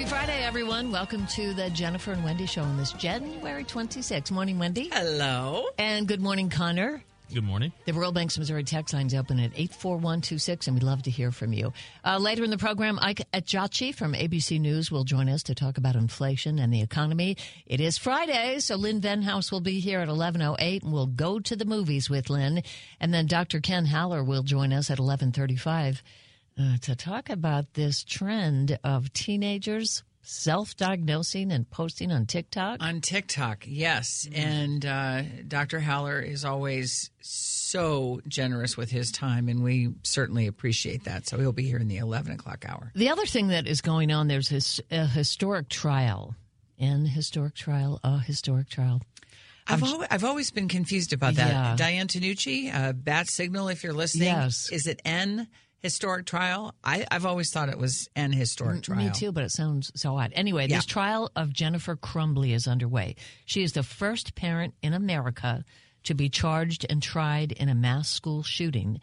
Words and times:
Happy 0.00 0.08
Friday, 0.08 0.42
everyone. 0.44 0.90
Welcome 0.90 1.26
to 1.26 1.52
the 1.52 1.68
Jennifer 1.68 2.12
and 2.12 2.24
Wendy 2.24 2.46
show 2.46 2.62
on 2.62 2.78
this 2.78 2.92
January 2.94 3.64
26th. 3.64 4.30
Morning, 4.30 4.58
Wendy. 4.58 4.88
Hello. 4.90 5.66
And 5.76 6.08
good 6.08 6.22
morning, 6.22 6.48
Connor. 6.48 7.04
Good 7.34 7.44
morning. 7.44 7.70
The 7.84 7.92
Royal 7.92 8.10
Banks 8.10 8.34
of 8.34 8.40
Missouri 8.40 8.64
text 8.64 8.94
line's 8.94 9.12
open 9.12 9.38
at 9.38 9.50
84126, 9.54 10.68
and 10.68 10.74
we'd 10.74 10.84
love 10.84 11.02
to 11.02 11.10
hear 11.10 11.30
from 11.30 11.52
you. 11.52 11.74
Uh, 12.02 12.16
later 12.16 12.42
in 12.44 12.50
the 12.50 12.56
program, 12.56 12.98
Ike 13.02 13.30
Ejiochi 13.34 13.94
from 13.94 14.14
ABC 14.14 14.58
News 14.58 14.90
will 14.90 15.04
join 15.04 15.28
us 15.28 15.42
to 15.42 15.54
talk 15.54 15.76
about 15.76 15.96
inflation 15.96 16.58
and 16.58 16.72
the 16.72 16.80
economy. 16.80 17.36
It 17.66 17.82
is 17.82 17.98
Friday, 17.98 18.60
so 18.60 18.76
Lynn 18.76 19.02
Venhaus 19.02 19.52
will 19.52 19.60
be 19.60 19.80
here 19.80 20.00
at 20.00 20.08
1108, 20.08 20.82
and 20.82 20.94
we'll 20.94 21.08
go 21.08 21.40
to 21.40 21.54
the 21.54 21.66
movies 21.66 22.08
with 22.08 22.30
Lynn. 22.30 22.62
And 23.00 23.12
then 23.12 23.26
Dr. 23.26 23.60
Ken 23.60 23.84
Haller 23.84 24.24
will 24.24 24.44
join 24.44 24.72
us 24.72 24.88
at 24.88 24.98
1135 24.98 26.02
uh, 26.60 26.76
to 26.82 26.94
talk 26.94 27.30
about 27.30 27.74
this 27.74 28.04
trend 28.04 28.78
of 28.84 29.12
teenagers 29.12 30.02
self-diagnosing 30.22 31.50
and 31.50 31.68
posting 31.70 32.12
on 32.12 32.26
TikTok. 32.26 32.82
On 32.82 33.00
TikTok, 33.00 33.64
yes. 33.66 34.28
And 34.32 34.84
uh, 34.84 35.22
Dr. 35.48 35.80
Haller 35.80 36.20
is 36.20 36.44
always 36.44 37.10
so 37.20 38.20
generous 38.28 38.76
with 38.76 38.90
his 38.90 39.10
time, 39.10 39.48
and 39.48 39.62
we 39.62 39.94
certainly 40.02 40.46
appreciate 40.46 41.04
that. 41.04 41.26
So 41.26 41.38
he'll 41.38 41.52
be 41.52 41.66
here 41.66 41.78
in 41.78 41.88
the 41.88 41.96
11 41.96 42.32
o'clock 42.32 42.64
hour. 42.68 42.92
The 42.94 43.08
other 43.08 43.26
thing 43.26 43.48
that 43.48 43.66
is 43.66 43.80
going 43.80 44.12
on, 44.12 44.28
there's 44.28 44.48
his, 44.48 44.80
a 44.90 45.06
historic 45.06 45.68
trial. 45.68 46.34
An 46.78 47.06
historic 47.06 47.54
trial, 47.54 48.00
a 48.04 48.18
historic 48.18 48.68
trial. 48.68 49.02
I've, 49.66 49.84
always, 49.84 50.08
I've 50.10 50.24
always 50.24 50.50
been 50.50 50.68
confused 50.68 51.12
about 51.12 51.34
that. 51.34 51.50
Yeah. 51.50 51.76
Diane 51.76 52.08
Tanucci, 52.08 52.74
uh, 52.74 52.92
Bat 52.92 53.28
Signal, 53.28 53.68
if 53.68 53.84
you're 53.84 53.92
listening. 53.92 54.28
Yes. 54.28 54.70
Is 54.72 54.86
it 54.86 55.00
N 55.04 55.46
historic 55.80 56.26
trial? 56.26 56.74
I, 56.84 57.06
I've 57.10 57.26
always 57.26 57.50
thought 57.50 57.68
it 57.68 57.78
was 57.78 58.08
an 58.16 58.32
historic 58.32 58.78
mm, 58.78 58.82
trial. 58.82 58.98
Me 58.98 59.10
too, 59.10 59.32
but 59.32 59.44
it 59.44 59.50
sounds 59.50 59.90
so 59.94 60.16
odd. 60.16 60.32
Anyway, 60.34 60.66
Yeah. 60.68 60.76
this 60.76 60.86
trial 60.86 61.30
of 61.36 61.52
Jennifer 61.52 61.96
Crumbley 61.96 62.52
is 62.54 62.66
underway. 62.68 63.16
She 63.44 63.62
is 63.62 63.72
the 63.72 63.82
first 63.82 64.34
parent 64.34 64.74
in 64.82 64.92
America 64.92 65.64
to 66.04 66.14
be 66.14 66.28
charged 66.28 66.86
and 66.88 67.02
tried 67.02 67.52
in 67.52 67.68
a 67.68 67.74
mass 67.74 68.08
school 68.08 68.42
shooting, 68.42 69.00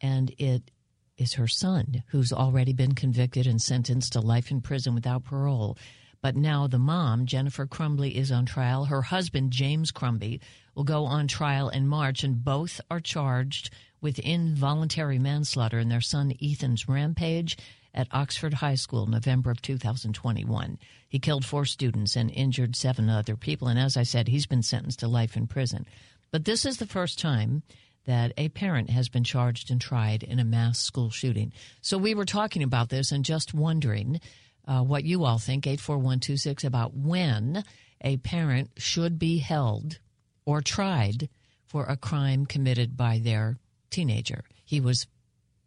and 0.00 0.32
it 0.38 0.70
is 1.16 1.34
her 1.34 1.48
son 1.48 2.04
who's 2.08 2.32
already 2.32 2.72
been 2.72 2.94
convicted 2.94 3.46
and 3.46 3.60
sentenced 3.60 4.12
to 4.12 4.20
life 4.20 4.50
in 4.50 4.60
prison 4.60 4.94
without 4.94 5.24
parole. 5.24 5.76
But 6.20 6.36
now 6.36 6.66
the 6.66 6.78
mom, 6.78 7.26
Jennifer 7.26 7.66
Crumbley, 7.66 8.12
is 8.14 8.32
on 8.32 8.44
trial. 8.44 8.86
Her 8.86 9.02
husband, 9.02 9.50
James 9.52 9.92
Crumbley, 9.92 10.40
will 10.74 10.84
go 10.84 11.04
on 11.04 11.28
trial 11.28 11.68
in 11.68 11.86
March, 11.86 12.24
and 12.24 12.42
both 12.44 12.80
are 12.90 13.00
charged 13.00 13.70
with 14.00 14.18
involuntary 14.18 15.18
manslaughter 15.18 15.78
in 15.78 15.88
their 15.88 16.00
son 16.00 16.32
Ethan's 16.42 16.88
rampage 16.88 17.56
at 17.94 18.08
Oxford 18.12 18.54
High 18.54 18.74
School, 18.74 19.06
November 19.06 19.50
of 19.50 19.60
2021. 19.62 20.78
He 21.08 21.18
killed 21.18 21.44
four 21.44 21.64
students 21.64 22.16
and 22.16 22.30
injured 22.30 22.76
seven 22.76 23.08
other 23.08 23.36
people. 23.36 23.68
And 23.68 23.78
as 23.78 23.96
I 23.96 24.02
said, 24.02 24.28
he's 24.28 24.46
been 24.46 24.62
sentenced 24.62 25.00
to 25.00 25.08
life 25.08 25.36
in 25.36 25.46
prison. 25.46 25.86
But 26.30 26.44
this 26.44 26.64
is 26.64 26.76
the 26.76 26.86
first 26.86 27.18
time 27.18 27.62
that 28.06 28.32
a 28.36 28.48
parent 28.50 28.90
has 28.90 29.08
been 29.08 29.24
charged 29.24 29.70
and 29.70 29.80
tried 29.80 30.22
in 30.22 30.38
a 30.38 30.44
mass 30.44 30.78
school 30.78 31.10
shooting. 31.10 31.52
So 31.80 31.98
we 31.98 32.14
were 32.14 32.24
talking 32.24 32.62
about 32.62 32.88
this 32.88 33.12
and 33.12 33.24
just 33.24 33.52
wondering 33.52 34.20
uh, 34.66 34.82
what 34.82 35.04
you 35.04 35.24
all 35.24 35.38
think, 35.38 35.66
84126, 35.66 36.64
about 36.64 36.94
when 36.94 37.64
a 38.02 38.18
parent 38.18 38.70
should 38.76 39.18
be 39.18 39.38
held 39.38 39.98
or 40.44 40.60
tried 40.60 41.28
for 41.66 41.84
a 41.84 41.96
crime 41.96 42.46
committed 42.46 42.96
by 42.96 43.18
their 43.18 43.58
teenager. 43.90 44.44
He 44.64 44.80
was 44.80 45.06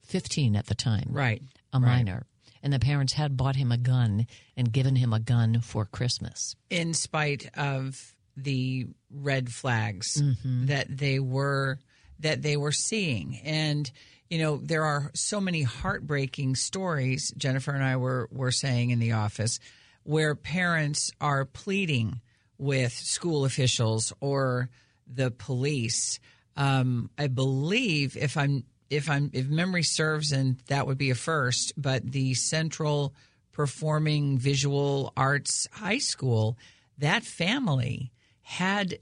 15 0.06 0.56
at 0.56 0.68
the 0.68 0.76
time, 0.76 1.08
Right. 1.10 1.42
a 1.74 1.80
right. 1.80 1.86
minor. 1.98 2.26
And 2.64 2.72
the 2.72 2.80
parents 2.80 3.14
had 3.14 3.38
bought 3.38 3.56
him 3.56 3.72
a 3.72 3.78
gun 3.78 4.28
and 4.56 4.72
given 4.72 4.96
him 4.96 5.14
a 5.14 5.20
gun 5.20 5.62
for 5.62 5.86
Christmas. 5.86 6.56
in 6.70 6.94
spite 6.94 7.50
of 7.58 8.16
the 8.38 8.88
red 9.10 9.52
flags 9.52 10.22
Mm-hmm. 10.22 10.68
that 10.68 10.96
they 10.96 11.20
were 11.20 11.80
that 12.20 12.42
they 12.44 12.56
were 12.56 12.72
seeing 12.72 13.40
and 13.44 13.92
you 14.30 14.38
know 14.40 14.58
there 14.58 14.86
are 14.86 15.12
so 15.16 15.42
many 15.42 15.64
heartbreaking 15.64 16.56
stories 16.56 17.34
Jennifer 17.36 17.72
and 17.72 17.84
I 17.84 17.98
were 17.98 18.30
were 18.32 18.52
saying 18.52 18.92
in 18.92 19.00
the 19.00 19.12
office 19.14 19.60
where 20.04 20.34
parents 20.36 21.12
are 21.20 21.44
pleading 21.46 22.22
with 22.58 22.94
school 22.94 23.44
officials 23.44 24.14
or 24.22 24.70
the 25.12 25.30
police 25.32 26.20
um, 26.62 27.10
I 27.18 27.26
believe 27.26 28.16
if 28.16 28.38
I'm 28.38 28.64
if 28.92 29.10
I'm 29.10 29.32
if 29.34 29.48
memory 29.48 29.82
serves 29.82 30.32
and 30.32 30.60
that 30.68 30.86
would 30.86 30.98
be 31.00 31.10
a 31.10 31.16
first 31.16 31.74
but 31.76 32.12
the 32.12 32.36
central 32.36 33.16
performing 33.52 34.38
visual 34.38 35.12
arts 35.18 35.68
high 35.72 35.98
school 35.98 36.60
that 37.00 37.24
family 37.24 38.12
had 38.44 39.00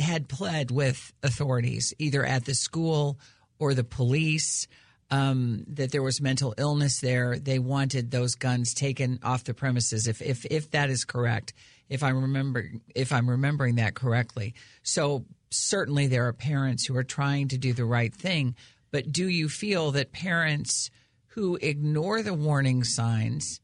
had 0.00 0.28
pled 0.28 0.72
with 0.72 1.12
authorities 1.22 1.94
either 2.00 2.24
at 2.24 2.44
the 2.44 2.54
school 2.54 3.20
or 3.60 3.72
the 3.72 3.84
police 3.84 4.66
um, 5.08 5.64
that 5.68 5.92
there 5.92 6.02
was 6.02 6.20
mental 6.20 6.52
illness 6.58 6.98
there. 6.98 7.38
They 7.38 7.60
wanted 7.60 8.10
those 8.10 8.34
guns 8.34 8.74
taken 8.74 9.20
off 9.22 9.44
the 9.44 9.54
premises. 9.54 10.08
If 10.08 10.20
if 10.20 10.44
if 10.46 10.72
that 10.72 10.90
is 10.90 11.04
correct, 11.04 11.54
if 11.88 12.02
I'm 12.02 12.20
remember 12.20 12.68
if 12.96 13.12
I'm 13.12 13.30
remembering 13.30 13.76
that 13.76 13.94
correctly, 13.94 14.54
so 14.82 15.24
certainly 15.50 16.06
there 16.06 16.26
are 16.26 16.32
parents 16.32 16.86
who 16.86 16.96
are 16.96 17.04
trying 17.04 17.48
to 17.48 17.58
do 17.58 17.72
the 17.72 17.84
right 17.84 18.14
thing. 18.14 18.54
But 18.90 19.12
do 19.12 19.28
you 19.28 19.48
feel 19.48 19.90
that 19.92 20.12
parents 20.12 20.90
who 21.28 21.56
ignore 21.60 22.22
the 22.22 22.34
warning 22.34 22.84
signs 22.84 23.60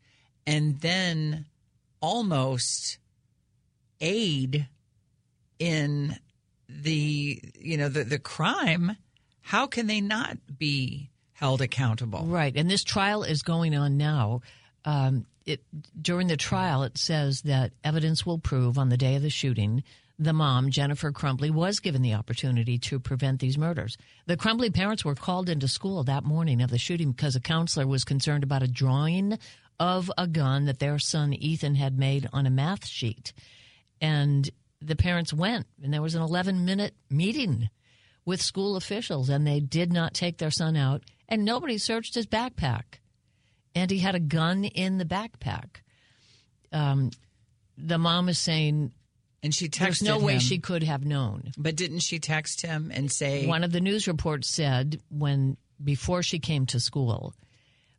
and 0.47 0.81
then 0.81 1.47
almost 2.01 2.99
aid 4.01 4.69
in 5.59 6.19
the 6.69 7.41
you 7.59 7.77
know 7.77 7.89
the 7.89 8.03
the 8.03 8.19
crime 8.19 8.97
how 9.43 9.67
can 9.67 9.87
they 9.87 10.01
not 10.01 10.37
be 10.59 11.11
held 11.43 11.61
accountable 11.61 12.25
Right. 12.25 12.57
And 12.57 12.71
this 12.71 12.85
trial 12.85 13.25
is 13.25 13.43
going 13.43 13.75
on 13.75 13.97
now. 13.97 14.43
Um, 14.85 15.27
it, 15.45 15.61
during 16.01 16.29
the 16.29 16.37
trial, 16.37 16.85
it 16.85 16.97
says 16.97 17.43
that 17.43 17.73
evidence 17.83 18.25
will 18.25 18.39
prove 18.39 18.79
on 18.79 18.91
the 18.91 18.97
day 18.97 19.17
of 19.17 19.23
the 19.23 19.31
shooting, 19.31 19.83
the 20.23 20.33
mom, 20.33 20.71
Jennifer 20.71 21.13
Crumbley, 21.13 21.51
was 21.51 21.81
given 21.81 22.03
the 22.03 22.15
opportunity 22.15 22.79
to 22.79 23.01
prevent 23.01 23.41
these 23.41 23.59
murders. 23.59 23.97
The 24.27 24.37
Crumbley 24.37 24.73
parents 24.73 25.05
were 25.05 25.15
called 25.15 25.49
into 25.49 25.69
school 25.69 26.05
that 26.05 26.25
morning 26.25 26.61
of 26.63 26.71
the 26.71 26.79
shooting 26.79 27.13
because 27.13 27.37
a 27.37 27.41
counselor 27.41 27.87
was 27.87 28.05
concerned 28.05 28.45
about 28.45 28.63
a 28.63 28.69
drawing 28.69 29.39
of 29.81 30.11
a 30.17 30.27
gun 30.27 30.67
that 30.67 30.79
their 30.79 30.99
son 30.99 31.33
Ethan 31.33 31.75
had 31.75 31.99
made 31.99 32.29
on 32.33 32.47
a 32.47 32.51
math 32.51 32.87
sheet. 32.87 33.33
And 34.01 34.49
the 34.81 34.97
parents 34.97 35.33
went, 35.33 35.67
and 35.83 35.93
there 35.93 36.03
was 36.03 36.15
an 36.15 36.23
11 36.23 36.65
minute 36.65 36.95
meeting 37.11 37.69
with 38.25 38.41
school 38.41 38.77
officials, 38.77 39.29
and 39.29 39.47
they 39.47 39.61
did 39.61 39.93
not 39.93 40.15
take 40.15 40.39
their 40.39 40.51
son 40.51 40.77
out, 40.77 41.03
and 41.29 41.45
nobody 41.45 41.79
searched 41.79 42.15
his 42.15 42.27
backpack. 42.27 43.01
And 43.75 43.91
he 43.91 43.99
had 43.99 44.15
a 44.15 44.21
gun 44.21 44.65
in 44.65 44.99
the 44.99 45.05
backpack. 45.05 45.81
Um, 46.73 47.11
the 47.77 47.99
mom 47.99 48.29
is 48.29 48.39
saying 48.39 48.93
and 49.43 49.55
she 49.55 49.69
texted 49.69 49.79
there's 49.79 50.03
no 50.03 50.19
way 50.19 50.39
she 50.39 50.59
could 50.59 50.83
have 50.83 51.05
known. 51.05 51.53
but 51.59 51.77
didn't 51.77 52.01
she 52.01 52.19
text 52.19 52.63
him 52.63 52.91
and 52.95 53.11
say 53.11 53.47
One 53.47 53.65
of 53.65 53.73
the 53.73 53.81
news 53.81 54.07
reports 54.07 54.49
said 54.49 55.01
when 55.11 55.57
before 55.83 56.23
she 56.23 56.39
came 56.39 56.67
to 56.67 56.79
school 56.81 57.35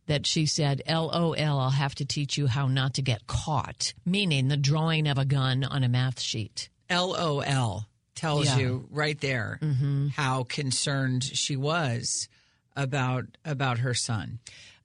that 0.05 0.27
she 0.27 0.45
said, 0.45 0.81
"LOL, 0.87 1.35
I'll 1.39 1.69
have 1.69 1.95
to 1.95 2.05
teach 2.05 2.37
you 2.37 2.47
how 2.47 2.67
not 2.67 2.93
to 2.95 3.01
get 3.01 3.25
caught," 3.27 3.93
meaning 4.05 4.47
the 4.49 4.57
drawing 4.57 5.07
of 5.07 5.17
a 5.17 5.25
gun 5.25 5.63
on 5.63 5.83
a 5.83 5.89
math 5.89 6.19
sheet. 6.19 6.69
lol 6.89 7.85
tells 8.15 8.45
Yeah. 8.45 8.57
you 8.57 8.87
right 8.91 9.19
there 9.21 9.59
mm-hmm. 9.61 10.09
how 10.09 10.43
concerned 10.43 11.23
she 11.23 11.55
was 11.55 12.27
about 12.75 13.25
about 13.45 13.79
her 13.79 13.93
son 13.93 14.39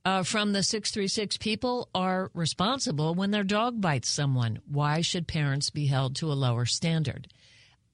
uh, 0.09 0.23
from 0.23 0.53
the 0.53 0.63
636 0.63 1.37
people 1.37 1.91
are 1.95 2.31
responsible 2.33 3.15
when 3.15 3.31
their 3.31 3.45
dog 3.45 3.79
bites 3.79 4.09
someone. 4.09 4.59
Why 4.67 5.03
should 5.03 5.29
parents 5.29 5.69
be 5.69 5.87
held 5.87 6.17
to 6.17 6.33
a 6.33 6.35
lower 6.35 6.65
standard? 6.65 7.29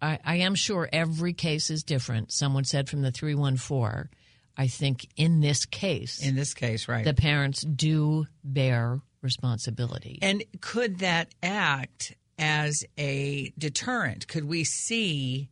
I, 0.00 0.20
I 0.24 0.36
am 0.36 0.54
sure 0.54 0.88
every 0.92 1.32
case 1.32 1.70
is 1.70 1.82
different. 1.82 2.30
Someone 2.30 2.62
said 2.62 2.88
from 2.88 3.02
the 3.02 3.10
314, 3.10 4.10
I 4.56 4.68
think 4.68 5.08
in 5.16 5.40
this 5.40 5.64
case, 5.64 6.24
in 6.24 6.36
this 6.36 6.54
case 6.54 6.86
right 6.86 7.04
the 7.04 7.14
parents 7.14 7.62
do 7.62 8.26
bear 8.44 9.00
responsibility. 9.20 10.20
And 10.22 10.44
could 10.60 11.00
that 11.00 11.34
act 11.42 12.14
as 12.38 12.84
a 12.96 13.52
deterrent? 13.58 14.28
Could 14.28 14.44
we 14.44 14.62
see 14.62 15.48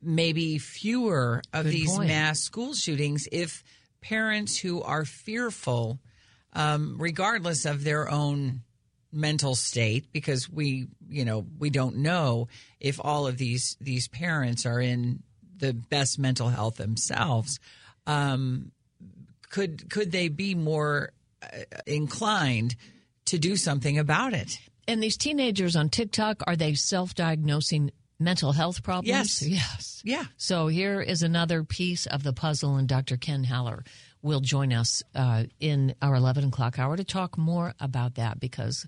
maybe 0.00 0.58
fewer 0.58 1.42
of 1.52 1.64
Good 1.64 1.72
these 1.72 1.90
point. 1.90 2.08
mass 2.08 2.38
school 2.38 2.74
shootings 2.74 3.26
if 3.32 3.64
parents 4.08 4.56
who 4.56 4.82
are 4.82 5.04
fearful, 5.04 6.00
um, 6.54 6.96
regardless 6.98 7.66
of 7.66 7.84
their 7.84 8.10
own 8.10 8.62
mental 9.12 9.54
state, 9.54 10.12
because 10.12 10.48
we, 10.48 10.88
you 11.08 11.24
know, 11.24 11.46
we 11.58 11.68
don't 11.68 11.96
know 11.96 12.48
if 12.80 12.98
all 13.02 13.26
of 13.26 13.36
these 13.36 13.76
these 13.80 14.08
parents 14.08 14.64
are 14.64 14.80
in 14.80 15.22
the 15.58 15.74
best 15.74 16.18
mental 16.18 16.48
health 16.48 16.76
themselves. 16.76 17.60
Um, 18.06 18.72
could 19.50 19.90
could 19.90 20.10
they 20.10 20.28
be 20.28 20.54
more 20.54 21.10
uh, 21.42 21.64
inclined 21.86 22.76
to 23.26 23.38
do 23.38 23.56
something 23.56 23.98
about 23.98 24.32
it. 24.32 24.58
And 24.86 25.02
these 25.02 25.18
teenagers 25.18 25.76
on 25.76 25.90
TikTok, 25.90 26.42
are 26.46 26.56
they 26.56 26.72
self 26.74 27.14
diagnosing 27.14 27.90
mental 28.18 28.52
health 28.52 28.82
problems? 28.82 29.42
Yes. 29.42 29.42
Yes. 29.42 30.02
Yeah. 30.04 30.24
So 30.36 30.68
here 30.68 31.00
is 31.00 31.22
another 31.22 31.64
piece 31.64 32.06
of 32.06 32.22
the 32.22 32.32
puzzle, 32.32 32.76
and 32.76 32.88
Dr. 32.88 33.16
Ken 33.16 33.44
Haller 33.44 33.84
will 34.22 34.40
join 34.40 34.72
us 34.72 35.02
uh, 35.14 35.44
in 35.60 35.94
our 36.02 36.14
11 36.14 36.44
o'clock 36.44 36.78
hour 36.78 36.96
to 36.96 37.04
talk 37.04 37.38
more 37.38 37.74
about 37.80 38.16
that 38.16 38.40
because 38.40 38.86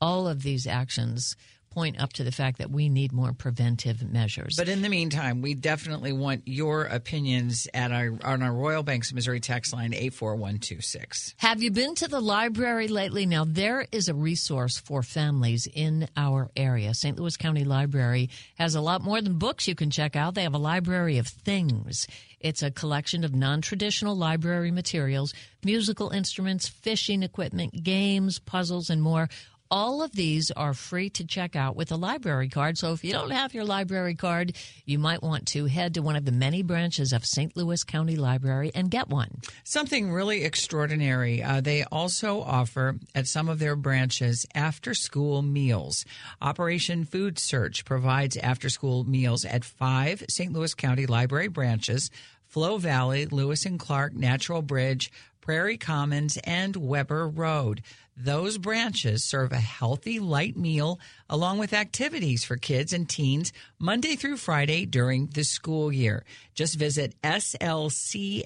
all 0.00 0.26
of 0.26 0.42
these 0.42 0.66
actions 0.66 1.36
point 1.72 2.00
up 2.00 2.12
to 2.14 2.24
the 2.24 2.32
fact 2.32 2.58
that 2.58 2.70
we 2.70 2.88
need 2.88 3.12
more 3.12 3.32
preventive 3.32 4.02
measures. 4.02 4.56
But 4.56 4.68
in 4.68 4.82
the 4.82 4.88
meantime, 4.88 5.40
we 5.40 5.54
definitely 5.54 6.12
want 6.12 6.42
your 6.46 6.84
opinions 6.84 7.66
at 7.72 7.92
our 7.92 8.12
on 8.24 8.42
our 8.42 8.52
Royal 8.52 8.82
Banks 8.82 9.10
of 9.10 9.14
Missouri 9.14 9.40
text 9.40 9.72
line 9.72 9.94
84126. 9.94 11.34
Have 11.38 11.62
you 11.62 11.70
been 11.70 11.94
to 11.96 12.08
the 12.08 12.20
library 12.20 12.88
lately? 12.88 13.26
Now, 13.26 13.44
there 13.44 13.86
is 13.90 14.08
a 14.08 14.14
resource 14.14 14.78
for 14.78 15.02
families 15.02 15.66
in 15.72 16.08
our 16.16 16.50
area. 16.56 16.94
St. 16.94 17.18
Louis 17.18 17.36
County 17.36 17.64
Library 17.64 18.30
has 18.56 18.74
a 18.74 18.80
lot 18.80 19.02
more 19.02 19.20
than 19.20 19.38
books 19.38 19.66
you 19.66 19.74
can 19.74 19.90
check 19.90 20.14
out. 20.16 20.34
They 20.34 20.42
have 20.42 20.54
a 20.54 20.58
library 20.58 21.18
of 21.18 21.26
things. 21.26 22.06
It's 22.42 22.62
a 22.62 22.70
collection 22.70 23.24
of 23.24 23.34
non 23.34 23.60
traditional 23.60 24.16
library 24.16 24.70
materials, 24.70 25.32
musical 25.64 26.10
instruments, 26.10 26.68
fishing 26.68 27.22
equipment, 27.22 27.84
games, 27.84 28.38
puzzles, 28.40 28.90
and 28.90 29.00
more. 29.00 29.28
All 29.72 30.02
of 30.02 30.12
these 30.12 30.50
are 30.50 30.74
free 30.74 31.08
to 31.08 31.24
check 31.24 31.56
out 31.56 31.76
with 31.76 31.92
a 31.92 31.96
library 31.96 32.50
card. 32.50 32.76
So 32.76 32.92
if 32.92 33.02
you 33.02 33.12
don't 33.12 33.30
have 33.30 33.54
your 33.54 33.64
library 33.64 34.14
card, 34.14 34.54
you 34.84 34.98
might 34.98 35.22
want 35.22 35.46
to 35.46 35.64
head 35.64 35.94
to 35.94 36.02
one 36.02 36.14
of 36.14 36.26
the 36.26 36.30
many 36.30 36.62
branches 36.62 37.14
of 37.14 37.24
St. 37.24 37.56
Louis 37.56 37.82
County 37.82 38.16
Library 38.16 38.70
and 38.74 38.90
get 38.90 39.08
one. 39.08 39.40
Something 39.64 40.12
really 40.12 40.44
extraordinary. 40.44 41.42
Uh, 41.42 41.62
they 41.62 41.84
also 41.84 42.42
offer 42.42 42.98
at 43.14 43.26
some 43.26 43.48
of 43.48 43.60
their 43.60 43.74
branches 43.74 44.44
after 44.54 44.92
school 44.92 45.40
meals. 45.40 46.04
Operation 46.42 47.04
Food 47.04 47.38
Search 47.38 47.86
provides 47.86 48.36
after 48.36 48.68
school 48.68 49.04
meals 49.04 49.46
at 49.46 49.64
five 49.64 50.22
St. 50.28 50.52
Louis 50.52 50.74
County 50.74 51.06
Library 51.06 51.48
branches 51.48 52.10
Flow 52.46 52.76
Valley, 52.76 53.24
Lewis 53.24 53.64
and 53.64 53.78
Clark, 53.78 54.12
Natural 54.12 54.60
Bridge, 54.60 55.10
Prairie 55.40 55.78
Commons, 55.78 56.36
and 56.44 56.76
Weber 56.76 57.26
Road. 57.26 57.82
Those 58.16 58.58
branches 58.58 59.24
serve 59.24 59.52
a 59.52 59.56
healthy 59.56 60.20
light 60.20 60.56
meal 60.56 61.00
along 61.30 61.58
with 61.58 61.72
activities 61.72 62.44
for 62.44 62.56
kids 62.58 62.92
and 62.92 63.08
teens 63.08 63.54
Monday 63.78 64.16
through 64.16 64.36
Friday 64.36 64.84
during 64.84 65.28
the 65.28 65.44
school 65.44 65.90
year. 65.90 66.24
Just 66.54 66.78
visit 66.78 67.14
slcl.org 67.22 68.44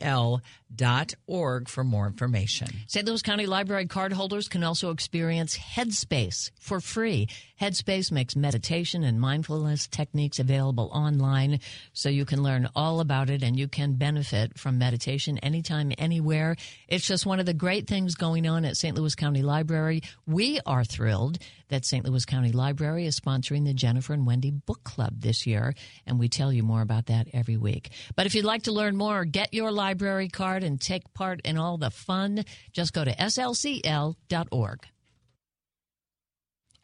for 1.68 1.82
more 1.82 2.06
information. 2.06 2.68
St. 2.86 3.04
Louis 3.04 3.22
County 3.22 3.46
Library 3.46 3.86
cardholders 3.86 4.48
can 4.48 4.62
also 4.62 4.90
experience 4.90 5.58
Headspace 5.58 6.52
for 6.60 6.78
free. 6.80 7.26
Headspace 7.60 8.12
makes 8.12 8.36
meditation 8.36 9.02
and 9.02 9.20
mindfulness 9.20 9.88
techniques 9.88 10.38
available 10.38 10.90
online 10.92 11.58
so 11.92 12.08
you 12.08 12.24
can 12.24 12.44
learn 12.44 12.68
all 12.76 13.00
about 13.00 13.30
it 13.30 13.42
and 13.42 13.58
you 13.58 13.66
can 13.66 13.94
benefit 13.94 14.56
from 14.56 14.78
meditation 14.78 15.38
anytime, 15.38 15.90
anywhere. 15.98 16.54
It's 16.86 17.06
just 17.06 17.26
one 17.26 17.40
of 17.40 17.46
the 17.46 17.54
great 17.54 17.88
things 17.88 18.14
going 18.14 18.46
on 18.46 18.64
at 18.64 18.76
St. 18.76 18.96
Louis 18.96 19.16
County 19.16 19.42
Library. 19.42 19.55
We 20.26 20.60
are 20.66 20.84
thrilled 20.84 21.38
that 21.68 21.84
St. 21.84 22.04
Louis 22.04 22.24
County 22.24 22.52
Library 22.52 23.06
is 23.06 23.18
sponsoring 23.18 23.64
the 23.64 23.74
Jennifer 23.74 24.12
and 24.12 24.26
Wendy 24.26 24.50
Book 24.50 24.84
Club 24.84 25.20
this 25.20 25.46
year, 25.46 25.74
and 26.06 26.18
we 26.18 26.28
tell 26.28 26.52
you 26.52 26.62
more 26.62 26.82
about 26.82 27.06
that 27.06 27.28
every 27.32 27.56
week. 27.56 27.90
But 28.14 28.26
if 28.26 28.34
you'd 28.34 28.44
like 28.44 28.64
to 28.64 28.72
learn 28.72 28.96
more, 28.96 29.24
get 29.24 29.54
your 29.54 29.72
library 29.72 30.28
card 30.28 30.62
and 30.62 30.80
take 30.80 31.12
part 31.14 31.40
in 31.44 31.56
all 31.58 31.78
the 31.78 31.90
fun, 31.90 32.44
just 32.72 32.92
go 32.92 33.04
to 33.04 33.14
slcl.org. 33.14 34.86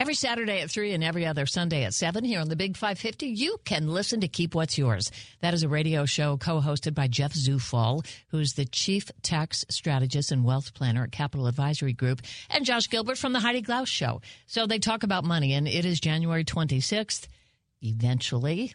Every 0.03 0.15
Saturday 0.15 0.63
at 0.63 0.69
3 0.69 0.95
and 0.95 1.05
every 1.05 1.27
other 1.27 1.47
Sunday 1.47 1.85
at 1.85 1.95
7 1.95 2.25
here 2.25 2.41
on 2.41 2.49
the 2.49 2.57
Big 2.57 2.77
550, 2.77 3.29
you 3.29 3.59
can 3.65 3.87
listen 3.87 4.21
to 4.23 4.27
Keep 4.27 4.53
What's 4.53 4.77
Yours. 4.77 5.13
That 5.43 5.55
is 5.55 5.63
a 5.63 5.69
radio 5.69 6.07
show 6.07 6.37
co 6.37 6.61
hosted 6.61 6.93
by 6.93 7.07
Jeff 7.07 7.33
Zufall, 7.33 8.05
who's 8.27 8.55
the 8.55 8.65
Chief 8.65 9.13
Tax 9.23 9.65
Strategist 9.69 10.33
and 10.33 10.45
Wealth 10.45 10.75
Planner 10.75 11.05
at 11.05 11.13
Capital 11.13 11.47
Advisory 11.47 11.93
Group, 11.93 12.21
and 12.51 12.65
Josh 12.65 12.91
Gilbert 12.91 13.17
from 13.17 13.33
The 13.33 13.39
Heidi 13.39 13.63
Glaus 13.63 13.87
Show. 13.87 14.21
So 14.49 14.67
they 14.67 14.81
talk 14.81 15.05
about 15.05 15.23
money, 15.23 15.53
and 15.53 15.69
it 15.69 15.85
is 15.85 16.01
January 16.01 16.45
26th. 16.45 17.29
Eventually, 17.81 18.75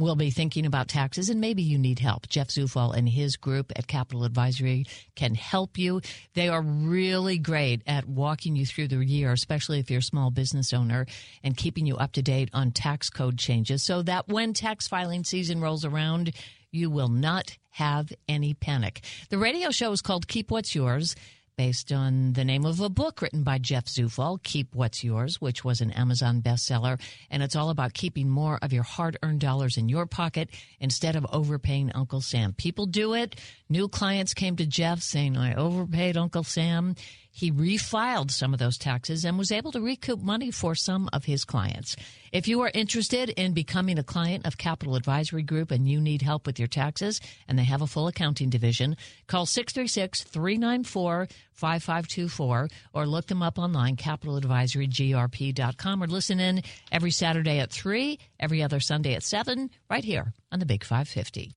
will 0.00 0.16
be 0.16 0.30
thinking 0.30 0.66
about 0.66 0.88
taxes 0.88 1.28
and 1.28 1.40
maybe 1.40 1.62
you 1.62 1.78
need 1.78 1.98
help. 1.98 2.26
Jeff 2.28 2.48
Zufall 2.48 2.96
and 2.96 3.08
his 3.08 3.36
group 3.36 3.70
at 3.76 3.86
Capital 3.86 4.24
Advisory 4.24 4.86
can 5.14 5.34
help 5.34 5.78
you. 5.78 6.00
They 6.34 6.48
are 6.48 6.62
really 6.62 7.38
great 7.38 7.82
at 7.86 8.06
walking 8.06 8.56
you 8.56 8.66
through 8.66 8.88
the 8.88 9.04
year, 9.04 9.30
especially 9.32 9.78
if 9.78 9.90
you're 9.90 10.00
a 10.00 10.02
small 10.02 10.30
business 10.30 10.72
owner 10.72 11.06
and 11.44 11.56
keeping 11.56 11.86
you 11.86 11.96
up 11.96 12.12
to 12.12 12.22
date 12.22 12.48
on 12.52 12.72
tax 12.72 13.10
code 13.10 13.38
changes 13.38 13.84
so 13.84 14.02
that 14.02 14.26
when 14.26 14.54
tax 14.54 14.88
filing 14.88 15.22
season 15.22 15.60
rolls 15.60 15.84
around, 15.84 16.32
you 16.72 16.90
will 16.90 17.08
not 17.08 17.56
have 17.70 18.12
any 18.28 18.54
panic. 18.54 19.02
The 19.28 19.38
radio 19.38 19.70
show 19.70 19.92
is 19.92 20.02
called 20.02 20.26
Keep 20.26 20.50
What's 20.50 20.74
Yours 20.74 21.14
based 21.56 21.92
on 21.92 22.32
the 22.32 22.44
name 22.44 22.64
of 22.64 22.80
a 22.80 22.88
book 22.88 23.20
written 23.22 23.42
by 23.42 23.58
Jeff 23.58 23.86
Zufall, 23.86 24.42
Keep 24.42 24.74
What's 24.74 25.04
Yours, 25.04 25.40
which 25.40 25.64
was 25.64 25.80
an 25.80 25.90
Amazon 25.90 26.42
bestseller. 26.42 27.00
And 27.30 27.42
it's 27.42 27.56
all 27.56 27.70
about 27.70 27.94
keeping 27.94 28.28
more 28.28 28.58
of 28.62 28.72
your 28.72 28.82
hard 28.82 29.18
earned 29.22 29.40
dollars 29.40 29.76
in 29.76 29.88
your 29.88 30.06
pocket 30.06 30.50
instead 30.80 31.16
of 31.16 31.26
overpaying 31.32 31.92
Uncle 31.92 32.20
Sam. 32.20 32.52
People 32.52 32.86
do 32.86 33.14
it. 33.14 33.36
New 33.68 33.88
clients 33.88 34.34
came 34.34 34.56
to 34.56 34.66
Jeff 34.66 35.00
saying, 35.00 35.36
I 35.36 35.54
overpaid 35.54 36.16
Uncle 36.16 36.44
Sam. 36.44 36.94
He 37.32 37.52
refiled 37.52 38.30
some 38.30 38.52
of 38.52 38.58
those 38.58 38.76
taxes 38.76 39.24
and 39.24 39.38
was 39.38 39.52
able 39.52 39.72
to 39.72 39.80
recoup 39.80 40.20
money 40.20 40.50
for 40.50 40.74
some 40.74 41.08
of 41.12 41.24
his 41.24 41.44
clients. 41.44 41.96
If 42.32 42.48
you 42.48 42.60
are 42.62 42.70
interested 42.74 43.30
in 43.30 43.52
becoming 43.52 43.98
a 43.98 44.02
client 44.02 44.46
of 44.46 44.58
Capital 44.58 44.96
Advisory 44.96 45.42
Group 45.42 45.70
and 45.70 45.88
you 45.88 46.00
need 46.00 46.22
help 46.22 46.46
with 46.46 46.58
your 46.58 46.68
taxes, 46.68 47.20
and 47.48 47.58
they 47.58 47.64
have 47.64 47.82
a 47.82 47.86
full 47.86 48.08
accounting 48.08 48.50
division, 48.50 48.96
call 49.26 49.46
636 49.46 50.24
394 50.24 51.28
5524 51.52 52.68
or 52.94 53.06
look 53.06 53.26
them 53.26 53.42
up 53.42 53.58
online, 53.58 53.96
capitaladvisorygrp.com, 53.96 56.02
or 56.02 56.06
listen 56.06 56.40
in 56.40 56.62
every 56.90 57.10
Saturday 57.10 57.58
at 57.58 57.70
3, 57.70 58.18
every 58.38 58.62
other 58.62 58.80
Sunday 58.80 59.14
at 59.14 59.22
7, 59.22 59.70
right 59.88 60.04
here 60.04 60.32
on 60.50 60.58
the 60.58 60.66
Big 60.66 60.84
550. 60.84 61.52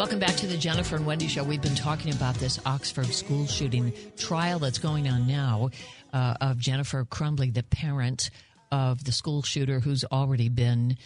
Welcome 0.00 0.18
back 0.18 0.36
to 0.36 0.46
the 0.46 0.56
Jennifer 0.56 0.96
and 0.96 1.04
Wendy 1.04 1.28
Show. 1.28 1.44
We've 1.44 1.60
been 1.60 1.74
talking 1.74 2.14
about 2.14 2.34
this 2.36 2.58
Oxford 2.64 3.08
school 3.08 3.46
shooting 3.46 3.92
trial 4.16 4.58
that's 4.58 4.78
going 4.78 5.06
on 5.10 5.26
now 5.26 5.68
uh, 6.14 6.36
of 6.40 6.56
Jennifer 6.56 7.04
Crumbley, 7.04 7.52
the 7.52 7.62
parent 7.62 8.30
of 8.72 9.04
the 9.04 9.12
school 9.12 9.42
shooter 9.42 9.78
who's 9.78 10.02
already 10.04 10.48
been 10.48 10.96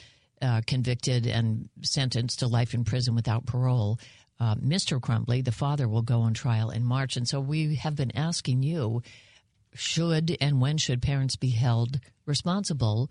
uh, 0.41 0.61
convicted 0.65 1.27
and 1.27 1.69
sentenced 1.83 2.39
to 2.39 2.47
life 2.47 2.73
in 2.73 2.85
prison 2.85 3.17
without 3.17 3.47
parole. 3.47 3.99
Uh, 4.39 4.55
Mr. 4.55 5.01
Crumbley, 5.01 5.45
the 5.45 5.51
father, 5.51 5.89
will 5.89 6.03
go 6.03 6.21
on 6.21 6.33
trial 6.33 6.71
in 6.71 6.85
March. 6.85 7.17
And 7.17 7.27
so 7.27 7.41
we 7.41 7.75
have 7.75 7.97
been 7.97 8.17
asking 8.17 8.63
you 8.63 9.03
should 9.75 10.37
and 10.41 10.61
when 10.61 10.79
should 10.79 11.03
parents 11.03 11.35
be 11.35 11.51
held 11.51 11.99
responsible 12.27 13.11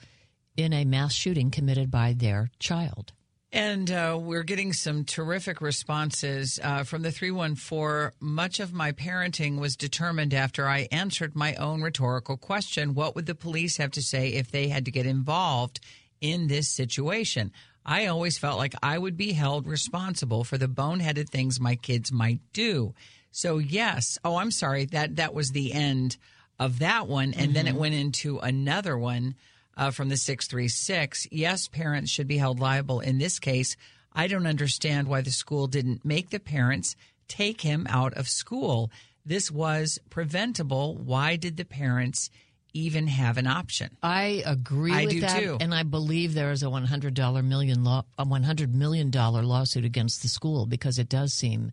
in 0.56 0.72
a 0.72 0.86
mass 0.86 1.12
shooting 1.12 1.52
committed 1.52 1.92
by 1.92 2.14
their 2.14 2.52
child? 2.58 3.12
And 3.54 3.92
uh, 3.92 4.18
we're 4.20 4.42
getting 4.42 4.74
some 4.74 5.06
terrific 5.06 5.62
responses 5.62 6.60
uh, 6.64 6.84
from 6.84 7.04
the 7.04 7.12
314. 7.12 8.10
Much 8.20 8.60
of 8.60 8.74
my 8.74 8.94
parenting 8.94 9.60
was 9.60 9.76
determined 9.76 10.34
after 10.34 10.68
I 10.68 10.88
answered 10.92 11.36
my 11.36 11.54
own 11.56 11.84
rhetorical 11.84 12.36
question 12.36 12.96
What 12.96 13.14
would 13.14 13.28
the 13.28 13.36
police 13.36 13.78
have 13.78 13.92
to 13.92 14.02
say 14.02 14.30
if 14.30 14.50
they 14.50 14.70
had 14.70 14.86
to 14.86 14.92
get 14.92 15.06
involved 15.06 15.80
in 16.20 16.48
this 16.48 16.68
situation? 16.68 17.52
I 17.86 18.08
always 18.08 18.40
felt 18.40 18.58
like 18.58 18.74
I 18.82 18.98
would 18.98 19.18
be 19.18 19.34
held 19.34 19.68
responsible 19.68 20.44
for 20.44 20.58
the 20.58 20.68
boneheaded 20.68 21.30
things 21.30 21.60
my 21.60 21.76
kids 21.76 22.12
might 22.12 22.40
do. 22.54 22.96
So, 23.30 23.60
yes. 23.60 24.18
Oh, 24.26 24.38
I'm 24.38 24.52
sorry. 24.52 24.86
That, 24.86 25.18
that 25.18 25.36
was 25.36 25.52
the 25.52 25.74
end 25.74 26.18
of 26.60 26.80
that 26.80 27.08
one. 27.08 27.36
And 27.36 27.36
mm-hmm. 27.36 27.54
then 27.54 27.68
it 27.68 27.76
went 27.76 27.94
into 27.94 28.40
another 28.40 28.98
one 28.98 29.36
uh, 29.78 29.92
from 29.92 30.10
the 30.10 30.18
636. 30.18 31.28
Yes, 31.32 31.68
parents 31.68 32.12
should 32.12 32.28
be 32.28 32.38
held 32.38 32.60
liable 32.60 33.00
in 33.00 33.18
this 33.18 33.40
case. 33.40 33.76
I 34.14 34.28
don't 34.28 34.48
understand 34.48 35.08
why 35.08 35.22
the 35.22 35.32
school 35.32 35.68
didn't 35.68 36.06
make 36.06 36.30
the 36.30 36.40
parents 36.40 36.96
take 37.28 37.62
him 37.62 37.88
out 37.90 38.14
of 38.14 38.28
school. 38.30 38.92
This 39.26 39.50
was 39.50 40.00
preventable. 40.10 40.96
Why 40.96 41.36
did 41.36 41.58
the 41.58 41.66
parents 41.66 42.30
even 42.74 43.08
have 43.08 43.38
an 43.38 43.48
option? 43.48 43.98
I 44.04 44.44
agree 44.46 44.94
I 44.94 45.06
with 45.06 45.14
do 45.14 45.22
that, 45.22 45.40
too. 45.40 45.58
and 45.60 45.74
I 45.74 45.84
believe 45.84 46.34
there 46.34 46.52
is 46.52 46.64
a 46.64 46.70
one 46.70 46.86
hundred 46.86 47.14
dollar 47.14 47.42
million 47.42 47.84
law, 47.84 48.04
a 48.18 48.26
one 48.26 48.44
hundred 48.44 48.76
million 48.76 49.10
dollar 49.10 49.44
lawsuit 49.44 49.86
against 49.86 50.22
the 50.22 50.28
school 50.28 50.66
because 50.66 51.00
it 51.00 51.10
does 51.10 51.34
seem 51.34 51.72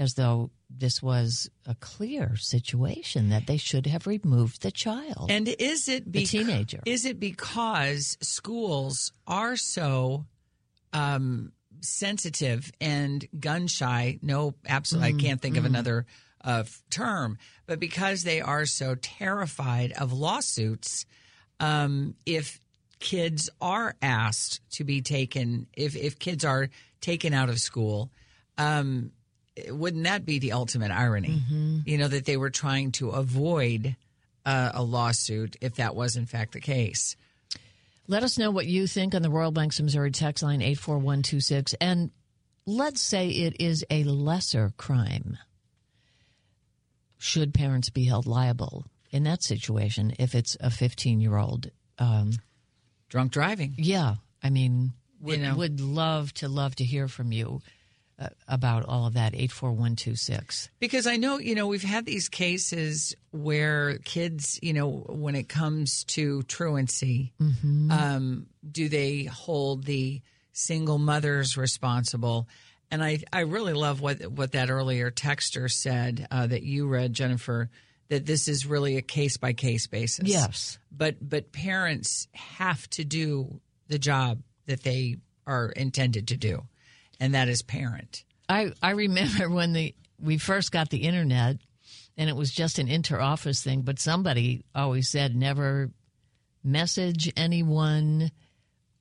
as 0.00 0.14
though 0.14 0.50
this 0.70 1.02
was 1.02 1.50
a 1.66 1.74
clear 1.74 2.34
situation 2.36 3.28
that 3.28 3.46
they 3.46 3.58
should 3.58 3.86
have 3.86 4.06
removed 4.06 4.62
the 4.62 4.70
child. 4.70 5.30
And 5.30 5.46
is 5.46 5.88
it 5.88 6.10
the 6.10 6.24
teenager? 6.24 6.80
Is 6.86 7.04
it 7.04 7.20
because 7.20 8.16
schools 8.22 9.12
are 9.26 9.56
so 9.56 10.24
um, 10.94 11.52
sensitive 11.82 12.72
and 12.80 13.28
gun 13.38 13.66
shy? 13.66 14.18
No, 14.22 14.54
absolutely. 14.66 15.12
Mm, 15.12 15.16
I 15.16 15.20
can't 15.20 15.42
think 15.42 15.58
of 15.58 15.66
another 15.66 16.06
uh, 16.42 16.64
term, 16.88 17.36
but 17.66 17.78
because 17.78 18.22
they 18.22 18.40
are 18.40 18.64
so 18.64 18.94
terrified 18.94 19.92
of 19.92 20.14
lawsuits, 20.14 21.04
um, 21.60 22.14
if 22.24 22.58
kids 23.00 23.50
are 23.60 23.96
asked 24.00 24.62
to 24.70 24.84
be 24.84 25.02
taken, 25.02 25.66
if 25.74 25.94
if 25.94 26.18
kids 26.18 26.42
are 26.42 26.70
taken 27.02 27.34
out 27.34 27.50
of 27.50 27.58
school, 27.58 28.10
um, 28.56 29.10
wouldn't 29.68 30.04
that 30.04 30.24
be 30.24 30.38
the 30.38 30.52
ultimate 30.52 30.90
irony? 30.90 31.42
You 31.84 31.98
know 31.98 32.08
that 32.08 32.24
they 32.24 32.36
were 32.36 32.50
trying 32.50 32.92
to 32.92 33.10
avoid 33.10 33.96
uh, 34.46 34.70
a 34.74 34.82
lawsuit 34.82 35.56
if 35.60 35.76
that 35.76 35.94
was 35.94 36.16
in 36.16 36.26
fact 36.26 36.52
the 36.52 36.60
case. 36.60 37.16
Let 38.08 38.22
us 38.24 38.38
know 38.38 38.50
what 38.50 38.66
you 38.66 38.86
think 38.86 39.14
on 39.14 39.22
the 39.22 39.30
Royal 39.30 39.52
Banks 39.52 39.78
of 39.78 39.84
Missouri 39.84 40.10
text 40.10 40.42
line 40.42 40.62
84126. 40.62 41.74
And 41.80 42.10
let's 42.66 43.00
say 43.00 43.28
it 43.28 43.60
is 43.60 43.84
a 43.90 44.02
lesser 44.04 44.72
crime. 44.76 45.38
Should 47.18 47.52
parents 47.54 47.90
be 47.90 48.04
held 48.06 48.26
liable 48.26 48.84
in 49.10 49.24
that 49.24 49.42
situation 49.42 50.12
if 50.18 50.34
it's 50.34 50.56
a 50.60 50.70
15 50.70 51.20
year 51.20 51.36
old? 51.36 51.70
Um, 51.98 52.32
Drunk 53.08 53.32
driving. 53.32 53.74
yeah. 53.76 54.14
I 54.42 54.48
mean, 54.50 54.92
would, 55.20 55.38
You 55.38 55.46
know. 55.46 55.54
would 55.56 55.80
love 55.80 56.32
to 56.34 56.48
love 56.48 56.74
to 56.76 56.84
hear 56.84 57.08
from 57.08 57.30
you 57.30 57.60
about 58.48 58.84
all 58.86 59.06
of 59.06 59.14
that. 59.14 59.34
84126. 59.34 60.68
Because 60.78 61.06
I 61.06 61.16
know, 61.16 61.38
you 61.38 61.54
know, 61.54 61.66
we've 61.66 61.82
had 61.82 62.04
these 62.06 62.28
cases 62.28 63.14
where 63.30 63.98
kids, 63.98 64.58
you 64.62 64.72
know, 64.72 64.88
when 64.88 65.34
it 65.34 65.48
comes 65.48 66.04
to 66.04 66.42
truancy, 66.44 67.32
um, 67.90 68.46
do 68.70 68.88
they 68.88 69.24
hold 69.24 69.84
the 69.84 70.20
single 70.52 70.98
mothers 70.98 71.56
responsible? 71.56 72.48
And 72.90 73.02
I, 73.02 73.20
I 73.32 73.40
really 73.40 73.72
love 73.72 74.00
what 74.00 74.26
what 74.26 74.52
that 74.52 74.68
earlier 74.68 75.10
texter 75.10 75.70
said 75.70 76.26
uh, 76.30 76.46
that 76.48 76.62
you 76.62 76.88
read, 76.88 77.12
Jennifer, 77.12 77.70
that 78.08 78.26
this 78.26 78.48
is 78.48 78.66
really 78.66 78.96
a 78.96 79.02
case 79.02 79.36
by 79.36 79.52
case 79.52 79.86
basis. 79.86 80.28
Yes. 80.28 80.78
but 80.90 81.16
but 81.20 81.52
parents 81.52 82.26
have 82.32 82.90
to 82.90 83.04
do 83.04 83.60
the 83.88 83.98
job 83.98 84.42
that 84.66 84.82
they 84.82 85.16
are 85.46 85.70
intended 85.70 86.28
to 86.28 86.36
do, 86.36 86.62
and 87.20 87.34
that 87.34 87.48
is 87.48 87.62
parent. 87.62 88.24
I, 88.48 88.72
I 88.82 88.90
remember 88.90 89.48
when 89.54 89.72
the 89.72 89.94
we 90.20 90.38
first 90.38 90.72
got 90.72 90.90
the 90.90 90.98
internet 90.98 91.58
and 92.16 92.28
it 92.28 92.36
was 92.36 92.50
just 92.50 92.78
an 92.78 92.88
inter-office 92.88 93.62
thing, 93.62 93.82
but 93.82 93.98
somebody 93.98 94.64
always 94.74 95.08
said 95.08 95.34
never 95.36 95.90
message 96.62 97.32
anyone 97.36 98.30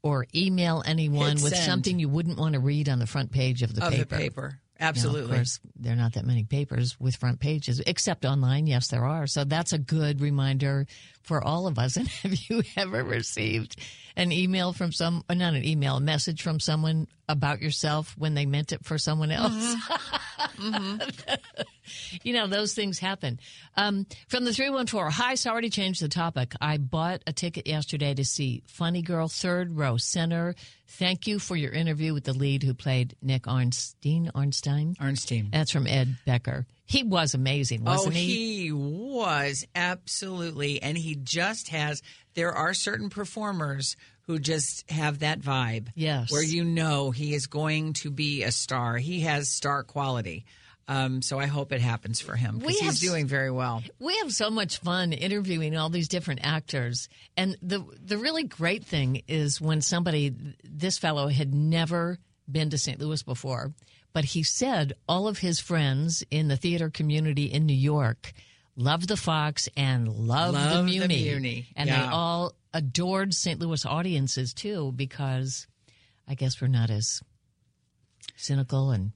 or 0.01 0.25
email 0.33 0.81
anyone 0.85 1.35
Hit 1.35 1.43
with 1.43 1.53
send. 1.55 1.65
something 1.65 1.99
you 1.99 2.07
wouldn't 2.07 2.37
want 2.37 2.53
to 2.53 2.59
read 2.59 2.87
on 2.87 2.99
the 2.99 3.07
front 3.07 3.31
page 3.31 3.61
of 3.63 3.75
the 3.75 3.83
Of 3.85 3.91
paper. 3.91 4.03
the 4.15 4.21
paper, 4.23 4.59
Absolutely. 4.79 5.31
of 5.31 5.37
course, 5.37 5.59
there 5.75 5.93
are 5.93 5.97
not 5.97 6.13
that 6.13 6.25
many 6.25 6.43
papers 6.45 6.97
with 6.99 7.15
front 7.17 7.39
pages, 7.39 7.81
except 7.85 8.23
online. 8.23 8.65
Yes, 8.65 8.87
there 8.87 9.03
are. 9.03 9.27
So 9.27 9.43
that's 9.43 9.73
a 9.73 9.77
good 9.77 10.21
reminder 10.21 10.87
for 11.23 11.43
all 11.43 11.67
of 11.67 11.77
us. 11.77 11.97
And 11.97 12.07
have 12.07 12.33
you 12.49 12.63
ever 12.77 13.03
received 13.03 13.75
an 14.15 14.31
email 14.31 14.71
from 14.71 14.91
some, 14.91 15.23
uh, 15.29 15.33
not 15.33 15.53
an 15.53 15.65
email, 15.65 15.97
a 15.97 16.01
message 16.01 16.41
from 16.41 16.59
someone 16.59 17.07
about 17.27 17.61
yourself 17.61 18.15
when 18.17 18.35
they 18.35 18.45
meant 18.45 18.71
it 18.71 18.85
for 18.85 18.97
someone 18.97 19.31
else? 19.31 19.75
you 22.23 22.33
know, 22.33 22.47
those 22.47 22.73
things 22.73 22.99
happen. 22.99 23.39
Um, 23.75 24.05
from 24.27 24.45
the 24.45 24.53
314, 24.53 25.11
hi, 25.11 25.35
sorry 25.35 25.63
to 25.63 25.69
change 25.69 25.99
the 25.99 26.09
topic. 26.09 26.53
I 26.61 26.77
bought 26.77 27.21
a 27.27 27.33
ticket 27.33 27.67
yesterday 27.67 28.13
to 28.13 28.25
see 28.25 28.63
Funny 28.67 29.01
Girl, 29.01 29.27
third 29.27 29.77
row 29.77 29.97
center. 29.97 30.55
Thank 30.87 31.27
you 31.27 31.39
for 31.39 31.55
your 31.55 31.71
interview 31.71 32.13
with 32.13 32.23
the 32.23 32.33
lead 32.33 32.63
who 32.63 32.73
played 32.73 33.15
Nick 33.21 33.43
Arnstein. 33.43 34.31
Arnstein? 34.31 34.97
Arnstein. 34.97 35.51
That's 35.51 35.71
from 35.71 35.87
Ed 35.87 36.17
Becker. 36.25 36.65
He 36.85 37.03
was 37.03 37.35
amazing, 37.35 37.83
wasn't 37.83 38.15
oh, 38.15 38.17
he? 38.17 38.63
he 38.63 38.71
was 38.71 39.65
absolutely, 39.75 40.81
and 40.81 40.97
he 40.97 41.15
just 41.15 41.69
has. 41.69 42.01
There 42.33 42.51
are 42.51 42.73
certain 42.73 43.09
performers 43.09 43.95
who 44.29 44.39
just 44.39 44.89
have 44.91 45.19
that 45.19 45.39
vibe. 45.41 45.87
Yes. 45.95 46.31
where 46.31 46.43
you 46.43 46.63
know 46.63 47.11
he 47.11 47.33
is 47.33 47.47
going 47.47 47.93
to 47.93 48.11
be 48.11 48.43
a 48.43 48.51
star. 48.51 48.97
He 48.97 49.21
has 49.21 49.49
star 49.49 49.83
quality. 49.83 50.45
Um, 50.89 51.21
so 51.21 51.39
I 51.39 51.45
hope 51.45 51.71
it 51.71 51.81
happens 51.81 52.19
for 52.19 52.35
him 52.35 52.57
because 52.57 52.79
he's 52.79 52.99
doing 52.99 53.27
very 53.27 53.51
well. 53.51 53.83
We 53.99 54.17
have 54.17 54.31
so 54.31 54.49
much 54.49 54.79
fun 54.79 55.13
interviewing 55.13 55.77
all 55.77 55.89
these 55.89 56.07
different 56.07 56.39
actors, 56.43 57.07
and 57.37 57.55
the 57.61 57.85
the 58.03 58.17
really 58.17 58.43
great 58.43 58.83
thing 58.85 59.21
is 59.27 59.61
when 59.61 59.81
somebody, 59.81 60.33
this 60.63 60.97
fellow 60.97 61.27
had 61.27 61.53
never 61.53 62.17
been 62.51 62.71
to 62.71 62.79
St. 62.79 62.99
Louis 62.99 63.21
before, 63.21 63.71
but 64.13 64.25
he 64.25 64.41
said 64.41 64.93
all 65.07 65.27
of 65.27 65.37
his 65.37 65.59
friends 65.59 66.23
in 66.31 66.47
the 66.47 66.57
theater 66.57 66.89
community 66.89 67.45
in 67.45 67.67
New 67.67 67.75
York 67.75 68.33
loved 68.75 69.09
the 69.09 69.17
Fox 69.17 69.69
and 69.77 70.07
loved 70.07 70.55
the 70.55 70.59
Loved 70.59 70.77
the 70.79 70.83
Muni, 70.83 71.23
Muni, 71.23 71.67
and 71.75 71.87
they 71.87 71.93
all 71.93 72.55
adored 72.73 73.35
St. 73.35 73.59
Louis 73.59 73.85
audiences 73.85 74.55
too 74.55 74.91
because 74.95 75.67
I 76.27 76.33
guess 76.33 76.59
we're 76.59 76.67
not 76.67 76.89
as 76.89 77.21
cynical 78.35 78.89
and 78.89 79.11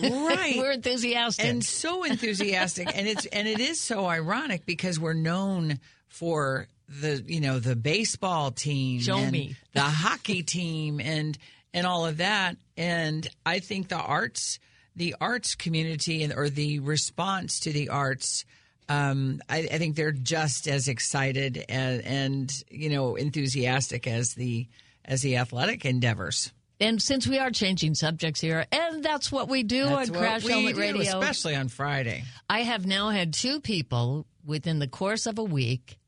Right. 0.00 0.56
we're 0.56 0.72
enthusiastic. 0.72 1.44
and 1.44 1.64
so 1.64 2.04
enthusiastic 2.04 2.88
and 2.94 3.06
it's 3.06 3.26
and 3.26 3.46
it 3.46 3.60
is 3.60 3.80
so 3.80 4.06
ironic 4.06 4.66
because 4.66 4.98
we're 4.98 5.12
known 5.14 5.78
for 6.08 6.66
the 6.88 7.22
you 7.26 7.40
know 7.40 7.58
the 7.58 7.76
baseball 7.76 8.50
team 8.50 9.00
Show 9.00 9.18
and 9.18 9.32
me. 9.32 9.56
the 9.72 9.80
hockey 9.82 10.42
team 10.42 11.00
and 11.00 11.38
and 11.72 11.86
all 11.86 12.06
of 12.06 12.18
that 12.18 12.56
and 12.76 13.28
i 13.46 13.58
think 13.60 13.88
the 13.88 13.96
arts 13.96 14.58
the 14.96 15.14
arts 15.20 15.54
community 15.54 16.22
and 16.22 16.32
or 16.32 16.48
the 16.48 16.80
response 16.80 17.60
to 17.60 17.72
the 17.72 17.88
arts 17.88 18.44
um, 18.88 19.40
I, 19.48 19.60
I 19.60 19.78
think 19.78 19.96
they're 19.96 20.12
just 20.12 20.68
as 20.68 20.88
excited 20.88 21.64
and, 21.68 22.02
and 22.02 22.52
you 22.70 22.90
know 22.90 23.16
enthusiastic 23.16 24.06
as 24.06 24.34
the 24.34 24.68
as 25.04 25.22
the 25.22 25.36
athletic 25.36 25.84
endeavors. 25.84 26.52
And 26.84 27.00
since 27.00 27.26
we 27.26 27.38
are 27.38 27.50
changing 27.50 27.94
subjects 27.94 28.42
here, 28.42 28.66
and 28.70 29.02
that's 29.02 29.32
what 29.32 29.48
we 29.48 29.62
do 29.62 29.84
That's 29.84 30.10
on 30.10 30.16
Crash 30.16 30.46
Helmet 30.46 30.74
do, 30.74 30.80
Radio, 30.80 31.00
especially 31.00 31.54
on 31.54 31.68
Friday. 31.68 32.24
I 32.48 32.60
have 32.60 32.86
now 32.86 33.08
had 33.08 33.32
two 33.32 33.60
people 33.60 34.26
within 34.44 34.80
the 34.80 34.86
course 34.86 35.24
of 35.24 35.38
a 35.38 35.42
week, 35.42 35.98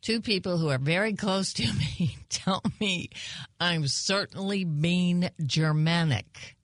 two 0.00 0.20
people 0.20 0.58
who 0.58 0.68
are 0.68 0.78
very 0.78 1.14
close 1.14 1.52
to 1.54 1.64
me, 1.98 2.16
tell 2.28 2.62
me 2.80 3.10
I'm 3.58 3.88
certainly 3.88 4.64
being 4.64 5.28
Germanic. 5.44 6.56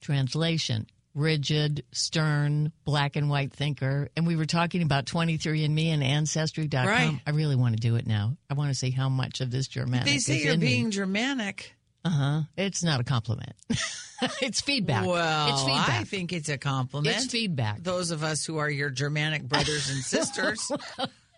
Translation 0.00 0.86
rigid, 1.14 1.84
stern, 1.92 2.72
black 2.84 3.16
and 3.16 3.30
white 3.30 3.52
thinker. 3.52 4.08
And 4.16 4.26
we 4.26 4.34
were 4.34 4.46
talking 4.46 4.82
about 4.82 5.06
23andMe 5.06 5.86
and 5.86 6.02
Ancestry.com. 6.02 6.86
Right. 6.86 7.20
I 7.26 7.30
really 7.30 7.56
want 7.56 7.76
to 7.76 7.80
do 7.80 7.94
it 7.96 8.06
now. 8.06 8.36
I 8.50 8.54
want 8.54 8.70
to 8.70 8.74
see 8.74 8.90
how 8.90 9.08
much 9.08 9.40
of 9.40 9.50
this 9.50 9.68
Germanic 9.68 10.06
They 10.06 10.18
say 10.18 10.42
you're 10.42 10.54
in 10.54 10.60
me. 10.60 10.66
being 10.66 10.90
Germanic. 10.90 11.74
Uh 12.04 12.10
huh. 12.10 12.40
It's 12.56 12.82
not 12.84 13.00
a 13.00 13.04
compliment. 13.04 13.54
it's 14.42 14.60
feedback. 14.60 15.06
Well, 15.06 15.48
it's 15.54 15.62
feedback. 15.62 15.88
I 16.00 16.04
think 16.04 16.32
it's 16.32 16.48
a 16.48 16.58
compliment. 16.58 17.16
it's 17.16 17.26
feedback. 17.26 17.82
Those 17.82 18.10
of 18.10 18.22
us 18.22 18.44
who 18.44 18.58
are 18.58 18.68
your 18.70 18.90
Germanic 18.90 19.44
brothers 19.44 19.90
and 19.90 20.02
sisters, 20.04 20.70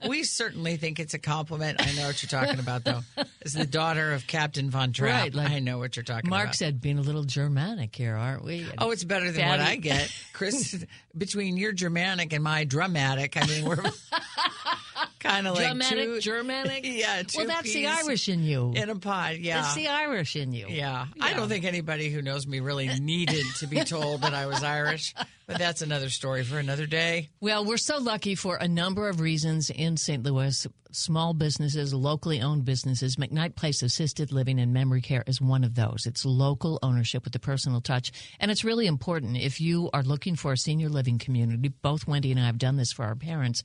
we 0.09 0.25
certainly 0.25 0.77
think 0.77 0.99
it's 0.99 1.15
a 1.15 1.19
compliment. 1.21 1.81
I 1.81 1.93
know 1.95 2.09
what 2.09 2.21
you're 2.23 2.29
talking 2.41 2.59
about, 2.59 2.85
though. 2.85 3.01
As 3.45 3.53
the 3.55 3.65
daughter 3.65 4.13
of 4.13 4.27
Captain 4.27 4.69
Von 4.71 4.93
Trapp, 4.93 5.23
Right, 5.23 5.35
like 5.35 5.51
I 5.53 5.59
know 5.61 5.79
what 5.79 5.97
you're 5.97 6.03
talking 6.03 6.29
Mark 6.29 6.41
about. 6.41 6.47
Mark 6.49 6.55
said, 6.55 6.81
being 6.81 6.99
a 6.99 7.03
little 7.03 7.25
Germanic 7.25 7.95
here, 7.95 8.17
aren't 8.17 8.45
we? 8.45 8.63
And 8.63 8.75
Oh, 8.79 8.91
it's 8.91 9.05
better 9.05 9.31
than 9.31 9.49
what 9.49 9.61
I 9.61 9.77
get, 9.77 10.13
Chris. 10.33 10.85
between 11.17 11.57
your 11.57 11.73
Germanic 11.73 12.33
and 12.33 12.43
my 12.43 12.65
dramatic, 12.65 13.37
I 13.37 13.47
mean, 13.47 13.65
we're 13.65 13.77
kind 15.27 15.47
of 15.47 15.55
like 15.55 15.67
Germanic, 15.69 16.05
two, 16.07 16.21
Germanic. 16.21 16.85
Yeah, 16.97 17.23
well, 17.37 17.47
that's 17.47 17.73
the 17.73 17.87
Irish 17.87 18.29
in 18.29 18.43
you. 18.43 18.73
in 18.75 18.89
a 18.91 18.97
pod. 18.97 19.37
Yeah, 19.37 19.61
It's 19.61 19.75
the 19.75 19.89
Irish 19.89 20.37
in 20.37 20.53
you. 20.53 20.67
Yeah. 20.69 21.07
I 21.21 21.35
don't 21.35 21.49
think 21.49 21.65
anybody 21.65 22.11
who 22.11 22.23
knows 22.23 22.47
me 22.47 22.61
really 22.61 22.89
needed 23.01 23.45
to 23.59 23.67
be 23.67 23.83
told 23.85 24.23
that 24.23 24.35
I 24.35 24.47
was 24.47 24.63
Irish, 24.63 25.15
but 25.47 25.59
that's 25.59 25.83
another 25.83 26.09
story 26.11 26.43
for 26.45 26.59
another 26.59 26.87
day. 26.87 27.29
Well, 27.41 27.65
we're 27.65 27.77
so 27.77 27.99
lucky 27.99 28.35
for 28.35 28.57
a 28.57 28.69
number 28.69 29.09
of 29.09 29.21
reasons 29.21 29.71
in 29.71 29.97
St. 29.97 30.23
Louis. 30.23 30.67
Small 30.93 31.35
businesses, 31.35 31.93
locally 31.93 32.41
owned 32.41 32.65
businesses. 32.65 33.17
McKnight 33.17 33.55
Place 33.55 33.83
Assisted 33.83 34.33
Living 34.33 34.59
and 34.59 34.73
Memory 34.73 35.03
Care 35.03 35.25
is 35.27 35.43
one 35.43 35.63
of 35.63 35.75
those. 35.75 36.07
It's 36.07 36.25
local 36.25 36.79
ownership 36.83 37.25
with 37.25 37.35
a 37.35 37.39
personal 37.39 37.83
touch. 37.83 38.13
And 38.41 38.51
it's 38.51 38.65
really 38.65 38.87
important 38.87 39.37
if 39.37 39.61
you 39.61 39.91
are 39.93 40.03
looking 40.03 40.37
for 40.37 40.53
a 40.53 40.57
senior 40.57 40.89
living 40.89 41.19
community. 41.19 41.69
Both 41.69 42.07
Wendy 42.07 42.31
and 42.31 42.41
I 42.41 42.47
have 42.47 42.57
done 42.57 42.77
this 42.77 42.93
for 42.93 43.05
our 43.05 43.15
parents. 43.17 43.63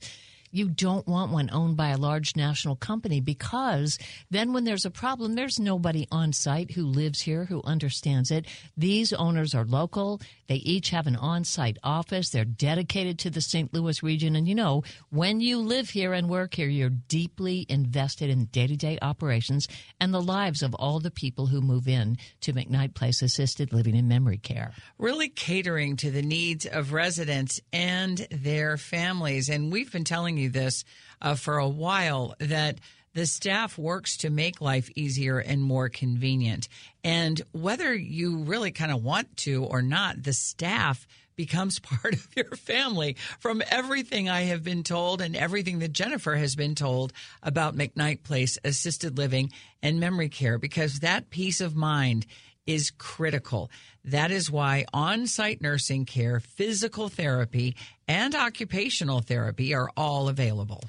You 0.52 0.68
don't 0.68 1.08
want 1.08 1.32
one 1.32 1.48
owned 1.50 1.78
by 1.78 1.88
a 1.88 1.96
large 1.96 2.36
national 2.36 2.76
company 2.76 3.20
because 3.20 3.98
then 4.30 4.52
when 4.52 4.64
there's 4.64 4.84
a 4.84 4.90
problem, 4.90 5.34
there's 5.34 5.58
nobody 5.58 6.06
on 6.12 6.34
site 6.34 6.72
who 6.72 6.84
lives 6.84 7.22
here 7.22 7.46
who 7.46 7.62
understands 7.64 8.30
it. 8.30 8.44
These 8.76 9.14
owners 9.14 9.54
are 9.54 9.64
local. 9.64 10.20
They 10.48 10.56
each 10.56 10.90
have 10.90 11.06
an 11.06 11.16
on 11.16 11.44
site 11.44 11.78
office. 11.82 12.28
They're 12.28 12.44
dedicated 12.44 13.18
to 13.20 13.30
the 13.30 13.40
St. 13.40 13.72
Louis 13.72 14.02
region. 14.02 14.36
And 14.36 14.46
you 14.46 14.54
know, 14.54 14.82
when 15.08 15.40
you 15.40 15.56
live 15.58 15.88
here 15.88 16.12
and 16.12 16.28
work 16.28 16.52
here, 16.52 16.68
you're 16.68 16.90
deeply 16.90 17.64
invested 17.70 18.28
in 18.28 18.44
day 18.46 18.66
to 18.66 18.76
day 18.76 18.98
operations 19.00 19.66
and 19.98 20.12
the 20.12 20.20
lives 20.20 20.62
of 20.62 20.74
all 20.74 21.00
the 21.00 21.10
people 21.10 21.46
who 21.46 21.62
move 21.62 21.88
in 21.88 22.18
to 22.42 22.52
McKnight 22.52 22.94
Place 22.94 23.22
Assisted 23.22 23.72
Living 23.72 23.96
and 23.96 24.06
Memory 24.06 24.36
Care. 24.36 24.72
Really 24.98 25.30
catering 25.30 25.96
to 25.96 26.10
the 26.10 26.20
needs 26.20 26.66
of 26.66 26.92
residents 26.92 27.58
and 27.72 28.26
their 28.30 28.76
families. 28.76 29.48
And 29.48 29.72
we've 29.72 29.90
been 29.90 30.04
telling 30.04 30.36
you 30.36 30.41
this 30.48 30.84
uh, 31.20 31.34
for 31.34 31.58
a 31.58 31.68
while 31.68 32.34
that 32.38 32.78
the 33.14 33.26
staff 33.26 33.76
works 33.76 34.16
to 34.18 34.30
make 34.30 34.60
life 34.60 34.90
easier 34.94 35.38
and 35.38 35.62
more 35.62 35.88
convenient. 35.88 36.68
And 37.04 37.40
whether 37.52 37.94
you 37.94 38.38
really 38.38 38.70
kind 38.70 38.90
of 38.90 39.04
want 39.04 39.36
to 39.38 39.64
or 39.64 39.82
not, 39.82 40.22
the 40.22 40.32
staff 40.32 41.06
becomes 41.36 41.78
part 41.80 42.14
of 42.14 42.26
your 42.36 42.50
family 42.56 43.16
from 43.38 43.62
everything 43.70 44.28
I 44.28 44.42
have 44.42 44.62
been 44.62 44.82
told 44.82 45.20
and 45.20 45.36
everything 45.36 45.80
that 45.80 45.92
Jennifer 45.92 46.36
has 46.36 46.56
been 46.56 46.74
told 46.74 47.12
about 47.42 47.76
McKnight 47.76 48.22
Place 48.22 48.58
assisted 48.64 49.18
living 49.18 49.52
and 49.82 50.00
memory 50.00 50.28
care 50.28 50.58
because 50.58 51.00
that 51.00 51.30
peace 51.30 51.60
of 51.60 51.76
mind 51.76 52.26
is 52.66 52.90
critical. 52.90 53.70
That 54.04 54.30
is 54.30 54.50
why 54.50 54.84
on 54.92 55.26
site 55.26 55.60
nursing 55.60 56.04
care, 56.04 56.40
physical 56.40 57.08
therapy, 57.08 57.76
and 58.08 58.34
occupational 58.34 59.20
therapy 59.20 59.74
are 59.74 59.90
all 59.96 60.28
available. 60.28 60.82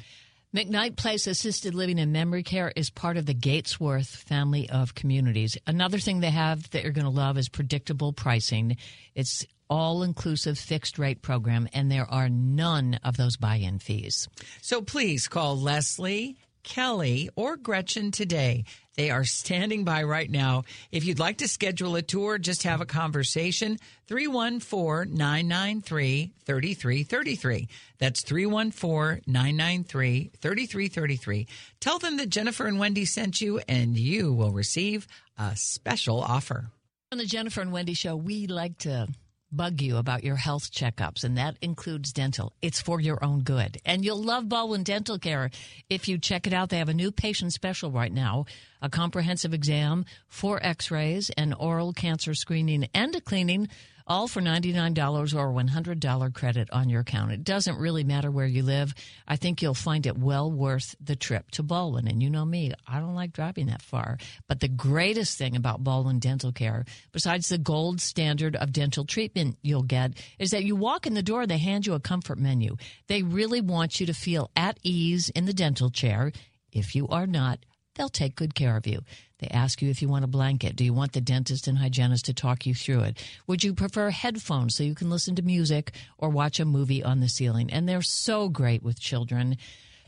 McKnight 0.55 0.97
Place 0.97 1.25
Assisted 1.25 1.73
Living 1.73 1.99
and 1.99 2.13
Memory 2.13 2.43
Care 2.43 2.71
is 2.75 2.91
part 2.91 3.17
of 3.17 3.25
the 3.25 3.33
Gatesworth 3.33 4.15
family 4.15 4.69
of 4.69 4.93
communities. 4.93 5.57
Another 5.65 5.97
thing 5.97 6.19
they 6.19 6.29
have 6.29 6.69
that 6.69 6.83
you're 6.83 6.91
going 6.91 7.05
to 7.05 7.09
love 7.09 7.39
is 7.39 7.49
predictable 7.49 8.13
pricing. 8.13 8.77
It's 9.15 9.47
all 9.67 10.03
inclusive 10.03 10.59
fixed 10.59 10.99
rate 10.99 11.23
program, 11.23 11.67
and 11.73 11.91
there 11.91 12.05
are 12.05 12.29
none 12.29 12.99
of 13.03 13.17
those 13.17 13.35
buy 13.35 13.55
in 13.55 13.79
fees. 13.79 14.27
So 14.61 14.83
please 14.83 15.27
call 15.27 15.57
Leslie, 15.57 16.37
Kelly, 16.63 17.29
or 17.35 17.57
Gretchen 17.57 18.11
today. 18.11 18.65
They 18.95 19.09
are 19.09 19.23
standing 19.23 19.83
by 19.83 20.03
right 20.03 20.29
now. 20.29 20.63
If 20.91 21.05
you'd 21.05 21.19
like 21.19 21.37
to 21.37 21.47
schedule 21.47 21.95
a 21.95 22.01
tour, 22.01 22.37
just 22.37 22.63
have 22.63 22.81
a 22.81 22.85
conversation. 22.85 23.77
314 24.07 25.15
993 25.15 26.33
3333. 26.45 27.67
That's 27.97 28.21
314 28.21 29.23
993 29.25 30.31
3333. 30.39 31.47
Tell 31.79 31.99
them 31.99 32.17
that 32.17 32.29
Jennifer 32.29 32.67
and 32.67 32.79
Wendy 32.79 33.05
sent 33.05 33.41
you, 33.41 33.59
and 33.67 33.97
you 33.97 34.33
will 34.33 34.51
receive 34.51 35.07
a 35.37 35.55
special 35.55 36.21
offer. 36.21 36.69
On 37.11 37.17
the 37.17 37.25
Jennifer 37.25 37.61
and 37.61 37.71
Wendy 37.71 37.93
show, 37.93 38.15
we 38.15 38.47
like 38.47 38.77
to 38.79 39.07
bug 39.55 39.81
you 39.81 39.97
about 39.97 40.23
your 40.23 40.35
health 40.35 40.71
checkups, 40.71 41.23
and 41.23 41.37
that 41.37 41.57
includes 41.61 42.11
dental. 42.11 42.53
It's 42.61 42.81
for 42.81 42.99
your 42.99 43.23
own 43.23 43.41
good. 43.41 43.77
And 43.85 44.03
you'll 44.03 44.21
love 44.21 44.49
Baldwin 44.49 44.83
Dental 44.83 45.19
Care 45.19 45.51
if 45.89 46.07
you 46.07 46.17
check 46.17 46.47
it 46.47 46.53
out. 46.53 46.69
They 46.69 46.79
have 46.79 46.89
a 46.89 46.93
new 46.93 47.11
patient 47.11 47.53
special 47.53 47.91
right 47.91 48.11
now 48.11 48.45
a 48.81 48.89
comprehensive 48.89 49.53
exam, 49.53 50.05
four 50.27 50.59
x 50.61 50.91
rays, 50.91 51.29
an 51.37 51.53
oral 51.53 51.93
cancer 51.93 52.33
screening, 52.33 52.89
and 52.93 53.15
a 53.15 53.21
cleaning 53.21 53.69
all 54.05 54.27
for 54.27 54.41
$99 54.41 55.35
or 55.35 55.53
$100 55.53 56.33
credit 56.33 56.69
on 56.71 56.89
your 56.89 57.01
account. 57.01 57.31
It 57.31 57.43
doesn't 57.43 57.77
really 57.77 58.03
matter 58.03 58.29
where 58.29 58.45
you 58.45 58.63
live. 58.63 58.93
I 59.27 59.35
think 59.35 59.61
you'll 59.61 59.73
find 59.73 60.05
it 60.05 60.17
well 60.17 60.51
worth 60.51 60.95
the 60.99 61.15
trip 61.15 61.51
to 61.51 61.63
Baldwin. 61.63 62.07
And 62.07 62.21
you 62.21 62.29
know 62.29 62.45
me, 62.45 62.73
I 62.87 62.99
don't 62.99 63.15
like 63.15 63.33
driving 63.33 63.67
that 63.67 63.81
far. 63.81 64.17
But 64.47 64.59
the 64.59 64.67
greatest 64.67 65.37
thing 65.37 65.55
about 65.55 65.83
Baldwin 65.83 66.19
Dental 66.19 66.51
Care, 66.51 66.85
besides 67.11 67.49
the 67.49 67.57
gold 67.57 68.01
standard 68.01 68.55
of 68.55 68.73
dental 68.73 69.05
treatment 69.05 69.57
you'll 69.61 69.83
get, 69.83 70.13
is 70.39 70.51
that 70.51 70.63
you 70.63 70.75
walk 70.75 71.07
in 71.07 71.13
the 71.13 71.23
door, 71.23 71.47
they 71.47 71.57
hand 71.57 71.85
you 71.85 71.93
a 71.93 71.99
comfort 71.99 72.37
menu. 72.37 72.75
They 73.07 73.23
really 73.23 73.61
want 73.61 73.99
you 73.99 74.05
to 74.07 74.13
feel 74.13 74.51
at 74.55 74.77
ease 74.83 75.29
in 75.29 75.45
the 75.45 75.53
dental 75.53 75.89
chair. 75.89 76.31
If 76.71 76.95
you 76.95 77.07
are 77.07 77.27
not, 77.27 77.59
they'll 77.95 78.09
take 78.09 78.35
good 78.35 78.55
care 78.55 78.75
of 78.75 78.87
you. 78.87 79.01
They 79.43 79.49
ask 79.49 79.81
you 79.81 79.89
if 79.89 80.01
you 80.01 80.07
want 80.07 80.23
a 80.23 80.27
blanket. 80.27 80.77
Do 80.77 80.85
you 80.85 80.93
want 80.93 81.11
the 81.11 81.19
dentist 81.19 81.67
and 81.67 81.77
hygienist 81.77 82.23
to 82.25 82.33
talk 82.33 82.65
you 82.65 82.73
through 82.73 83.01
it? 83.01 83.21
Would 83.45 83.61
you 83.61 83.73
prefer 83.73 84.09
headphones 84.09 84.73
so 84.73 84.85
you 84.85 84.95
can 84.95 85.09
listen 85.09 85.35
to 85.35 85.41
music 85.41 85.91
or 86.17 86.29
watch 86.29 86.61
a 86.61 86.65
movie 86.65 87.03
on 87.03 87.19
the 87.19 87.27
ceiling? 87.27 87.69
And 87.69 87.87
they're 87.87 88.01
so 88.01 88.47
great 88.47 88.83
with 88.83 89.01
children 89.01 89.57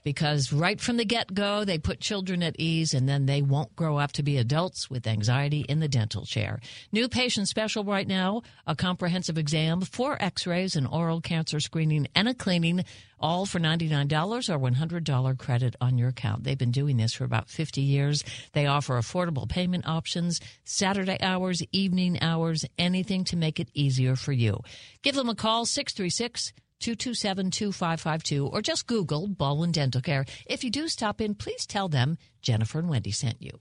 because 0.06 0.54
right 0.54 0.80
from 0.80 0.98
the 0.98 1.04
get 1.04 1.34
go, 1.34 1.66
they 1.66 1.80
put 1.80 2.00
children 2.00 2.44
at 2.44 2.56
ease 2.60 2.94
and 2.94 3.10
then 3.10 3.26
they 3.26 3.42
won't 3.42 3.76
grow 3.76 3.98
up 3.98 4.12
to 4.14 4.24
be 4.24 4.38
adults 4.38 4.88
with 4.88 5.08
anxiety 5.08 5.66
in 5.68 5.80
the 5.80 5.88
dental 5.88 6.24
chair. 6.24 6.62
New 6.92 7.10
patient 7.10 7.50
special 7.50 7.84
right 7.84 8.08
now 8.08 8.44
a 8.68 8.76
comprehensive 8.76 9.38
exam, 9.38 9.82
four 9.82 10.16
x 10.22 10.46
rays, 10.46 10.76
an 10.76 10.86
oral 10.86 11.20
cancer 11.20 11.60
screening, 11.60 12.08
and 12.14 12.30
a 12.30 12.36
cleaning, 12.36 12.86
all 13.20 13.48
for 13.48 13.60
$99 13.60 14.50
or 14.50 14.60
$100 14.60 15.38
credit 15.40 15.76
on 15.82 15.98
your 15.98 16.10
account. 16.10 16.44
They've 16.44 16.58
been 16.58 16.72
doing 16.72 16.98
this 16.98 17.14
for 17.14 17.24
about 17.24 17.50
50 17.50 17.82
years. 17.82 18.24
They 18.54 18.68
offer 18.68 19.00
affordable 19.00 19.50
payment 19.50 19.88
options, 19.88 20.40
Saturday 20.64 21.18
hours, 21.20 21.64
evening 21.72 22.22
hours, 22.22 22.64
anything 22.78 23.24
to 23.26 23.38
make 23.38 23.60
it 23.60 23.70
easier 23.74 24.16
for 24.16 24.34
you. 24.34 24.62
Give 25.02 25.16
them 25.16 25.30
a 25.30 25.36
call, 25.36 25.66
636 25.66 26.54
227 26.80 27.52
2552, 27.52 28.48
or 28.48 28.62
just 28.62 28.88
Google 28.88 29.28
Baldwin 29.28 29.72
Dental 29.72 30.02
Care. 30.02 30.26
If 30.46 30.64
you 30.64 30.70
do 30.70 30.88
stop 30.88 31.22
in, 31.22 31.36
please 31.36 31.66
tell 31.66 31.88
them 31.88 32.18
Jennifer 32.42 32.80
and 32.80 32.90
Wendy 32.90 33.12
sent 33.12 33.42
you. 33.42 33.60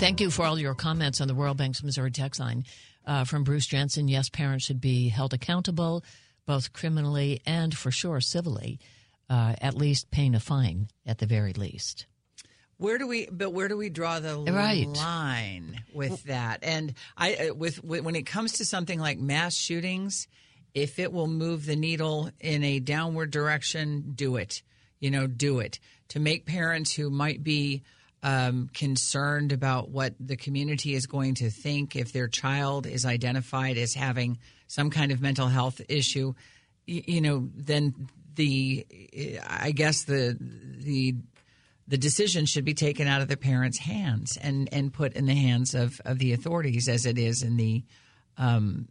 Thank 0.00 0.20
you 0.22 0.30
for 0.30 0.46
all 0.46 0.58
your 0.58 0.74
comments 0.74 1.20
on 1.20 1.28
the 1.28 1.34
Royal 1.34 1.52
Banks 1.52 1.82
Missouri 1.82 2.10
text 2.10 2.40
line 2.40 2.64
uh, 3.06 3.24
from 3.24 3.44
Bruce 3.44 3.66
Jensen. 3.66 4.08
Yes, 4.08 4.30
parents 4.30 4.64
should 4.64 4.80
be 4.80 5.10
held 5.10 5.34
accountable, 5.34 6.02
both 6.46 6.72
criminally 6.72 7.42
and 7.44 7.76
for 7.76 7.90
sure 7.90 8.20
civilly 8.22 8.80
uh, 9.30 9.54
at 9.60 9.74
least 9.74 10.10
paying 10.10 10.34
a 10.34 10.40
fine 10.40 10.88
at 11.06 11.18
the 11.18 11.26
very 11.26 11.52
least. 11.52 12.06
Where 12.76 12.98
do 12.98 13.06
we? 13.06 13.28
But 13.30 13.52
where 13.52 13.68
do 13.68 13.76
we 13.76 13.88
draw 13.90 14.20
the 14.20 14.36
right. 14.36 14.86
line 14.86 15.82
with 15.94 16.24
that? 16.24 16.60
And 16.62 16.94
I, 17.16 17.34
uh, 17.34 17.54
with, 17.54 17.84
with 17.84 18.02
when 18.02 18.16
it 18.16 18.26
comes 18.26 18.54
to 18.54 18.64
something 18.64 18.98
like 18.98 19.18
mass 19.18 19.54
shootings, 19.54 20.26
if 20.74 20.98
it 20.98 21.12
will 21.12 21.26
move 21.26 21.66
the 21.66 21.76
needle 21.76 22.30
in 22.40 22.64
a 22.64 22.80
downward 22.80 23.30
direction, 23.30 24.12
do 24.14 24.36
it. 24.36 24.62
You 24.98 25.10
know, 25.10 25.26
do 25.26 25.60
it 25.60 25.78
to 26.08 26.20
make 26.20 26.46
parents 26.46 26.92
who 26.92 27.08
might 27.10 27.42
be 27.44 27.82
um, 28.22 28.68
concerned 28.74 29.52
about 29.52 29.90
what 29.90 30.14
the 30.18 30.36
community 30.36 30.94
is 30.94 31.06
going 31.06 31.34
to 31.36 31.50
think 31.50 31.96
if 31.96 32.12
their 32.12 32.28
child 32.28 32.86
is 32.86 33.06
identified 33.06 33.78
as 33.78 33.94
having 33.94 34.38
some 34.66 34.90
kind 34.90 35.12
of 35.12 35.20
mental 35.20 35.48
health 35.48 35.80
issue. 35.88 36.34
You, 36.86 37.02
you 37.06 37.20
know, 37.20 37.48
then 37.54 38.08
the 38.34 38.86
I 39.46 39.72
guess 39.72 40.04
the 40.04 40.36
the 40.40 41.16
the 41.88 41.98
decision 41.98 42.46
should 42.46 42.64
be 42.64 42.74
taken 42.74 43.08
out 43.08 43.20
of 43.20 43.28
the 43.28 43.36
parents' 43.36 43.78
hands 43.78 44.38
and 44.40 44.68
and 44.72 44.92
put 44.92 45.14
in 45.14 45.26
the 45.26 45.34
hands 45.34 45.74
of, 45.74 46.00
of 46.04 46.18
the 46.18 46.32
authorities 46.32 46.88
as 46.88 47.06
it 47.06 47.18
is 47.18 47.42
in 47.42 47.56
the 47.56 47.84
um 48.38 48.88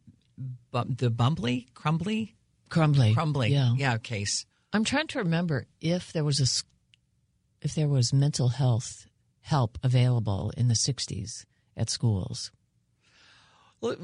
the 0.72 1.12
Bumbly? 1.12 1.68
Crumbley? 1.74 2.34
Crumbley. 2.70 3.16
Crumbley. 3.16 3.50
Yeah. 3.50 3.74
Yeah 3.76 3.98
case. 3.98 4.46
I'm 4.72 4.84
trying 4.84 5.08
to 5.08 5.20
remember 5.20 5.66
if 5.82 6.14
there 6.14 6.24
was 6.24 6.40
a 6.40 7.66
if 7.66 7.76
there 7.76 7.88
was 7.88 8.14
mental 8.14 8.50
health 8.50 9.08
help 9.42 9.78
available 9.84 10.52
in 10.56 10.68
the 10.68 10.76
60s 10.76 11.46
at 11.76 11.90
schools. 11.90 12.52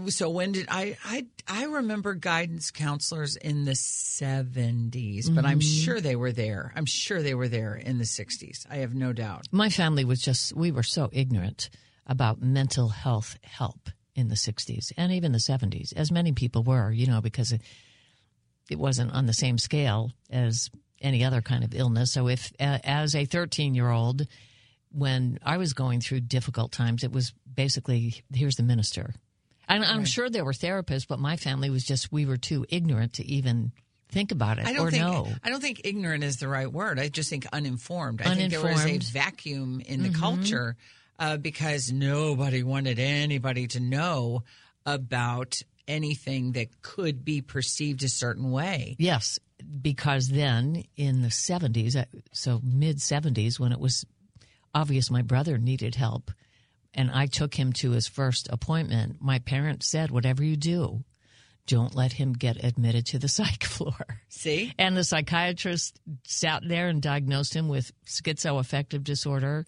So 0.07 0.29
when 0.29 0.53
did 0.53 0.67
I 0.69 0.97
I 1.03 1.25
I 1.47 1.65
remember 1.65 2.13
guidance 2.13 2.71
counselors 2.71 3.35
in 3.35 3.65
the 3.65 3.73
70s, 3.73 5.25
but 5.27 5.41
mm-hmm. 5.41 5.45
I'm 5.45 5.59
sure 5.59 5.99
they 5.99 6.15
were 6.15 6.31
there. 6.31 6.71
I'm 6.75 6.85
sure 6.85 7.21
they 7.21 7.33
were 7.33 7.49
there 7.49 7.75
in 7.75 7.97
the 7.97 8.05
60s. 8.05 8.65
I 8.69 8.77
have 8.77 8.93
no 8.93 9.11
doubt. 9.11 9.47
My 9.51 9.69
family 9.69 10.05
was 10.05 10.21
just 10.21 10.55
we 10.55 10.71
were 10.71 10.83
so 10.83 11.09
ignorant 11.11 11.69
about 12.07 12.41
mental 12.41 12.89
health 12.89 13.37
help 13.43 13.89
in 14.15 14.29
the 14.29 14.35
60s 14.35 14.93
and 14.95 15.11
even 15.11 15.33
the 15.33 15.39
70s 15.39 15.91
as 15.97 16.09
many 16.09 16.31
people 16.31 16.63
were, 16.63 16.89
you 16.89 17.05
know, 17.05 17.19
because 17.19 17.51
it, 17.51 17.61
it 18.69 18.79
wasn't 18.79 19.11
on 19.11 19.25
the 19.25 19.33
same 19.33 19.57
scale 19.57 20.11
as 20.29 20.69
any 21.01 21.25
other 21.25 21.41
kind 21.41 21.65
of 21.65 21.75
illness. 21.75 22.13
So 22.13 22.29
if 22.29 22.53
as 22.59 23.13
a 23.13 23.25
13-year-old 23.25 24.25
when 24.91 25.37
I 25.43 25.57
was 25.57 25.73
going 25.73 25.99
through 25.99 26.21
difficult 26.21 26.71
times, 26.71 27.03
it 27.03 27.11
was 27.11 27.33
basically 27.53 28.23
here's 28.33 28.55
the 28.55 28.63
minister 28.63 29.13
and 29.67 29.83
I'm 29.83 29.99
right. 29.99 30.07
sure 30.07 30.29
there 30.29 30.45
were 30.45 30.53
therapists, 30.53 31.07
but 31.07 31.19
my 31.19 31.37
family 31.37 31.69
was 31.69 31.83
just, 31.83 32.11
we 32.11 32.25
were 32.25 32.37
too 32.37 32.65
ignorant 32.69 33.13
to 33.13 33.25
even 33.25 33.71
think 34.09 34.31
about 34.31 34.59
it 34.59 34.67
I 34.67 34.73
don't 34.73 34.87
or 34.87 34.91
think 34.91 35.03
know. 35.03 35.27
I 35.43 35.49
don't 35.49 35.61
think 35.61 35.81
ignorant 35.83 36.23
is 36.23 36.37
the 36.37 36.47
right 36.47 36.71
word. 36.71 36.99
I 36.99 37.09
just 37.09 37.29
think 37.29 37.45
uninformed. 37.51 38.21
I 38.21 38.35
think 38.35 38.51
there 38.51 38.61
was 38.61 38.69
a 38.69 38.83
Uninformed. 38.83 39.01
Mm-hmm. 39.01 39.13
vacuum 39.13 39.81
in 39.85 40.03
the 40.03 40.09
culture 40.09 40.77
uh, 41.19 41.37
because 41.37 41.91
nobody 41.91 42.63
wanted 42.63 42.99
anybody 42.99 43.67
to 43.67 43.79
know 43.79 44.43
about 44.85 45.61
anything 45.87 46.53
that 46.53 46.81
could 46.81 47.25
be 47.25 47.41
perceived 47.41 48.03
a 48.03 48.09
certain 48.09 48.51
way. 48.51 48.95
Yes, 48.99 49.39
because 49.81 50.29
then 50.29 50.83
in 50.95 51.21
the 51.21 51.29
70s, 51.29 51.95
uh, 51.95 52.05
so 52.31 52.59
mid 52.63 52.97
70s, 52.97 53.59
when 53.59 53.71
it 53.71 53.79
was 53.79 54.05
obvious 54.73 55.09
my 55.09 55.21
brother 55.21 55.57
needed 55.57 55.95
help 55.95 56.31
and 56.95 57.11
I 57.11 57.27
took 57.27 57.53
him 57.53 57.73
to 57.73 57.91
his 57.91 58.07
first 58.07 58.47
appointment, 58.49 59.17
my 59.19 59.39
parents 59.39 59.87
said, 59.87 60.11
whatever 60.11 60.43
you 60.43 60.55
do, 60.55 61.03
don't 61.67 61.95
let 61.95 62.13
him 62.13 62.33
get 62.33 62.63
admitted 62.63 63.07
to 63.07 63.19
the 63.19 63.27
psych 63.27 63.63
floor. 63.63 64.21
See? 64.29 64.73
And 64.79 64.95
the 64.95 65.03
psychiatrist 65.03 65.99
sat 66.23 66.63
there 66.67 66.87
and 66.87 67.01
diagnosed 67.01 67.53
him 67.53 67.67
with 67.67 67.91
schizoaffective 68.05 69.03
disorder. 69.03 69.65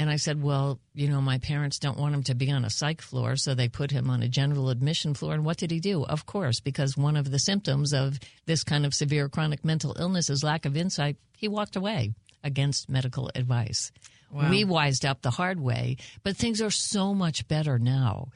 And 0.00 0.08
I 0.08 0.16
said, 0.16 0.40
Well, 0.40 0.78
you 0.94 1.08
know, 1.08 1.20
my 1.20 1.38
parents 1.38 1.80
don't 1.80 1.98
want 1.98 2.14
him 2.14 2.22
to 2.24 2.34
be 2.36 2.52
on 2.52 2.64
a 2.64 2.70
psych 2.70 3.02
floor, 3.02 3.34
so 3.34 3.54
they 3.54 3.68
put 3.68 3.90
him 3.90 4.10
on 4.10 4.22
a 4.22 4.28
general 4.28 4.70
admission 4.70 5.12
floor. 5.14 5.34
And 5.34 5.44
what 5.44 5.56
did 5.56 5.72
he 5.72 5.80
do? 5.80 6.04
Of 6.04 6.24
course, 6.24 6.60
because 6.60 6.96
one 6.96 7.16
of 7.16 7.32
the 7.32 7.38
symptoms 7.40 7.92
of 7.92 8.20
this 8.46 8.62
kind 8.62 8.86
of 8.86 8.94
severe 8.94 9.28
chronic 9.28 9.64
mental 9.64 9.96
illness 9.98 10.30
is 10.30 10.44
lack 10.44 10.66
of 10.66 10.76
insight, 10.76 11.16
he 11.36 11.48
walked 11.48 11.74
away 11.74 12.14
against 12.44 12.88
medical 12.88 13.28
advice. 13.34 13.90
We 14.30 14.64
wised 14.64 15.04
up 15.04 15.22
the 15.22 15.30
hard 15.30 15.60
way, 15.60 15.96
but 16.22 16.36
things 16.36 16.60
are 16.60 16.70
so 16.70 17.14
much 17.14 17.48
better 17.48 17.78
now 17.78 18.28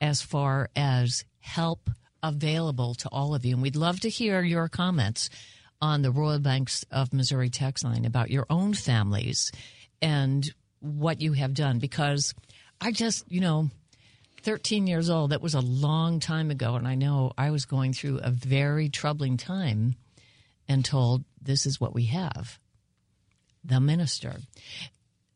as 0.00 0.22
far 0.22 0.70
as 0.76 1.24
help 1.40 1.90
available 2.22 2.94
to 2.94 3.08
all 3.08 3.34
of 3.34 3.44
you. 3.44 3.54
And 3.54 3.62
we'd 3.62 3.76
love 3.76 4.00
to 4.00 4.08
hear 4.08 4.42
your 4.42 4.68
comments 4.68 5.28
on 5.82 6.02
the 6.02 6.10
Royal 6.10 6.38
Banks 6.38 6.84
of 6.90 7.12
Missouri 7.12 7.50
text 7.50 7.84
line 7.84 8.04
about 8.04 8.30
your 8.30 8.46
own 8.50 8.74
families 8.74 9.50
and 10.02 10.44
what 10.80 11.20
you 11.20 11.32
have 11.32 11.54
done 11.54 11.78
because 11.78 12.34
I 12.80 12.92
just, 12.92 13.30
you 13.30 13.40
know, 13.40 13.70
13 14.42 14.86
years 14.86 15.10
old, 15.10 15.30
that 15.30 15.42
was 15.42 15.54
a 15.54 15.60
long 15.60 16.20
time 16.20 16.50
ago. 16.50 16.76
And 16.76 16.88
I 16.88 16.94
know 16.94 17.32
I 17.36 17.50
was 17.50 17.66
going 17.66 17.92
through 17.92 18.20
a 18.22 18.30
very 18.30 18.88
troubling 18.88 19.36
time 19.36 19.96
and 20.68 20.84
told, 20.84 21.24
this 21.42 21.66
is 21.66 21.80
what 21.80 21.94
we 21.94 22.06
have 22.06 22.58
the 23.62 23.80
minister. 23.80 24.36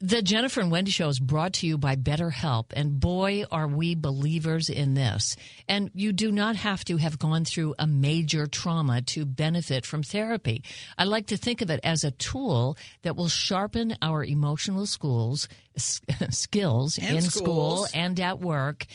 The 0.01 0.23
Jennifer 0.23 0.61
and 0.61 0.71
Wendy 0.71 0.91
Show 0.91 1.09
is 1.09 1.21
brought 1.21 1.55
to 1.55 1.67
you 1.67 1.79
by 1.79 1.97
BetterHelp, 1.97 2.67
and 2.75 2.99
boy, 3.01 3.45
are 3.51 3.69
we 3.69 3.95
believers 3.95 4.69
in 4.69 4.95
this. 4.95 5.37
And 5.69 5.91
you 5.95 6.13
do 6.13 6.31
not 6.31 6.57
have 6.57 6.85
to 6.87 6.97
have 6.99 7.19
gone 7.19 7.45
through 7.45 7.75
a 7.79 7.87
major 7.87 8.47
trauma 8.47 9.03
to 9.03 9.25
benefit 9.25 9.87
from 9.87 10.03
therapy. 10.03 10.63
I 10.99 11.05
like 11.05 11.29
to 11.29 11.37
think 11.37 11.63
of 11.63 11.71
it 11.71 11.81
as 11.85 12.05
a 12.05 12.11
tool 12.11 12.77
that 13.03 13.17
will 13.17 13.29
sharpen 13.29 13.97
our 14.03 14.25
emotional 14.25 14.87
schools 14.87 15.49
s- 15.77 16.01
skills 16.31 16.99
And 16.99 17.17
in 17.17 17.23
school 17.23 17.87
and 17.95 18.19
at 18.21 18.41
work, 18.41 18.87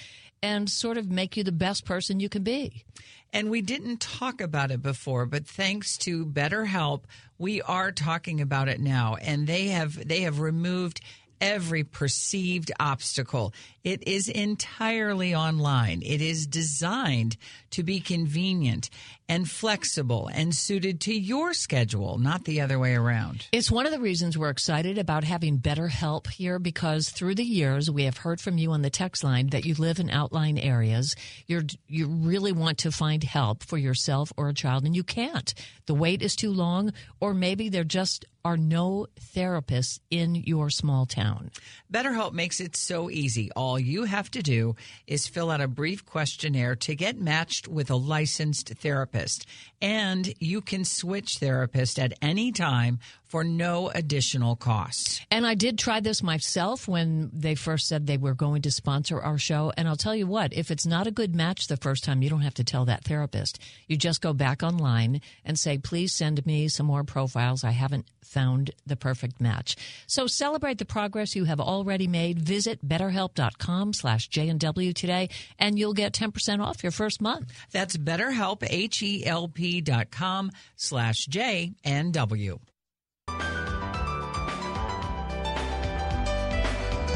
and 0.43 0.69
sort 0.69 0.97
of 0.97 1.09
make 1.09 1.37
you 1.37 1.43
the 1.43 1.51
best 1.51 1.85
person 1.85 2.19
you 2.19 2.29
can 2.29 2.43
be. 2.43 2.83
And 3.31 3.49
we 3.49 3.61
didn't 3.61 4.01
talk 4.01 4.41
about 4.41 4.71
it 4.71 4.81
before, 4.81 5.25
but 5.25 5.45
thanks 5.45 5.97
to 5.99 6.25
BetterHelp, 6.25 7.03
we 7.37 7.61
are 7.61 7.91
talking 7.91 8.41
about 8.41 8.67
it 8.67 8.79
now. 8.79 9.15
And 9.21 9.45
they 9.45 9.67
have 9.67 10.07
they 10.07 10.21
have 10.21 10.39
removed 10.39 11.01
every 11.41 11.83
perceived 11.83 12.71
obstacle. 12.79 13.53
It 13.83 14.07
is 14.07 14.27
entirely 14.27 15.33
online. 15.33 16.01
It 16.01 16.21
is 16.21 16.45
designed 16.45 17.37
to 17.71 17.83
be 17.83 17.99
convenient 17.99 18.89
and 19.29 19.47
flexible 19.47 20.27
and 20.33 20.55
suited 20.55 20.99
to 21.01 21.13
your 21.13 21.53
schedule, 21.53 22.17
not 22.17 22.45
the 22.45 22.61
other 22.61 22.79
way 22.79 22.95
around. 22.95 23.47
It's 23.51 23.69
one 23.69 23.85
of 23.85 23.91
the 23.91 23.99
reasons 23.99 24.37
we're 24.37 24.49
excited 24.49 24.97
about 24.97 25.23
having 25.23 25.57
better 25.57 25.87
help 25.87 26.27
here 26.27 26.57
because 26.57 27.09
through 27.09 27.35
the 27.35 27.43
years 27.43 27.91
we 27.91 28.05
have 28.05 28.17
heard 28.17 28.41
from 28.41 28.57
you 28.57 28.71
on 28.71 28.81
the 28.81 28.89
text 28.89 29.23
line 29.23 29.47
that 29.47 29.65
you 29.65 29.75
live 29.75 29.99
in 29.99 30.09
outlying 30.09 30.59
areas. 30.59 31.15
You're 31.45 31.63
you 31.87 32.07
really 32.07 32.51
want 32.51 32.79
to 32.79 32.91
find 32.91 33.23
help 33.23 33.63
for 33.63 33.77
yourself 33.77 34.33
or 34.35 34.49
a 34.49 34.53
child 34.53 34.85
and 34.85 34.95
you 34.95 35.03
can't. 35.03 35.53
The 35.85 35.93
wait 35.93 36.23
is 36.23 36.35
too 36.35 36.51
long 36.51 36.91
or 37.19 37.35
maybe 37.35 37.69
there 37.69 37.83
just 37.83 38.25
are 38.43 38.57
no 38.57 39.05
therapists 39.35 39.99
in 40.09 40.33
your 40.33 40.69
small 40.69 41.05
town. 41.05 41.51
BetterHelp 41.93 42.33
makes 42.33 42.59
it 42.59 42.75
so 42.75 43.09
easy. 43.09 43.51
All 43.51 43.68
you 43.77 44.05
have 44.05 44.31
to 44.31 44.41
do 44.41 44.75
is 45.05 45.27
fill 45.27 45.51
out 45.51 45.61
a 45.61 45.67
brief 45.67 46.05
questionnaire 46.05 46.75
to 46.77 46.95
get 46.95 47.19
matched 47.19 47.67
with 47.67 47.91
a 47.91 47.95
licensed 47.95 48.69
therapist. 48.69 49.45
And 49.81 50.33
you 50.39 50.61
can 50.61 50.85
switch 50.85 51.37
therapist 51.37 51.99
at 51.99 52.13
any 52.21 52.51
time 52.51 52.99
for 53.29 53.43
no 53.43 53.89
additional 53.89 54.55
cost. 54.55 55.25
And 55.31 55.45
I 55.45 55.53
did 55.53 55.77
try 55.77 55.99
this 55.99 56.23
myself 56.23 56.87
when 56.87 57.29
they 57.31 57.55
first 57.55 57.87
said 57.87 58.07
they 58.07 58.17
were 58.17 58.33
going 58.33 58.63
to 58.63 58.71
sponsor 58.71 59.21
our 59.21 59.37
show. 59.37 59.71
And 59.77 59.87
I'll 59.87 59.95
tell 59.95 60.15
you 60.15 60.27
what, 60.27 60.51
if 60.53 60.71
it's 60.71 60.85
not 60.85 61.07
a 61.07 61.11
good 61.11 61.35
match 61.35 61.67
the 61.67 61.77
first 61.77 62.03
time, 62.03 62.23
you 62.23 62.29
don't 62.29 62.41
have 62.41 62.55
to 62.55 62.63
tell 62.63 62.85
that 62.85 63.03
therapist. 63.03 63.59
You 63.87 63.97
just 63.97 64.21
go 64.21 64.33
back 64.33 64.63
online 64.63 65.21
and 65.45 65.57
say, 65.57 65.77
please 65.77 66.11
send 66.11 66.43
me 66.45 66.67
some 66.67 66.87
more 66.87 67.03
profiles. 67.03 67.63
I 67.63 67.71
haven't 67.71 68.07
found 68.23 68.71
the 68.85 68.95
perfect 68.95 69.39
match. 69.39 69.75
So 70.07 70.27
celebrate 70.27 70.77
the 70.77 70.85
progress 70.85 71.35
you 71.35 71.45
have 71.45 71.59
already 71.59 72.07
made. 72.07 72.39
Visit 72.39 72.87
betterhelp.com 72.87 73.93
slash 73.93 74.27
J&W 74.27 74.93
today 74.93 75.29
and 75.57 75.77
you'll 75.77 75.93
get 75.93 76.13
10% 76.13 76.63
off 76.63 76.83
your 76.83 76.91
first 76.91 77.21
month. 77.21 77.51
That's 77.71 77.95
BetterHelp, 77.97 78.65
H-E-L-P 78.67 79.81
dot 79.81 80.11
com 80.11 80.51
slash 80.75 81.25
J 81.25 81.73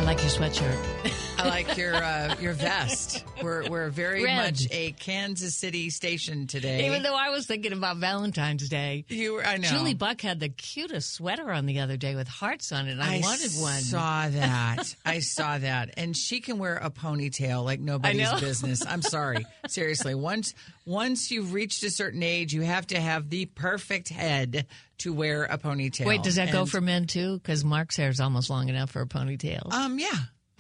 I 0.03 0.05
like 0.05 0.21
your 0.21 0.31
sweatshirt. 0.31 1.13
I 1.43 1.49
like 1.49 1.77
your 1.77 1.95
uh, 1.95 2.35
your 2.39 2.53
vest. 2.53 3.25
We're 3.41 3.69
we're 3.69 3.89
very 3.89 4.23
Red. 4.23 4.37
much 4.37 4.67
a 4.71 4.91
Kansas 4.91 5.55
City 5.55 5.89
station 5.89 6.47
today. 6.47 6.85
Even 6.87 7.03
though 7.03 7.15
I 7.15 7.29
was 7.29 7.45
thinking 7.45 7.73
about 7.73 7.97
Valentine's 7.97 8.69
Day. 8.69 9.05
you, 9.09 9.33
were- 9.33 9.45
I 9.45 9.57
know. 9.57 9.67
Julie 9.67 9.93
Buck 9.93 10.21
had 10.21 10.39
the 10.39 10.49
cutest 10.49 11.13
sweater 11.13 11.51
on 11.51 11.65
the 11.65 11.81
other 11.81 11.97
day 11.97 12.15
with 12.15 12.27
hearts 12.27 12.71
on 12.71 12.87
it. 12.87 12.97
I, 12.99 13.19
wanted 13.19 13.51
one. 13.59 13.81
saw 13.81 14.29
that. 14.29 14.95
I 15.05 15.19
saw 15.19 15.57
that. 15.57 15.95
And 15.97 16.15
she 16.15 16.39
can 16.39 16.59
wear 16.59 16.77
a 16.77 16.89
ponytail 16.89 17.63
like 17.63 17.79
nobody's 17.79 18.31
business. 18.39 18.85
I'm 18.85 19.01
sorry. 19.01 19.45
Seriously. 19.67 20.15
Once 20.15 20.53
once 20.85 21.31
you've 21.31 21.53
reached 21.53 21.83
a 21.83 21.89
certain 21.89 22.23
age, 22.23 22.53
you 22.53 22.61
have 22.61 22.87
to 22.87 22.99
have 22.99 23.29
the 23.29 23.45
perfect 23.45 24.09
head 24.09 24.65
to 24.99 25.13
wear 25.13 25.43
a 25.43 25.57
ponytail. 25.57 26.05
Wait, 26.05 26.23
does 26.23 26.35
that 26.35 26.51
go 26.51 26.65
for 26.65 26.79
men 26.79 27.07
too? 27.07 27.33
Because 27.37 27.65
Mark's 27.65 27.97
hair 27.97 28.09
is 28.09 28.19
almost 28.19 28.49
long 28.49 28.69
enough 28.69 28.91
for 28.91 29.01
a 29.01 29.07
ponytail. 29.07 29.71
Um, 29.73 29.99
yeah. 29.99 30.09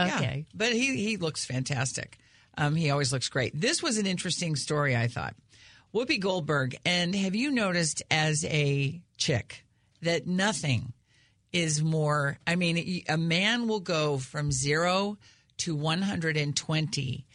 Yeah. 0.07 0.15
Okay. 0.17 0.45
But 0.53 0.73
he 0.73 0.97
he 0.97 1.17
looks 1.17 1.45
fantastic. 1.45 2.17
Um, 2.57 2.75
he 2.75 2.89
always 2.91 3.11
looks 3.11 3.29
great. 3.29 3.59
This 3.59 3.81
was 3.81 3.97
an 3.97 4.05
interesting 4.05 4.55
story, 4.55 4.95
I 4.95 5.07
thought. 5.07 5.35
Whoopi 5.93 6.19
Goldberg, 6.19 6.75
and 6.85 7.15
have 7.15 7.35
you 7.35 7.51
noticed 7.51 8.01
as 8.11 8.43
a 8.45 9.01
chick 9.17 9.65
that 10.01 10.25
nothing 10.27 10.93
is 11.51 11.83
more? 11.83 12.37
I 12.47 12.55
mean, 12.55 13.03
a 13.09 13.17
man 13.17 13.67
will 13.67 13.79
go 13.79 14.17
from 14.17 14.51
zero 14.51 15.17
to 15.57 15.75
120 15.75 17.25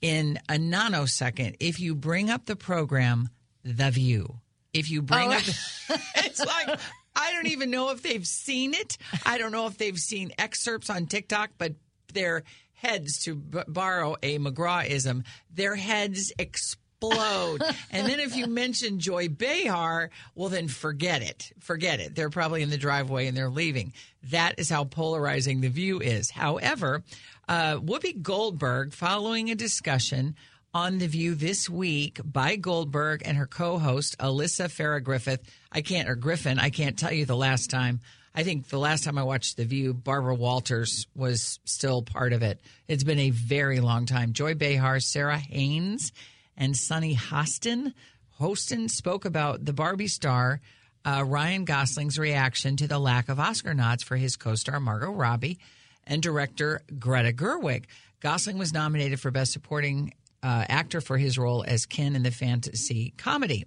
in 0.00 0.38
a 0.48 0.54
nanosecond 0.54 1.56
if 1.60 1.78
you 1.80 1.94
bring 1.94 2.30
up 2.30 2.46
the 2.46 2.56
program 2.56 3.28
The 3.64 3.90
View. 3.90 4.40
If 4.72 4.90
you 4.90 5.02
bring 5.02 5.28
Oh. 5.30 5.36
up, 5.36 5.42
it's 6.16 6.44
like 6.44 6.78
I 7.16 7.32
don't 7.32 7.48
even 7.48 7.70
know 7.70 7.90
if 7.90 8.02
they've 8.02 8.26
seen 8.26 8.72
it. 8.74 8.96
I 9.26 9.38
don't 9.38 9.52
know 9.52 9.66
if 9.66 9.78
they've 9.78 9.98
seen 9.98 10.32
excerpts 10.38 10.90
on 10.90 11.06
TikTok, 11.06 11.50
but 11.58 11.74
their 12.12 12.44
heads, 12.74 13.24
to 13.24 13.34
b- 13.34 13.60
borrow 13.68 14.16
a 14.22 14.38
McGraw-ism, 14.38 15.24
their 15.54 15.76
heads 15.76 16.32
explode. 16.38 17.62
and 17.90 18.06
then 18.06 18.20
if 18.20 18.36
you 18.36 18.46
mention 18.46 18.98
Joy 18.98 19.28
Behar, 19.28 20.10
well, 20.34 20.48
then 20.48 20.68
forget 20.68 21.22
it. 21.22 21.52
Forget 21.60 22.00
it. 22.00 22.14
They're 22.14 22.30
probably 22.30 22.62
in 22.62 22.70
the 22.70 22.78
driveway 22.78 23.26
and 23.26 23.36
they're 23.36 23.50
leaving. 23.50 23.92
That 24.30 24.58
is 24.58 24.70
how 24.70 24.84
polarizing 24.84 25.60
the 25.60 25.68
view 25.68 26.00
is. 26.00 26.30
However, 26.30 27.02
uh, 27.48 27.76
Whoopi 27.76 28.20
Goldberg, 28.22 28.92
following 28.92 29.50
a 29.50 29.54
discussion 29.54 30.36
on 30.72 30.98
The 30.98 31.08
View 31.08 31.34
this 31.34 31.68
week 31.68 32.20
by 32.24 32.56
Goldberg 32.56 33.22
and 33.24 33.36
her 33.36 33.46
co-host 33.46 34.16
Alyssa 34.18 34.66
Farah 34.66 35.02
Griffith. 35.02 35.40
I 35.72 35.80
can't 35.80 36.08
or 36.08 36.14
Griffin. 36.14 36.58
I 36.58 36.70
can't 36.70 36.98
tell 36.98 37.12
you 37.12 37.24
the 37.24 37.36
last 37.36 37.70
time. 37.70 38.00
I 38.34 38.44
think 38.44 38.68
the 38.68 38.78
last 38.78 39.04
time 39.04 39.18
I 39.18 39.24
watched 39.24 39.56
The 39.56 39.64
View, 39.64 39.92
Barbara 39.92 40.34
Walters 40.34 41.06
was 41.16 41.58
still 41.64 42.02
part 42.02 42.32
of 42.32 42.42
it. 42.42 42.60
It's 42.86 43.02
been 43.02 43.18
a 43.18 43.30
very 43.30 43.80
long 43.80 44.06
time. 44.06 44.32
Joy 44.32 44.54
Behar, 44.54 45.00
Sara 45.00 45.38
Haines, 45.38 46.12
and 46.56 46.76
Sunny 46.76 47.16
Hostin. 47.16 47.92
Hostin 48.40 48.88
spoke 48.88 49.24
about 49.24 49.64
the 49.64 49.72
Barbie 49.72 50.06
star 50.06 50.60
uh, 51.04 51.24
Ryan 51.26 51.64
Gosling's 51.64 52.18
reaction 52.18 52.76
to 52.76 52.86
the 52.86 52.98
lack 52.98 53.28
of 53.28 53.40
Oscar 53.40 53.74
nods 53.74 54.02
for 54.02 54.16
his 54.16 54.36
co-star 54.36 54.80
Margot 54.80 55.10
Robbie 55.10 55.58
and 56.06 56.22
director 56.22 56.82
Greta 56.98 57.32
Gerwig. 57.32 57.84
Gosling 58.20 58.58
was 58.58 58.72
nominated 58.72 59.18
for 59.18 59.30
Best 59.30 59.52
Supporting 59.52 60.12
uh, 60.42 60.64
Actor 60.68 61.00
for 61.00 61.16
his 61.18 61.38
role 61.38 61.64
as 61.66 61.86
Ken 61.86 62.14
in 62.14 62.22
the 62.22 62.30
fantasy 62.30 63.14
comedy. 63.16 63.66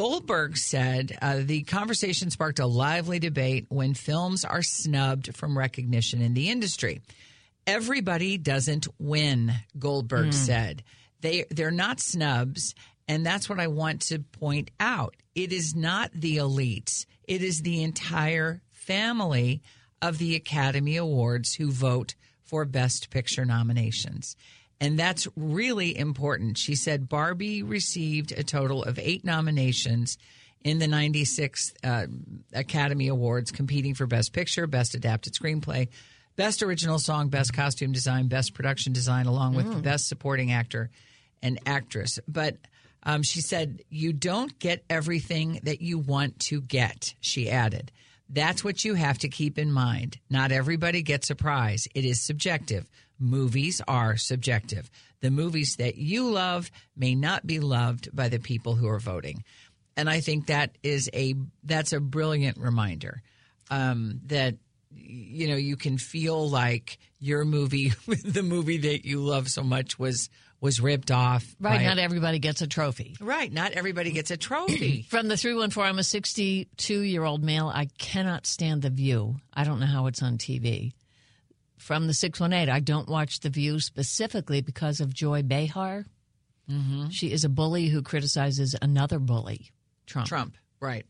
Goldberg 0.00 0.56
said 0.56 1.18
uh, 1.20 1.40
the 1.44 1.62
conversation 1.64 2.30
sparked 2.30 2.58
a 2.58 2.64
lively 2.64 3.18
debate 3.18 3.66
when 3.68 3.92
films 3.92 4.46
are 4.46 4.62
snubbed 4.62 5.36
from 5.36 5.58
recognition 5.58 6.22
in 6.22 6.32
the 6.32 6.48
industry. 6.48 7.02
Everybody 7.66 8.38
doesn't 8.38 8.88
win, 8.98 9.52
Goldberg 9.78 10.32
said. 10.32 10.84
They 11.20 11.44
they're 11.50 11.70
not 11.70 12.00
snubs, 12.00 12.74
and 13.08 13.26
that's 13.26 13.46
what 13.50 13.60
I 13.60 13.66
want 13.66 14.00
to 14.06 14.20
point 14.20 14.70
out. 14.80 15.16
It 15.34 15.52
is 15.52 15.74
not 15.76 16.10
the 16.14 16.38
elites. 16.38 17.04
It 17.28 17.42
is 17.42 17.60
the 17.60 17.82
entire 17.82 18.62
family 18.70 19.60
of 20.00 20.16
the 20.16 20.34
Academy 20.34 20.96
Awards 20.96 21.52
who 21.52 21.70
vote 21.70 22.14
for 22.42 22.64
Best 22.64 23.10
Picture 23.10 23.44
nominations. 23.44 24.34
And 24.80 24.98
that's 24.98 25.28
really 25.36 25.96
important. 25.96 26.56
She 26.56 26.74
said 26.74 27.08
Barbie 27.08 27.62
received 27.62 28.32
a 28.32 28.42
total 28.42 28.82
of 28.82 28.98
eight 28.98 29.24
nominations 29.24 30.16
in 30.62 30.78
the 30.78 30.86
96th 30.86 31.72
uh, 31.84 32.06
Academy 32.52 33.08
Awards, 33.08 33.50
competing 33.50 33.94
for 33.94 34.06
Best 34.06 34.32
Picture, 34.32 34.66
Best 34.66 34.94
Adapted 34.94 35.34
Screenplay, 35.34 35.88
Best 36.36 36.62
Original 36.62 36.98
Song, 36.98 37.28
Best 37.28 37.52
Costume 37.52 37.92
Design, 37.92 38.28
Best 38.28 38.54
Production 38.54 38.92
Design, 38.92 39.26
along 39.26 39.54
with 39.54 39.82
Best 39.82 40.08
Supporting 40.08 40.52
Actor 40.52 40.90
and 41.42 41.58
Actress. 41.66 42.18
But 42.26 42.56
um, 43.02 43.22
she 43.22 43.40
said, 43.40 43.82
You 43.88 44.12
don't 44.12 44.58
get 44.58 44.84
everything 44.88 45.60
that 45.64 45.80
you 45.80 45.98
want 45.98 46.38
to 46.40 46.60
get, 46.60 47.14
she 47.20 47.50
added. 47.50 47.90
That's 48.28 48.62
what 48.62 48.84
you 48.84 48.94
have 48.94 49.18
to 49.18 49.28
keep 49.28 49.58
in 49.58 49.72
mind. 49.72 50.18
Not 50.30 50.52
everybody 50.52 51.02
gets 51.02 51.30
a 51.30 51.34
prize, 51.34 51.88
it 51.94 52.04
is 52.04 52.20
subjective. 52.20 52.88
Movies 53.20 53.82
are 53.86 54.16
subjective. 54.16 54.90
The 55.20 55.30
movies 55.30 55.76
that 55.76 55.96
you 55.96 56.30
love 56.30 56.70
may 56.96 57.14
not 57.14 57.46
be 57.46 57.60
loved 57.60 58.14
by 58.16 58.28
the 58.28 58.38
people 58.38 58.74
who 58.74 58.88
are 58.88 58.98
voting. 58.98 59.44
And 59.96 60.08
I 60.08 60.20
think 60.20 60.46
that 60.46 60.78
is 60.82 61.10
a 61.12 61.34
that's 61.62 61.92
a 61.92 62.00
brilliant 62.00 62.56
reminder 62.56 63.22
um, 63.70 64.20
that 64.26 64.54
you 64.92 65.48
know 65.48 65.56
you 65.56 65.76
can 65.76 65.98
feel 65.98 66.48
like 66.48 66.98
your 67.18 67.44
movie, 67.44 67.92
the 68.24 68.42
movie 68.42 68.78
that 68.78 69.04
you 69.04 69.20
love 69.20 69.48
so 69.50 69.62
much, 69.62 69.98
was 69.98 70.30
was 70.60 70.80
ripped 70.80 71.10
off. 71.10 71.44
Right. 71.58 71.82
Not 71.82 71.98
everybody 71.98 72.38
gets 72.38 72.60
a 72.60 72.66
trophy. 72.66 73.16
right. 73.20 73.50
Not 73.52 73.72
everybody 73.72 74.12
gets 74.12 74.30
a 74.30 74.36
trophy. 74.36 75.02
From 75.08 75.28
the 75.28 75.36
314, 75.36 75.88
I'm 75.88 75.98
a 75.98 76.04
62 76.04 77.00
year 77.00 77.24
old 77.24 77.42
male. 77.42 77.70
I 77.74 77.86
cannot 77.98 78.46
stand 78.46 78.82
The 78.82 78.90
View. 78.90 79.36
I 79.54 79.64
don't 79.64 79.80
know 79.80 79.86
how 79.86 80.06
it's 80.06 80.22
on 80.22 80.38
TV. 80.38 80.92
From 81.80 82.06
the 82.06 82.14
618, 82.14 82.72
I 82.72 82.80
don't 82.80 83.08
watch 83.08 83.40
The 83.40 83.48
View 83.48 83.80
specifically 83.80 84.60
because 84.60 85.00
of 85.00 85.14
Joy 85.14 85.42
Behar. 85.42 86.04
Mm-hmm. 86.70 87.08
She 87.08 87.32
is 87.32 87.44
a 87.44 87.48
bully 87.48 87.88
who 87.88 88.02
criticizes 88.02 88.76
another 88.80 89.18
bully, 89.18 89.70
Trump. 90.06 90.28
Trump, 90.28 90.56
right. 90.78 91.06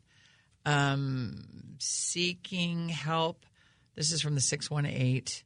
Um, 0.65 1.43
seeking 1.79 2.89
help. 2.89 3.45
This 3.97 4.13
is 4.13 4.23
from 4.23 4.37
the 4.37 4.41
618. 4.41 5.45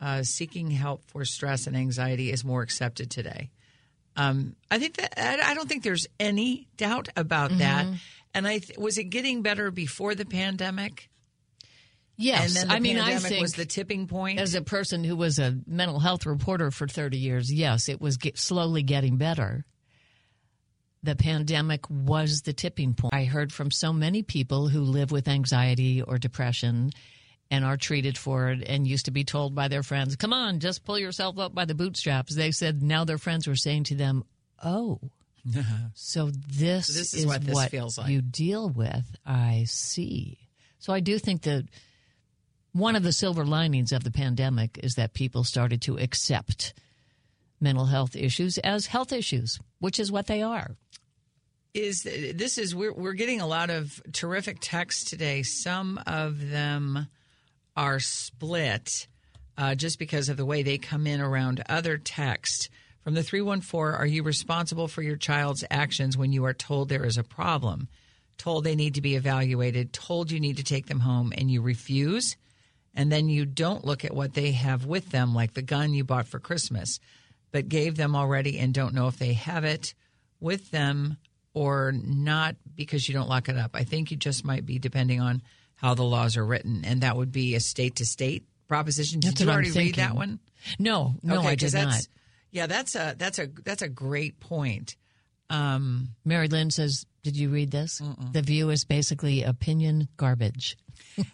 Uh, 0.00 0.22
seeking 0.22 0.70
help 0.70 1.04
for 1.10 1.24
stress 1.24 1.66
and 1.66 1.76
anxiety 1.76 2.32
is 2.32 2.44
more 2.44 2.62
accepted 2.62 3.10
today. 3.10 3.50
Um, 4.16 4.56
I 4.70 4.78
think 4.78 4.96
that 4.96 5.12
I 5.18 5.54
don't 5.54 5.68
think 5.68 5.84
there's 5.84 6.06
any 6.18 6.68
doubt 6.76 7.08
about 7.16 7.56
that. 7.58 7.86
And 8.34 8.46
I 8.46 8.58
th- 8.58 8.78
was 8.78 8.98
it 8.98 9.04
getting 9.04 9.42
better 9.42 9.70
before 9.70 10.14
the 10.14 10.24
pandemic? 10.24 11.08
Yes. 12.18 12.48
and 12.48 12.56
then 12.56 12.68
the 12.68 12.74
I 12.74 12.80
mean, 12.80 12.98
I 12.98 13.16
think 13.18 13.40
was 13.40 13.54
the 13.54 13.64
tipping 13.64 14.08
point. 14.08 14.40
as 14.40 14.56
a 14.56 14.60
person 14.60 15.04
who 15.04 15.14
was 15.14 15.38
a 15.38 15.56
mental 15.66 16.00
health 16.00 16.26
reporter 16.26 16.72
for 16.72 16.88
30 16.88 17.16
years, 17.16 17.52
yes, 17.52 17.88
it 17.88 18.00
was 18.00 18.16
get, 18.16 18.36
slowly 18.36 18.82
getting 18.82 19.16
better. 19.16 19.64
The 21.04 21.14
pandemic 21.14 21.88
was 21.88 22.42
the 22.42 22.52
tipping 22.52 22.94
point. 22.94 23.14
I 23.14 23.24
heard 23.24 23.52
from 23.52 23.70
so 23.70 23.92
many 23.92 24.24
people 24.24 24.66
who 24.66 24.80
live 24.80 25.12
with 25.12 25.28
anxiety 25.28 26.02
or 26.02 26.18
depression 26.18 26.90
and 27.52 27.64
are 27.64 27.76
treated 27.76 28.18
for 28.18 28.50
it 28.50 28.64
and 28.66 28.84
used 28.84 29.04
to 29.04 29.12
be 29.12 29.22
told 29.22 29.54
by 29.54 29.68
their 29.68 29.84
friends, 29.84 30.16
come 30.16 30.32
on, 30.32 30.58
just 30.58 30.84
pull 30.84 30.98
yourself 30.98 31.38
up 31.38 31.54
by 31.54 31.66
the 31.66 31.74
bootstraps. 31.74 32.34
They 32.34 32.50
said 32.50 32.82
now 32.82 33.04
their 33.04 33.16
friends 33.16 33.46
were 33.46 33.54
saying 33.54 33.84
to 33.84 33.94
them, 33.94 34.24
oh, 34.62 35.00
so 35.94 36.30
this, 36.48 36.88
this 36.88 37.14
is 37.14 37.26
what 37.26 37.42
this 37.42 37.66
feels 37.66 37.96
like. 37.96 38.08
you 38.08 38.20
deal 38.20 38.68
with. 38.68 39.06
I 39.24 39.64
see. 39.68 40.38
So 40.80 40.92
I 40.92 40.98
do 40.98 41.16
think 41.18 41.42
that 41.42 41.64
one 42.72 42.96
of 42.96 43.02
the 43.02 43.12
silver 43.12 43.44
linings 43.44 43.92
of 43.92 44.04
the 44.04 44.10
pandemic 44.10 44.78
is 44.82 44.94
that 44.94 45.14
people 45.14 45.44
started 45.44 45.82
to 45.82 45.98
accept 45.98 46.74
mental 47.60 47.86
health 47.86 48.14
issues 48.14 48.58
as 48.58 48.86
health 48.86 49.12
issues, 49.12 49.58
which 49.80 49.98
is 49.98 50.12
what 50.12 50.26
they 50.26 50.42
are. 50.42 50.76
is 51.74 52.02
this 52.02 52.58
is 52.58 52.74
we're 52.74 52.92
we're 52.92 53.12
getting 53.12 53.40
a 53.40 53.46
lot 53.46 53.70
of 53.70 54.00
terrific 54.12 54.58
texts 54.60 55.10
today. 55.10 55.42
Some 55.42 56.00
of 56.06 56.50
them 56.50 57.08
are 57.76 58.00
split 58.00 59.06
uh, 59.56 59.74
just 59.74 59.98
because 59.98 60.28
of 60.28 60.36
the 60.36 60.46
way 60.46 60.62
they 60.62 60.78
come 60.78 61.06
in 61.06 61.20
around 61.20 61.62
other 61.68 61.98
text. 61.98 62.70
From 63.02 63.14
the 63.14 63.22
314, 63.22 63.98
are 63.98 64.06
you 64.06 64.22
responsible 64.22 64.86
for 64.88 65.02
your 65.02 65.16
child's 65.16 65.64
actions 65.70 66.16
when 66.16 66.32
you 66.32 66.44
are 66.44 66.52
told 66.52 66.88
there 66.88 67.06
is 67.06 67.16
a 67.16 67.24
problem? 67.24 67.88
Told 68.36 68.64
they 68.64 68.76
need 68.76 68.94
to 68.94 69.00
be 69.00 69.16
evaluated, 69.16 69.92
told 69.92 70.30
you 70.30 70.38
need 70.38 70.58
to 70.58 70.64
take 70.64 70.86
them 70.86 71.00
home, 71.00 71.32
and 71.36 71.50
you 71.50 71.62
refuse? 71.62 72.36
And 72.98 73.12
then 73.12 73.28
you 73.28 73.46
don't 73.46 73.84
look 73.84 74.04
at 74.04 74.12
what 74.12 74.34
they 74.34 74.50
have 74.52 74.84
with 74.84 75.10
them, 75.10 75.32
like 75.32 75.54
the 75.54 75.62
gun 75.62 75.94
you 75.94 76.02
bought 76.02 76.26
for 76.26 76.40
Christmas, 76.40 76.98
but 77.52 77.68
gave 77.68 77.96
them 77.96 78.16
already 78.16 78.58
and 78.58 78.74
don't 78.74 78.92
know 78.92 79.06
if 79.06 79.18
they 79.18 79.34
have 79.34 79.64
it 79.64 79.94
with 80.40 80.72
them 80.72 81.16
or 81.54 81.92
not 81.92 82.56
because 82.74 83.08
you 83.08 83.14
don't 83.14 83.28
lock 83.28 83.48
it 83.48 83.56
up. 83.56 83.70
I 83.74 83.84
think 83.84 84.10
you 84.10 84.16
just 84.16 84.44
might 84.44 84.66
be 84.66 84.80
depending 84.80 85.20
on 85.20 85.42
how 85.76 85.94
the 85.94 86.02
laws 86.02 86.36
are 86.36 86.44
written, 86.44 86.84
and 86.84 87.02
that 87.02 87.16
would 87.16 87.30
be 87.30 87.54
a 87.54 87.60
state 87.60 87.96
to 87.96 88.04
state 88.04 88.44
proposition. 88.66 89.20
Did 89.20 89.30
That's 89.30 89.40
you 89.42 89.48
already 89.48 89.70
read 89.70 89.94
that 89.94 90.16
one? 90.16 90.40
No, 90.80 91.14
no, 91.22 91.40
I 91.42 91.54
'cause 91.54 91.70
did 91.70 91.74
not. 91.74 91.90
that's, 91.92 92.08
Yeah, 92.50 92.66
that's 92.66 92.96
a 92.96 93.14
that's 93.16 93.38
a 93.38 93.46
that's 93.64 93.82
a 93.82 93.88
great 93.88 94.40
point. 94.40 94.96
Um, 95.50 96.16
Mary 96.24 96.48
Lynn 96.48 96.70
says, 96.72 97.06
Did 97.22 97.36
you 97.36 97.48
read 97.48 97.70
this? 97.70 98.02
The 98.32 98.42
view 98.42 98.70
is 98.70 98.84
basically 98.84 99.44
opinion 99.44 100.08
garbage. 100.16 100.76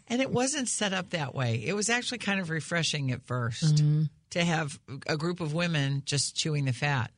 And 0.09 0.21
it 0.23 0.31
wasn't 0.31 0.69
set 0.69 0.93
up 0.93 1.11
that 1.11 1.35
way. 1.35 1.63
It 1.65 1.75
was 1.75 1.91
actually 1.91 2.19
kind 2.19 2.41
of 2.41 2.51
refreshing 2.51 3.11
at 3.11 3.27
1st 3.27 3.75
Mm-hmm. 3.75 4.03
to 4.31 4.45
have 4.45 4.79
a 5.07 5.17
group 5.17 5.41
of 5.41 5.55
women 5.55 6.03
just 6.07 6.35
chewing 6.37 6.65
the 6.65 6.73
fat. 6.73 7.11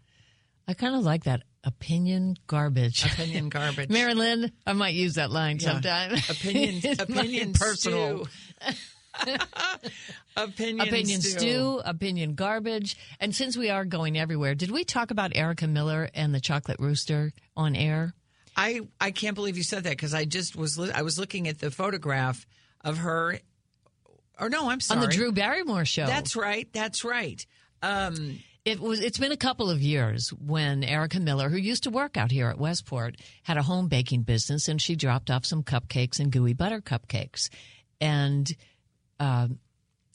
I 0.68 0.74
kind 0.74 0.94
of 0.96 1.02
like 1.04 1.24
that 1.24 1.42
opinion 1.64 2.36
garbage. 2.46 3.04
Opinion 3.04 3.48
garbage. 3.50 3.88
Marilyn, 3.90 4.50
I 4.66 4.72
might 4.72 4.94
use 4.94 5.14
that 5.14 5.30
line 5.30 5.58
Yeah. 5.60 5.72
sometime. 5.72 6.12
Opinion, 6.28 6.82
opinion 7.00 7.52
personal. 7.52 8.26
stew. 8.26 9.36
opinion, 10.36 10.80
opinion 10.88 11.20
stew, 11.22 11.80
opinion 11.84 12.34
garbage. 12.34 12.96
And 13.20 13.34
since 13.34 13.56
we 13.56 13.70
are 13.70 13.84
going 13.84 14.18
everywhere, 14.18 14.54
did 14.54 14.70
we 14.70 14.84
talk 14.84 15.10
about 15.10 15.34
Erica 15.36 15.66
Miller 15.66 16.10
and 16.14 16.34
the 16.34 16.40
chocolate 16.40 16.78
rooster 16.80 17.32
on 17.56 17.74
air? 17.76 18.12
I 18.56 18.80
I 19.00 19.10
can't 19.10 19.34
believe 19.34 19.56
you 19.56 19.62
said 19.62 19.84
that 19.84 19.90
because 19.90 20.14
I 20.14 20.24
just 20.24 20.56
was 20.56 20.78
li- 20.78 20.90
I 20.94 21.02
was 21.02 21.18
looking 21.18 21.46
at 21.46 21.58
the 21.58 21.70
photograph 21.70 22.46
of 22.82 22.98
her. 22.98 23.38
Or 24.40 24.48
no, 24.48 24.70
I'm 24.70 24.80
sorry. 24.80 25.00
On 25.02 25.06
the 25.08 25.14
Drew 25.14 25.32
Barrymore 25.32 25.84
show. 25.84 26.06
That's 26.06 26.36
right. 26.36 26.68
That's 26.72 27.04
right. 27.04 27.44
Um, 27.82 28.38
It 28.64 28.80
was. 28.80 29.00
It's 29.00 29.18
been 29.18 29.32
a 29.32 29.36
couple 29.36 29.70
of 29.70 29.80
years 29.80 30.30
when 30.30 30.82
Erica 30.84 31.20
Miller, 31.20 31.48
who 31.50 31.56
used 31.56 31.84
to 31.84 31.90
work 31.90 32.16
out 32.16 32.30
here 32.32 32.48
at 32.48 32.58
Westport, 32.58 33.16
had 33.42 33.56
a 33.58 33.62
home 33.62 33.88
baking 33.88 34.22
business, 34.22 34.68
and 34.68 34.80
she 34.80 34.96
dropped 34.96 35.30
off 35.30 35.44
some 35.46 35.62
cupcakes 35.62 36.18
and 36.18 36.32
gooey 36.32 36.52
butter 36.54 36.80
cupcakes, 36.80 37.48
and 38.00 38.50
um 39.20 39.58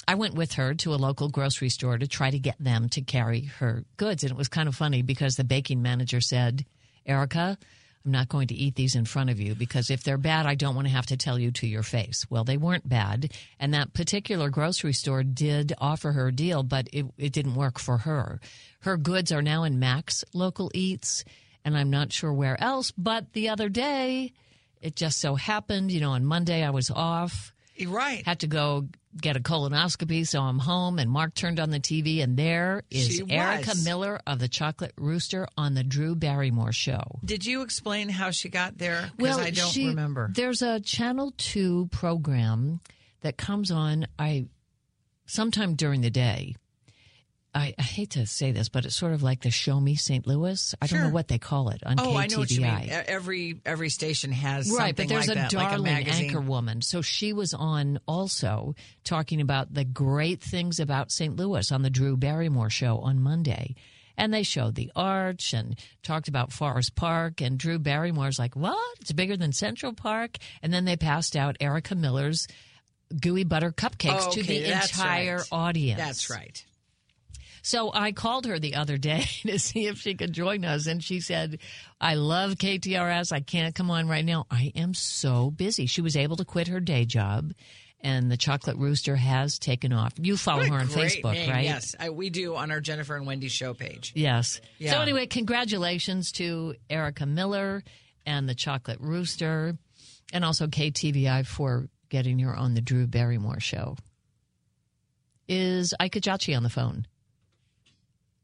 I 0.08 0.16
went 0.16 0.34
with 0.34 0.54
her 0.54 0.74
to 0.74 0.94
a 0.94 0.98
local 0.98 1.30
grocery 1.30 1.70
store 1.70 1.98
to 1.98 2.08
try 2.08 2.32
to 2.32 2.40
get 2.40 2.56
them 2.60 2.90
to 2.90 3.02
carry 3.02 3.42
her 3.60 3.86
goods, 3.98 4.24
and 4.24 4.32
it 4.32 4.38
was 4.38 4.50
kind 4.50 4.68
of 4.68 4.76
funny 4.76 5.04
because 5.04 5.36
the 5.36 5.44
baking 5.44 5.82
manager 5.82 6.20
said, 6.22 6.66
"Erica." 7.06 7.58
I'm 8.06 8.12
not 8.12 8.30
going 8.30 8.48
to 8.48 8.56
eat 8.56 8.76
these 8.76 8.96
in 8.96 9.06
front 9.06 9.30
of 9.30 9.40
you 9.40 9.54
because 9.54 9.90
if 9.90 10.04
they're 10.04 10.18
bad, 10.18 10.46
I 10.46 10.56
don't 10.56 10.76
want 10.76 10.88
to 10.88 10.94
have 10.94 11.06
to 11.08 11.18
tell 11.18 11.38
you 11.38 11.52
to 11.52 11.68
your 11.68 11.84
face. 11.84 12.26
Well, 12.30 12.44
they 12.44 12.58
weren't 12.58 12.88
bad. 12.88 13.32
And 13.60 13.74
that 13.74 13.94
particular 13.94 14.50
grocery 14.50 14.94
store 14.94 15.24
did 15.24 15.74
offer 15.78 16.12
her 16.12 16.30
a 16.30 16.32
deal, 16.32 16.64
but 16.64 16.88
it, 16.92 17.06
it 17.18 17.32
didn't 17.32 17.56
work 17.56 17.78
for 17.78 18.00
her. 18.00 18.40
Her 18.82 18.98
goods 18.98 19.32
are 19.32 19.44
now 19.44 19.64
in 19.64 19.78
Max 19.78 20.24
Local 20.34 20.72
Eats, 20.74 21.24
and 21.64 21.78
I'm 21.78 21.92
not 21.92 22.12
sure 22.12 22.34
where 22.34 22.62
else. 22.62 22.92
But 22.92 23.34
the 23.34 23.50
other 23.50 23.70
day, 23.70 24.34
it 24.82 24.96
just 24.96 25.20
so 25.20 25.36
happened, 25.36 25.92
you 25.92 26.02
know, 26.02 26.12
on 26.12 26.26
Monday 26.26 26.64
I 26.64 26.72
was 26.72 26.90
off, 26.90 27.54
you're 27.76 27.92
right. 27.92 28.26
had 28.26 28.40
to 28.40 28.48
go 28.48 28.88
get 29.20 29.36
a 29.36 29.40
colonoscopy, 29.40 30.28
so 30.28 30.42
I'm 30.42 30.60
home, 30.60 31.00
and 31.00 31.10
Mark 31.10 31.34
turned 31.34 31.60
on 31.60 31.70
the 31.70 31.80
TV, 31.80 32.24
and 32.24 32.38
there 32.38 32.84
is 32.90 33.22
Erica. 33.30 33.74
Miller 33.84 34.20
of 34.26 34.40
the 34.40 34.48
Chocolate 34.48 34.94
Rooster 34.98 35.48
on 35.58 35.74
the 35.74 35.84
Drew 35.84 36.16
Barrymore 36.16 36.72
show. 36.72 37.20
Did 37.24 37.46
you 37.46 37.62
explain 37.62 38.10
how 38.10 38.32
she 38.32 38.50
got 38.50 38.78
there? 38.78 39.10
Because 39.18 39.38
I 39.38 39.52
don't 39.52 39.72
she- 39.72 39.88
remember. 39.88 40.30
There's 40.34 40.62
a 40.62 40.80
Channel 40.80 41.34
Two 41.38 41.88
program 41.92 42.80
that 43.22 43.38
comes 43.38 43.72
on 43.72 44.08
I 44.18 44.48
sometime 45.26 45.76
during 45.76 46.02
the 46.02 46.10
day, 46.10 46.56
I, 47.54 47.74
I 47.78 47.82
hate 47.82 48.12
to 48.12 48.26
say 48.26 48.54
this, 48.54 48.70
but 48.70 48.86
it's 48.86 48.96
sort 48.96 49.12
of 49.12 49.24
like 49.24 49.42
the 49.42 49.52
Show 49.52 49.78
Me 49.80 49.96
St. 49.96 50.26
Louis. 50.26 50.74
I 50.82 50.88
don't 50.88 51.02
know 51.02 51.10
what 51.10 51.28
they 51.28 51.38
call 51.38 51.70
it 51.70 51.82
on 51.86 52.00
Oh, 52.00 52.04
KTVI. 52.14 52.16
I 52.18 52.28
know 52.28 52.38
what 52.40 52.52
you 52.52 52.62
mean. 52.62 52.90
Every 52.90 53.62
every 53.66 53.90
station 53.90 54.32
has 54.32 54.70
Right, 54.72 54.96
something 54.98 55.08
but 55.08 55.14
there's 55.14 55.28
like 55.28 55.36
a 55.38 55.40
that, 55.42 55.54
like 55.54 55.68
a 55.68 55.76
darling 55.76 56.08
anchor 56.08 56.40
woman. 56.40 56.82
So 56.82 57.02
she 57.02 57.34
was 57.34 57.54
on 57.54 58.00
also 58.08 58.76
talking 59.04 59.42
about 59.42 59.74
the 59.74 59.84
great 59.84 60.42
things 60.42 60.80
about 60.80 61.12
St. 61.12 61.36
Louis 61.36 61.72
on 61.74 61.82
the 61.82 61.90
Drew 61.90 62.16
Barrymore 62.16 62.70
show 62.70 63.00
on 63.00 63.22
Monday. 63.22 63.76
And 64.18 64.34
they 64.34 64.44
showed 64.44 64.76
the 64.76 64.92
arch 64.96 65.54
and 65.54 65.78
talked 66.04 66.28
about 66.28 66.52
Forest 66.54 66.96
Park. 66.96 67.42
And 67.42 67.58
Drew 67.58 67.80
Barrymore's 67.80 68.38
like, 68.38 68.56
what? 68.56 68.78
It's 69.02 69.12
bigger 69.14 69.36
than 69.36 69.52
Central 69.52 69.94
Park. 69.94 70.38
And 70.62 70.72
then 70.74 70.86
they 70.86 70.96
passed 70.96 71.36
out 71.36 71.58
Erica 71.60 71.96
Miller's 71.96 72.48
gooey 73.20 73.44
butter 73.46 73.72
cupcakes 73.72 74.28
Oh, 74.28 74.32
to 74.32 74.44
the 74.44 74.60
that's 74.64 74.92
entire 74.92 75.38
right. 75.38 75.48
audience. 75.52 76.00
That's 76.00 76.30
right. 76.30 76.64
So 77.62 77.92
I 77.94 78.12
called 78.12 78.46
her 78.46 78.60
the 78.60 78.76
other 78.76 78.98
day 78.98 79.26
to 79.46 79.60
see 79.60 79.88
if 79.88 80.00
she 80.00 80.16
could 80.16 80.34
join 80.34 80.66
us, 80.66 80.88
and 80.88 81.04
she 81.04 81.20
said, 81.20 81.60
I 82.00 82.16
love 82.16 82.54
KTRS. 82.54 83.32
I 83.32 83.42
can't 83.42 83.76
come 83.76 83.92
on 83.92 84.08
right 84.08 84.26
now. 84.26 84.46
I 84.50 84.72
am 84.76 84.94
so 84.94 85.52
busy. 85.52 85.86
She 85.86 86.02
was 86.02 86.18
able 86.18 86.38
to 86.38 86.46
quit 86.46 86.68
her 86.68 86.80
day 86.80 87.06
job, 87.06 87.54
and 88.02 88.32
the 88.32 88.38
Chocolate 88.38 88.78
Rooster 88.78 89.16
has 89.16 89.60
taken 89.60 89.94
off. 89.94 90.14
You 90.20 90.38
follow 90.38 90.66
her 90.66 90.80
on 90.80 90.88
Facebook, 90.88 91.34
name. 91.34 91.50
right? 91.50 91.64
Yes, 91.64 91.96
I, 92.00 92.10
we 92.10 92.30
do 92.30 92.56
on 92.56 92.72
our 92.72 92.80
Jennifer 92.80 93.16
and 93.16 93.28
Wendy 93.28 93.48
show 93.48 93.74
page. 93.74 94.14
Yes. 94.16 94.60
Yeah. 94.80 94.92
So 94.92 95.02
anyway, 95.02 95.28
congratulations 95.28 96.32
to 96.34 96.76
Erica 96.90 97.26
Miller 97.26 97.84
and 98.26 98.50
the 98.50 98.56
Chocolate 98.56 99.00
Rooster, 99.00 99.78
and 100.34 100.44
also 100.44 100.68
KTVI 100.68 101.46
for 101.46 101.90
getting 102.10 102.40
her 102.40 102.56
on 102.56 102.74
the 102.74 102.82
Drew 102.82 103.08
Barrymore 103.08 103.60
show. 103.60 103.96
Is 105.48 105.94
Ike 106.00 106.14
Jachi 106.14 106.56
on 106.56 106.64
the 106.64 106.70
phone? 106.70 107.06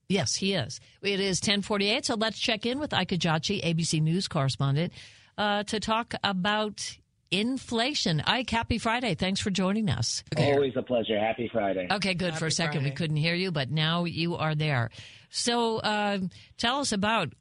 Yes, 0.10 0.36
he 0.36 0.54
is. 0.54 0.80
It 1.02 1.20
is 1.20 1.40
1048, 1.40 2.06
so 2.06 2.16
let's 2.16 2.40
check 2.40 2.66
in 2.66 2.80
with 2.80 2.94
Ike 2.94 3.10
Ejiochi, 3.10 3.62
ABC 3.62 4.02
News 4.02 4.28
correspondent, 4.28 4.94
uh, 5.38 5.64
to 5.64 5.80
talk 5.82 6.14
about 6.24 6.98
inflation. 7.30 8.22
Ike, 8.26 8.50
happy 8.50 8.78
Friday. 8.78 9.16
Thanks 9.16 9.42
for 9.42 9.50
joining 9.50 9.90
us. 9.90 10.24
Always 10.38 10.74
a 10.78 10.82
pleasure. 10.82 11.20
Happy 11.20 11.50
Friday. 11.52 11.88
Okay, 11.92 12.14
good. 12.14 12.36
for 12.36 12.46
a 12.46 12.48
Happy 12.48 12.52
second, 12.52 12.84
we 12.86 12.92
couldn't 12.92 13.18
hear 13.18 13.36
you, 13.36 13.52
but 13.52 13.70
now 13.70 14.06
you 14.06 14.36
are 14.38 14.56
there. 14.56 14.92
So 15.30 15.80
uh, 15.80 16.20
tell 16.58 16.80
us 16.80 16.94
about 16.94 17.34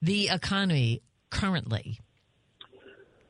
the 0.00 0.30
economy 0.30 1.02
currently. 1.30 2.00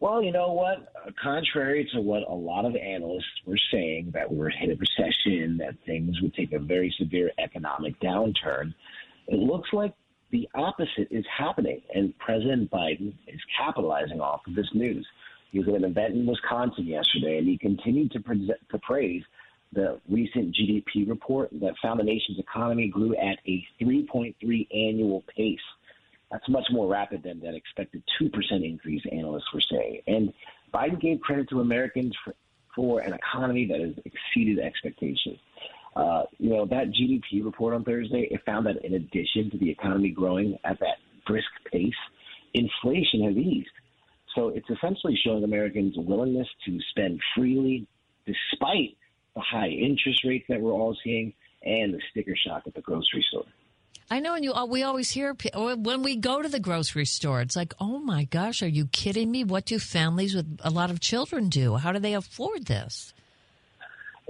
Well, 0.00 0.22
you 0.22 0.30
know 0.30 0.52
what? 0.52 0.92
Uh, 0.94 1.10
Contrary 1.20 1.88
to 1.92 2.00
what 2.00 2.22
a 2.28 2.34
lot 2.34 2.64
of 2.64 2.76
analysts 2.76 3.26
were 3.44 3.58
saying, 3.72 4.12
that 4.14 4.30
we 4.30 4.38
were 4.38 4.48
hit 4.48 4.70
a 4.70 4.76
recession, 4.76 5.58
that 5.58 5.74
things 5.86 6.20
would 6.20 6.34
take 6.34 6.52
a 6.52 6.58
very 6.58 6.94
severe 6.98 7.32
economic 7.38 7.98
downturn, 8.00 8.74
it 9.26 9.38
looks 9.38 9.72
like 9.72 9.94
the 10.30 10.48
opposite 10.54 11.08
is 11.10 11.24
happening. 11.36 11.82
And 11.94 12.16
President 12.18 12.70
Biden 12.70 13.12
is 13.26 13.40
capitalizing 13.58 14.20
off 14.20 14.42
of 14.46 14.54
this 14.54 14.68
news. 14.72 15.06
He 15.50 15.58
was 15.58 15.68
at 15.68 15.74
an 15.74 15.84
event 15.84 16.14
in 16.14 16.26
Wisconsin 16.26 16.86
yesterday, 16.86 17.38
and 17.38 17.48
he 17.48 17.58
continued 17.58 18.12
to, 18.12 18.20
pre- 18.20 18.54
to 18.70 18.78
praise 18.78 19.22
the 19.72 20.00
recent 20.08 20.54
GDP 20.54 21.08
report 21.08 21.50
that 21.60 21.74
found 21.82 22.00
the 22.00 22.04
nation's 22.04 22.38
economy 22.38 22.88
grew 22.88 23.14
at 23.16 23.38
a 23.46 23.64
3.3 23.80 24.34
annual 24.72 25.24
pace. 25.34 25.58
That's 26.30 26.48
much 26.48 26.66
more 26.70 26.86
rapid 26.88 27.22
than 27.22 27.40
that 27.40 27.54
expected 27.54 28.02
2% 28.20 28.30
increase 28.62 29.02
analysts 29.10 29.52
were 29.52 29.62
saying. 29.70 30.02
And 30.06 30.32
Biden 30.72 31.00
gave 31.00 31.20
credit 31.20 31.48
to 31.50 31.60
Americans 31.60 32.14
for, 32.24 32.34
for 32.74 33.00
an 33.00 33.14
economy 33.14 33.66
that 33.66 33.80
has 33.80 33.94
exceeded 34.04 34.58
expectations. 34.58 35.38
Uh, 35.96 36.24
you 36.38 36.50
know, 36.50 36.66
that 36.66 36.90
GDP 36.90 37.44
report 37.44 37.74
on 37.74 37.82
Thursday, 37.84 38.28
it 38.30 38.40
found 38.44 38.66
that 38.66 38.84
in 38.84 38.94
addition 38.94 39.50
to 39.50 39.58
the 39.58 39.70
economy 39.70 40.10
growing 40.10 40.58
at 40.64 40.78
that 40.80 40.98
brisk 41.26 41.48
pace, 41.72 41.92
inflation 42.54 43.24
has 43.24 43.36
eased. 43.36 43.70
So 44.34 44.48
it's 44.48 44.68
essentially 44.70 45.18
showing 45.24 45.44
Americans' 45.44 45.94
willingness 45.96 46.46
to 46.66 46.78
spend 46.90 47.20
freely 47.34 47.88
despite 48.26 48.96
the 49.34 49.40
high 49.40 49.68
interest 49.68 50.24
rates 50.24 50.44
that 50.48 50.60
we're 50.60 50.72
all 50.72 50.96
seeing 51.02 51.32
and 51.62 51.94
the 51.94 52.00
sticker 52.10 52.36
shock 52.36 52.62
at 52.66 52.74
the 52.74 52.80
grocery 52.80 53.24
store. 53.30 53.46
I 54.10 54.20
know, 54.20 54.34
and 54.34 54.44
you. 54.44 54.52
uh, 54.54 54.64
We 54.64 54.82
always 54.82 55.10
hear 55.10 55.36
when 55.54 56.02
we 56.02 56.16
go 56.16 56.40
to 56.40 56.48
the 56.48 56.60
grocery 56.60 57.04
store. 57.04 57.40
It's 57.42 57.56
like, 57.56 57.74
oh 57.78 57.98
my 57.98 58.24
gosh, 58.24 58.62
are 58.62 58.68
you 58.68 58.86
kidding 58.86 59.30
me? 59.30 59.44
What 59.44 59.66
do 59.66 59.78
families 59.78 60.34
with 60.34 60.58
a 60.64 60.70
lot 60.70 60.90
of 60.90 61.00
children 61.00 61.48
do? 61.50 61.76
How 61.76 61.92
do 61.92 61.98
they 61.98 62.14
afford 62.14 62.66
this? 62.66 63.12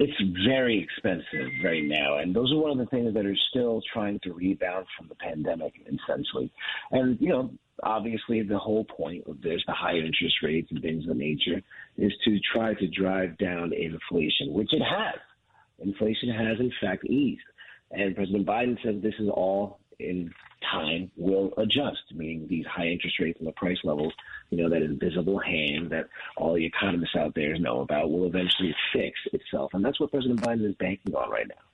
It's 0.00 0.20
very 0.46 0.80
expensive 0.80 1.50
right 1.64 1.82
now, 1.84 2.18
and 2.18 2.34
those 2.34 2.52
are 2.52 2.56
one 2.56 2.70
of 2.70 2.78
the 2.78 2.86
things 2.86 3.14
that 3.14 3.26
are 3.26 3.36
still 3.50 3.82
trying 3.92 4.20
to 4.20 4.32
rebound 4.32 4.86
from 4.96 5.08
the 5.08 5.16
pandemic, 5.16 5.74
essentially. 5.86 6.52
And 6.92 7.20
you 7.20 7.30
know, 7.30 7.50
obviously, 7.82 8.42
the 8.42 8.58
whole 8.58 8.84
point 8.84 9.24
of 9.26 9.42
this, 9.42 9.60
the 9.66 9.74
high 9.74 9.96
interest 9.96 10.36
rates 10.42 10.68
and 10.70 10.80
things 10.82 11.02
of 11.02 11.08
the 11.08 11.14
nature, 11.14 11.60
is 11.96 12.12
to 12.24 12.38
try 12.52 12.74
to 12.74 12.86
drive 12.88 13.38
down 13.38 13.72
inflation, 13.72 14.52
which 14.52 14.72
it 14.72 14.82
has. 14.82 15.18
Inflation 15.80 16.30
has, 16.30 16.60
in 16.60 16.72
fact, 16.80 17.04
eased, 17.04 17.42
and 17.90 18.14
President 18.14 18.46
Biden 18.46 18.82
says 18.82 18.96
this 19.02 19.14
is 19.18 19.28
all 19.28 19.80
in 19.98 20.32
time 20.70 21.10
will 21.16 21.52
adjust, 21.56 22.02
meaning 22.14 22.46
these 22.48 22.66
high 22.66 22.86
interest 22.86 23.18
rates 23.18 23.38
and 23.38 23.48
the 23.48 23.52
price 23.52 23.78
levels, 23.84 24.12
you 24.50 24.58
know, 24.58 24.68
that 24.68 24.82
invisible 24.82 25.38
hand 25.38 25.90
that 25.90 26.08
all 26.36 26.54
the 26.54 26.64
economists 26.64 27.16
out 27.16 27.34
there 27.34 27.58
know 27.58 27.80
about 27.80 28.10
will 28.10 28.26
eventually 28.26 28.74
fix 28.92 29.18
itself. 29.32 29.72
And 29.74 29.84
that's 29.84 29.98
what 29.98 30.10
President 30.10 30.40
Biden 30.40 30.68
is 30.68 30.74
banking 30.76 31.14
on 31.14 31.30
right 31.30 31.48
now. 31.48 31.67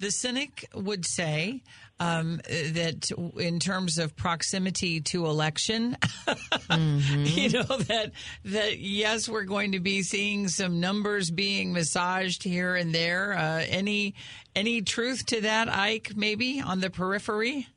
The 0.00 0.10
cynic 0.10 0.66
would 0.74 1.04
say 1.04 1.62
um, 1.98 2.40
that 2.48 3.10
in 3.36 3.60
terms 3.60 3.98
of 3.98 4.16
proximity 4.16 5.02
to 5.02 5.26
election, 5.26 5.98
you 6.70 7.50
know 7.50 7.62
that 7.62 8.12
that 8.46 8.78
yes, 8.78 9.28
we're 9.28 9.44
going 9.44 9.72
to 9.72 9.80
be 9.80 10.02
seeing 10.02 10.48
some 10.48 10.80
numbers 10.80 11.30
being 11.30 11.74
massaged 11.74 12.42
here 12.42 12.74
and 12.74 12.94
there. 12.94 13.34
Uh, 13.34 13.62
any 13.68 14.14
any 14.56 14.80
truth 14.80 15.26
to 15.26 15.42
that, 15.42 15.68
Ike? 15.68 16.12
Maybe 16.16 16.62
on 16.62 16.80
the 16.80 16.88
periphery. 16.88 17.68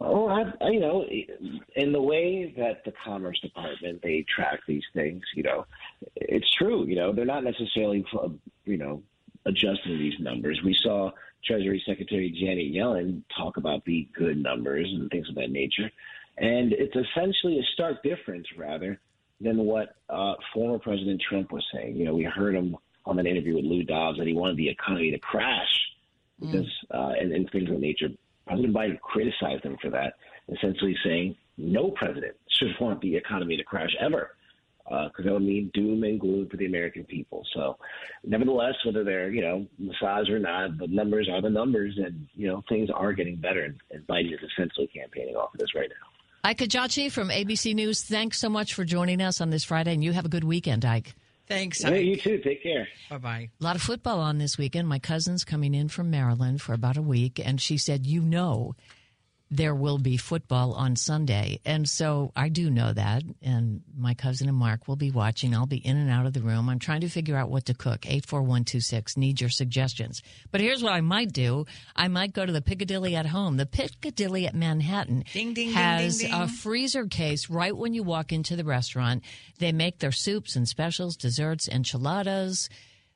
Oh, 0.00 0.28
I, 0.28 0.44
I, 0.64 0.70
you 0.70 0.78
know, 0.78 1.04
in 1.74 1.90
the 1.90 2.00
way 2.00 2.54
that 2.56 2.84
the 2.84 2.92
Commerce 3.04 3.40
Department 3.40 4.00
they 4.02 4.24
track 4.32 4.60
these 4.68 4.84
things, 4.94 5.22
you 5.34 5.42
know, 5.42 5.66
it's 6.14 6.46
true. 6.56 6.86
You 6.86 6.94
know, 6.94 7.12
they're 7.12 7.24
not 7.24 7.42
necessarily, 7.42 8.04
you 8.64 8.76
know, 8.76 9.02
adjusting 9.48 9.98
these 9.98 10.18
numbers. 10.20 10.60
We 10.64 10.76
saw 10.82 11.10
Treasury 11.44 11.82
Secretary 11.86 12.30
Janet 12.30 12.72
Yellen 12.72 13.22
talk 13.36 13.56
about 13.56 13.84
the 13.84 14.06
good 14.16 14.36
numbers 14.36 14.86
and 14.92 15.10
things 15.10 15.28
of 15.28 15.34
that 15.36 15.50
nature, 15.50 15.90
and 16.36 16.72
it's 16.72 16.94
essentially 16.94 17.58
a 17.58 17.62
stark 17.74 18.02
difference, 18.02 18.46
rather, 18.56 19.00
than 19.40 19.58
what 19.64 19.96
uh, 20.08 20.34
former 20.52 20.78
President 20.78 21.22
Trump 21.28 21.52
was 21.52 21.64
saying. 21.72 21.96
You 21.96 22.04
know, 22.04 22.14
we 22.14 22.24
heard 22.24 22.54
him 22.54 22.76
on 23.06 23.18
an 23.18 23.26
interview 23.26 23.56
with 23.56 23.64
Lou 23.64 23.82
Dobbs 23.82 24.18
that 24.18 24.26
he 24.26 24.34
wanted 24.34 24.56
the 24.56 24.68
economy 24.68 25.10
to 25.10 25.18
crash 25.18 25.68
because 26.40 26.66
uh, 26.92 27.12
and, 27.20 27.32
and 27.32 27.50
things 27.50 27.68
of 27.68 27.74
that 27.74 27.80
nature. 27.80 28.08
President 28.46 28.74
Biden 28.74 29.00
criticized 29.00 29.64
him 29.64 29.76
for 29.80 29.90
that, 29.90 30.14
essentially 30.52 30.96
saying 31.04 31.36
no 31.56 31.90
president 31.90 32.36
should 32.50 32.74
want 32.80 33.00
the 33.00 33.16
economy 33.16 33.56
to 33.56 33.64
crash 33.64 33.94
ever, 34.00 34.36
Uh, 34.90 35.08
because 35.08 35.26
that 35.26 35.32
would 35.32 35.42
mean 35.42 35.70
doom 35.74 36.02
and 36.02 36.18
gloom 36.18 36.48
for 36.48 36.56
the 36.56 36.64
American 36.64 37.04
people. 37.04 37.44
So, 37.54 37.76
nevertheless, 38.24 38.74
whether 38.86 39.04
they're 39.04 39.30
you 39.30 39.42
know 39.42 39.66
massage 39.78 40.30
or 40.30 40.38
not, 40.38 40.78
the 40.78 40.86
numbers 40.86 41.28
are 41.30 41.42
the 41.42 41.50
numbers, 41.50 41.98
and 41.98 42.26
you 42.34 42.48
know 42.48 42.64
things 42.68 42.88
are 42.94 43.12
getting 43.12 43.36
better, 43.36 43.64
and, 43.64 43.76
and 43.90 44.06
Biden 44.06 44.32
is 44.32 44.40
essentially 44.52 44.86
campaigning 44.86 45.36
off 45.36 45.52
of 45.52 45.60
this 45.60 45.74
right 45.74 45.90
now. 45.90 46.08
Ike 46.44 46.58
Ejiochi 46.58 47.12
from 47.12 47.28
ABC 47.28 47.74
News. 47.74 48.02
Thanks 48.02 48.38
so 48.38 48.48
much 48.48 48.72
for 48.72 48.84
joining 48.84 49.20
us 49.20 49.40
on 49.40 49.50
this 49.50 49.64
Friday, 49.64 49.92
and 49.92 50.02
you 50.02 50.12
have 50.12 50.24
a 50.24 50.30
good 50.30 50.44
weekend, 50.44 50.84
Ike. 50.84 51.14
Thanks, 51.48 51.82
Hey, 51.82 52.02
you 52.02 52.16
too. 52.16 52.38
Take 52.38 52.62
care. 52.62 52.86
Bye 53.08 53.18
bye. 53.18 53.50
A 53.58 53.64
lot 53.64 53.74
of 53.74 53.80
football 53.80 54.20
on 54.20 54.36
this 54.36 54.58
weekend. 54.58 54.86
My 54.86 54.98
cousin's 54.98 55.44
coming 55.44 55.74
in 55.74 55.88
from 55.88 56.10
Maryland 56.10 56.60
for 56.60 56.74
about 56.74 56.98
a 56.98 57.02
week, 57.02 57.40
and 57.42 57.58
she 57.58 57.78
said, 57.78 58.06
You 58.06 58.20
know, 58.20 58.74
there 59.50 59.74
will 59.74 59.98
be 59.98 60.16
football 60.16 60.74
on 60.74 60.94
Sunday. 60.94 61.60
And 61.64 61.88
so 61.88 62.32
I 62.36 62.48
do 62.50 62.68
know 62.68 62.92
that. 62.92 63.22
And 63.42 63.82
my 63.96 64.14
cousin 64.14 64.48
and 64.48 64.56
Mark 64.56 64.86
will 64.86 64.96
be 64.96 65.10
watching. 65.10 65.54
I'll 65.54 65.66
be 65.66 65.78
in 65.78 65.96
and 65.96 66.10
out 66.10 66.26
of 66.26 66.34
the 66.34 66.42
room. 66.42 66.68
I'm 66.68 66.78
trying 66.78 67.00
to 67.00 67.08
figure 67.08 67.36
out 67.36 67.50
what 67.50 67.64
to 67.66 67.74
cook. 67.74 68.04
84126 68.06 69.16
need 69.16 69.40
your 69.40 69.48
suggestions. 69.48 70.22
But 70.50 70.60
here's 70.60 70.82
what 70.82 70.92
I 70.92 71.00
might 71.00 71.32
do 71.32 71.66
I 71.96 72.08
might 72.08 72.34
go 72.34 72.44
to 72.44 72.52
the 72.52 72.60
Piccadilly 72.60 73.16
at 73.16 73.26
home. 73.26 73.56
The 73.56 73.66
Piccadilly 73.66 74.46
at 74.46 74.54
Manhattan 74.54 75.24
Ding, 75.32 75.54
ding, 75.54 75.72
has 75.72 76.18
ding, 76.18 76.32
a 76.32 76.46
freezer 76.46 77.06
case 77.06 77.48
right 77.48 77.76
when 77.76 77.94
you 77.94 78.02
walk 78.02 78.32
into 78.32 78.54
the 78.54 78.64
restaurant. 78.64 79.22
They 79.58 79.72
make 79.72 79.98
their 79.98 80.12
soups 80.12 80.56
and 80.56 80.68
specials, 80.68 81.16
desserts, 81.16 81.68
enchiladas 81.68 82.68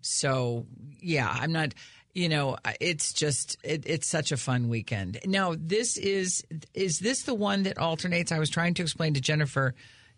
so 0.00 0.66
yeah, 1.00 1.28
I'm 1.30 1.52
not. 1.52 1.74
You 2.14 2.28
know, 2.28 2.58
it's 2.78 3.14
just 3.14 3.56
it, 3.64 3.84
it's 3.86 4.06
such 4.06 4.32
a 4.32 4.36
fun 4.36 4.68
weekend. 4.68 5.18
Now, 5.24 5.54
this 5.58 5.96
is 5.96 6.44
is 6.74 6.98
this 6.98 7.22
the 7.22 7.34
one 7.34 7.62
that 7.62 7.78
alternates? 7.78 8.32
I 8.32 8.38
was 8.38 8.50
trying 8.50 8.74
to 8.74 8.82
explain 8.82 9.14
to 9.14 9.20
Jennifer. 9.20 9.74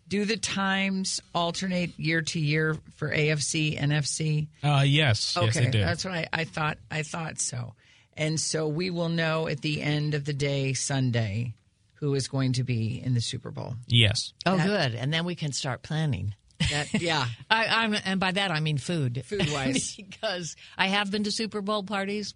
Do 0.07 0.25
the 0.25 0.37
times 0.37 1.19
alternate 1.33 1.97
year 1.99 2.21
to 2.21 2.39
year 2.39 2.77
for 2.95 3.09
AFC, 3.09 3.81
and 3.81 3.91
NFC? 3.91 4.49
Uh, 4.63 4.83
yes, 4.85 5.35
okay, 5.35 5.45
yes, 5.47 5.55
they 5.55 5.69
do. 5.71 5.79
That's 5.79 6.05
what 6.05 6.13
I, 6.13 6.27
I 6.31 6.43
thought. 6.43 6.77
I 6.91 7.01
thought 7.03 7.39
so. 7.39 7.73
And 8.17 8.39
so 8.39 8.67
we 8.67 8.89
will 8.91 9.09
know 9.09 9.47
at 9.47 9.61
the 9.61 9.81
end 9.81 10.13
of 10.13 10.23
the 10.25 10.33
day, 10.33 10.73
Sunday, 10.73 11.53
who 11.95 12.13
is 12.13 12.27
going 12.27 12.53
to 12.53 12.63
be 12.63 13.01
in 13.03 13.13
the 13.13 13.19
Super 13.21 13.51
Bowl. 13.51 13.75
Yes. 13.87 14.33
Oh, 14.45 14.57
That- 14.57 14.67
good. 14.67 14.95
And 14.95 15.11
then 15.13 15.25
we 15.25 15.35
can 15.35 15.51
start 15.51 15.81
planning. 15.81 16.35
That, 16.71 17.01
yeah, 17.01 17.25
I, 17.49 17.65
I'm, 17.67 17.95
and 18.05 18.19
by 18.19 18.31
that 18.31 18.51
I 18.51 18.59
mean 18.59 18.77
food. 18.77 19.23
Food 19.25 19.51
wise. 19.51 19.95
because 19.97 20.55
I 20.77 20.87
have 20.87 21.11
been 21.11 21.23
to 21.23 21.31
Super 21.31 21.61
Bowl 21.61 21.83
parties, 21.83 22.33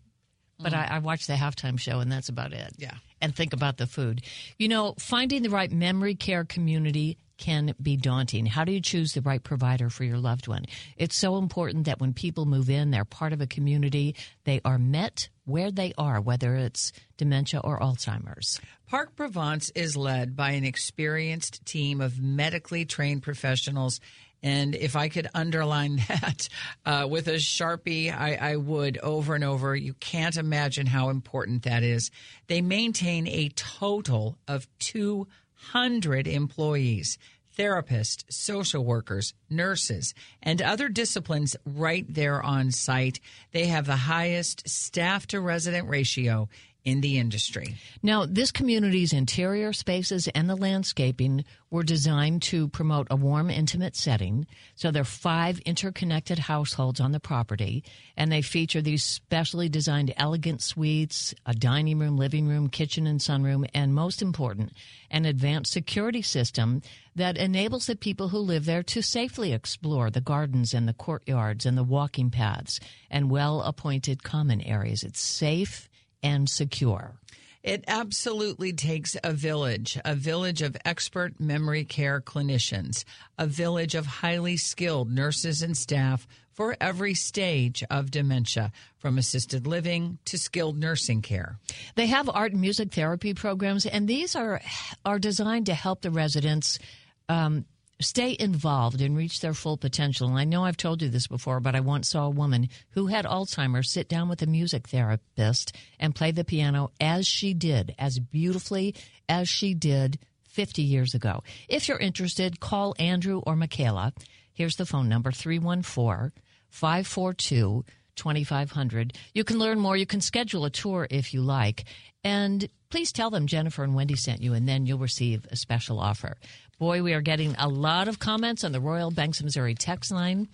but 0.59 0.73
uh-huh. 0.73 0.87
I, 0.89 0.95
I 0.95 0.99
watch 0.99 1.27
the 1.27 1.33
halftime 1.33 1.79
show, 1.79 1.99
and 1.99 2.11
that's 2.11 2.29
about 2.29 2.53
it. 2.53 2.73
Yeah. 2.77 2.95
And 3.21 3.35
think 3.35 3.53
about 3.53 3.77
the 3.77 3.87
food. 3.87 4.21
You 4.57 4.67
know, 4.67 4.95
finding 4.97 5.43
the 5.43 5.49
right 5.49 5.71
memory 5.71 6.15
care 6.15 6.45
community 6.45 7.17
can 7.37 7.73
be 7.81 7.97
daunting. 7.97 8.45
How 8.45 8.65
do 8.65 8.71
you 8.71 8.81
choose 8.81 9.13
the 9.13 9.21
right 9.21 9.41
provider 9.41 9.89
for 9.89 10.03
your 10.03 10.17
loved 10.17 10.47
one? 10.47 10.65
It's 10.97 11.15
so 11.15 11.37
important 11.37 11.85
that 11.85 11.99
when 11.99 12.13
people 12.13 12.45
move 12.45 12.69
in, 12.69 12.91
they're 12.91 13.05
part 13.05 13.33
of 13.33 13.41
a 13.41 13.47
community, 13.47 14.15
they 14.43 14.61
are 14.63 14.77
met 14.77 15.29
where 15.49 15.71
they 15.71 15.93
are, 15.97 16.21
whether 16.21 16.55
it's 16.55 16.91
dementia 17.17 17.59
or 17.63 17.79
Alzheimer's. 17.79 18.59
Park 18.87 19.15
Provence 19.15 19.69
is 19.75 19.97
led 19.97 20.35
by 20.35 20.51
an 20.51 20.63
experienced 20.63 21.65
team 21.65 22.01
of 22.01 22.19
medically 22.19 22.85
trained 22.85 23.23
professionals. 23.23 23.99
And 24.41 24.73
if 24.73 24.95
I 24.95 25.09
could 25.09 25.27
underline 25.33 25.97
that 26.07 26.47
uh, 26.85 27.07
with 27.09 27.27
a 27.27 27.35
Sharpie, 27.35 28.15
I, 28.15 28.35
I 28.35 28.55
would 28.55 28.97
over 28.99 29.35
and 29.35 29.43
over. 29.43 29.75
You 29.75 29.93
can't 29.93 30.37
imagine 30.37 30.87
how 30.87 31.09
important 31.09 31.63
that 31.63 31.83
is. 31.83 32.11
They 32.47 32.61
maintain 32.61 33.27
a 33.27 33.49
total 33.49 34.37
of 34.47 34.67
200 34.79 36.27
employees, 36.27 37.17
therapists, 37.59 38.23
social 38.29 38.85
workers, 38.85 39.33
nurses, 39.49 40.13
and 40.41 40.61
other 40.61 40.87
disciplines 40.87 41.57
right 41.65 42.05
there 42.07 42.41
on 42.41 42.71
site. 42.71 43.19
They 43.51 43.65
have 43.65 43.85
the 43.85 43.97
highest 43.97 44.69
staff 44.69 45.27
to 45.27 45.41
resident 45.41 45.89
ratio 45.89 46.47
in 46.85 47.01
the 47.01 47.17
industry. 47.17 47.75
Now, 48.01 48.25
this 48.25 48.51
community's 48.51 49.11
interior 49.11 49.73
spaces 49.73 50.27
and 50.29 50.49
the 50.49 50.55
landscaping 50.55 51.43
were 51.69 51.83
designed 51.83 52.41
to 52.41 52.67
promote 52.69 53.07
a 53.11 53.15
warm, 53.15 53.49
intimate 53.49 53.95
setting. 53.95 54.47
So 54.75 54.89
there 54.89 55.01
are 55.01 55.05
five 55.05 55.59
interconnected 55.59 56.39
households 56.39 56.99
on 56.99 57.11
the 57.11 57.19
property, 57.19 57.83
and 58.15 58.31
they 58.31 58.41
feature 58.41 58.81
these 58.81 59.03
specially 59.03 59.69
designed 59.69 60.13
elegant 60.17 60.61
suites, 60.61 61.35
a 61.45 61.53
dining 61.53 61.99
room, 61.99 62.17
living 62.17 62.47
room, 62.47 62.69
kitchen, 62.69 63.05
and 63.05 63.19
sunroom, 63.19 63.67
and 63.73 63.93
most 63.93 64.21
important, 64.21 64.71
an 65.11 65.25
advanced 65.25 65.71
security 65.71 66.21
system 66.21 66.81
that 67.15 67.37
enables 67.37 67.85
the 67.87 67.95
people 67.95 68.29
who 68.29 68.39
live 68.39 68.65
there 68.65 68.83
to 68.83 69.01
safely 69.01 69.51
explore 69.51 70.09
the 70.09 70.21
gardens 70.21 70.73
and 70.73 70.87
the 70.87 70.93
courtyards 70.93 71.65
and 71.65 71.77
the 71.77 71.83
walking 71.83 72.31
paths 72.31 72.79
and 73.11 73.29
well 73.29 73.61
appointed 73.61 74.23
common 74.23 74.61
areas. 74.61 75.03
It's 75.03 75.19
safe 75.19 75.89
and 76.23 76.49
secure. 76.49 77.15
It 77.61 77.83
absolutely 77.87 78.71
takes 78.71 79.17
a 79.21 79.33
village, 79.33 79.99
a 80.05 80.15
village 80.15 80.61
of 80.61 80.77
expert 80.85 81.39
memory 81.39 81.83
care 81.83 82.21
clinicians, 82.21 83.03
a 83.37 83.47
village 83.47 83.95
of 83.95 84.05
highly 84.05 84.55
skilled 84.55 85.11
nurses 85.11 85.61
and 85.61 85.75
staff 85.75 86.25
for 86.53 86.75
every 86.79 87.13
stage 87.13 87.83
of 87.89 88.11
dementia, 88.11 88.71
from 88.97 89.17
assisted 89.17 89.67
living 89.67 90.19
to 90.25 90.37
skilled 90.37 90.77
nursing 90.77 91.21
care. 91.21 91.57
They 91.95 92.07
have 92.07 92.29
art 92.29 92.53
and 92.53 92.61
music 92.61 92.91
therapy 92.93 93.33
programs, 93.33 93.85
and 93.85 94.07
these 94.07 94.35
are 94.35 94.61
are 95.05 95.19
designed 95.19 95.65
to 95.67 95.73
help 95.73 96.01
the 96.01 96.11
residents 96.11 96.79
um, 97.27 97.65
stay 98.01 98.35
involved 98.39 99.01
and 99.01 99.15
reach 99.15 99.41
their 99.41 99.53
full 99.53 99.77
potential. 99.77 100.27
And 100.27 100.37
I 100.37 100.43
know 100.45 100.63
I've 100.63 100.77
told 100.77 101.01
you 101.01 101.09
this 101.09 101.27
before, 101.27 101.59
but 101.59 101.75
I 101.75 101.81
once 101.81 102.09
saw 102.09 102.25
a 102.25 102.29
woman 102.29 102.69
who 102.91 103.07
had 103.07 103.25
Alzheimer's 103.25 103.91
sit 103.91 104.07
down 104.07 104.29
with 104.29 104.41
a 104.41 104.47
music 104.47 104.87
therapist 104.87 105.75
and 105.99 106.15
play 106.15 106.31
the 106.31 106.43
piano 106.43 106.91
as 106.99 107.27
she 107.27 107.53
did, 107.53 107.93
as 107.99 108.19
beautifully 108.19 108.95
as 109.27 109.49
she 109.49 109.73
did 109.73 110.19
50 110.49 110.81
years 110.81 111.13
ago. 111.13 111.43
If 111.67 111.87
you're 111.87 111.97
interested, 111.99 112.59
call 112.59 112.95
Andrew 112.99 113.41
or 113.45 113.55
Michaela. 113.55 114.13
Here's 114.53 114.75
the 114.75 114.85
phone 114.85 115.09
number 115.09 115.31
314 115.31 116.31
542 116.69 117.83
2500. 118.19 119.13
You 119.33 119.43
can 119.43 119.57
learn 119.57 119.79
more. 119.79 119.97
You 119.97 120.05
can 120.05 120.21
schedule 120.21 120.65
a 120.65 120.69
tour 120.69 121.07
if 121.09 121.33
you 121.33 121.41
like. 121.41 121.85
And 122.23 122.67
please 122.89 123.11
tell 123.11 123.29
them 123.29 123.47
Jennifer 123.47 123.83
and 123.83 123.95
Wendy 123.95 124.15
sent 124.15 124.41
you, 124.41 124.53
and 124.53 124.67
then 124.67 124.85
you'll 124.85 124.99
receive 124.99 125.47
a 125.51 125.55
special 125.55 125.99
offer. 125.99 126.37
Boy, 126.77 127.01
we 127.01 127.13
are 127.13 127.21
getting 127.21 127.55
a 127.57 127.67
lot 127.67 128.07
of 128.07 128.19
comments 128.19 128.63
on 128.63 128.71
the 128.71 128.79
Royal 128.81 129.09
Banks 129.11 129.39
of 129.39 129.45
Missouri 129.45 129.73
text 129.75 130.11
line, 130.11 130.47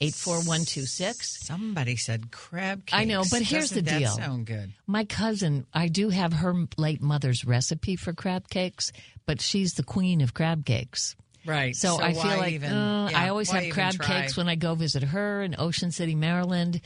84126. 0.00 1.46
Somebody 1.46 1.96
said 1.96 2.30
crab 2.30 2.86
cakes. 2.86 2.98
I 2.98 3.04
know, 3.04 3.22
but 3.30 3.42
here's 3.42 3.70
Doesn't 3.70 3.84
the 3.84 3.90
that 3.92 3.98
deal. 3.98 4.10
sound 4.10 4.46
good. 4.46 4.72
My 4.86 5.04
cousin, 5.04 5.66
I 5.72 5.88
do 5.88 6.10
have 6.10 6.32
her 6.34 6.54
late 6.76 7.00
mother's 7.02 7.44
recipe 7.44 7.96
for 7.96 8.12
crab 8.12 8.48
cakes, 8.48 8.92
but 9.26 9.40
she's 9.40 9.72
the 9.72 9.82
queen 9.82 10.20
of 10.20 10.34
crab 10.34 10.64
cakes. 10.64 11.16
Right. 11.46 11.76
So, 11.76 12.00
I 12.00 12.12
feel 12.12 12.24
like 12.38 12.52
even, 12.54 12.72
uh, 12.72 13.08
yeah, 13.10 13.20
I 13.22 13.28
always 13.28 13.50
have 13.50 13.72
crab 13.72 13.94
try? 13.94 14.22
cakes 14.22 14.36
when 14.36 14.48
I 14.48 14.56
go 14.56 14.74
visit 14.74 15.02
her 15.04 15.42
in 15.42 15.54
Ocean 15.58 15.92
City, 15.92 16.14
Maryland. 16.14 16.80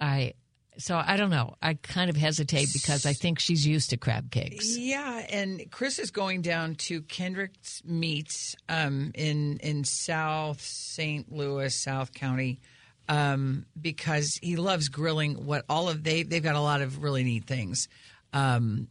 I 0.00 0.34
so 0.78 1.00
I 1.04 1.16
don't 1.16 1.30
know. 1.30 1.56
I 1.60 1.74
kind 1.74 2.08
of 2.08 2.16
hesitate 2.16 2.72
because 2.72 3.04
I 3.04 3.12
think 3.12 3.38
she's 3.38 3.66
used 3.66 3.90
to 3.90 3.96
crab 3.96 4.30
cakes. 4.30 4.76
Yeah, 4.78 5.26
and 5.30 5.70
Chris 5.70 5.98
is 5.98 6.10
going 6.10 6.42
down 6.42 6.76
to 6.76 7.02
Kenrick's 7.02 7.82
Meats 7.84 8.56
um, 8.68 9.12
in 9.14 9.58
in 9.58 9.84
South 9.84 10.60
St. 10.60 11.30
Louis, 11.30 11.74
South 11.74 12.12
County, 12.14 12.60
um, 13.08 13.66
because 13.80 14.38
he 14.42 14.56
loves 14.56 14.88
grilling. 14.88 15.44
What 15.44 15.64
all 15.68 15.88
of 15.88 16.02
they 16.02 16.22
they've 16.22 16.42
got 16.42 16.56
a 16.56 16.60
lot 16.60 16.80
of 16.80 17.02
really 17.02 17.24
neat 17.24 17.44
things, 17.44 17.88
um, 18.32 18.88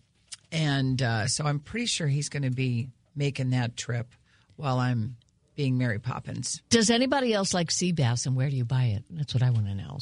and 0.51 1.01
uh, 1.01 1.28
so 1.28 1.45
I'm 1.45 1.60
pretty 1.60 1.88
sure 1.88 2.07
he's 2.07 2.30
going 2.30 2.43
to 2.43 2.51
be 2.51 2.89
making 3.16 3.49
that 3.51 3.76
trip 3.76 4.14
while 4.57 4.78
I'm 4.78 5.16
being 5.60 5.78
Mary 5.78 5.99
Poppins. 5.99 6.62
Does 6.70 6.89
anybody 6.89 7.34
else 7.34 7.53
like 7.53 7.70
sea 7.70 7.91
bass, 7.91 8.26
and 8.26 8.34
where 8.34 8.49
do 8.49 8.55
you 8.55 8.64
buy 8.64 8.86
it? 8.95 9.03
That's 9.10 9.34
what 9.34 9.43
I 9.43 9.49
want 9.49 9.66
to 9.68 9.76
know. 9.76 9.97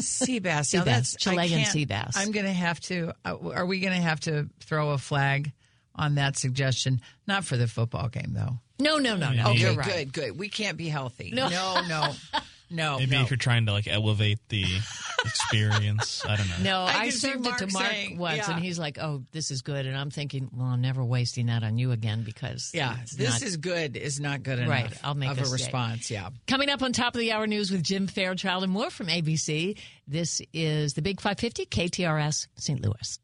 Sea 0.00 0.40
bass. 0.40 0.68
Sea 0.70 0.80
bass, 0.80 1.14
Chilean 1.16 1.64
sea 1.64 1.84
bass. 1.84 2.16
I'm 2.16 2.32
going 2.32 2.44
to 2.46 2.52
have 2.52 2.80
to. 2.80 3.12
uh, 3.24 3.36
Are 3.54 3.66
we 3.66 3.78
going 3.78 3.94
to 3.94 4.00
have 4.02 4.18
to 4.22 4.48
throw 4.58 4.90
a 4.90 4.98
flag 4.98 5.52
on 5.94 6.16
that 6.16 6.36
suggestion? 6.36 7.00
Not 7.24 7.44
for 7.44 7.56
the 7.56 7.68
football 7.68 8.08
game, 8.08 8.32
though. 8.32 8.58
No, 8.80 8.98
no, 8.98 9.14
no, 9.14 9.30
no. 9.32 9.50
Okay, 9.50 9.58
You're 9.60 9.74
right. 9.74 9.86
good, 9.86 10.12
good. 10.12 10.38
We 10.40 10.48
can't 10.48 10.76
be 10.76 10.88
healthy. 10.88 11.30
No. 11.32 11.48
No, 11.48 11.82
no, 11.86 12.12
no. 12.70 12.98
Maybe 12.98 13.16
no. 13.16 13.22
if 13.22 13.30
you're 13.30 13.36
trying 13.36 13.66
to 13.66 13.72
like 13.72 13.86
elevate 13.88 14.38
the 14.48 14.64
experience, 15.24 16.24
I 16.26 16.36
don't 16.36 16.48
know. 16.48 16.56
No, 16.62 16.78
I 16.82 16.92
I, 17.04 17.10
served 17.10 17.46
it 17.46 17.58
to 17.58 17.66
Mark 17.66 17.72
Mark 17.72 17.86
saying, 17.86 18.18
once, 18.18 18.36
yeah. 18.38 18.54
and 18.54 18.62
he's 18.64 18.78
like, 18.78 18.98
"Oh, 18.98 19.22
this 19.32 19.50
is 19.50 19.62
good," 19.62 19.86
and 19.86 19.96
I'm 19.96 20.10
thinking, 20.10 20.50
"Well, 20.54 20.66
I'm 20.68 20.80
never 20.80 21.04
wasting 21.04 21.46
that 21.46 21.62
on 21.62 21.78
you 21.78 21.92
again 21.92 22.22
because 22.22 22.70
Yeah, 22.74 22.96
this 23.16 23.40
not- 23.40 23.42
is 23.42 23.56
good. 23.56 23.96
Is 23.96 24.20
not 24.20 24.42
good 24.42 24.58
enough. 24.58 24.70
Right, 24.70 24.92
I'll 25.04 25.14
make 25.14 25.30
of 25.30 25.38
a 25.38 25.42
a 25.42 25.44
stay. 25.46 25.52
response. 25.52 26.10
Yeah. 26.10 26.30
Coming 26.46 26.70
up 26.70 26.82
on 26.82 26.92
top 26.92 27.14
of 27.14 27.20
the 27.20 27.32
hour 27.32 27.46
news 27.46 27.70
with 27.70 27.82
Jim 27.82 28.06
Fairchild 28.06 28.62
and 28.62 28.72
more 28.72 28.90
from 28.90 29.06
ABC. 29.08 29.76
This 30.06 30.40
is 30.52 30.94
the 30.94 31.02
Big 31.02 31.20
550 31.20 31.66
KTRS 31.66 32.48
St. 32.56 32.80
Louis. 32.80 33.18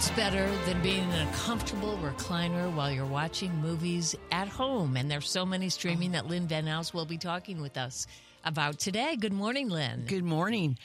What's 0.00 0.12
better 0.12 0.50
than 0.64 0.80
being 0.80 1.06
in 1.12 1.28
a 1.28 1.30
comfortable 1.32 1.98
recliner 2.02 2.74
while 2.74 2.90
you're 2.90 3.04
watching 3.04 3.54
movies 3.56 4.16
at 4.32 4.48
home? 4.48 4.96
And 4.96 5.10
there's 5.10 5.28
so 5.28 5.44
many 5.44 5.68
streaming 5.68 6.12
that 6.12 6.26
Lynn 6.26 6.48
Venhaus 6.48 6.94
will 6.94 7.04
be 7.04 7.18
talking 7.18 7.60
with 7.60 7.76
us 7.76 8.06
about 8.42 8.78
today. 8.78 9.16
Good 9.16 9.34
morning, 9.34 9.68
Lynn. 9.68 10.06
Good 10.06 10.24
morning. 10.24 10.78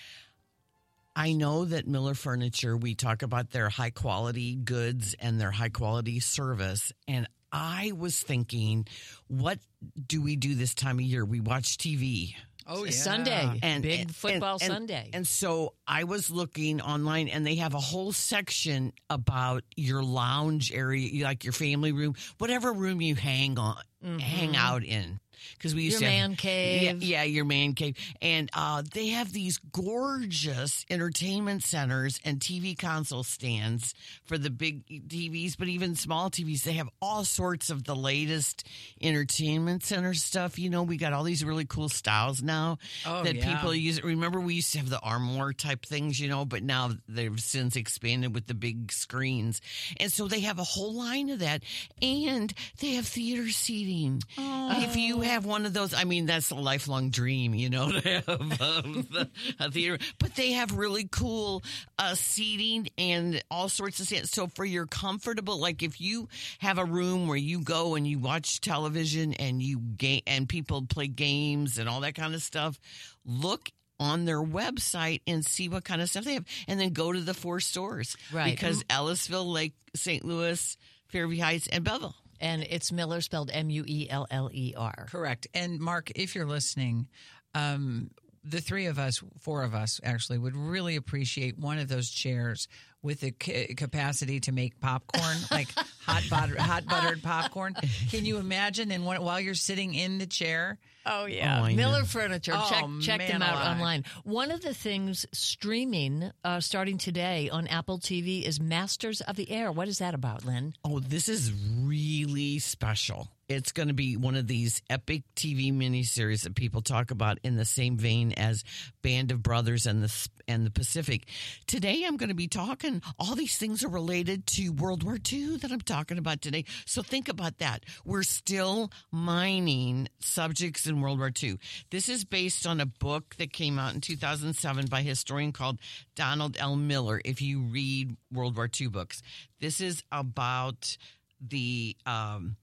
I 1.16 1.32
know 1.32 1.64
that 1.64 1.88
Mueller 1.88 2.14
Furniture, 2.14 2.76
we 2.76 2.94
talk 2.94 3.22
about 3.22 3.52
their 3.52 3.70
high 3.70 3.92
quality 3.92 4.54
goods 4.54 5.16
and 5.18 5.40
their 5.40 5.52
high 5.52 5.70
quality 5.70 6.20
service. 6.20 6.92
And 7.08 7.26
I 7.54 7.94
was 7.98 8.20
thinking, 8.20 8.86
what 9.30 9.60
do 10.08 10.22
we 10.22 10.36
do 10.36 10.56
this 10.56 10.74
time 10.74 11.00
of 11.00 11.06
year? 11.06 11.24
We 11.24 11.40
watch 11.40 11.78
TV. 11.78 12.36
Oh 12.68 12.84
yeah. 12.84 12.92
Sunday, 12.92 13.60
And 13.62 13.84
big 13.84 14.00
and- 14.02 14.16
football 14.16 14.54
and- 14.54 14.64
and- 14.64 14.72
Sunday. 14.72 15.10
And 15.14 15.28
so 15.28 15.74
I 15.88 16.04
was 16.04 16.30
looking 16.30 16.82
online 16.82 17.28
and 17.28 17.46
they 17.46 17.56
have 17.56 17.74
a 17.74 17.80
whole 17.80 18.12
section 18.12 18.94
about 19.10 19.64
your 19.76 20.04
lounge 20.04 20.72
area, 20.74 21.24
like 21.24 21.44
your 21.44 21.54
family 21.54 21.92
room, 21.92 22.16
whatever 22.38 22.74
room 22.74 23.02
you 23.02 23.16
hang 23.16 23.60
on, 23.60 23.82
hang 24.02 24.20
mm-hmm. 24.20 24.56
out 24.56 24.84
in. 24.84 25.20
Because 25.54 25.74
we 25.76 25.84
used. 25.84 26.02
Your 26.02 26.10
to 26.10 26.16
have- 26.16 26.30
man 26.30 26.36
cave. 26.38 27.04
Yeah, 27.04 27.22
yeah, 27.22 27.24
your 27.24 27.46
man 27.46 27.74
cave. 27.74 27.98
And 28.22 28.50
uh, 28.54 28.84
they 28.94 29.08
have 29.10 29.32
these 29.34 29.58
gorgeous 29.72 30.86
entertainment 30.90 31.64
centers 31.64 32.20
and 32.24 32.40
TV 32.40 32.78
console 32.78 33.24
stands 33.24 33.94
for 34.26 34.38
the 34.38 34.50
big 34.50 34.86
TVs, 34.88 35.56
but 35.58 35.68
even 35.68 35.96
small 35.96 36.30
TVs. 36.30 36.64
They 36.64 36.74
have 36.74 36.90
all 37.02 37.26
sorts 37.26 37.70
of 37.70 37.84
the 37.84 37.96
latest 37.96 38.66
entertainment 39.02 39.84
center 39.84 40.14
stuff. 40.14 40.58
You 40.58 40.70
know, 40.70 40.84
we 40.84 40.98
got 40.98 41.12
all 41.14 41.24
these 41.24 41.44
really 41.44 41.66
cool 41.66 41.90
styles 41.90 42.42
now 42.42 42.78
Oh, 43.06 43.24
that 43.24 43.36
yeah. 43.36 43.56
people 43.56 43.74
use. 43.76 44.02
Remember, 44.04 44.40
we 44.40 44.56
used 44.56 44.72
to 44.74 44.80
have 44.80 44.90
the 44.90 45.00
armoire 45.02 45.54
type 45.54 45.86
things, 45.86 46.20
you 46.20 46.28
know, 46.30 46.46
but 46.46 46.64
now 46.64 46.92
they've 47.10 47.40
since 47.40 47.76
expanded 47.76 48.34
with 48.34 48.48
the 48.48 48.54
big 48.54 48.92
screens. 48.92 49.62
And 50.00 50.12
so 50.12 50.28
they 50.28 50.42
have 50.42 50.60
a 50.60 50.64
whole 50.64 50.94
line 50.94 51.30
of 51.30 51.40
that. 51.40 51.64
And 52.02 52.54
they 52.80 52.92
have 52.96 53.08
theater 53.08 53.50
seating. 53.50 54.22
If 54.38 54.96
you 54.96 55.22
have 55.22 55.35
one 55.44 55.66
of 55.66 55.74
those, 55.74 55.94
I 55.94 56.04
mean, 56.04 56.28
that's 56.28 56.52
a 56.52 56.56
lifelong 56.56 57.10
dream, 57.10 57.56
you 57.56 57.70
know, 57.70 57.92
to 58.00 58.10
have 58.10 58.62
um, 58.62 59.08
a 59.60 59.72
theater. 59.72 59.98
But 60.20 60.36
they 60.36 60.52
have 60.52 60.78
really 60.78 61.08
cool 61.12 61.64
uh, 61.98 62.14
seating 62.14 62.88
and 62.98 63.44
all 63.50 63.68
sorts 63.68 64.00
of 64.00 64.08
things. 64.08 64.30
So 64.30 64.46
for 64.48 64.64
your 64.64 64.86
comfortable, 64.86 65.60
like 65.60 65.82
if 65.82 66.00
you 66.00 66.30
have 66.60 66.78
a 66.78 66.86
room 66.86 67.28
where 67.28 67.38
you 67.38 67.60
go 67.60 67.96
and 67.96 68.06
you 68.08 68.20
watch 68.20 68.62
television 68.62 69.34
and 69.34 69.62
you 69.62 69.80
game 69.80 70.22
and 70.28 70.48
people 70.48 70.86
play 70.88 71.08
games 71.08 71.80
and 71.80 71.90
all 71.90 72.02
that 72.02 72.14
kind 72.14 72.36
of 72.36 72.44
stuff, 72.44 72.80
look 73.26 73.72
on 74.00 74.26
their 74.26 74.42
website 74.42 75.22
and 75.26 75.46
see 75.46 75.70
what 75.70 75.84
kind 75.84 76.02
of 76.02 76.10
stuff 76.10 76.26
they 76.26 76.34
have, 76.34 76.46
and 76.68 76.80
then 76.80 76.92
go 76.92 77.12
to 77.12 77.22
the 77.22 77.34
four 77.34 77.60
stores, 77.60 78.18
Right. 78.32 78.52
Because 78.52 78.84
Ellisville, 78.90 79.50
Lake, 79.52 79.74
St. 79.96 80.24
Louis, 80.26 80.78
Fairview 81.08 81.42
Heights, 81.42 81.68
and 81.68 81.84
Belleville. 81.84 82.16
And 82.40 82.64
it's 82.64 82.92
Mueller 82.92 83.22
spelled 83.22 83.50
M 83.52 83.70
U 83.70 83.84
E 83.88 84.08
L 84.10 84.28
L 84.30 84.50
E 84.52 84.74
R. 84.76 85.08
Correct. 85.10 85.48
And 85.54 85.80
Mark, 85.80 86.12
if 86.16 86.36
you're 86.36 86.46
listening, 86.46 87.08
um, 87.54 88.12
the 88.44 88.62
three 88.62 88.86
of 88.86 89.00
us, 89.00 89.24
four 89.40 89.64
of 89.64 89.74
us 89.74 90.00
actually, 90.04 90.38
would 90.38 90.56
really 90.56 90.96
appreciate 90.96 91.58
one 91.58 91.80
of 91.80 91.88
those 91.88 92.10
chairs 92.10 92.68
with 93.02 93.22
the 93.22 93.32
ca- 93.32 93.74
capacity 93.76 94.40
to 94.42 94.52
make 94.52 94.80
popcorn, 94.80 95.38
like 95.52 95.68
hot 96.02 96.24
butter, 96.30 96.62
hot 96.62 96.86
buttered 96.86 97.24
popcorn. 97.24 97.76
Can 98.10 98.26
you 98.26 98.38
imagine? 98.38 98.92
And 98.92 99.06
while 99.06 99.40
you're 99.40 99.56
sitting 99.56 99.94
in 99.96 100.18
the 100.18 100.28
chair, 100.28 100.78
Oh 101.06 101.26
yeah, 101.26 101.62
Oh, 101.64 101.68
Mueller 101.74 102.00
know. 102.00 102.06
Furniture. 102.06 102.54
Oh, 102.56 102.68
check 102.70 102.86
check 103.02 103.18
man 103.20 103.32
them 103.32 103.42
out 103.44 103.54
alive. 103.56 103.72
online. 103.78 104.04
One 104.24 104.52
of 104.52 104.62
the 104.62 104.74
things 104.74 105.26
streaming 105.34 106.32
uh, 106.44 106.60
starting 106.60 106.98
today 106.98 107.50
on 107.50 107.68
Apple 107.68 108.00
TV 108.00 108.44
is 108.44 108.60
Masters 108.60 109.22
of 109.22 109.36
the 109.36 109.50
Air. 109.52 109.72
What 109.72 109.88
is 109.88 110.00
that 110.00 110.14
about, 110.14 110.46
Lynn? 110.46 110.74
Oh, 110.84 111.00
this 111.00 111.30
is 111.30 111.52
really 111.84 112.60
special. 112.60 113.28
It's 113.48 113.72
going 113.72 113.90
to 113.90 113.94
be 113.94 114.18
one 114.18 114.36
of 114.36 114.48
these 114.48 114.82
epic 114.90 115.22
TV 115.36 115.72
miniseries 115.72 116.42
that 116.46 116.56
people 116.56 116.82
talk 116.82 117.12
about 117.12 117.38
in 117.44 117.58
the 117.58 117.66
same 117.66 117.96
vein 117.96 118.32
as 118.32 118.64
Band 119.04 119.32
of 119.32 119.44
Brothers 119.44 119.86
and 119.86 120.02
the 120.04 120.30
and 120.48 120.66
the 120.66 120.72
Pacific. 120.72 121.28
Today, 121.68 122.04
I'm 122.08 122.18
going 122.18 122.30
to 122.30 122.36
be 122.36 122.48
talking. 122.48 123.04
All 123.20 123.36
these 123.36 123.56
things 123.58 123.84
are 123.84 123.88
related 123.90 124.48
to 124.48 124.70
World 124.70 125.04
War 125.04 125.20
II 125.32 125.58
that 125.58 125.72
I'm 125.72 125.82
talking 125.82 126.18
about 126.18 126.42
today. 126.42 126.66
So 126.86 127.04
think 127.04 127.30
about 127.30 127.60
that. 127.60 127.84
We're 128.04 128.24
still 128.24 128.92
mining 129.12 130.08
subjects 130.20 130.88
in 130.96 131.02
World 131.02 131.20
War 131.20 131.32
II. 131.42 131.60
This 131.92 132.10
is 132.10 132.24
based 132.24 132.66
on 132.66 132.80
a 132.80 132.86
book 132.86 133.36
that 133.38 133.54
came 133.54 133.78
out 133.78 133.94
in 133.94 134.02
2007 134.02 134.88
by 134.88 135.02
a 135.02 135.04
historian 135.04 135.52
called 135.52 135.80
Donald 136.16 136.58
L. 136.60 136.76
Miller. 136.76 137.22
If 137.24 137.42
you 137.42 137.60
read 137.62 138.16
World 138.32 138.56
War 138.56 138.70
II 138.80 138.88
books, 138.88 139.22
this 139.60 139.82
is 139.82 140.04
about 140.12 140.98
the 141.40 141.96
um, 142.06 142.56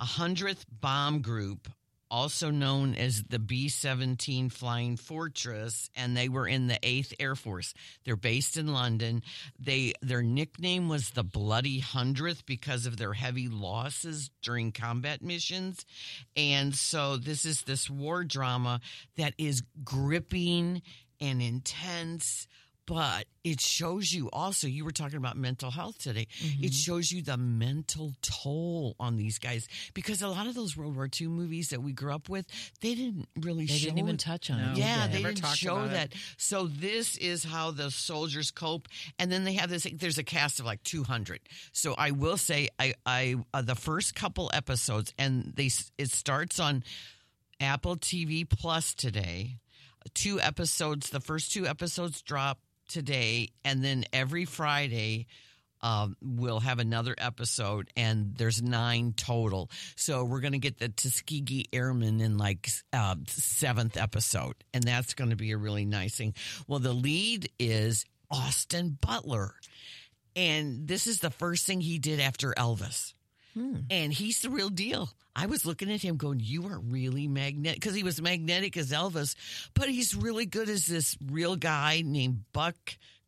100th 0.00 0.64
Bomb 0.80 1.20
Group, 1.20 1.68
also 2.10 2.50
known 2.50 2.94
as 2.94 3.22
the 3.24 3.38
B 3.38 3.68
17 3.68 4.50
Flying 4.50 4.96
Fortress, 4.96 5.90
and 5.94 6.16
they 6.16 6.28
were 6.28 6.46
in 6.48 6.66
the 6.66 6.78
8th 6.82 7.14
Air 7.20 7.36
Force. 7.36 7.74
They're 8.04 8.16
based 8.16 8.56
in 8.56 8.72
London. 8.72 9.22
They 9.58 9.94
Their 10.02 10.22
nickname 10.22 10.88
was 10.88 11.10
the 11.10 11.24
Bloody 11.24 11.78
Hundredth 11.78 12.44
because 12.46 12.86
of 12.86 12.96
their 12.96 13.12
heavy 13.12 13.48
losses 13.48 14.30
during 14.42 14.72
combat 14.72 15.22
missions. 15.22 15.84
And 16.36 16.74
so 16.74 17.16
this 17.16 17.44
is 17.44 17.62
this 17.62 17.88
war 17.88 18.24
drama 18.24 18.80
that 19.16 19.34
is 19.38 19.62
gripping 19.84 20.82
and 21.20 21.42
intense 21.42 22.46
but 22.90 23.24
it 23.44 23.60
shows 23.60 24.12
you 24.12 24.28
also 24.32 24.66
you 24.66 24.84
were 24.84 24.90
talking 24.90 25.16
about 25.16 25.36
mental 25.36 25.70
health 25.70 25.96
today 25.98 26.26
Mm-hmm. 26.42 26.64
it 26.64 26.74
shows 26.74 27.12
you 27.12 27.22
the 27.22 27.36
mental 27.36 28.12
toll 28.20 28.96
on 28.98 29.16
these 29.16 29.38
guys 29.38 29.68
because 29.94 30.22
a 30.22 30.28
lot 30.28 30.48
of 30.48 30.54
those 30.56 30.76
world 30.76 30.96
war 30.96 31.08
ii 31.20 31.28
movies 31.28 31.68
that 31.70 31.80
we 31.82 31.92
grew 31.92 32.12
up 32.12 32.28
with 32.28 32.46
they 32.80 32.94
didn't 32.96 33.28
really 33.40 33.66
They 33.66 33.74
show 33.76 33.84
didn't 33.86 33.98
even 34.00 34.14
it. 34.16 34.20
touch 34.20 34.50
on 34.50 34.58
No. 34.60 34.72
it. 34.72 34.78
yeah, 34.78 35.06
they? 35.06 35.22
they 35.22 35.34
didn't 35.34 35.46
show 35.54 35.76
about 35.76 35.86
it. 35.86 35.92
that. 35.92 36.14
So 36.36 36.66
this 36.66 37.16
is 37.16 37.44
how 37.44 37.70
the 37.70 37.90
soldiers 37.92 38.50
cope, 38.50 38.88
and 39.20 39.30
then 39.30 39.44
they 39.44 39.54
have 39.54 39.70
this. 39.70 39.86
There's 39.92 40.18
a 40.18 40.24
cast 40.24 40.58
of 40.60 40.66
like 40.66 40.82
200. 40.82 41.40
So 41.72 41.94
I 41.96 42.10
will 42.10 42.36
say, 42.36 42.68
I, 42.78 42.94
I, 43.06 43.36
uh, 43.54 43.62
the 43.62 43.74
first 43.76 44.14
couple 44.16 44.50
episodes, 44.52 45.14
and 45.18 45.52
they, 45.54 45.70
it 45.98 46.10
starts 46.10 46.58
on 46.58 46.82
Apple 47.60 47.96
TV 47.96 48.48
Plus 48.48 48.94
today. 48.94 49.58
Two 50.14 50.40
episodes. 50.40 51.10
The 51.10 51.20
first 51.20 51.52
two 51.52 51.66
episodes 51.66 52.22
drop 52.22 52.58
today, 52.90 53.50
and 53.64 53.82
then 53.82 54.04
every 54.12 54.44
Friday. 54.44 55.26
Um, 55.82 56.14
we'll 56.20 56.60
have 56.60 56.78
another 56.78 57.14
episode, 57.16 57.88
and 57.96 58.34
there's 58.36 58.60
nine 58.60 59.14
total. 59.16 59.70
So 59.96 60.24
we're 60.24 60.40
going 60.40 60.52
to 60.52 60.58
get 60.58 60.78
the 60.78 60.90
Tuskegee 60.90 61.70
Airmen 61.72 62.20
in 62.20 62.36
like 62.36 62.68
uh, 62.92 63.14
seventh 63.28 63.96
episode, 63.96 64.56
and 64.74 64.84
that's 64.84 65.14
going 65.14 65.30
to 65.30 65.36
be 65.36 65.52
a 65.52 65.56
really 65.56 65.86
nice 65.86 66.16
thing. 66.16 66.34
Well, 66.68 66.80
the 66.80 66.92
lead 66.92 67.50
is 67.58 68.04
Austin 68.30 68.98
Butler, 69.00 69.54
and 70.36 70.86
this 70.86 71.06
is 71.06 71.20
the 71.20 71.30
first 71.30 71.66
thing 71.66 71.80
he 71.80 71.98
did 71.98 72.20
after 72.20 72.52
Elvis, 72.52 73.14
and 73.90 74.12
he's 74.12 74.40
the 74.40 74.50
real 74.50 74.68
deal. 74.68 75.10
I 75.34 75.46
was 75.46 75.64
looking 75.64 75.90
at 75.90 76.02
him 76.02 76.16
going, 76.16 76.40
You 76.40 76.66
are 76.66 76.78
really 76.78 77.28
magnetic 77.28 77.80
because 77.80 77.94
he 77.94 78.02
was 78.02 78.20
magnetic 78.20 78.76
as 78.76 78.90
Elvis, 78.90 79.34
but 79.74 79.88
he's 79.88 80.14
really 80.14 80.46
good 80.46 80.68
as 80.68 80.86
this 80.86 81.16
real 81.30 81.56
guy 81.56 82.02
named 82.04 82.44
Buck 82.52 82.76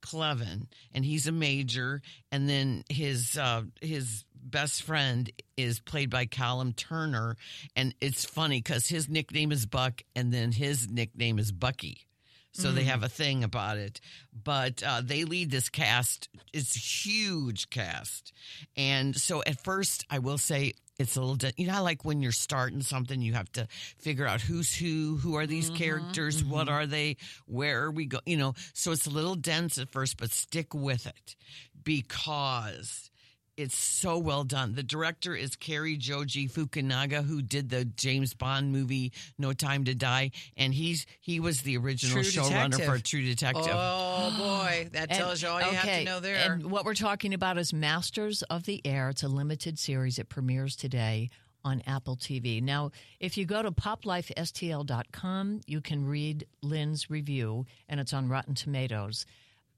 Cleven, 0.01 0.69
and 0.93 1.05
he's 1.05 1.27
a 1.27 1.33
major. 1.33 2.03
And 2.31 2.49
then 2.49 2.85
his 2.89 3.39
uh, 3.39 3.63
his 3.81 4.25
best 4.35 4.83
friend 4.83 5.31
is 5.57 5.81
played 5.81 6.11
by 6.11 6.27
Callum 6.27 6.73
Turner, 6.73 7.37
and 7.77 7.95
it's 8.01 8.25
funny 8.25 8.59
because 8.59 8.87
his 8.89 9.09
nickname 9.09 9.53
is 9.53 9.65
Buck, 9.67 10.03
and 10.15 10.33
then 10.33 10.53
his 10.53 10.89
nickname 10.89 11.39
is 11.39 11.53
Bucky. 11.53 12.07
So 12.53 12.71
they 12.71 12.85
have 12.85 13.01
mm. 13.01 13.05
a 13.05 13.09
thing 13.09 13.45
about 13.45 13.79
it. 13.79 14.01
But 14.45 14.83
uh, 14.87 15.01
they 15.03 15.25
lead 15.25 15.51
this 15.51 15.69
cast. 15.69 16.29
It's 16.53 16.77
a 16.77 16.79
huge 16.79 17.71
cast. 17.71 18.33
And 18.77 19.17
so 19.17 19.43
at 19.47 19.65
first, 19.65 20.05
I 20.11 20.19
will 20.19 20.39
say, 20.39 20.75
it's 20.99 21.17
a 21.17 21.21
little, 21.21 21.37
de- 21.37 21.55
you 21.57 21.67
know, 21.67 21.83
like 21.83 22.05
when 22.05 22.23
you're 22.23 22.33
starting 22.33 22.83
something, 22.83 23.23
you 23.23 23.33
have 23.33 23.51
to 23.53 23.67
figure 23.99 24.27
out 24.27 24.43
who's 24.43 24.75
who, 24.75 25.17
who 25.17 25.35
are 25.37 25.47
these 25.47 25.69
mm-hmm, 25.69 25.77
characters, 25.77 26.45
what 26.45 26.67
mm-hmm. 26.67 26.75
are 26.75 26.87
they, 26.87 27.17
where 27.47 27.85
are 27.85 27.91
we 27.91 28.05
go, 28.05 28.19
you 28.27 28.37
know. 28.37 28.55
So 28.75 28.93
it's 28.93 29.07
a 29.07 29.11
little 29.11 29.35
dense 29.35 29.79
at 29.79 29.91
first, 29.91 30.19
but 30.19 30.31
stick 30.31 30.75
with 30.75 31.07
it 31.07 31.35
because 31.83 33.11
it's 33.57 33.77
so 33.77 34.19
well 34.19 34.45
done. 34.45 34.75
The 34.75 34.83
director 34.83 35.35
is 35.35 35.57
Cary 35.57 35.97
Joji 35.97 36.49
Fukunaga, 36.49 37.25
who 37.25 37.43
did 37.43 37.69
the 37.69 37.85
James 37.85 38.33
Bond 38.35 38.73
movie 38.73 39.13
No 39.39 39.53
Time 39.53 39.85
to 39.85 39.95
Die, 39.95 40.31
and 40.57 40.73
he's 40.73 41.07
he 41.21 41.39
was 41.41 41.61
the 41.63 41.77
original 41.77 42.15
True 42.15 42.23
showrunner 42.23 42.71
Detective. 42.71 42.87
for 42.87 42.99
True 42.99 43.23
Detective. 43.23 43.73
Oh 43.75 44.35
boy, 44.39 44.89
that 44.93 45.11
And- 45.11 45.19
tells 45.19 45.43
you 45.43 45.49
all 45.49 45.59
you 45.61 45.67
have 45.77 45.85
to 45.99 46.05
know 46.05 46.21
there. 46.21 46.51
And 46.53 46.71
what 46.71 46.85
we're 46.85 46.95
talking 46.95 47.35
about 47.35 47.59
is 47.59 47.73
Masters 47.75 48.43
of 48.45 48.65
the 48.65 48.81
Air. 48.87 49.11
It's 49.11 49.23
a 49.23 49.29
limited 49.29 49.79
series. 49.79 50.19
It 50.19 50.29
premieres 50.29 50.75
today 50.77 51.29
on 51.65 51.81
Apple 51.87 52.17
TV. 52.17 52.61
Now, 52.61 52.91
if 53.21 53.37
you 53.37 53.45
go 53.45 53.63
to 53.63 53.71
poplifestl.com, 53.71 55.61
you 55.67 55.81
can 55.81 56.05
read 56.07 56.47
Lynn's 56.63 57.11
review, 57.11 57.67
and 57.89 58.01
it's 58.01 58.13
on 58.13 58.29
Rotten 58.29 58.55
Tomatoes 58.55 59.27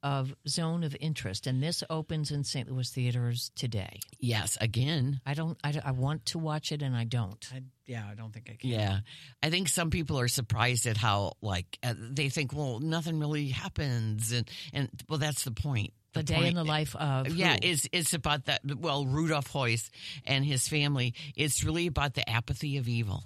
of 0.04 0.32
Zone 0.46 0.84
of 0.84 0.94
Interest. 1.00 1.48
And 1.48 1.60
this 1.60 1.82
opens 1.90 2.30
in 2.30 2.44
St. 2.44 2.70
Louis 2.70 2.88
theaters 2.88 3.50
today. 3.56 3.98
Yes, 4.20 4.56
again. 4.60 5.20
I 5.26 5.34
don't. 5.34 5.58
I, 5.64 5.80
I 5.84 5.90
want 5.90 6.26
to 6.26 6.38
watch 6.38 6.70
it, 6.70 6.82
and 6.82 6.94
I 6.94 7.02
don't. 7.04 7.44
I, 7.52 7.62
yeah, 7.86 8.04
I 8.08 8.14
don't 8.14 8.32
think 8.32 8.48
I 8.50 8.54
can. 8.56 8.70
Yeah, 8.70 9.00
I 9.42 9.50
think 9.50 9.68
some 9.68 9.90
people 9.90 10.20
are 10.20 10.28
surprised 10.28 10.86
at 10.86 10.96
how 10.96 11.32
like 11.42 11.78
uh, 11.82 11.94
they 11.98 12.28
think, 12.28 12.52
well, 12.54 12.78
nothing 12.78 13.18
really 13.18 13.48
happens, 13.48 14.30
and 14.30 14.48
and 14.72 14.88
well, 15.08 15.18
that's 15.18 15.42
the 15.44 15.50
point. 15.52 15.92
The, 16.12 16.22
day 16.22 16.34
point- 16.36 16.46
in 16.50 16.54
the 16.54 16.64
life 16.64 16.94
of 16.94 17.28
Yeah, 17.34 17.54
who? 17.54 17.58
it's 17.62 17.88
it's 17.92 18.14
about 18.14 18.44
that. 18.44 18.60
Well, 18.78 19.04
Rudolf 19.06 19.52
Höss 19.52 19.90
and 20.24 20.44
his 20.44 20.68
family. 20.68 21.14
It's 21.34 21.64
really 21.64 21.88
about 21.88 22.14
the 22.14 22.28
apathy 22.30 22.76
of 22.76 22.86
evil. 22.86 23.24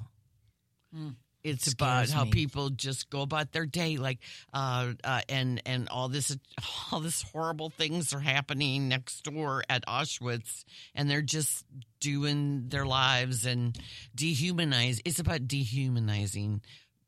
It's 1.49 1.73
about 1.73 2.11
how 2.11 2.25
me. 2.25 2.31
people 2.31 2.71
just 2.71 3.11
go 3.11 3.23
about 3.23 3.53
their 3.53 3.67
day, 3.67 3.97
like, 3.97 4.19
uh, 4.53 4.93
uh, 5.03 5.21
and 5.29 5.63
and 5.67 5.89
all 5.89 6.09
this, 6.09 6.37
all 6.93 7.01
this 7.01 7.23
horrible 7.23 7.71
things 7.71 8.13
are 8.13 8.21
happening 8.21 8.89
next 8.89 9.23
door 9.23 9.65
at 9.69 9.87
Auschwitz, 9.87 10.65
and 10.95 11.11
they're 11.11 11.23
just 11.23 11.65
doing 12.01 12.69
their 12.69 12.87
lives 12.87 13.47
and 13.47 13.79
dehumanize. 14.17 15.01
It's 15.05 15.19
about 15.19 15.49
dehumanizing 15.49 16.63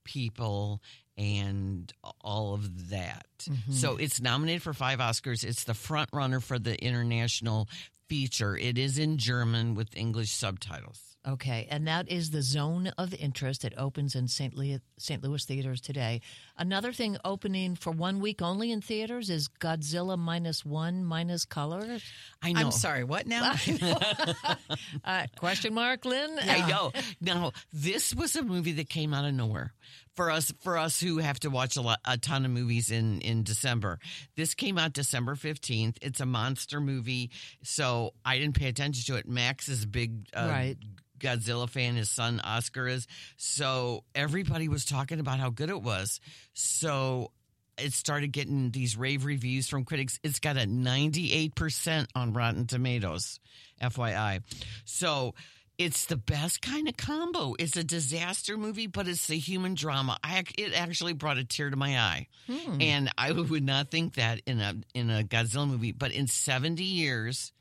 people 0.05 0.81
and 1.17 1.93
all 2.23 2.55
of 2.55 2.91
that. 2.91 3.27
So 3.73 3.97
it's 3.97 4.21
nominated 4.21 4.63
for 4.63 4.73
five 4.73 5.01
Oscars. 5.01 5.45
It's 5.45 5.65
the 5.65 5.75
front 5.75 6.09
runner 6.13 6.41
for 6.41 6.59
the 6.59 6.83
international 6.83 7.69
feature. 8.09 8.57
It 8.57 8.79
is 8.79 8.99
in 8.99 9.19
German 9.19 9.75
with 9.75 9.97
English 9.97 10.33
subtitles. 10.33 11.10
Okay, 11.29 11.69
and 11.71 11.87
that 11.87 12.09
is 12.09 12.31
the 12.31 12.41
zone 12.41 12.91
of 12.97 13.13
interest. 13.13 13.67
It 13.67 13.75
opens 13.77 14.15
in 14.15 14.27
St. 14.27 14.55
Louis, 14.55 14.81
St. 14.99 15.23
Louis 15.23 15.45
theaters 15.45 15.83
today. 15.83 16.23
Another 16.57 16.95
thing 16.95 17.19
opening 17.27 17.77
for 17.77 17.91
one 17.91 18.21
week 18.21 18.41
only 18.41 18.73
in 18.73 18.81
theaters 18.81 19.29
is 19.29 19.49
Godzilla 19.49 20.19
minus 20.19 20.65
one 20.65 21.05
minus 21.05 21.45
color. 21.45 21.99
I 22.43 22.53
know. 22.53 22.61
I'm 22.61 22.71
sorry. 22.71 23.05
What 23.05 23.27
now? 23.27 23.53
Uh, 25.05 25.27
question 25.37 25.75
mark, 25.75 26.05
Lynn? 26.05 26.39
I 26.41 26.69
know. 26.69 26.93
Now, 27.21 27.53
this 27.73 28.15
was 28.15 28.37
a 28.37 28.43
movie 28.43 28.73
that 28.73 28.89
came 28.89 29.15
out 29.15 29.25
of 29.25 29.35
nowhere 29.35 29.73
for 30.15 30.31
us. 30.31 30.53
For 30.61 30.77
us 30.77 31.01
who 31.01 31.19
have 31.19 31.41
to 31.41 31.49
watch 31.51 31.77
a, 31.77 31.81
lot, 31.81 31.99
a 32.05 32.19
ton 32.19 32.45
of 32.45 32.51
movies 32.51 32.91
in 32.91 33.21
in 33.21 33.43
December, 33.43 33.99
this 34.37 34.55
came 34.55 34.79
out 34.79 34.93
December 34.93 35.35
fifteenth. 35.37 35.99
It's 36.03 36.21
a 36.21 36.27
monster 36.27 36.81
movie, 36.81 37.31
so 37.63 38.13
I 38.25 38.39
didn't 38.39 38.57
pay 38.57 38.69
attention 38.69 39.13
to 39.15 39.19
it. 39.19 39.27
Max 39.29 39.69
is 39.69 39.85
a 39.85 39.89
big 39.89 40.27
uh, 40.35 40.49
Right. 40.51 40.77
Godzilla 41.21 41.69
fan. 41.69 41.97
His 41.97 42.11
son 42.11 42.41
Oscar 42.43 42.89
is. 42.89 43.07
So 43.37 44.05
everybody 44.15 44.69
was 44.69 44.85
talking 44.85 45.21
about 45.21 45.39
how 45.39 45.51
good 45.51 45.71
it 45.71 45.83
was. 45.83 46.21
So 46.53 47.31
it 47.79 47.93
started 47.93 48.33
getting 48.33 48.71
these 48.71 48.97
rave 48.97 49.25
reviews 49.25 49.69
from 49.69 49.85
critics. 49.85 50.19
It's 50.23 50.41
got 50.41 50.57
a 50.57 50.61
98% 50.61 52.07
on 52.15 52.33
Rotten 52.33 52.67
Tomatoes, 52.67 53.41
FYI. 53.81 54.43
So 54.85 55.35
it's 55.79 56.05
the 56.05 56.17
best 56.17 56.61
kind 56.61 56.89
of 56.89 56.97
combo. 56.99 57.55
It's 57.59 57.77
a 57.77 57.85
disaster 57.85 58.59
movie, 58.59 58.87
but 58.87 59.09
it's 59.09 59.31
a 59.31 59.35
human 59.35 59.75
drama. 59.75 60.19
I, 60.23 60.45
it 60.59 60.75
actually 60.75 61.15
brought 61.15 61.39
a 61.39 61.45
tear 61.45 61.71
to 61.71 61.77
my 61.77 61.99
eye. 61.99 62.27
Hmm. 62.47 62.83
And 62.83 63.11
I 63.17 63.33
would 63.33 63.65
not 63.65 63.91
think 63.91 64.15
that 64.15 64.43
in 64.47 64.61
a 64.61 64.75
in 64.95 65.11
a 65.11 65.23
Godzilla 65.23 65.67
movie, 65.67 65.93
but 65.93 66.13
in 66.13 66.27
70 66.27 66.85
years 66.85 67.53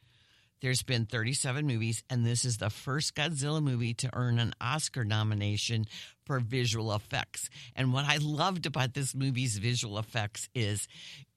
there's 0.61 0.83
been 0.83 1.05
37 1.05 1.65
movies, 1.65 2.03
and 2.09 2.25
this 2.25 2.45
is 2.45 2.57
the 2.57 2.69
first 2.69 3.15
Godzilla 3.15 3.61
movie 3.61 3.93
to 3.95 4.09
earn 4.13 4.39
an 4.39 4.53
Oscar 4.59 5.05
nomination 5.05 5.85
for 6.25 6.39
visual 6.39 6.93
effects. 6.93 7.49
And 7.75 7.93
what 7.93 8.05
I 8.05 8.17
loved 8.17 8.65
about 8.65 8.93
this 8.93 9.15
movie's 9.15 9.57
visual 9.57 9.97
effects 9.99 10.49
is 10.53 10.87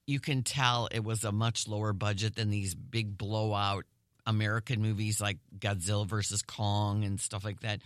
you 0.05 0.19
can 0.19 0.43
tell 0.43 0.87
it 0.91 1.03
was 1.03 1.23
a 1.23 1.31
much 1.31 1.67
lower 1.67 1.93
budget 1.93 2.35
than 2.35 2.49
these 2.49 2.75
big 2.75 3.17
blowout 3.17 3.85
American 4.25 4.81
movies 4.81 5.21
like 5.21 5.37
Godzilla 5.57 6.05
versus 6.05 6.41
Kong 6.41 7.03
and 7.03 7.19
stuff 7.19 7.43
like 7.43 7.61
that. 7.61 7.81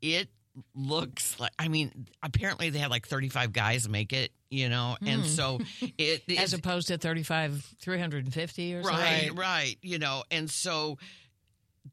It 0.00 0.28
looks 0.74 1.38
like, 1.40 1.52
I 1.58 1.68
mean, 1.68 2.06
apparently 2.22 2.70
they 2.70 2.78
had 2.78 2.90
like 2.90 3.06
35 3.06 3.52
guys 3.52 3.88
make 3.88 4.12
it, 4.12 4.30
you 4.50 4.68
know, 4.68 4.96
and 5.04 5.24
so 5.24 5.60
it 5.98 6.22
As 6.38 6.52
opposed 6.52 6.88
to 6.88 6.98
35, 6.98 7.74
350 7.80 8.74
or 8.74 8.82
something? 8.82 9.00
Right, 9.00 9.30
right. 9.34 9.76
You 9.82 9.98
know, 9.98 10.22
and 10.30 10.50
so 10.50 10.98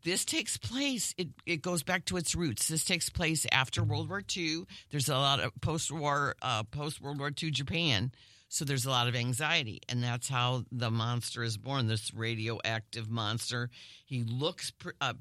this 0.03 0.25
takes 0.25 0.57
place. 0.57 1.13
It 1.17 1.29
it 1.45 1.61
goes 1.61 1.83
back 1.83 2.05
to 2.05 2.17
its 2.17 2.35
roots. 2.35 2.67
This 2.67 2.85
takes 2.85 3.09
place 3.09 3.45
after 3.51 3.83
World 3.83 4.09
War 4.09 4.21
II. 4.35 4.63
There's 4.89 5.09
a 5.09 5.15
lot 5.15 5.39
of 5.39 5.51
post 5.61 5.91
war, 5.91 6.35
uh, 6.41 6.63
post 6.63 7.01
World 7.01 7.19
War 7.19 7.31
II 7.41 7.51
Japan. 7.51 8.11
So 8.47 8.65
there's 8.65 8.85
a 8.85 8.89
lot 8.89 9.07
of 9.07 9.15
anxiety, 9.15 9.79
and 9.87 10.03
that's 10.03 10.27
how 10.27 10.65
the 10.73 10.91
monster 10.91 11.41
is 11.41 11.57
born. 11.57 11.87
This 11.87 12.13
radioactive 12.13 13.09
monster. 13.09 13.69
He 14.05 14.23
looks 14.23 14.71
pre- 14.71 14.91
uh, 14.99 15.13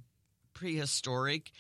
prehistoric. 0.53 1.53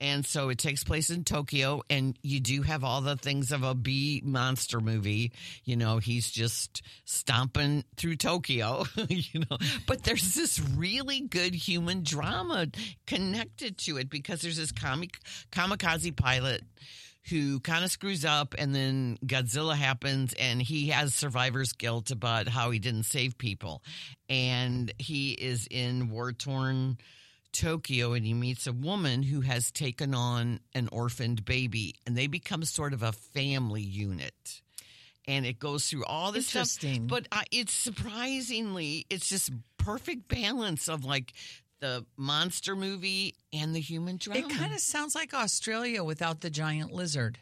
And 0.00 0.24
so 0.24 0.48
it 0.48 0.58
takes 0.58 0.84
place 0.84 1.10
in 1.10 1.24
Tokyo, 1.24 1.82
and 1.90 2.16
you 2.22 2.40
do 2.40 2.62
have 2.62 2.84
all 2.84 3.00
the 3.00 3.16
things 3.16 3.50
of 3.50 3.64
a 3.64 3.74
B 3.74 4.22
monster 4.24 4.80
movie. 4.80 5.32
You 5.64 5.76
know, 5.76 5.98
he's 5.98 6.30
just 6.30 6.82
stomping 7.04 7.84
through 7.96 8.16
Tokyo, 8.16 8.84
you 9.08 9.40
know. 9.50 9.58
But 9.86 10.04
there's 10.04 10.34
this 10.34 10.60
really 10.60 11.20
good 11.20 11.54
human 11.54 12.04
drama 12.04 12.68
connected 13.06 13.78
to 13.78 13.96
it 13.96 14.08
because 14.08 14.40
there's 14.40 14.56
this 14.56 14.72
comic, 14.72 15.18
kamikaze 15.50 16.14
pilot 16.16 16.62
who 17.28 17.60
kind 17.60 17.84
of 17.84 17.90
screws 17.90 18.24
up, 18.24 18.54
and 18.56 18.74
then 18.74 19.18
Godzilla 19.24 19.74
happens, 19.74 20.34
and 20.38 20.62
he 20.62 20.88
has 20.88 21.14
survivor's 21.14 21.72
guilt 21.72 22.10
about 22.10 22.48
how 22.48 22.70
he 22.70 22.78
didn't 22.78 23.04
save 23.04 23.36
people. 23.36 23.82
And 24.28 24.92
he 24.98 25.32
is 25.32 25.66
in 25.70 26.08
war 26.08 26.32
torn. 26.32 26.98
Tokyo 27.52 28.12
and 28.12 28.24
he 28.24 28.34
meets 28.34 28.66
a 28.66 28.72
woman 28.72 29.22
who 29.22 29.40
has 29.40 29.70
taken 29.70 30.14
on 30.14 30.60
an 30.74 30.88
orphaned 30.92 31.44
baby 31.44 31.94
and 32.06 32.16
they 32.16 32.26
become 32.26 32.64
sort 32.64 32.92
of 32.92 33.02
a 33.02 33.12
family 33.12 33.82
unit. 33.82 34.62
And 35.26 35.44
it 35.44 35.58
goes 35.58 35.86
through 35.90 36.04
all 36.04 36.32
this 36.32 36.48
stuff. 36.48 36.64
But 37.06 37.28
uh, 37.30 37.42
it's 37.50 37.72
surprisingly, 37.72 39.06
it's 39.10 39.28
just 39.28 39.50
perfect 39.76 40.28
balance 40.28 40.88
of 40.88 41.04
like 41.04 41.34
the 41.80 42.04
monster 42.16 42.74
movie 42.74 43.34
and 43.52 43.74
the 43.74 43.80
human 43.80 44.16
drama. 44.16 44.40
It 44.40 44.50
kind 44.50 44.72
of 44.72 44.80
sounds 44.80 45.14
like 45.14 45.34
Australia 45.34 46.02
without 46.02 46.40
the 46.40 46.50
giant 46.50 46.92
lizard, 46.92 47.38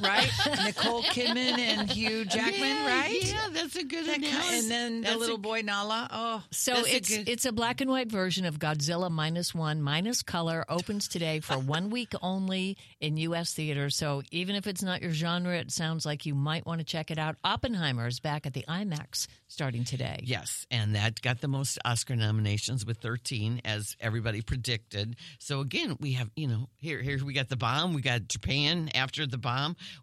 right? 0.00 0.30
Nicole 0.64 1.02
Kidman 1.02 1.58
and 1.58 1.90
Hugh 1.90 2.24
Jackman, 2.24 2.60
yeah, 2.60 2.86
right? 3.00 3.18
Yeah, 3.22 3.48
that's 3.52 3.76
a 3.76 3.84
good 3.84 4.06
That 4.06 4.22
and 4.22 4.70
then 4.70 5.00
the 5.00 5.06
That's 5.06 5.16
a- 5.16 5.18
little 5.18 5.38
boy 5.38 5.62
Nala. 5.62 6.08
Oh, 6.12 6.42
So 6.50 6.74
That's 6.74 6.88
a 6.92 6.96
it's 6.96 7.08
good- 7.16 7.28
it's 7.28 7.44
a 7.44 7.52
black 7.52 7.80
and 7.80 7.90
white 7.90 8.10
version 8.10 8.44
of 8.44 8.58
Godzilla 8.58 9.10
minus 9.10 9.54
one 9.54 9.82
minus 9.82 10.22
color 10.22 10.64
opens 10.68 11.08
today 11.08 11.40
for 11.40 11.54
one 11.58 11.90
week 11.90 12.12
only 12.22 12.76
in 13.00 13.16
U.S. 13.18 13.52
theaters. 13.54 13.96
So 13.96 14.22
even 14.30 14.54
if 14.56 14.66
it's 14.66 14.82
not 14.82 15.02
your 15.02 15.12
genre, 15.12 15.56
it 15.56 15.70
sounds 15.72 16.06
like 16.06 16.26
you 16.26 16.34
might 16.34 16.66
want 16.66 16.80
to 16.80 16.84
check 16.84 17.10
it 17.10 17.18
out. 17.18 17.36
Oppenheimer 17.44 18.06
is 18.06 18.20
back 18.20 18.46
at 18.46 18.54
the 18.54 18.64
IMAX 18.68 19.26
starting 19.48 19.84
today. 19.84 20.20
Yes, 20.24 20.66
and 20.70 20.94
that 20.94 21.20
got 21.22 21.40
the 21.40 21.48
most 21.48 21.78
Oscar 21.84 22.14
nominations 22.16 22.84
with 22.84 22.98
13, 22.98 23.62
as 23.64 23.96
everybody 24.00 24.42
predicted. 24.42 25.16
So 25.38 25.60
again, 25.60 25.96
we 26.00 26.12
have 26.12 26.30
you 26.36 26.46
know 26.46 26.68
here 26.76 27.00
here 27.02 27.18
we 27.24 27.32
got 27.32 27.48
the 27.48 27.56
bomb, 27.56 27.94
we 27.94 28.02
got 28.02 28.28
Japan 28.28 28.90
after 28.94 29.26
the 29.26 29.38
bomb, 29.38 29.47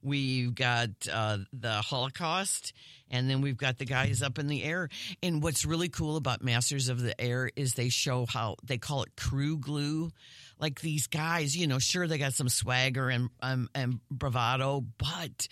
we've 0.02 0.54
got 0.54 0.90
uh, 1.12 1.38
the 1.54 1.74
Holocaust, 1.74 2.74
and 3.10 3.30
then 3.30 3.42
we've 3.42 3.58
got 3.58 3.78
the 3.78 3.86
guys 3.86 4.22
up 4.22 4.40
in 4.40 4.48
the 4.48 4.64
air. 4.64 4.90
And 5.22 5.42
what's 5.42 5.66
really 5.66 5.90
cool 5.90 6.18
about 6.18 6.44
Masters 6.44 6.90
of 6.90 7.02
the 7.02 7.20
Air 7.20 7.50
is 7.56 7.74
they 7.74 7.90
show 7.90 8.26
how 8.26 8.56
they 8.64 8.78
call 8.78 9.04
it 9.04 9.16
crew 9.16 9.58
glue. 9.58 10.12
Like 10.60 10.82
these 10.82 11.08
guys, 11.08 11.56
you 11.56 11.68
know, 11.68 11.80
sure 11.80 12.08
they 12.08 12.18
got 12.18 12.34
some 12.34 12.50
swagger 12.50 13.10
and 13.10 13.30
um, 13.42 13.70
and 13.76 14.00
bravado, 14.10 14.86
but 14.98 15.48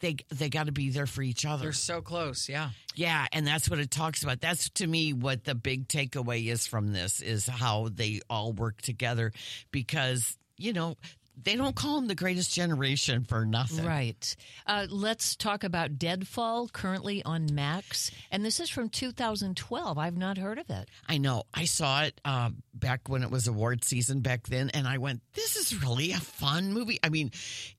they 0.00 0.16
they 0.30 0.48
got 0.48 0.66
to 0.66 0.72
be 0.72 0.90
there 0.90 1.06
for 1.06 1.22
each 1.22 1.44
other. 1.44 1.64
They're 1.64 1.72
so 1.72 2.00
close. 2.00 2.48
Yeah. 2.48 2.70
Yeah, 2.94 3.26
and 3.32 3.46
that's 3.46 3.70
what 3.70 3.78
it 3.78 3.90
talks 3.90 4.22
about. 4.22 4.40
That's 4.40 4.68
to 4.70 4.86
me 4.86 5.12
what 5.12 5.44
the 5.44 5.54
big 5.54 5.88
takeaway 5.88 6.46
is 6.46 6.66
from 6.66 6.92
this 6.92 7.20
is 7.20 7.46
how 7.46 7.88
they 7.92 8.20
all 8.28 8.52
work 8.52 8.82
together 8.82 9.32
because, 9.70 10.36
you 10.56 10.72
know, 10.72 10.96
they 11.44 11.56
don't 11.56 11.74
call 11.74 11.96
them 11.96 12.08
the 12.08 12.14
greatest 12.14 12.52
generation 12.52 13.24
for 13.24 13.44
nothing. 13.44 13.84
Right. 13.84 14.36
Uh, 14.66 14.86
let's 14.90 15.36
talk 15.36 15.64
about 15.64 15.98
Deadfall, 15.98 16.68
currently 16.68 17.22
on 17.22 17.48
Max. 17.52 18.10
And 18.30 18.44
this 18.44 18.60
is 18.60 18.70
from 18.70 18.88
2012. 18.88 19.98
I've 19.98 20.16
not 20.16 20.38
heard 20.38 20.58
of 20.58 20.70
it. 20.70 20.88
I 21.08 21.18
know. 21.18 21.44
I 21.52 21.64
saw 21.64 22.02
it 22.02 22.20
uh, 22.24 22.50
back 22.74 23.08
when 23.08 23.22
it 23.22 23.30
was 23.30 23.46
award 23.48 23.84
season 23.84 24.20
back 24.20 24.46
then, 24.46 24.70
and 24.70 24.86
I 24.86 24.98
went, 24.98 25.22
"This 25.34 25.56
is 25.56 25.82
really 25.82 26.12
a 26.12 26.18
fun 26.18 26.72
movie." 26.72 26.98
I 27.02 27.08
mean, 27.08 27.30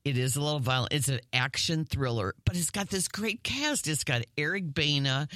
it 0.04 0.18
is 0.18 0.36
a 0.36 0.42
little 0.42 0.60
violent. 0.60 0.94
It's 0.94 1.10
an 1.10 1.22
action 1.34 1.86
thriller, 1.86 2.36
but 2.46 2.56
it's 2.56 2.72
got 2.72 2.90
this 2.90 3.08
great 3.08 3.44
cast. 3.44 3.88
It's 3.88 4.04
got 4.04 4.24
Eric 4.38 4.74
Bana, 4.74 5.28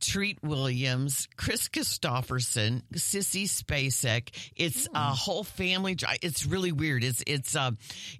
Treat 0.00 0.42
Williams, 0.42 1.28
Kris 1.36 1.68
Kristofferson, 1.68 2.82
Sissy 2.94 3.44
Spacek. 3.44 4.28
It's 4.54 4.88
a 4.94 5.10
whole 5.10 5.44
family. 5.44 5.96
It's 6.22 6.46
really 6.46 6.72
weird. 6.72 7.02
It's 7.02 7.22
it's 7.26 7.54
a 7.54 7.74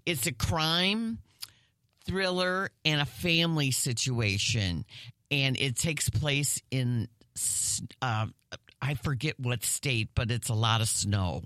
it's 0.05 0.27
a 0.27 0.33
crime 0.33 1.19
thriller 2.07 2.71
and 2.85 3.01
a 3.01 3.07
family 3.07 3.71
situation, 3.71 4.85
and 5.31 5.57
it 5.59 5.77
takes 5.77 6.09
place 6.09 6.63
in 6.71 7.09
uh, 8.01 8.27
I 8.81 8.95
forget 8.95 9.41
what 9.41 9.65
state, 9.65 10.11
but 10.15 10.31
it's 10.31 10.51
a 10.51 10.55
lot 10.55 10.83
of 10.83 10.89
snow, 10.89 11.43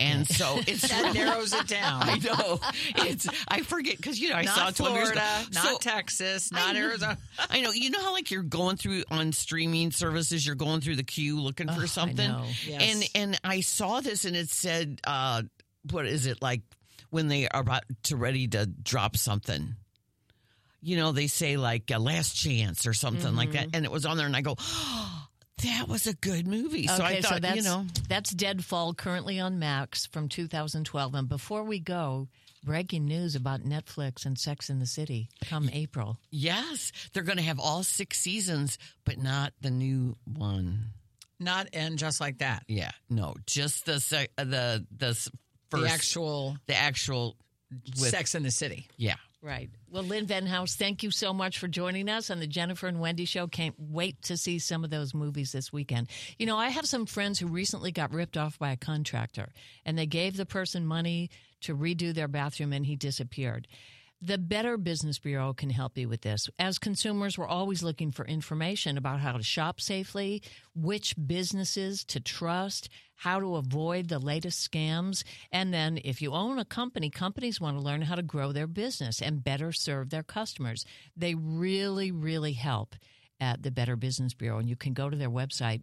and 0.00 0.26
so 0.26 0.58
it's 0.66 0.82
That 0.88 1.14
narrows 1.14 1.52
it 1.54 1.68
down. 1.68 2.02
I 2.08 2.18
know 2.18 2.58
it's 2.96 3.28
I 3.46 3.60
forget 3.62 3.96
because 3.96 4.18
you 4.20 4.30
know 4.30 4.36
I 4.36 4.44
saw 4.44 4.56
not 4.64 4.70
it 4.70 4.76
12 4.76 4.94
years 4.96 5.10
ago. 5.10 5.20
Florida, 5.20 5.50
not 5.54 5.64
So- 5.66 5.78
Texas, 5.78 6.50
I 6.52 6.58
not 6.58 6.74
know. 6.74 6.80
Arizona. 6.80 7.18
I 7.48 7.60
know. 7.60 7.70
You 7.70 7.90
know 7.90 8.00
how 8.02 8.12
like 8.12 8.30
you're 8.32 8.42
going 8.42 8.76
through 8.76 9.04
on 9.10 9.30
streaming 9.32 9.92
services, 9.92 10.44
you're 10.44 10.56
going 10.56 10.80
through 10.80 10.96
the 10.96 11.04
queue 11.04 11.40
looking 11.40 11.70
Oh, 11.70 11.74
for 11.74 11.82
I 11.82 11.86
something. 11.86 12.30
Yes. 12.66 12.82
And 12.82 13.10
and 13.14 13.40
I 13.44 13.60
saw 13.60 14.00
this 14.00 14.24
and 14.24 14.34
it 14.34 14.50
said, 14.50 15.00
uh, 15.04 15.42
what 15.92 16.06
is 16.06 16.26
it 16.26 16.42
like 16.42 16.62
when 17.10 17.28
they 17.28 17.46
are 17.48 17.60
about 17.60 17.84
to 18.04 18.16
ready 18.16 18.48
to 18.48 18.66
drop 18.66 19.16
something? 19.16 19.76
You 20.82 20.96
know, 20.98 21.12
they 21.12 21.28
say 21.28 21.56
like 21.56 21.90
a 21.92 21.98
last 21.98 22.34
chance 22.36 22.84
or 22.86 22.92
something 22.92 23.34
like 23.36 23.50
Mm-hmm. 23.50 23.70
that, 23.70 23.76
and 23.76 23.84
it 23.86 23.90
was 23.92 24.04
on 24.04 24.16
there, 24.18 24.26
and 24.26 24.36
I 24.36 24.42
go, 24.42 24.56
oh, 24.60 25.13
that 25.62 25.88
was 25.88 26.06
a 26.06 26.14
good 26.14 26.46
movie. 26.46 26.86
so 26.86 27.02
I 27.02 27.12
Okay, 27.12 27.20
thought, 27.22 27.42
that's, 27.42 27.56
you 27.56 27.62
know, 27.62 27.86
that's 28.08 28.30
Deadfall, 28.34 28.94
currently 28.94 29.38
on 29.40 29.58
Max 29.58 30.06
from 30.06 30.28
2012. 30.28 31.14
And 31.14 31.28
before 31.28 31.62
we 31.64 31.78
go, 31.78 32.28
breaking 32.64 33.04
news 33.06 33.34
about 33.36 33.60
Netflix 33.62 34.26
and 34.26 34.38
Sex 34.38 34.68
in 34.70 34.78
the 34.78 34.86
City 34.86 35.28
come 35.46 35.70
April. 35.72 36.18
yes, 36.30 36.92
they're 37.12 37.22
going 37.22 37.38
to 37.38 37.44
have 37.44 37.60
all 37.60 37.82
six 37.82 38.18
seasons, 38.18 38.78
but 39.04 39.18
not 39.18 39.52
the 39.60 39.70
new 39.70 40.16
one. 40.24 40.86
Not 41.40 41.68
end 41.72 41.98
just 41.98 42.20
like 42.20 42.38
that. 42.38 42.64
Yeah, 42.68 42.92
no, 43.10 43.34
just 43.46 43.86
the 43.86 44.00
sec- 44.00 44.30
uh, 44.38 44.44
the 44.44 44.86
the 44.96 45.14
first 45.14 45.30
the 45.72 45.88
actual 45.90 46.56
the 46.66 46.76
actual 46.76 47.36
with 48.00 48.10
Sex 48.10 48.34
in 48.34 48.44
the 48.44 48.50
City. 48.52 48.86
yeah. 48.96 49.16
Right. 49.44 49.68
Well, 49.90 50.04
Lynn 50.04 50.24
Venhaus, 50.24 50.74
thank 50.74 51.02
you 51.02 51.10
so 51.10 51.34
much 51.34 51.58
for 51.58 51.68
joining 51.68 52.08
us 52.08 52.30
on 52.30 52.40
the 52.40 52.46
Jennifer 52.46 52.86
and 52.86 52.98
Wendy 52.98 53.26
show. 53.26 53.46
Can't 53.46 53.74
wait 53.78 54.22
to 54.22 54.38
see 54.38 54.58
some 54.58 54.84
of 54.84 54.90
those 54.90 55.12
movies 55.12 55.52
this 55.52 55.70
weekend. 55.70 56.08
You 56.38 56.46
know, 56.46 56.56
I 56.56 56.70
have 56.70 56.86
some 56.86 57.04
friends 57.04 57.38
who 57.38 57.46
recently 57.46 57.92
got 57.92 58.10
ripped 58.10 58.38
off 58.38 58.58
by 58.58 58.72
a 58.72 58.76
contractor 58.76 59.52
and 59.84 59.98
they 59.98 60.06
gave 60.06 60.38
the 60.38 60.46
person 60.46 60.86
money 60.86 61.28
to 61.60 61.76
redo 61.76 62.14
their 62.14 62.26
bathroom 62.26 62.72
and 62.72 62.86
he 62.86 62.96
disappeared. 62.96 63.68
The 64.26 64.38
Better 64.38 64.78
Business 64.78 65.18
Bureau 65.18 65.52
can 65.52 65.68
help 65.68 65.98
you 65.98 66.08
with 66.08 66.22
this. 66.22 66.48
As 66.58 66.78
consumers, 66.78 67.36
we're 67.36 67.46
always 67.46 67.82
looking 67.82 68.10
for 68.10 68.24
information 68.24 68.96
about 68.96 69.20
how 69.20 69.32
to 69.32 69.42
shop 69.42 69.82
safely, 69.82 70.42
which 70.74 71.14
businesses 71.26 72.04
to 72.06 72.20
trust, 72.20 72.88
how 73.16 73.38
to 73.38 73.56
avoid 73.56 74.08
the 74.08 74.18
latest 74.18 74.66
scams. 74.66 75.24
And 75.52 75.74
then, 75.74 76.00
if 76.06 76.22
you 76.22 76.32
own 76.32 76.58
a 76.58 76.64
company, 76.64 77.10
companies 77.10 77.60
want 77.60 77.76
to 77.76 77.82
learn 77.82 78.00
how 78.00 78.14
to 78.14 78.22
grow 78.22 78.50
their 78.50 78.66
business 78.66 79.20
and 79.20 79.44
better 79.44 79.72
serve 79.72 80.08
their 80.08 80.22
customers. 80.22 80.86
They 81.14 81.34
really, 81.34 82.10
really 82.10 82.54
help 82.54 82.96
at 83.38 83.62
the 83.62 83.70
Better 83.70 83.94
Business 83.94 84.32
Bureau. 84.32 84.58
And 84.58 84.70
you 84.70 84.76
can 84.76 84.94
go 84.94 85.10
to 85.10 85.18
their 85.18 85.28
website 85.28 85.82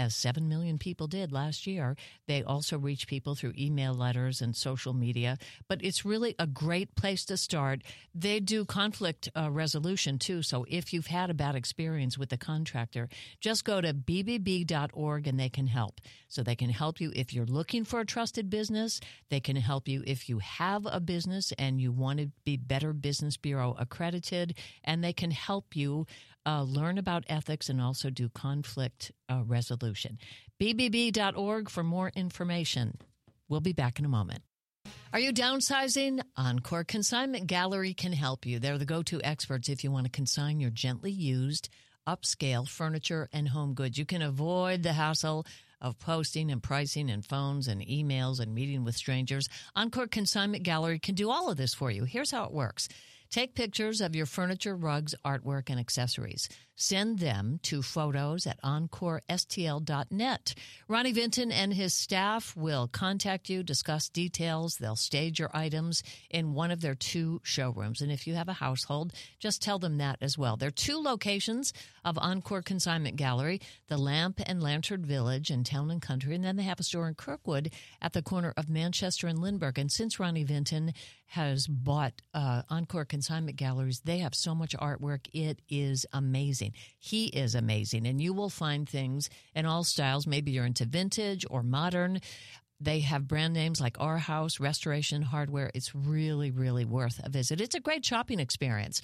as 0.00 0.16
7 0.16 0.48
million 0.48 0.78
people 0.78 1.06
did 1.06 1.30
last 1.30 1.66
year. 1.66 1.94
They 2.26 2.42
also 2.42 2.78
reach 2.78 3.06
people 3.06 3.34
through 3.34 3.52
email 3.58 3.92
letters 3.92 4.40
and 4.40 4.56
social 4.56 4.94
media, 4.94 5.36
but 5.68 5.84
it's 5.84 6.06
really 6.06 6.34
a 6.38 6.46
great 6.46 6.94
place 6.94 7.24
to 7.26 7.36
start. 7.36 7.82
They 8.14 8.40
do 8.40 8.64
conflict 8.64 9.28
uh, 9.36 9.50
resolution 9.50 10.18
too, 10.18 10.42
so 10.42 10.64
if 10.68 10.94
you've 10.94 11.08
had 11.08 11.28
a 11.28 11.34
bad 11.34 11.54
experience 11.54 12.16
with 12.16 12.30
the 12.30 12.38
contractor, 12.38 13.08
just 13.40 13.64
go 13.64 13.82
to 13.82 13.92
bbb.org 13.92 15.26
and 15.26 15.38
they 15.38 15.50
can 15.50 15.66
help. 15.66 16.00
So 16.28 16.42
they 16.42 16.54
can 16.54 16.70
help 16.70 17.00
you 17.00 17.12
if 17.14 17.34
you're 17.34 17.44
looking 17.44 17.84
for 17.84 18.00
a 18.00 18.06
trusted 18.06 18.48
business, 18.48 19.00
they 19.28 19.40
can 19.40 19.56
help 19.56 19.86
you 19.86 20.02
if 20.06 20.28
you 20.28 20.38
have 20.38 20.86
a 20.86 21.00
business 21.00 21.52
and 21.58 21.80
you 21.80 21.92
want 21.92 22.20
to 22.20 22.30
be 22.44 22.56
Better 22.56 22.92
Business 22.94 23.36
Bureau 23.36 23.76
accredited, 23.78 24.54
and 24.82 25.04
they 25.04 25.12
can 25.12 25.30
help 25.30 25.76
you 25.76 26.06
uh, 26.46 26.62
learn 26.62 26.98
about 26.98 27.24
ethics 27.28 27.68
and 27.68 27.80
also 27.80 28.10
do 28.10 28.28
conflict 28.28 29.12
uh, 29.28 29.42
resolution. 29.46 30.18
BBB.org 30.60 31.70
for 31.70 31.82
more 31.82 32.12
information. 32.14 32.98
We'll 33.48 33.60
be 33.60 33.72
back 33.72 33.98
in 33.98 34.04
a 34.04 34.08
moment. 34.08 34.42
Are 35.12 35.20
you 35.20 35.32
downsizing? 35.32 36.22
Encore 36.36 36.84
Consignment 36.84 37.46
Gallery 37.46 37.94
can 37.94 38.12
help 38.12 38.46
you. 38.46 38.58
They're 38.58 38.78
the 38.78 38.84
go 38.84 39.02
to 39.02 39.20
experts 39.22 39.68
if 39.68 39.82
you 39.82 39.90
want 39.90 40.06
to 40.06 40.10
consign 40.10 40.60
your 40.60 40.70
gently 40.70 41.10
used, 41.10 41.68
upscale 42.06 42.68
furniture 42.68 43.28
and 43.32 43.48
home 43.48 43.74
goods. 43.74 43.98
You 43.98 44.06
can 44.06 44.22
avoid 44.22 44.82
the 44.82 44.92
hassle 44.92 45.46
of 45.80 45.98
posting 45.98 46.50
and 46.50 46.62
pricing 46.62 47.10
and 47.10 47.24
phones 47.24 47.66
and 47.66 47.80
emails 47.80 48.38
and 48.38 48.54
meeting 48.54 48.84
with 48.84 48.94
strangers. 48.94 49.48
Encore 49.74 50.06
Consignment 50.06 50.62
Gallery 50.62 50.98
can 50.98 51.14
do 51.14 51.30
all 51.30 51.50
of 51.50 51.56
this 51.56 51.74
for 51.74 51.90
you. 51.90 52.04
Here's 52.04 52.30
how 52.30 52.44
it 52.44 52.52
works. 52.52 52.88
Take 53.30 53.54
pictures 53.54 54.00
of 54.00 54.16
your 54.16 54.26
furniture, 54.26 54.74
rugs, 54.74 55.14
artwork, 55.24 55.70
and 55.70 55.78
accessories. 55.78 56.48
Send 56.80 57.18
them 57.18 57.60
to 57.64 57.82
photos 57.82 58.46
at 58.46 58.58
encorestl.net. 58.62 60.54
Ronnie 60.88 61.12
Vinton 61.12 61.52
and 61.52 61.74
his 61.74 61.92
staff 61.92 62.56
will 62.56 62.88
contact 62.88 63.50
you, 63.50 63.62
discuss 63.62 64.08
details. 64.08 64.78
They'll 64.78 64.96
stage 64.96 65.38
your 65.38 65.50
items 65.52 66.02
in 66.30 66.54
one 66.54 66.70
of 66.70 66.80
their 66.80 66.94
two 66.94 67.42
showrooms. 67.44 68.00
And 68.00 68.10
if 68.10 68.26
you 68.26 68.34
have 68.34 68.48
a 68.48 68.54
household, 68.54 69.12
just 69.38 69.60
tell 69.60 69.78
them 69.78 69.98
that 69.98 70.16
as 70.22 70.38
well. 70.38 70.56
There 70.56 70.68
are 70.68 70.70
two 70.70 70.96
locations 70.96 71.74
of 72.02 72.16
Encore 72.16 72.62
Consignment 72.62 73.16
Gallery 73.16 73.60
the 73.88 73.98
Lamp 73.98 74.40
and 74.46 74.62
Lantern 74.62 75.04
Village 75.04 75.50
in 75.50 75.64
Town 75.64 75.90
and 75.90 76.00
Country. 76.00 76.34
And 76.34 76.42
then 76.42 76.56
they 76.56 76.62
have 76.62 76.80
a 76.80 76.84
store 76.84 77.08
in 77.08 77.14
Kirkwood 77.14 77.72
at 78.00 78.14
the 78.14 78.22
corner 78.22 78.54
of 78.56 78.70
Manchester 78.70 79.26
and 79.26 79.38
Lindbergh. 79.38 79.78
And 79.78 79.92
since 79.92 80.18
Ronnie 80.18 80.44
Vinton 80.44 80.94
has 81.26 81.66
bought 81.66 82.22
uh, 82.34 82.62
Encore 82.70 83.04
Consignment 83.04 83.56
Galleries, 83.56 84.00
they 84.04 84.18
have 84.18 84.34
so 84.34 84.54
much 84.54 84.76
artwork. 84.76 85.26
It 85.32 85.60
is 85.68 86.06
amazing. 86.12 86.69
He 86.98 87.26
is 87.26 87.54
amazing. 87.54 88.06
And 88.06 88.20
you 88.20 88.32
will 88.32 88.50
find 88.50 88.88
things 88.88 89.28
in 89.54 89.66
all 89.66 89.84
styles. 89.84 90.26
Maybe 90.26 90.50
you're 90.50 90.66
into 90.66 90.84
vintage 90.84 91.44
or 91.50 91.62
modern. 91.62 92.20
They 92.80 93.00
have 93.00 93.28
brand 93.28 93.52
names 93.52 93.80
like 93.80 94.00
Our 94.00 94.18
House, 94.18 94.58
Restoration 94.58 95.22
Hardware. 95.22 95.70
It's 95.74 95.94
really, 95.94 96.50
really 96.50 96.84
worth 96.84 97.20
a 97.22 97.28
visit. 97.28 97.60
It's 97.60 97.74
a 97.74 97.80
great 97.80 98.04
shopping 98.04 98.40
experience. 98.40 99.02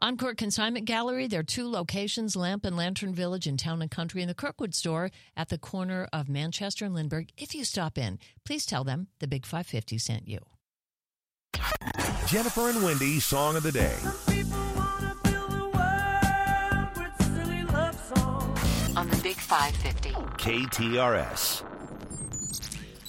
Encore 0.00 0.34
Consignment 0.34 0.84
Gallery, 0.84 1.28
there 1.28 1.40
are 1.40 1.44
two 1.44 1.68
locations, 1.68 2.34
Lamp 2.34 2.64
and 2.64 2.76
Lantern 2.76 3.14
Village 3.14 3.46
in 3.46 3.56
Town 3.56 3.80
and 3.80 3.90
Country, 3.90 4.20
and 4.20 4.28
the 4.28 4.34
Kirkwood 4.34 4.74
store 4.74 5.10
at 5.36 5.48
the 5.48 5.58
corner 5.58 6.08
of 6.12 6.28
Manchester 6.28 6.84
and 6.84 6.92
Lindbergh. 6.92 7.28
If 7.36 7.54
you 7.54 7.64
stop 7.64 7.96
in, 7.96 8.18
please 8.44 8.66
tell 8.66 8.82
them 8.82 9.06
the 9.20 9.28
Big 9.28 9.46
550 9.46 9.98
sent 9.98 10.26
you. 10.26 10.40
Jennifer 12.26 12.70
and 12.70 12.82
Wendy 12.82 13.20
Song 13.20 13.54
of 13.54 13.62
the 13.62 13.70
Day. 13.70 13.96
550. 19.52 20.12
KTRS. 20.42 21.62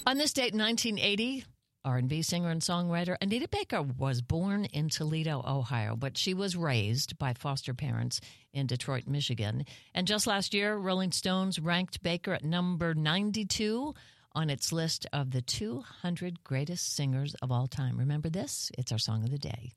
On 0.06 0.18
this 0.18 0.34
date 0.34 0.52
in 0.52 0.60
1980, 0.60 1.42
R&B 1.86 2.20
singer 2.20 2.50
and 2.50 2.60
songwriter 2.60 3.16
Anita 3.22 3.48
Baker 3.48 3.80
was 3.80 4.20
born 4.20 4.66
in 4.66 4.90
Toledo, 4.90 5.42
Ohio, 5.48 5.96
but 5.96 6.18
she 6.18 6.34
was 6.34 6.54
raised 6.54 7.16
by 7.16 7.32
foster 7.32 7.72
parents 7.72 8.20
in 8.52 8.66
Detroit, 8.66 9.06
Michigan. 9.06 9.64
And 9.94 10.06
just 10.06 10.26
last 10.26 10.52
year, 10.52 10.76
Rolling 10.76 11.12
Stones 11.12 11.58
ranked 11.58 12.02
Baker 12.02 12.34
at 12.34 12.44
number 12.44 12.92
92 12.92 13.94
on 14.34 14.50
its 14.50 14.70
list 14.70 15.06
of 15.14 15.30
the 15.30 15.40
200 15.40 16.44
greatest 16.44 16.94
singers 16.94 17.34
of 17.40 17.50
all 17.50 17.68
time. 17.68 17.96
Remember 17.96 18.28
this? 18.28 18.70
It's 18.76 18.92
our 18.92 18.98
song 18.98 19.24
of 19.24 19.30
the 19.30 19.38
day. 19.38 19.72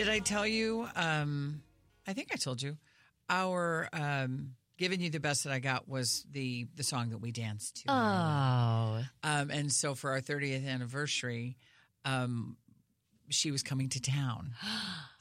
Did 0.00 0.08
I 0.08 0.20
tell 0.20 0.46
you? 0.46 0.88
Um, 0.96 1.60
I 2.08 2.14
think 2.14 2.28
I 2.32 2.36
told 2.36 2.62
you. 2.62 2.78
Our 3.28 3.86
um, 3.92 4.52
"Giving 4.78 4.98
You 5.02 5.10
the 5.10 5.20
Best 5.20 5.44
That 5.44 5.52
I 5.52 5.58
Got" 5.58 5.90
was 5.90 6.24
the 6.32 6.66
the 6.74 6.82
song 6.82 7.10
that 7.10 7.18
we 7.18 7.32
danced 7.32 7.82
to. 7.82 7.92
Oh, 7.92 9.04
Um, 9.22 9.50
and 9.50 9.70
so 9.70 9.94
for 9.94 10.12
our 10.12 10.22
30th 10.22 10.66
anniversary, 10.66 11.58
um, 12.06 12.56
she 13.28 13.50
was 13.50 13.62
coming 13.62 13.90
to 13.90 14.00
town. 14.00 14.54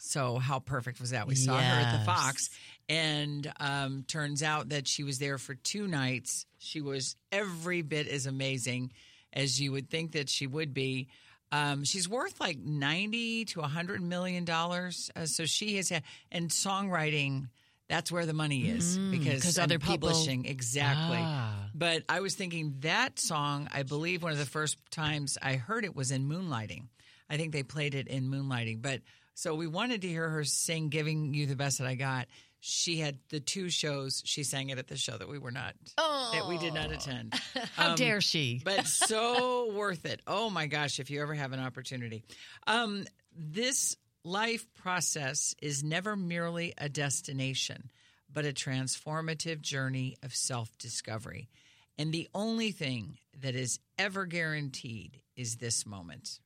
So 0.02 0.38
how 0.38 0.60
perfect 0.60 1.02
was 1.02 1.10
that? 1.10 1.28
We 1.28 1.36
saw 1.36 1.58
her 1.58 1.62
at 1.82 2.00
the 2.00 2.06
Fox, 2.06 2.50
and 2.88 3.52
um, 3.60 4.06
turns 4.08 4.42
out 4.42 4.70
that 4.70 4.88
she 4.88 5.04
was 5.04 5.20
there 5.20 5.38
for 5.38 5.56
two 5.56 5.88
nights. 5.90 6.46
She 6.58 6.80
was 6.80 7.18
every 7.34 7.82
bit 7.82 8.08
as 8.08 8.26
amazing 8.26 8.94
as 9.34 9.60
you 9.60 9.74
would 9.74 9.90
think 9.90 10.14
that 10.14 10.30
she 10.30 10.48
would 10.48 10.74
be. 10.74 11.10
Um, 11.52 11.84
she's 11.84 12.08
worth 12.08 12.40
like 12.40 12.60
ninety 12.60 13.46
to 13.46 13.62
a 13.62 13.68
hundred 13.68 14.02
million 14.02 14.46
dollars. 14.46 15.10
Uh, 15.16 15.26
so 15.26 15.46
she 15.46 15.78
has 15.78 15.90
had 15.90 16.04
and 16.32 16.50
songwriting. 16.50 17.48
That's 17.88 18.12
where 18.12 18.28
the 18.28 18.34
money 18.34 18.68
is 18.70 19.00
because 19.00 19.42
'cause 19.42 19.58
and 19.58 19.64
other 19.64 19.80
people- 19.80 20.10
publishing 20.10 20.46
exactly. 20.46 21.18
Ah. 21.20 21.70
But 21.74 22.04
I 22.08 22.20
was 22.20 22.36
thinking 22.36 22.76
that 22.82 23.18
song, 23.20 23.68
I 23.74 23.82
believe 23.82 24.22
one 24.22 24.32
of 24.32 24.38
the 24.38 24.46
first 24.46 24.78
times 24.92 25.40
I 25.42 25.56
heard 25.56 25.84
it 25.86 25.96
was 25.96 26.12
in 26.12 26.30
Moonlighting. 26.30 26.88
I 27.32 27.38
think 27.38 27.52
they 27.52 27.64
played 27.64 27.96
it 27.96 28.08
in 28.08 28.30
Moonlighting. 28.30 28.84
But 28.84 29.02
so 29.34 29.56
we 29.56 29.66
wanted 29.66 30.02
to 30.04 30.08
hear 30.08 30.30
her 30.30 30.44
sing 30.44 30.90
Giving 30.90 31.34
You 31.34 31.48
the 31.48 31.56
Best 31.56 31.80
That 31.80 31.88
I 31.88 31.96
Got. 31.96 32.28
She 32.62 32.98
had 32.98 33.20
the 33.30 33.40
two 33.40 33.70
shows. 33.70 34.22
She 34.26 34.44
sang 34.44 34.70
it 34.70 34.78
at 34.78 34.88
the 34.88 34.98
show 34.98 35.18
that 35.18 35.30
we 35.30 35.38
were 35.38 35.52
not, 35.52 35.76
that 35.98 36.46
we 36.48 36.58
did 36.58 36.74
not 36.74 36.92
attend. 36.92 37.34
how 37.76 37.96
dare 37.96 38.22
she? 38.22 38.62
But 38.66 38.86
so 38.86 39.72
worth 39.74 40.06
it. 40.06 40.22
Oh 40.28 40.50
my 40.50 40.68
gosh, 40.68 41.00
if 41.00 41.10
you 41.10 41.22
ever 41.22 41.34
have 41.34 41.54
an 41.54 41.60
opportunity. 41.60 42.24
Um, 42.68 43.06
this 43.36 43.96
life 44.24 44.66
process 44.74 45.56
is 45.62 45.84
never 45.84 46.16
merely 46.16 46.74
a 46.78 46.90
destination, 46.90 47.90
but 48.32 48.46
a 48.46 48.54
transformative 48.54 49.62
journey 49.62 50.18
of 50.22 50.36
self 50.36 50.78
discovery. 50.78 51.50
And 51.98 52.12
the 52.14 52.30
only 52.34 52.72
thing 52.72 53.18
that 53.42 53.56
is 53.56 53.80
ever 53.98 54.26
guaranteed 54.26 55.20
is 55.36 55.58
this 55.58 55.86
moment. 55.86 56.40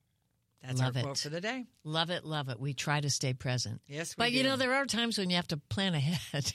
That's 0.63 0.79
Love 0.79 0.95
our 0.95 1.01
it. 1.01 1.03
quote 1.03 1.17
for 1.17 1.29
the 1.29 1.41
day. 1.41 1.65
Love 1.83 2.09
it, 2.09 2.23
love 2.23 2.47
it. 2.49 2.59
We 2.59 2.73
try 2.73 3.01
to 3.01 3.09
stay 3.09 3.33
present. 3.33 3.81
Yes, 3.87 4.15
but 4.17 4.31
you 4.31 4.43
know 4.43 4.55
there 4.55 4.73
are 4.73 4.85
times 4.85 5.17
when 5.17 5.29
you 5.29 5.35
have 5.35 5.47
to 5.49 5.57
plan 5.57 5.93
ahead, 5.95 6.53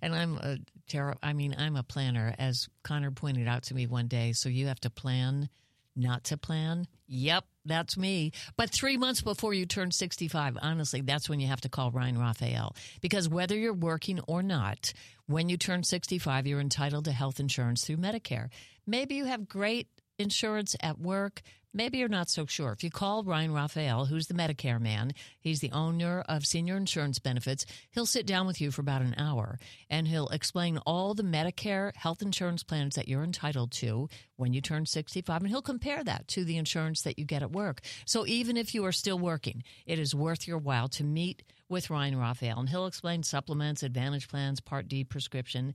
and 0.00 0.14
I'm 0.14 0.38
a 0.38 0.58
terror. 0.88 1.16
I 1.22 1.34
mean, 1.34 1.54
I'm 1.58 1.76
a 1.76 1.82
planner, 1.82 2.34
as 2.38 2.68
Connor 2.82 3.10
pointed 3.10 3.46
out 3.48 3.64
to 3.64 3.74
me 3.74 3.86
one 3.86 4.08
day. 4.08 4.32
So 4.32 4.48
you 4.48 4.68
have 4.68 4.80
to 4.80 4.90
plan, 4.90 5.50
not 5.94 6.24
to 6.24 6.38
plan. 6.38 6.86
Yep, 7.06 7.44
that's 7.66 7.96
me. 7.98 8.32
But 8.56 8.70
three 8.70 8.96
months 8.96 9.20
before 9.20 9.52
you 9.52 9.66
turn 9.66 9.90
65, 9.90 10.56
honestly, 10.62 11.02
that's 11.02 11.28
when 11.28 11.40
you 11.40 11.48
have 11.48 11.60
to 11.62 11.68
call 11.68 11.90
Ryan 11.90 12.18
Raphael 12.18 12.74
because 13.02 13.28
whether 13.28 13.56
you're 13.56 13.74
working 13.74 14.20
or 14.26 14.42
not, 14.42 14.92
when 15.26 15.48
you 15.48 15.56
turn 15.58 15.82
65, 15.82 16.46
you're 16.46 16.60
entitled 16.60 17.04
to 17.04 17.12
health 17.12 17.40
insurance 17.40 17.84
through 17.84 17.98
Medicare. 17.98 18.48
Maybe 18.86 19.16
you 19.16 19.26
have 19.26 19.48
great 19.48 19.88
insurance 20.20 20.76
at 20.80 20.98
work. 20.98 21.42
Maybe 21.72 21.98
you're 21.98 22.08
not 22.08 22.28
so 22.28 22.46
sure. 22.46 22.72
If 22.72 22.82
you 22.82 22.90
call 22.90 23.22
Ryan 23.22 23.52
Raphael, 23.52 24.06
who's 24.06 24.26
the 24.26 24.34
Medicare 24.34 24.80
man, 24.80 25.12
he's 25.38 25.60
the 25.60 25.70
owner 25.70 26.24
of 26.28 26.44
Senior 26.44 26.76
Insurance 26.76 27.20
Benefits, 27.20 27.64
he'll 27.92 28.06
sit 28.06 28.26
down 28.26 28.48
with 28.48 28.60
you 28.60 28.72
for 28.72 28.80
about 28.80 29.02
an 29.02 29.14
hour 29.16 29.56
and 29.88 30.08
he'll 30.08 30.28
explain 30.28 30.78
all 30.78 31.14
the 31.14 31.22
Medicare 31.22 31.94
health 31.94 32.22
insurance 32.22 32.64
plans 32.64 32.96
that 32.96 33.06
you're 33.06 33.22
entitled 33.22 33.70
to 33.72 34.08
when 34.34 34.52
you 34.52 34.60
turn 34.60 34.84
65 34.84 35.42
and 35.42 35.48
he'll 35.48 35.62
compare 35.62 36.02
that 36.02 36.26
to 36.28 36.44
the 36.44 36.56
insurance 36.56 37.02
that 37.02 37.20
you 37.20 37.24
get 37.24 37.42
at 37.42 37.52
work. 37.52 37.82
So 38.04 38.26
even 38.26 38.56
if 38.56 38.74
you 38.74 38.84
are 38.84 38.92
still 38.92 39.18
working, 39.18 39.62
it 39.86 40.00
is 40.00 40.12
worth 40.12 40.48
your 40.48 40.58
while 40.58 40.88
to 40.88 41.04
meet 41.04 41.44
with 41.68 41.88
Ryan 41.88 42.18
Raphael 42.18 42.58
and 42.58 42.68
he'll 42.68 42.86
explain 42.86 43.22
supplements, 43.22 43.84
advantage 43.84 44.26
plans, 44.26 44.60
Part 44.60 44.88
D 44.88 45.04
prescription. 45.04 45.74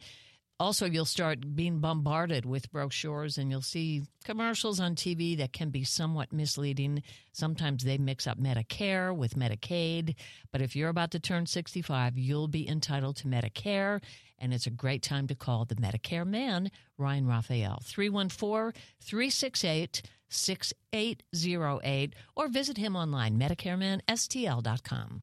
Also, 0.57 0.85
you'll 0.85 1.03
start 1.03 1.53
being 1.53 1.79
bombarded 1.79 2.45
with 2.45 2.71
brochures 2.71 3.37
and 3.37 3.51
you'll 3.51 3.61
see 3.61 4.03
commercials 4.23 4.79
on 4.79 4.95
TV 4.95 5.37
that 5.37 5.51
can 5.51 5.69
be 5.69 5.83
somewhat 5.83 6.31
misleading. 6.31 7.03
Sometimes 7.33 7.83
they 7.83 7.97
mix 7.97 8.25
up 8.25 8.39
Medicare 8.39 9.13
with 9.15 9.35
Medicaid. 9.35 10.15
But 10.53 10.61
if 10.61 10.73
you're 10.73 10.89
about 10.89 11.11
to 11.11 11.19
turn 11.19 11.45
65, 11.45 12.17
you'll 12.17 12.47
be 12.47 12.67
entitled 12.69 13.17
to 13.17 13.27
Medicare. 13.27 14.01
And 14.39 14.53
it's 14.53 14.65
a 14.65 14.71
great 14.71 15.01
time 15.01 15.27
to 15.27 15.35
call 15.35 15.65
the 15.65 15.75
Medicare 15.75 16.25
man, 16.25 16.71
Ryan 16.97 17.27
Raphael, 17.27 17.81
314 17.83 18.81
368 19.01 20.03
6808, 20.29 22.15
or 22.35 22.47
visit 22.47 22.77
him 22.77 22.95
online, 22.95 23.37
MedicareManSTL.com. 23.37 25.21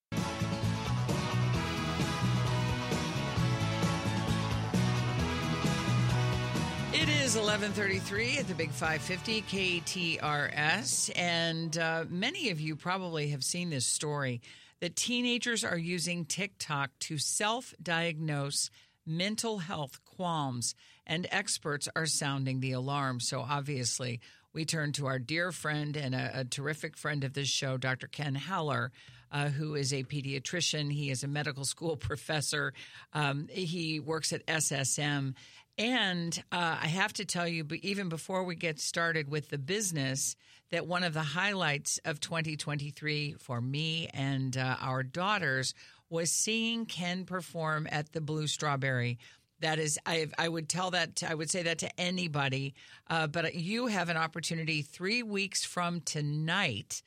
is 7.35 7.39
11:33 7.39 8.39
at 8.41 8.49
the 8.49 8.55
Big 8.55 8.71
550 8.71 9.43
KTRS 9.43 11.11
and 11.17 11.79
uh, 11.79 12.05
many 12.11 12.51
of 12.51 12.61
you 12.61 12.77
probably 12.77 13.29
have 13.29 13.43
seen 13.43 13.71
this 13.71 13.87
story 13.87 14.43
that 14.81 14.97
teenagers 14.97 15.65
are 15.65 15.79
using 15.79 16.27
TikTok 16.27 16.91
to 17.01 17.17
self-diagnose 17.17 18.71
mental 19.07 19.59
health 19.59 20.01
qualms 20.05 20.75
and 21.07 21.27
experts 21.31 21.89
are 21.97 22.07
sounding 22.07 22.61
the 22.61 22.73
alarm. 22.73 23.19
So 23.21 23.41
obviously, 23.41 24.21
we 24.53 24.65
turn 24.67 24.93
to 24.93 25.07
our 25.07 25.19
dear 25.19 25.53
friend 25.53 25.97
and 25.97 26.15
a, 26.15 26.41
a 26.41 26.45
terrific 26.45 26.97
friend 26.99 27.25
of 27.25 27.33
this 27.33 27.49
show, 27.49 27.79
Dr. 27.79 28.09
Ken 28.09 28.35
Haller, 28.35 28.93
uh, 29.33 29.49
who 29.49 29.75
is 29.75 29.93
a 29.93 30.05
pediatrician. 30.05 30.93
He 30.93 31.11
is 31.11 31.25
a 31.25 31.29
medical 31.29 31.65
school 31.65 31.97
professor. 32.09 32.75
Um, 33.15 33.49
he 33.51 33.99
works 34.01 34.33
at 34.33 34.47
SSM. 34.47 35.35
And 35.79 36.43
uh, 36.53 36.79
I 36.83 36.89
have 36.89 37.15
to 37.15 37.25
tell 37.25 37.49
you, 37.49 37.67
even 37.83 38.09
before 38.09 38.45
we 38.45 38.55
get 38.55 38.79
started 38.79 39.31
with 39.31 39.49
the 39.49 39.59
business, 39.59 40.37
that 40.71 40.87
one 40.87 41.03
of 41.03 41.15
the 41.15 41.23
highlights 41.23 41.99
of 42.05 42.21
2023 42.21 43.37
for 43.39 43.61
me 43.61 44.09
and 44.13 44.57
uh, 44.57 44.77
our 44.81 45.03
daughters 45.03 45.75
was 46.11 46.31
seeing 46.31 46.85
Ken 46.85 47.25
perform 47.25 47.87
at 47.91 48.13
the 48.13 48.21
Blue 48.21 48.47
Strawberry. 48.47 49.19
That 49.61 49.79
is, 49.79 49.99
I, 50.05 50.29
I 50.39 50.49
would 50.49 50.69
tell 50.69 50.91
that, 50.91 51.17
to, 51.17 51.31
I 51.31 51.35
would 51.35 51.51
say 51.51 51.63
that 51.63 51.79
to 51.79 52.01
anybody. 52.01 52.75
Uh, 53.09 53.27
but 53.29 53.55
you 53.55 53.87
have 53.87 54.09
an 54.09 54.17
opportunity 54.17 54.83
three 54.83 55.23
weeks 55.23 55.65
from 55.65 56.01
tonight 56.01 57.03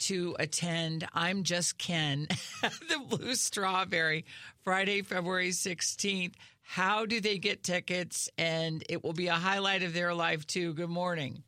to 0.00 0.34
attend 0.38 1.06
I'm 1.12 1.42
Just 1.42 1.78
Ken 1.78 2.28
the 2.62 3.16
Blue 3.16 3.34
Strawberry 3.34 4.24
Friday, 4.64 5.02
February 5.02 5.50
16th. 5.50 6.34
How 6.70 7.06
do 7.06 7.18
they 7.18 7.38
get 7.38 7.62
tickets? 7.62 8.28
And 8.36 8.84
it 8.90 9.02
will 9.02 9.14
be 9.14 9.28
a 9.28 9.32
highlight 9.32 9.82
of 9.82 9.94
their 9.94 10.12
life, 10.12 10.46
too. 10.46 10.74
Good 10.74 10.90
morning. 10.90 11.42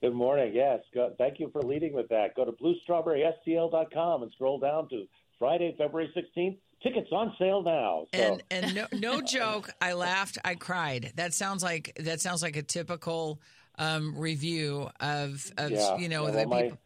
Good 0.00 0.14
morning. 0.14 0.52
Yes. 0.54 0.80
Go, 0.94 1.12
thank 1.18 1.38
you 1.38 1.50
for 1.52 1.60
leading 1.60 1.92
with 1.92 2.08
that. 2.08 2.34
Go 2.34 2.46
to 2.46 2.52
bluestrawberrystl.com 2.52 4.22
and 4.22 4.32
scroll 4.32 4.58
down 4.58 4.88
to 4.88 5.04
Friday, 5.38 5.74
February 5.76 6.10
16th. 6.16 6.56
Tickets 6.82 7.08
on 7.12 7.34
sale 7.38 7.62
now. 7.62 8.06
So, 8.14 8.18
And 8.18 8.42
and 8.50 8.74
no, 8.74 8.86
no 8.94 9.20
joke, 9.26 9.68
I 9.82 9.92
laughed, 9.92 10.38
I 10.42 10.54
cried. 10.54 11.12
That 11.16 11.34
sounds 11.34 11.62
like 11.62 11.92
that 12.00 12.22
sounds 12.22 12.42
like 12.42 12.56
a 12.56 12.62
typical 12.62 13.42
um, 13.78 14.16
review 14.16 14.88
of 15.00 15.52
of 15.58 15.70
yeah, 15.70 15.98
you 15.98 16.08
know 16.08 16.24
yeah, 16.26 16.30
the 16.32 16.38
well, 16.38 16.48
my, 16.48 16.62
people. 16.62 16.78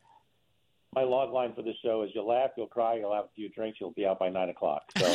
My 0.94 1.02
log 1.04 1.32
line 1.32 1.52
for 1.54 1.62
the 1.62 1.72
show 1.84 2.02
is 2.02 2.10
you'll 2.14 2.26
laugh, 2.28 2.50
you'll 2.56 2.66
cry, 2.66 2.96
you'll 2.96 3.14
have 3.14 3.26
a 3.26 3.30
few 3.36 3.48
drinks, 3.48 3.78
you'll 3.80 3.92
be 3.92 4.04
out 4.06 4.18
by 4.18 4.28
9 4.28 4.48
o'clock. 4.48 4.82
So, 4.98 5.14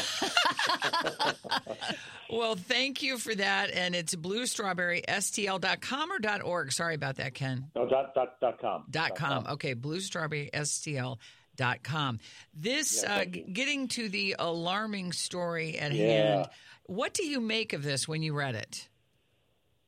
Well, 2.30 2.56
thank 2.56 3.04
you 3.04 3.18
for 3.18 3.36
that. 3.36 3.72
And 3.72 3.94
it's 3.96 4.16
bluestrawberrystl.com 4.16 6.12
or 6.12 6.20
dot 6.20 6.42
.org. 6.44 6.72
Sorry 6.72 6.96
about 6.96 7.18
that, 7.18 7.34
Ken. 7.36 7.66
no, 7.76 7.88
dot, 7.88 8.14
dot, 8.16 8.40
dot 8.42 8.60
com. 8.60 8.86
Dot 8.90 9.16
com. 9.16 9.46
Okay, 9.48 9.76
bluestrawberrystl.com. 9.76 12.20
This, 12.54 13.04
Yeah, 13.04 13.16
uh, 13.16 13.26
g- 13.26 13.44
getting 13.52 13.88
to 13.90 14.10
the 14.10 14.36
alarming 14.40 15.12
story 15.14 15.78
at 15.78 15.92
Yeah. 15.94 16.08
hand, 16.08 16.50
what 16.88 17.14
do 17.14 17.24
you 17.26 17.40
make 17.40 17.74
of 17.74 17.84
this 17.84 18.08
when 18.08 18.24
you 18.24 18.34
read 18.34 18.56
it? 18.56 18.90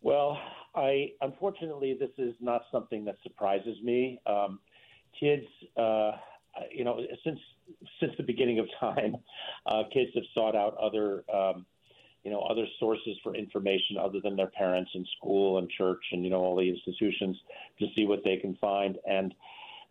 Well, 0.02 0.40
I 0.76 1.14
unfortunately 1.22 1.96
this 2.00 2.12
is 2.20 2.36
not 2.40 2.62
something 2.72 3.04
that 3.06 3.16
surprises 3.24 3.82
me. 3.82 4.20
Um, 4.28 4.60
kids, 5.20 5.46
uh, 5.78 6.12
you 6.72 6.84
know, 6.84 7.00
since 7.24 7.40
since 8.00 8.14
the 8.18 8.24
beginning 8.24 8.60
of 8.60 8.68
time, 8.80 9.16
uh, 9.66 9.84
kids 9.94 10.12
have 10.16 10.24
sought 10.34 10.56
out 10.56 10.76
other, 10.78 11.24
um, 11.34 11.66
you 12.24 12.32
know, 12.32 12.40
other 12.42 12.66
sources 12.80 13.18
for 13.24 13.36
information 13.36 13.98
other 14.00 14.20
than 14.24 14.36
their 14.36 14.48
parents 14.48 14.92
and 14.94 15.08
school 15.18 15.58
and 15.58 15.70
church 15.70 16.04
and 16.12 16.24
you 16.24 16.30
know 16.30 16.40
all 16.40 16.56
the 16.56 16.70
institutions 16.70 17.38
to 17.80 17.88
see 17.96 18.06
what 18.06 18.24
they 18.24 18.38
can 18.38 18.56
find. 18.60 18.98
And 19.10 19.34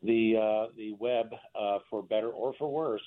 the 0.03 0.37
uh, 0.37 0.73
the 0.77 0.93
web, 0.99 1.27
uh, 1.59 1.79
for 1.91 2.03
better 2.03 2.31
or 2.31 2.55
for 2.59 2.71
worse, 2.71 3.03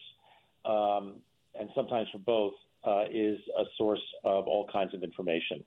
um, 0.65 1.15
and 1.59 1.69
sometimes 1.75 2.07
for 2.11 2.19
both, 2.19 2.53
uh, 2.83 3.03
is 3.11 3.39
a 3.57 3.63
source 3.77 4.01
of 4.23 4.47
all 4.47 4.67
kinds 4.71 4.93
of 4.93 5.03
information. 5.03 5.63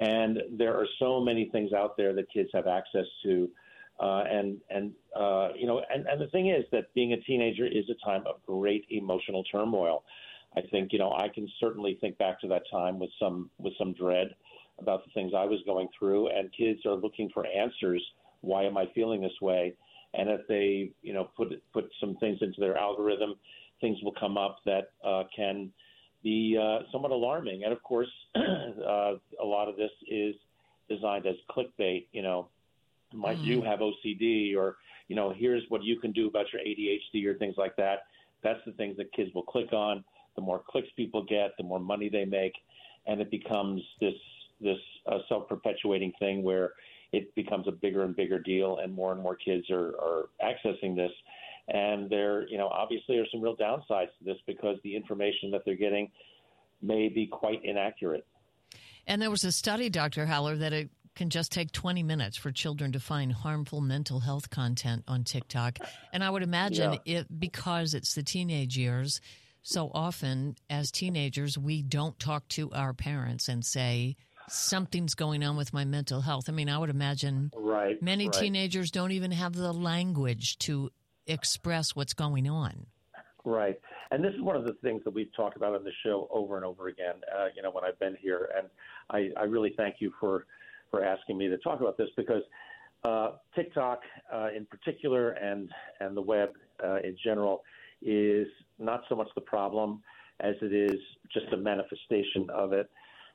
And 0.00 0.38
there 0.58 0.74
are 0.74 0.86
so 0.98 1.20
many 1.20 1.48
things 1.50 1.72
out 1.72 1.96
there 1.96 2.12
that 2.14 2.30
kids 2.32 2.48
have 2.54 2.66
access 2.66 3.06
to. 3.24 3.50
Uh, 4.02 4.24
and 4.28 4.58
and 4.68 4.92
uh, 5.16 5.50
you 5.56 5.66
know, 5.66 5.80
and, 5.94 6.06
and 6.08 6.20
the 6.20 6.26
thing 6.28 6.48
is 6.48 6.64
that 6.72 6.92
being 6.92 7.12
a 7.12 7.20
teenager 7.20 7.66
is 7.66 7.84
a 7.88 8.04
time 8.04 8.24
of 8.26 8.44
great 8.44 8.84
emotional 8.90 9.44
turmoil. 9.44 10.02
I 10.56 10.62
think 10.72 10.92
you 10.92 10.98
know 10.98 11.12
I 11.12 11.28
can 11.28 11.48
certainly 11.60 11.98
think 12.00 12.18
back 12.18 12.40
to 12.40 12.48
that 12.48 12.62
time 12.70 12.98
with 12.98 13.10
some 13.20 13.48
with 13.58 13.74
some 13.78 13.92
dread 13.94 14.34
about 14.80 15.04
the 15.04 15.12
things 15.12 15.32
I 15.36 15.44
was 15.44 15.60
going 15.66 15.88
through, 15.96 16.28
and 16.28 16.50
kids 16.52 16.80
are 16.84 16.94
looking 16.94 17.30
for 17.32 17.46
answers. 17.46 18.02
Why 18.40 18.64
am 18.64 18.76
I 18.76 18.86
feeling 18.92 19.20
this 19.20 19.40
way? 19.40 19.74
And 20.14 20.28
if 20.28 20.40
they 20.48 20.90
you 21.02 21.14
know 21.14 21.28
put 21.36 21.52
put 21.72 21.88
some 22.00 22.16
things 22.16 22.38
into 22.40 22.60
their 22.60 22.76
algorithm, 22.76 23.34
things 23.80 23.98
will 24.02 24.14
come 24.18 24.36
up 24.36 24.58
that 24.66 24.90
uh, 25.04 25.24
can 25.34 25.70
be 26.24 26.58
uh, 26.60 26.80
somewhat 26.90 27.12
alarming. 27.12 27.62
And 27.62 27.72
of 27.72 27.80
course, 27.84 28.10
uh, 28.34 29.14
a 29.40 29.44
lot 29.44 29.68
of 29.68 29.76
this 29.76 29.92
is 30.08 30.34
designed 30.88 31.26
as 31.26 31.36
clickbait. 31.56 32.06
You 32.10 32.22
know, 32.22 32.48
might 33.14 33.38
Mm-hmm. 33.38 33.46
you 33.46 33.62
have 33.62 33.80
OCD 33.80 34.56
or 34.56 34.76
you 35.08 35.16
know 35.16 35.32
here's 35.36 35.62
what 35.68 35.82
you 35.82 35.98
can 35.98 36.12
do 36.12 36.28
about 36.28 36.46
your 36.52 36.62
ADHD 36.62 37.26
or 37.26 37.34
things 37.38 37.56
like 37.56 37.76
that. 37.76 38.04
That's 38.42 38.60
the 38.66 38.72
things 38.72 38.96
that 38.96 39.12
kids 39.12 39.30
will 39.34 39.42
click 39.44 39.72
on. 39.72 40.04
The 40.36 40.42
more 40.42 40.62
clicks 40.66 40.88
people 40.96 41.24
get, 41.24 41.52
the 41.58 41.64
more 41.64 41.78
money 41.80 42.08
they 42.08 42.24
make, 42.24 42.54
and 43.06 43.20
it 43.20 43.30
becomes 43.30 43.82
this 44.00 44.14
this 44.60 44.78
uh, 45.06 45.18
self-perpetuating 45.28 46.12
thing 46.18 46.42
where 46.42 46.72
it 47.12 47.34
becomes 47.34 47.68
a 47.68 47.72
bigger 47.72 48.04
and 48.04 48.16
bigger 48.16 48.38
deal, 48.38 48.78
and 48.78 48.92
more 48.92 49.12
and 49.12 49.22
more 49.22 49.36
kids 49.36 49.68
are, 49.70 49.88
are 50.00 50.28
accessing 50.42 50.96
this. 50.96 51.10
And 51.68 52.08
there, 52.08 52.48
you 52.48 52.58
know, 52.58 52.68
obviously, 52.68 53.16
there's 53.16 53.28
some 53.30 53.42
real 53.42 53.56
downsides 53.56 54.08
to 54.18 54.24
this 54.24 54.38
because 54.46 54.78
the 54.82 54.96
information 54.96 55.50
that 55.50 55.62
they're 55.64 55.76
getting 55.76 56.10
may 56.80 57.08
be 57.08 57.26
quite 57.26 57.64
inaccurate. 57.64 58.26
And 59.06 59.20
there 59.20 59.30
was 59.30 59.44
a 59.44 59.52
study, 59.52 59.90
Dr. 59.90 60.26
Haller, 60.26 60.56
that 60.56 60.72
it 60.72 60.90
can 61.14 61.30
just 61.30 61.52
take 61.52 61.72
20 61.72 62.02
minutes 62.02 62.36
for 62.36 62.50
children 62.50 62.92
to 62.92 63.00
find 63.00 63.32
harmful 63.32 63.80
mental 63.80 64.20
health 64.20 64.50
content 64.50 65.04
on 65.06 65.24
TikTok. 65.24 65.78
And 66.12 66.24
I 66.24 66.30
would 66.30 66.42
imagine 66.42 66.98
it 67.04 67.26
because 67.38 67.94
it's 67.94 68.14
the 68.14 68.22
teenage 68.22 68.76
years. 68.76 69.20
So 69.62 69.90
often, 69.94 70.56
as 70.68 70.90
teenagers, 70.90 71.56
we 71.56 71.82
don't 71.82 72.18
talk 72.18 72.48
to 72.48 72.70
our 72.72 72.92
parents 72.92 73.48
and 73.48 73.64
say, 73.64 74.16
something's 74.48 75.14
going 75.14 75.44
on 75.44 75.56
with 75.56 75.72
my 75.72 75.84
mental 75.84 76.20
health. 76.20 76.48
I 76.48 76.52
mean, 76.52 76.68
I 76.68 76.78
would 76.78 76.90
imagine 76.90 77.52
Right. 77.56 78.02
many 78.02 78.26
right. 78.26 78.32
teenagers 78.32 78.90
don't 78.90 79.12
even 79.12 79.30
have 79.30 79.54
the 79.54 79.72
language 79.72 80.58
to 80.60 80.90
express 81.26 81.94
what's 81.94 82.14
going 82.14 82.48
on. 82.48 82.86
Right. 83.44 83.80
And 84.10 84.22
this 84.22 84.34
is 84.34 84.40
one 84.42 84.56
of 84.56 84.64
the 84.64 84.74
things 84.82 85.02
that 85.04 85.14
we've 85.14 85.32
talked 85.34 85.56
about 85.56 85.74
on 85.74 85.84
the 85.84 85.92
show 86.02 86.28
over 86.30 86.56
and 86.56 86.64
over 86.64 86.88
again, 86.88 87.14
uh, 87.34 87.46
you 87.56 87.62
know, 87.62 87.70
when 87.70 87.84
I've 87.84 87.98
been 87.98 88.16
here. 88.20 88.50
And 88.56 88.68
I, 89.10 89.30
I 89.40 89.44
really 89.44 89.74
thank 89.76 89.96
you 90.00 90.12
for, 90.20 90.46
for 90.92 91.02
asking 91.02 91.38
me 91.38 91.48
to 91.48 91.58
talk 91.58 91.80
about 91.80 91.96
this 91.98 92.08
because 92.16 92.42
uh, 93.02 93.32
TikTok 93.56 94.00
uh, 94.32 94.48
in 94.56 94.64
particular 94.66 95.30
and, 95.30 95.68
and 95.98 96.16
the 96.16 96.22
web 96.22 96.50
uh, 96.84 96.98
in 96.98 97.16
general 97.24 97.64
is 98.02 98.46
not 98.78 99.02
so 99.08 99.16
much 99.16 99.28
the 99.34 99.40
problem 99.40 100.02
as 100.40 100.54
it 100.60 100.72
is 100.72 101.00
just 101.32 101.46
a 101.52 101.56
manifestation 101.56 102.46
of 102.54 102.72
it. 102.72 102.88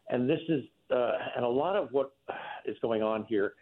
And 0.09 0.29
this 0.29 0.39
is, 0.47 0.63
uh, 0.91 1.11
and 1.35 1.43
a 1.43 1.49
lot 1.49 1.75
of 1.75 1.89
what 1.91 2.13
is 2.65 2.77
going 2.81 3.01
on 3.01 3.25
here 3.27 3.53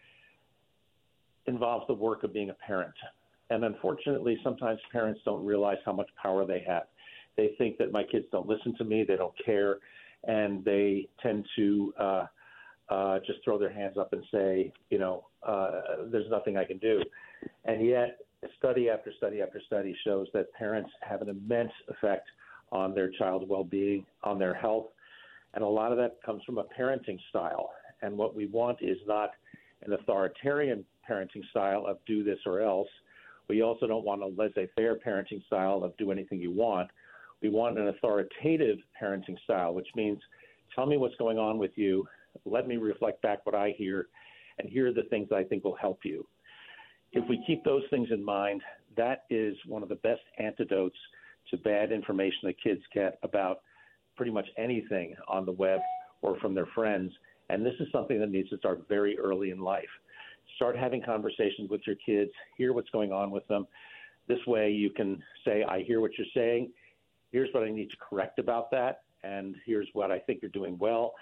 involves 1.47 1.85
the 1.87 1.93
work 1.93 2.23
of 2.23 2.33
being 2.33 2.49
a 2.49 2.53
parent. 2.53 2.93
And 3.49 3.63
unfortunately, 3.63 4.37
sometimes 4.43 4.79
parents 4.91 5.21
don't 5.23 5.45
realize 5.45 5.77
how 5.85 5.93
much 5.93 6.09
power 6.21 6.45
they 6.45 6.63
have. 6.67 6.83
They 7.37 7.51
think 7.57 7.77
that 7.77 7.91
my 7.91 8.03
kids 8.03 8.25
don't 8.31 8.47
listen 8.47 8.75
to 8.77 8.83
me, 8.83 9.05
they 9.07 9.15
don't 9.15 9.33
care, 9.45 9.77
and 10.25 10.65
they 10.65 11.07
tend 11.21 11.45
to 11.55 11.93
uh, 12.89 13.19
just 13.25 13.39
throw 13.43 13.57
their 13.57 13.71
hands 13.73 13.97
up 13.97 14.13
and 14.13 14.23
say, 14.31 14.71
you 14.89 14.99
know, 14.99 15.25
uh, 15.45 15.81
there's 16.11 16.29
nothing 16.29 16.57
I 16.57 16.65
can 16.65 16.77
do. 16.77 17.01
And 17.65 17.85
yet, 17.85 18.19
study 18.57 18.89
after 18.89 19.11
study 19.17 19.41
after 19.41 19.59
study 19.65 19.95
shows 20.03 20.27
that 20.33 20.53
parents 20.53 20.89
have 21.01 21.21
an 21.21 21.29
immense 21.29 21.71
effect 21.89 22.27
on 22.71 22.93
their 22.93 23.09
child's 23.09 23.45
well 23.47 23.63
being, 23.63 24.05
on 24.23 24.37
their 24.37 24.53
health. 24.53 24.87
And 25.53 25.63
a 25.63 25.67
lot 25.67 25.91
of 25.91 25.97
that 25.97 26.17
comes 26.23 26.43
from 26.43 26.57
a 26.57 26.65
parenting 26.77 27.19
style. 27.29 27.71
And 28.01 28.17
what 28.17 28.35
we 28.35 28.47
want 28.47 28.79
is 28.81 28.97
not 29.07 29.31
an 29.85 29.93
authoritarian 29.93 30.83
parenting 31.09 31.47
style 31.49 31.85
of 31.87 31.97
do 32.05 32.23
this 32.23 32.39
or 32.45 32.61
else. 32.61 32.89
We 33.47 33.61
also 33.61 33.87
don't 33.87 34.03
want 34.03 34.21
a 34.21 34.27
laissez 34.27 34.69
faire 34.75 34.95
parenting 34.95 35.45
style 35.45 35.83
of 35.83 35.95
do 35.97 36.11
anything 36.11 36.39
you 36.39 36.51
want. 36.51 36.89
We 37.41 37.49
want 37.49 37.77
an 37.77 37.87
authoritative 37.89 38.79
parenting 39.01 39.39
style, 39.43 39.73
which 39.73 39.87
means 39.95 40.19
tell 40.73 40.85
me 40.85 40.97
what's 40.97 41.15
going 41.15 41.37
on 41.37 41.57
with 41.57 41.71
you, 41.75 42.07
let 42.45 42.67
me 42.67 42.77
reflect 42.77 43.21
back 43.21 43.45
what 43.45 43.55
I 43.55 43.73
hear, 43.77 44.07
and 44.59 44.69
here 44.69 44.87
are 44.87 44.93
the 44.93 45.03
things 45.09 45.29
I 45.33 45.43
think 45.43 45.63
will 45.63 45.75
help 45.75 45.99
you. 46.03 46.25
If 47.13 47.27
we 47.29 47.43
keep 47.47 47.63
those 47.63 47.83
things 47.89 48.09
in 48.11 48.23
mind, 48.23 48.61
that 48.97 49.23
is 49.29 49.55
one 49.67 49.83
of 49.83 49.89
the 49.89 49.95
best 49.95 50.21
antidotes 50.39 50.97
to 51.51 51.57
bad 51.57 51.91
information 51.91 52.39
that 52.43 52.61
kids 52.61 52.81
get 52.93 53.19
about 53.23 53.61
pretty 54.15 54.31
much 54.31 54.47
anything 54.57 55.15
on 55.27 55.45
the 55.45 55.51
web 55.51 55.79
or 56.21 56.39
from 56.39 56.55
their 56.55 56.67
friends. 56.73 57.11
And 57.49 57.65
this 57.65 57.75
is 57.79 57.87
something 57.91 58.19
that 58.19 58.31
needs 58.31 58.49
to 58.49 58.57
start 58.57 58.85
very 58.89 59.17
early 59.17 59.51
in 59.51 59.59
life. 59.59 59.83
Start 60.55 60.75
having 60.77 61.01
conversations 61.03 61.69
with 61.69 61.81
your 61.85 61.95
kids, 62.05 62.31
hear 62.57 62.73
what's 62.73 62.89
going 62.89 63.11
on 63.11 63.31
with 63.31 63.47
them. 63.47 63.67
This 64.27 64.39
way, 64.47 64.71
you 64.71 64.89
can 64.89 65.21
say, 65.43 65.63
I 65.63 65.83
hear 65.83 66.01
what 66.01 66.11
you're 66.17 66.27
saying. 66.33 66.71
Here's 67.31 67.53
what 67.53 67.63
I 67.63 67.69
need 67.69 67.89
to 67.91 67.97
correct 67.97 68.39
about 68.39 68.71
that. 68.71 69.01
And 69.23 69.55
here's 69.65 69.87
what 69.93 70.11
I 70.11 70.19
think 70.19 70.41
you're 70.41 70.51
doing 70.51 70.77
well. 70.79 71.13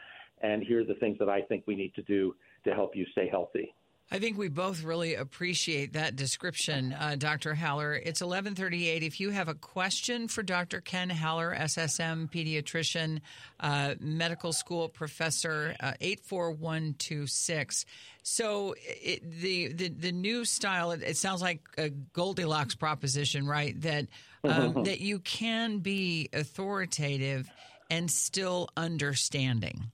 And 0.44 0.62
here 0.62 0.82
are 0.82 0.86
the 0.86 0.96
things 0.96 1.18
that 1.20 1.30
I 1.30 1.42
think 1.42 1.64
we 1.66 1.76
need 1.76 1.96
to 1.96 2.02
do 2.04 2.36
to 2.66 2.74
help 2.74 2.96
you 2.96 3.06
stay 3.14 3.28
healthy. 3.28 3.74
I 4.12 4.20
think 4.20 4.38
we 4.38 4.50
both 4.50 4.84
really 4.84 5.16
appreciate 5.16 5.94
that 5.94 6.16
description, 6.16 6.94
uh, 6.94 7.16
Dr. 7.18 7.56
Haller. 7.56 7.96
It's 7.96 8.22
1138. 8.22 9.02
If 9.02 9.20
you 9.20 9.32
have 9.32 9.48
a 9.48 9.56
question 9.56 10.28
for 10.28 10.44
Dr. 10.44 10.82
Ken 10.82 11.10
Haller, 11.10 11.56
SSM 11.58 12.30
pediatrician, 12.30 13.22
uh, 13.60 13.96
medical 14.00 14.54
school 14.54 14.90
professor, 14.90 15.76
uh, 15.80 15.94
84126. 16.02 17.86
So 18.22 18.76
it, 18.78 19.24
the, 19.40 19.70
the, 19.70 19.88
the 19.88 20.12
new 20.12 20.46
style, 20.46 20.92
it, 20.92 21.02
it 21.02 21.18
sounds 21.18 21.42
like 21.42 21.62
a 21.78 21.90
Goldilocks 21.90 22.76
proposition, 22.76 23.48
right? 23.48 23.80
That, 23.82 24.08
um, 24.44 24.84
that 24.84 25.00
you 25.00 25.20
can 25.20 25.80
be 25.80 26.30
authoritative 26.34 27.50
and 27.90 28.12
still 28.12 28.70
understanding. 28.76 29.93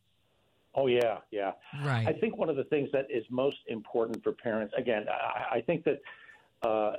Oh 0.79 0.87
yeah, 0.87 1.17
yeah. 1.31 1.51
Right. 1.83 2.07
I 2.07 2.13
think 2.13 2.37
one 2.37 2.49
of 2.49 2.55
the 2.55 2.63
things 2.65 2.89
that 2.93 3.05
is 3.09 3.25
most 3.29 3.57
important 3.67 4.23
for 4.23 4.31
parents, 4.31 4.73
again, 4.77 5.05
I, 5.09 5.57
I 5.57 5.61
think 5.61 5.83
that 5.83 5.99
uh, 6.67 6.93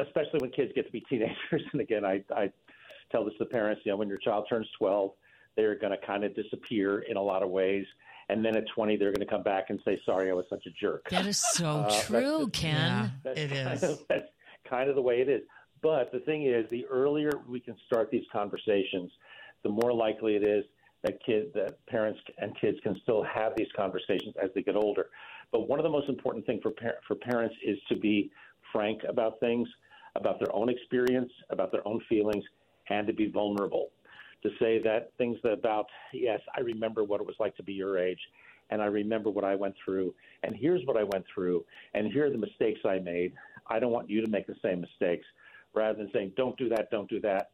especially 0.00 0.40
when 0.40 0.50
kids 0.50 0.72
get 0.74 0.86
to 0.86 0.92
be 0.92 1.00
teenagers, 1.08 1.62
and 1.72 1.80
again, 1.80 2.04
I, 2.04 2.24
I 2.34 2.50
tell 3.12 3.24
this 3.24 3.34
to 3.38 3.44
parents, 3.44 3.82
you 3.84 3.92
know, 3.92 3.96
when 3.96 4.08
your 4.08 4.18
child 4.18 4.46
turns 4.48 4.66
12, 4.78 5.12
they're 5.56 5.76
going 5.78 5.92
to 5.98 6.06
kind 6.06 6.24
of 6.24 6.34
disappear 6.34 7.00
in 7.08 7.16
a 7.16 7.22
lot 7.22 7.42
of 7.44 7.50
ways. 7.50 7.86
And 8.28 8.44
then 8.44 8.56
at 8.56 8.64
20, 8.74 8.96
they're 8.96 9.12
going 9.12 9.26
to 9.26 9.32
come 9.32 9.42
back 9.42 9.70
and 9.70 9.80
say, 9.84 10.00
sorry, 10.06 10.30
I 10.30 10.34
was 10.34 10.46
such 10.50 10.64
a 10.66 10.70
jerk. 10.70 11.08
That 11.10 11.26
is 11.26 11.38
so 11.38 11.66
Uh, 11.88 12.00
true, 12.02 12.38
just- 12.48 12.52
Ken. 12.52 13.12
It 13.24 13.52
is. 13.52 13.82
of- 13.82 14.04
that's 14.08 14.28
kind 14.68 14.88
of 14.88 14.96
the 14.96 15.02
way 15.02 15.20
it 15.20 15.28
is. 15.28 15.42
But 15.82 16.10
the 16.12 16.20
thing 16.20 16.46
is, 16.46 16.66
the 16.70 16.84
earlier 16.86 17.30
we 17.48 17.60
can 17.60 17.76
start 17.86 18.10
these 18.10 18.24
conversations, 18.32 19.10
the 19.62 19.68
more 19.70 19.92
likely 19.92 20.34
it 20.36 20.42
is 20.44 20.64
that 21.02 21.24
kids, 21.24 21.48
that 21.54 21.84
parents 21.86 22.20
and 22.38 22.58
kids 22.60 22.78
can 22.82 22.98
still 23.02 23.22
have 23.22 23.52
these 23.56 23.68
conversations 23.76 24.34
as 24.42 24.50
they 24.54 24.62
get 24.62 24.76
older. 24.76 25.06
But 25.52 25.68
one 25.68 25.78
of 25.78 25.84
the 25.84 25.90
most 25.90 26.08
important 26.08 26.46
things 26.46 26.60
for 26.62 26.70
par- 26.72 26.98
for 27.06 27.16
parents 27.16 27.54
is 27.64 27.78
to 27.88 27.96
be 27.96 28.30
frank 28.72 29.00
about 29.08 29.40
things, 29.40 29.68
about 30.16 30.38
their 30.38 30.54
own 30.54 30.68
experience, 30.68 31.32
about 31.50 31.72
their 31.72 31.86
own 31.86 32.00
feelings, 32.08 32.44
and 32.88 33.06
to 33.06 33.12
be 33.12 33.28
vulnerable. 33.28 33.90
To 34.42 34.50
say 34.58 34.80
that 34.82 35.12
things 35.18 35.36
that 35.42 35.52
about 35.52 35.86
yes, 36.12 36.40
I 36.56 36.60
remember 36.60 37.04
what 37.04 37.20
it 37.20 37.26
was 37.26 37.36
like 37.38 37.56
to 37.56 37.62
be 37.62 37.72
your 37.72 37.98
age, 37.98 38.20
and 38.70 38.80
I 38.80 38.86
remember 38.86 39.30
what 39.30 39.44
I 39.44 39.54
went 39.54 39.74
through, 39.84 40.14
and 40.42 40.54
here's 40.56 40.84
what 40.86 40.96
I 40.96 41.02
went 41.02 41.24
through, 41.34 41.64
and 41.94 42.10
here 42.10 42.26
are 42.26 42.30
the 42.30 42.38
mistakes 42.38 42.80
I 42.84 42.98
made. 42.98 43.32
I 43.68 43.78
don't 43.78 43.92
want 43.92 44.08
you 44.08 44.20
to 44.24 44.30
make 44.30 44.46
the 44.46 44.56
same 44.62 44.80
mistakes. 44.80 45.26
Rather 45.74 45.96
than 45.98 46.10
saying, 46.12 46.32
don't 46.36 46.56
do 46.56 46.68
that, 46.68 46.90
don't 46.90 47.08
do 47.08 47.20
that. 47.20 47.50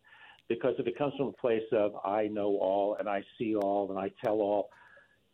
Because 0.48 0.74
if 0.78 0.86
it 0.86 0.96
comes 0.96 1.14
from 1.16 1.28
a 1.28 1.32
place 1.32 1.64
of, 1.72 1.96
I 2.04 2.28
know 2.28 2.56
all 2.58 2.96
and 2.98 3.08
I 3.08 3.22
see 3.38 3.56
all 3.56 3.90
and 3.90 3.98
I 3.98 4.12
tell 4.24 4.36
all, 4.36 4.70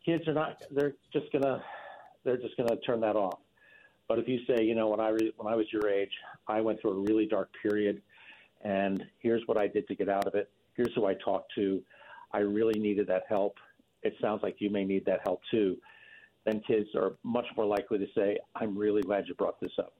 kids 0.05 0.27
are 0.27 0.33
not, 0.33 0.63
they're 0.71 0.95
just 1.11 1.31
to, 1.33 1.61
they're 2.23 2.37
just 2.37 2.57
to 2.57 2.77
turn 2.85 3.01
that 3.01 3.15
off. 3.15 3.39
But 4.07 4.19
if 4.19 4.27
you 4.27 4.39
say, 4.47 4.63
you 4.63 4.75
know, 4.75 4.89
when 4.89 4.99
I, 4.99 5.09
re- 5.09 5.33
when 5.37 5.51
I 5.51 5.55
was 5.55 5.67
your 5.71 5.87
age, 5.87 6.11
I 6.47 6.61
went 6.61 6.81
through 6.81 6.91
a 6.91 6.99
really 6.99 7.25
dark 7.25 7.49
period 7.61 8.01
and 8.63 9.03
here's 9.19 9.43
what 9.45 9.57
I 9.57 9.67
did 9.67 9.87
to 9.87 9.95
get 9.95 10.09
out 10.09 10.25
of 10.25 10.35
it. 10.35 10.49
Here's 10.75 10.93
who 10.95 11.05
I 11.05 11.13
talked 11.15 11.53
to. 11.55 11.81
I 12.31 12.39
really 12.39 12.79
needed 12.79 13.07
that 13.07 13.23
help. 13.29 13.57
It 14.01 14.15
sounds 14.21 14.41
like 14.41 14.55
you 14.59 14.69
may 14.69 14.83
need 14.83 15.05
that 15.05 15.21
help 15.23 15.41
too. 15.51 15.77
Then 16.45 16.61
kids 16.65 16.89
are 16.95 17.13
much 17.23 17.45
more 17.55 17.65
likely 17.65 17.99
to 17.99 18.07
say, 18.15 18.37
I'm 18.55 18.77
really 18.77 19.01
glad 19.01 19.27
you 19.27 19.35
brought 19.35 19.59
this 19.61 19.71
up. 19.79 19.93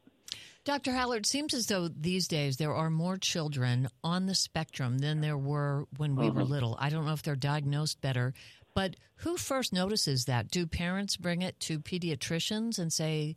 Dr. 0.66 0.94
Haller, 0.94 1.18
it 1.18 1.26
seems 1.26 1.54
as 1.54 1.68
though 1.68 1.90
these 1.90 2.28
days 2.28 2.56
there 2.56 2.74
are 2.74 2.90
more 2.90 3.18
children 3.18 3.90
on 4.02 4.28
the 4.28 4.36
spectrum 4.36 5.00
than 5.00 5.20
there 5.20 5.38
were 5.38 5.86
when 5.98 6.16
we 6.16 6.30
were 6.30 6.46
little. 6.46 6.78
I 6.80 6.90
don't 6.90 7.06
know 7.06 7.12
if 7.12 7.22
they're 7.22 7.36
diagnosed 7.36 8.00
better, 8.00 8.34
but 8.74 8.96
who 9.18 9.36
first 9.36 9.74
notices 9.74 10.26
that? 10.26 10.50
Do 10.50 10.66
parents 10.66 11.18
bring 11.18 11.42
it 11.42 11.60
to 11.62 11.80
pediatricians 11.80 12.80
and 12.80 12.94
say, 12.94 13.36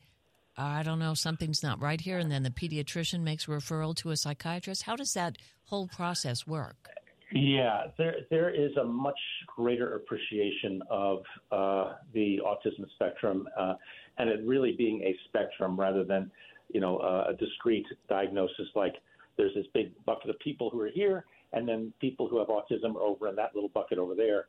I 0.56 0.84
don't 0.84 1.00
know, 1.00 1.14
something's 1.14 1.64
not 1.64 1.82
right 1.82 2.00
here, 2.00 2.18
and 2.18 2.30
then 2.30 2.44
the 2.44 2.50
pediatrician 2.50 3.20
makes 3.20 3.48
a 3.48 3.50
referral 3.50 3.94
to 3.96 4.10
a 4.10 4.16
psychiatrist? 4.16 4.84
How 4.84 4.94
does 4.94 5.12
that 5.14 5.36
whole 5.64 5.88
process 5.88 6.46
work? 6.46 6.88
Yeah, 7.32 7.88
there 7.98 8.14
there 8.30 8.50
is 8.50 8.76
a 8.76 8.84
much 8.84 9.18
greater 9.48 9.96
appreciation 9.96 10.80
of 10.88 11.24
uh, 11.50 11.94
the 12.14 12.40
autism 12.46 12.88
spectrum, 12.94 13.48
uh, 13.58 13.74
and 14.18 14.30
it 14.30 14.40
really 14.44 14.72
being 14.72 15.02
a 15.02 15.14
spectrum 15.28 15.78
rather 15.78 16.04
than, 16.04 16.30
you 16.72 16.80
know, 16.80 16.98
uh, 16.98 17.26
a 17.28 17.34
discrete 17.34 17.86
diagnosis. 18.08 18.68
Like 18.74 18.94
there's 19.36 19.54
this 19.54 19.66
big 19.74 19.92
bucket 20.04 20.30
of 20.30 20.38
people 20.40 20.70
who 20.70 20.80
are 20.80 20.90
here, 20.90 21.24
and 21.52 21.68
then 21.68 21.92
people 22.00 22.28
who 22.28 22.38
have 22.38 22.48
autism 22.48 22.94
are 22.96 23.02
over 23.02 23.28
in 23.28 23.36
that 23.36 23.54
little 23.54 23.70
bucket 23.70 23.98
over 23.98 24.14
there. 24.14 24.46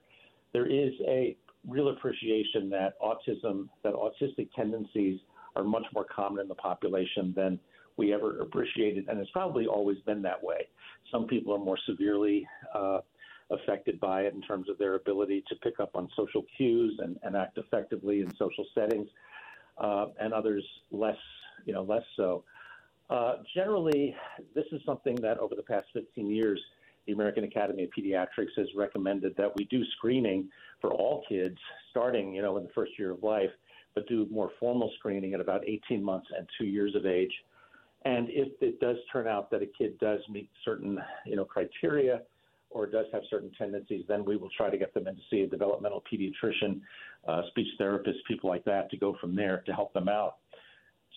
There 0.53 0.65
is 0.65 0.93
a 1.07 1.35
real 1.67 1.89
appreciation 1.89 2.69
that 2.69 2.93
autism, 3.01 3.67
that 3.83 3.93
autistic 3.93 4.49
tendencies 4.55 5.19
are 5.55 5.63
much 5.63 5.85
more 5.93 6.05
common 6.05 6.41
in 6.41 6.47
the 6.47 6.55
population 6.55 7.33
than 7.35 7.59
we 7.97 8.13
ever 8.13 8.39
appreciated, 8.41 9.07
and 9.09 9.19
it's 9.19 9.31
probably 9.31 9.65
always 9.65 9.97
been 10.05 10.21
that 10.21 10.41
way. 10.41 10.67
Some 11.11 11.25
people 11.25 11.53
are 11.53 11.59
more 11.59 11.79
severely 11.87 12.47
uh, 12.75 12.99
affected 13.49 13.99
by 13.99 14.21
it 14.21 14.33
in 14.33 14.41
terms 14.41 14.69
of 14.69 14.77
their 14.77 14.95
ability 14.95 15.43
to 15.49 15.55
pick 15.57 15.79
up 15.79 15.95
on 15.95 16.07
social 16.15 16.45
cues 16.55 16.99
and, 17.03 17.17
and 17.23 17.35
act 17.35 17.57
effectively 17.57 18.21
in 18.21 18.31
social 18.35 18.65
settings, 18.75 19.07
uh, 19.79 20.07
and 20.19 20.33
others 20.33 20.63
less, 20.91 21.17
you 21.65 21.73
know, 21.73 21.83
less 21.83 22.03
so. 22.15 22.43
Uh, 23.09 23.35
generally, 23.55 24.15
this 24.53 24.65
is 24.71 24.81
something 24.85 25.15
that 25.15 25.37
over 25.37 25.55
the 25.55 25.63
past 25.63 25.85
15 25.93 26.29
years, 26.29 26.59
the 27.05 27.13
American 27.13 27.45
Academy 27.45 27.85
of 27.85 27.89
Pediatrics 27.97 28.51
has 28.57 28.67
recommended 28.75 29.35
that 29.37 29.55
we 29.55 29.63
do 29.65 29.83
screening 29.97 30.49
for 30.81 30.91
all 30.91 31.23
kids, 31.29 31.57
starting, 31.89 32.33
you 32.33 32.41
know, 32.41 32.57
in 32.57 32.63
the 32.63 32.69
first 32.75 32.91
year 32.99 33.11
of 33.11 33.23
life, 33.23 33.49
but 33.95 34.07
do 34.07 34.27
more 34.29 34.51
formal 34.59 34.91
screening 34.99 35.33
at 35.33 35.39
about 35.39 35.61
18 35.65 36.03
months 36.03 36.27
and 36.37 36.47
two 36.59 36.65
years 36.67 36.95
of 36.95 37.05
age. 37.05 37.31
And 38.03 38.27
if 38.29 38.49
it 38.61 38.79
does 38.79 38.97
turn 39.11 39.27
out 39.27 39.49
that 39.51 39.61
a 39.61 39.65
kid 39.65 39.97
does 39.99 40.19
meet 40.29 40.49
certain, 40.63 40.99
you 41.25 41.35
know, 41.35 41.45
criteria 41.45 42.21
or 42.69 42.85
does 42.85 43.05
have 43.11 43.21
certain 43.29 43.51
tendencies, 43.57 44.03
then 44.07 44.25
we 44.25 44.35
will 44.35 44.49
try 44.55 44.69
to 44.69 44.77
get 44.77 44.93
them 44.93 45.07
in 45.07 45.15
to 45.15 45.21
see 45.29 45.41
a 45.41 45.47
developmental 45.47 46.03
pediatrician, 46.11 46.81
uh, 47.27 47.41
speech 47.49 47.67
therapist, 47.77 48.19
people 48.27 48.49
like 48.49 48.63
that, 48.65 48.89
to 48.91 48.97
go 48.97 49.15
from 49.19 49.35
there 49.35 49.63
to 49.65 49.73
help 49.73 49.93
them 49.93 50.09
out. 50.09 50.37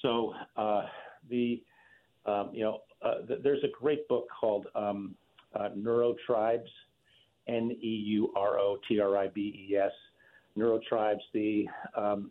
So 0.02 0.32
uh, 0.56 0.82
the, 1.28 1.62
um, 2.26 2.50
you 2.52 2.62
know, 2.62 2.78
uh, 3.02 3.26
th- 3.26 3.40
there's 3.42 3.62
a 3.64 3.68
great 3.80 4.06
book 4.08 4.28
called 4.38 4.66
um, 4.74 5.14
uh, 5.54 5.70
Neurotribes, 5.76 6.68
N 7.48 7.76
E 7.82 8.02
U 8.06 8.32
R 8.36 8.58
O 8.58 8.78
T 8.88 9.00
R 9.00 9.16
I 9.16 9.28
B 9.28 9.68
E 9.70 9.76
S, 9.76 9.90
Neurotribes. 10.56 11.20
The 11.32 11.66
um, 11.96 12.30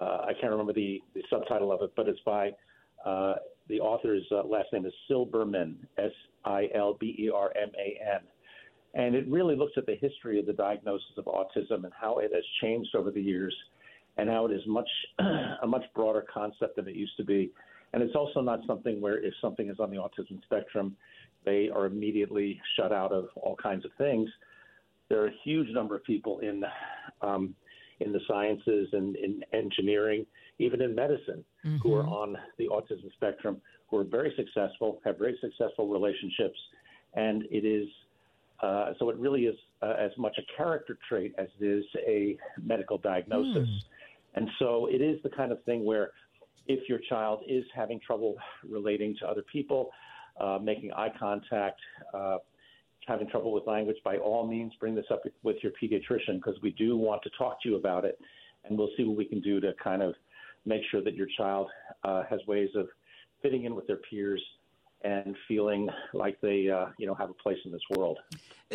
uh, 0.00 0.24
I 0.26 0.32
can't 0.40 0.50
remember 0.50 0.72
the, 0.72 1.00
the 1.14 1.22
subtitle 1.28 1.72
of 1.72 1.82
it, 1.82 1.92
but 1.96 2.08
it's 2.08 2.20
by 2.24 2.50
uh, 3.04 3.34
the 3.68 3.80
author's 3.80 4.24
last 4.30 4.68
name 4.72 4.86
is 4.86 4.92
Silberman, 5.10 5.74
S 5.98 6.12
I 6.48 6.68
L 6.74 6.96
B 6.98 7.14
E 7.18 7.30
R 7.30 7.52
M 7.60 7.70
A 7.78 8.14
N. 8.14 8.20
And 8.94 9.14
it 9.14 9.28
really 9.28 9.54
looks 9.54 9.72
at 9.76 9.86
the 9.86 9.96
history 9.96 10.40
of 10.40 10.46
the 10.46 10.54
diagnosis 10.54 11.12
of 11.18 11.26
autism 11.26 11.84
and 11.84 11.92
how 12.00 12.18
it 12.18 12.30
has 12.34 12.44
changed 12.62 12.94
over 12.96 13.10
the 13.10 13.20
years 13.20 13.54
and 14.16 14.28
how 14.28 14.46
it 14.46 14.52
is 14.52 14.62
much 14.66 14.88
a 15.62 15.66
much 15.66 15.84
broader 15.94 16.24
concept 16.32 16.76
than 16.76 16.88
it 16.88 16.96
used 16.96 17.16
to 17.18 17.24
be. 17.24 17.52
And 17.92 18.02
it's 18.02 18.16
also 18.16 18.40
not 18.40 18.60
something 18.66 19.00
where 19.00 19.22
if 19.22 19.34
something 19.40 19.68
is 19.68 19.78
on 19.78 19.90
the 19.90 19.96
autism 19.96 20.42
spectrum, 20.42 20.96
they 21.44 21.68
are 21.68 21.86
immediately 21.86 22.60
shut 22.76 22.92
out 22.92 23.12
of 23.12 23.26
all 23.36 23.56
kinds 23.56 23.84
of 23.84 23.90
things. 23.96 24.28
There 25.08 25.22
are 25.22 25.28
a 25.28 25.34
huge 25.44 25.68
number 25.70 25.96
of 25.96 26.04
people 26.04 26.40
in 26.40 26.64
um, 27.22 27.54
in 28.00 28.12
the 28.12 28.20
sciences 28.28 28.88
and 28.92 29.16
in 29.16 29.42
engineering, 29.52 30.24
even 30.58 30.80
in 30.80 30.94
medicine, 30.94 31.44
mm-hmm. 31.64 31.78
who 31.78 31.94
are 31.94 32.06
on 32.06 32.36
the 32.58 32.68
autism 32.68 33.12
spectrum, 33.14 33.60
who 33.90 33.96
are 33.96 34.04
very 34.04 34.32
successful, 34.36 35.00
have 35.04 35.18
very 35.18 35.36
successful 35.40 35.88
relationships, 35.88 36.58
and 37.14 37.44
it 37.50 37.64
is 37.64 37.88
uh, 38.62 38.92
so 38.98 39.08
it 39.08 39.16
really 39.16 39.42
is 39.42 39.56
uh, 39.82 39.94
as 39.98 40.10
much 40.18 40.36
a 40.38 40.56
character 40.56 40.98
trait 41.08 41.32
as 41.38 41.46
it 41.60 41.64
is 41.64 41.84
a 42.06 42.36
medical 42.60 42.98
diagnosis. 42.98 43.68
Mm. 43.68 43.78
And 44.34 44.48
so 44.58 44.88
it 44.90 45.00
is 45.00 45.22
the 45.22 45.30
kind 45.30 45.52
of 45.52 45.62
thing 45.64 45.84
where 45.84 46.10
if 46.66 46.88
your 46.88 46.98
child 47.08 47.42
is 47.48 47.64
having 47.74 48.00
trouble 48.04 48.36
relating 48.68 49.16
to 49.20 49.26
other 49.26 49.42
people, 49.50 49.90
uh, 50.40 50.58
making 50.60 50.92
eye 50.92 51.12
contact, 51.18 51.80
uh, 52.12 52.38
having 53.06 53.28
trouble 53.28 53.52
with 53.52 53.66
language, 53.66 53.96
by 54.04 54.16
all 54.16 54.46
means, 54.46 54.72
bring 54.78 54.94
this 54.94 55.06
up 55.10 55.22
with 55.42 55.56
your 55.62 55.72
pediatrician 55.80 56.34
because 56.34 56.56
we 56.62 56.70
do 56.72 56.96
want 56.96 57.22
to 57.22 57.30
talk 57.38 57.62
to 57.62 57.68
you 57.68 57.76
about 57.76 58.04
it, 58.04 58.18
and 58.64 58.76
we'll 58.76 58.90
see 58.96 59.04
what 59.04 59.16
we 59.16 59.24
can 59.24 59.40
do 59.40 59.60
to 59.60 59.72
kind 59.82 60.02
of 60.02 60.14
make 60.66 60.82
sure 60.90 61.02
that 61.02 61.14
your 61.14 61.28
child 61.36 61.68
uh, 62.04 62.22
has 62.28 62.40
ways 62.46 62.68
of 62.76 62.88
fitting 63.42 63.64
in 63.64 63.74
with 63.74 63.86
their 63.86 63.98
peers 64.10 64.42
and 65.02 65.36
feeling 65.46 65.88
like 66.12 66.40
they 66.40 66.68
uh, 66.68 66.86
you 66.98 67.06
know 67.06 67.14
have 67.14 67.30
a 67.30 67.34
place 67.34 67.58
in 67.64 67.72
this 67.72 67.82
world. 67.96 68.18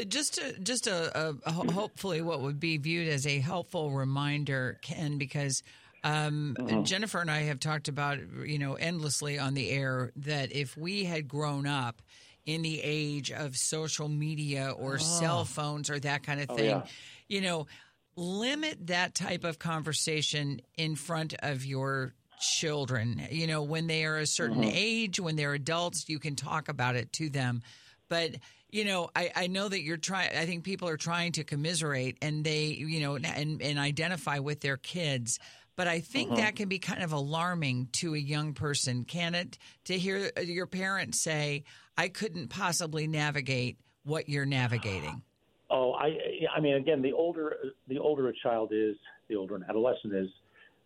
Just 0.08 0.36
to, 0.36 0.60
just 0.60 0.88
a, 0.88 1.36
a, 1.46 1.72
hopefully 1.72 2.22
what 2.22 2.42
would 2.42 2.60
be 2.60 2.78
viewed 2.78 3.08
as 3.08 3.28
a 3.28 3.40
helpful 3.40 3.92
reminder, 3.92 4.80
Ken, 4.82 5.18
because 5.18 5.62
um, 6.04 6.56
mm-hmm. 6.58 6.84
Jennifer 6.84 7.20
and 7.20 7.30
I 7.30 7.42
have 7.44 7.60
talked 7.60 7.88
about 7.88 8.20
you 8.46 8.60
know 8.60 8.74
endlessly 8.76 9.38
on 9.38 9.54
the 9.54 9.70
air 9.70 10.12
that 10.18 10.52
if 10.52 10.78
we 10.78 11.04
had 11.04 11.28
grown 11.28 11.68
up 11.68 12.02
in 12.46 12.62
the 12.62 12.82
age 12.82 13.32
of 13.32 13.56
social 13.56 14.10
media 14.10 14.74
or 14.78 14.96
oh. 14.96 14.98
cell 14.98 15.46
phones 15.46 15.90
or 15.90 16.00
that 16.00 16.24
kind 16.24 16.42
of 16.42 16.48
thing, 16.50 16.74
oh, 16.74 16.84
yeah. 16.84 16.86
you 17.28 17.42
know, 17.42 17.68
limit 18.16 18.88
that 18.88 19.16
type 19.16 19.44
of 19.44 19.60
conversation 19.60 20.62
in 20.78 20.96
front 20.96 21.34
of 21.40 21.66
your 21.66 22.14
children. 22.44 23.28
You 23.32 23.48
know, 23.48 23.64
when 23.64 23.88
they 23.88 24.06
are 24.06 24.18
a 24.18 24.28
certain 24.28 24.62
mm-hmm. 24.62 24.72
age, 24.74 25.20
when 25.20 25.36
they're 25.36 25.54
adults, 25.54 26.10
you 26.10 26.20
can 26.20 26.36
talk 26.36 26.70
about 26.70 26.96
it 26.96 27.14
to 27.14 27.30
them. 27.30 27.62
But 28.10 28.36
you 28.70 28.86
know, 28.86 29.10
I, 29.16 29.32
I 29.36 29.48
know 29.48 29.70
that 29.70 29.82
you're 29.84 29.98
trying. 29.98 30.36
I 30.36 30.46
think 30.46 30.64
people 30.64 30.90
are 30.90 30.98
trying 30.98 31.34
to 31.34 31.44
commiserate 31.44 32.18
and 32.24 32.44
they, 32.44 32.66
you 32.66 33.02
know, 33.02 33.16
and, 33.16 33.62
and 33.62 33.78
identify 33.78 34.40
with 34.40 34.62
their 34.62 34.78
kids. 34.78 35.40
But 35.76 35.88
I 35.88 36.00
think 36.00 36.32
uh-huh. 36.32 36.42
that 36.42 36.56
can 36.56 36.70
be 36.70 36.80
kind 36.80 37.04
of 37.04 37.14
alarming 37.14 37.90
to 37.94 38.16
a 38.16 38.18
young 38.18 38.54
person, 38.54 39.06
can 39.06 39.36
it? 39.36 39.58
To 39.86 39.98
hear 39.98 40.32
your 40.44 40.68
parents 40.68 41.20
say, 41.20 41.64
"I 41.98 42.10
couldn't 42.10 42.50
possibly 42.50 43.08
navigate 43.08 43.78
what 44.04 44.28
you're 44.28 44.46
navigating." 44.46 45.22
Oh, 45.70 45.94
I, 45.94 46.18
I 46.56 46.60
mean, 46.60 46.76
again, 46.76 47.02
the 47.02 47.14
older 47.14 47.56
the 47.88 47.98
older 47.98 48.28
a 48.30 48.34
child 48.44 48.70
is, 48.72 48.96
the 49.30 49.36
older 49.36 49.56
an 49.56 49.66
adolescent 49.68 50.14
is, 50.14 50.30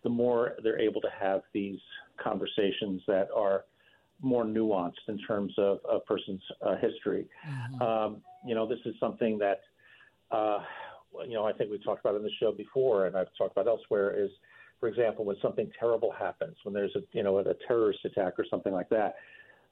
the 0.04 0.10
more 0.10 0.54
they're 0.64 0.80
able 0.80 1.02
to 1.02 1.10
have 1.20 1.42
these 1.54 1.80
conversations 2.22 3.02
that 3.08 3.28
are 3.36 3.66
more 4.22 4.44
nuanced 4.44 4.94
in 5.08 5.18
terms 5.20 5.54
of 5.58 5.80
a 5.92 6.00
person's 6.00 6.42
uh, 6.66 6.76
history. 6.78 7.28
Mm-hmm. 7.48 7.82
Um, 7.82 8.18
you 8.46 8.56
know, 8.56 8.68
this 8.68 8.80
is 8.86 8.96
something 9.00 9.38
that, 9.40 9.62
uh, 10.32 10.60
you 11.26 11.34
know, 11.34 11.46
I 11.46 11.54
think 11.54 11.70
we've 11.70 11.84
talked 11.84 12.02
about 12.02 12.16
in 12.16 12.24
the 12.24 12.32
show 12.40 12.52
before, 12.52 13.06
and 13.06 13.16
I've 13.16 13.28
talked 13.38 13.52
about 13.52 13.68
elsewhere. 13.68 14.20
Is, 14.20 14.30
for 14.80 14.90
example, 14.90 15.26
when 15.26 15.36
something 15.42 15.70
terrible 15.80 16.12
happens, 16.12 16.56
when 16.64 16.74
there's 16.74 16.96
a 16.96 17.02
you 17.12 17.24
know 17.24 17.38
a 17.40 17.54
terrorist 17.68 18.00
attack 18.06 18.34
or 18.38 18.46
something 18.50 18.74
like 18.74 18.90
that, 18.90 19.16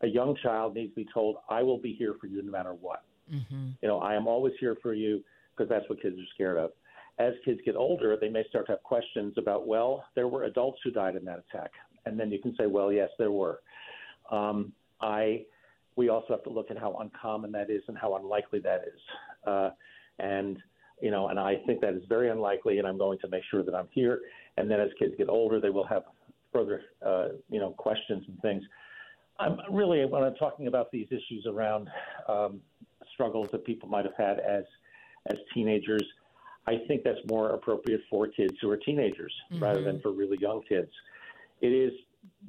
a 0.01 0.07
young 0.07 0.35
child 0.41 0.75
needs 0.75 0.91
to 0.91 1.03
be 1.03 1.07
told, 1.13 1.37
"I 1.49 1.61
will 1.63 1.77
be 1.77 1.93
here 1.93 2.15
for 2.19 2.27
you 2.27 2.41
no 2.41 2.51
matter 2.51 2.73
what." 2.73 3.03
Mm-hmm. 3.31 3.69
You 3.81 3.87
know, 3.87 3.99
I 3.99 4.15
am 4.15 4.27
always 4.27 4.53
here 4.59 4.77
for 4.81 4.93
you 4.93 5.23
because 5.55 5.69
that's 5.69 5.87
what 5.89 6.01
kids 6.01 6.17
are 6.17 6.29
scared 6.33 6.57
of. 6.57 6.71
As 7.17 7.33
kids 7.45 7.61
get 7.65 7.75
older, 7.75 8.17
they 8.19 8.29
may 8.29 8.43
start 8.49 8.65
to 8.67 8.73
have 8.73 8.83
questions 8.83 9.35
about, 9.37 9.67
well, 9.67 10.03
there 10.15 10.27
were 10.27 10.43
adults 10.43 10.79
who 10.83 10.91
died 10.91 11.15
in 11.15 11.23
that 11.25 11.43
attack, 11.49 11.71
and 12.05 12.19
then 12.19 12.29
you 12.29 12.39
can 12.39 12.55
say, 12.57 12.65
well, 12.65 12.91
yes, 12.91 13.09
there 13.17 13.31
were. 13.31 13.61
Um, 14.31 14.73
I 15.01 15.45
we 15.95 16.09
also 16.09 16.27
have 16.29 16.43
to 16.43 16.49
look 16.49 16.71
at 16.71 16.77
how 16.77 16.95
uncommon 16.99 17.51
that 17.53 17.69
is 17.69 17.81
and 17.87 17.97
how 17.97 18.15
unlikely 18.15 18.59
that 18.59 18.81
is. 18.81 18.99
Uh, 19.47 19.69
and 20.19 20.57
you 21.01 21.11
know, 21.11 21.27
and 21.27 21.39
I 21.39 21.55
think 21.65 21.81
that 21.81 21.93
is 21.93 22.03
very 22.07 22.29
unlikely, 22.29 22.79
and 22.79 22.87
I'm 22.87 22.97
going 22.97 23.19
to 23.19 23.27
make 23.27 23.43
sure 23.51 23.63
that 23.63 23.75
I'm 23.75 23.87
here. 23.91 24.21
And 24.57 24.71
then 24.71 24.79
as 24.79 24.89
kids 24.97 25.13
get 25.17 25.27
older, 25.27 25.59
they 25.59 25.69
will 25.69 25.85
have 25.85 26.03
further, 26.53 26.81
uh, 27.05 27.27
you 27.49 27.59
know, 27.59 27.71
questions 27.71 28.23
and 28.27 28.41
things. 28.41 28.63
I'm 29.39 29.59
really 29.69 30.05
when 30.05 30.23
I'm 30.23 30.35
talking 30.35 30.67
about 30.67 30.91
these 30.91 31.07
issues 31.11 31.45
around 31.47 31.89
um, 32.29 32.61
struggles 33.13 33.49
that 33.51 33.65
people 33.65 33.89
might 33.89 34.05
have 34.05 34.15
had 34.17 34.39
as 34.39 34.63
as 35.29 35.37
teenagers. 35.53 36.03
I 36.67 36.79
think 36.87 37.03
that's 37.03 37.19
more 37.29 37.51
appropriate 37.51 38.01
for 38.09 38.27
kids 38.27 38.55
who 38.61 38.69
are 38.71 38.77
teenagers 38.77 39.33
mm-hmm. 39.51 39.63
rather 39.63 39.83
than 39.83 40.01
for 40.01 40.11
really 40.11 40.37
young 40.39 40.61
kids. 40.67 40.91
It 41.61 41.67
is 41.67 41.91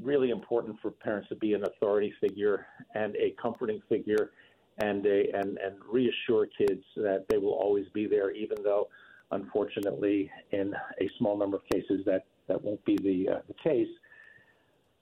really 0.00 0.30
important 0.30 0.76
for 0.80 0.90
parents 0.90 1.28
to 1.28 1.36
be 1.36 1.54
an 1.54 1.64
authority 1.64 2.12
figure 2.20 2.66
and 2.94 3.14
a 3.16 3.34
comforting 3.40 3.80
figure 3.88 4.30
and 4.78 5.06
a, 5.06 5.30
and 5.34 5.58
and 5.58 5.76
reassure 5.90 6.46
kids 6.46 6.82
that 6.96 7.24
they 7.28 7.38
will 7.38 7.54
always 7.54 7.86
be 7.94 8.06
there 8.06 8.30
even 8.30 8.56
though 8.62 8.88
unfortunately 9.32 10.30
in 10.52 10.74
a 11.00 11.10
small 11.18 11.36
number 11.36 11.56
of 11.56 11.64
cases 11.72 12.00
that 12.04 12.24
that 12.46 12.62
won't 12.62 12.84
be 12.84 12.96
the 12.98 13.36
uh, 13.36 13.40
the 13.48 13.54
case 13.54 13.88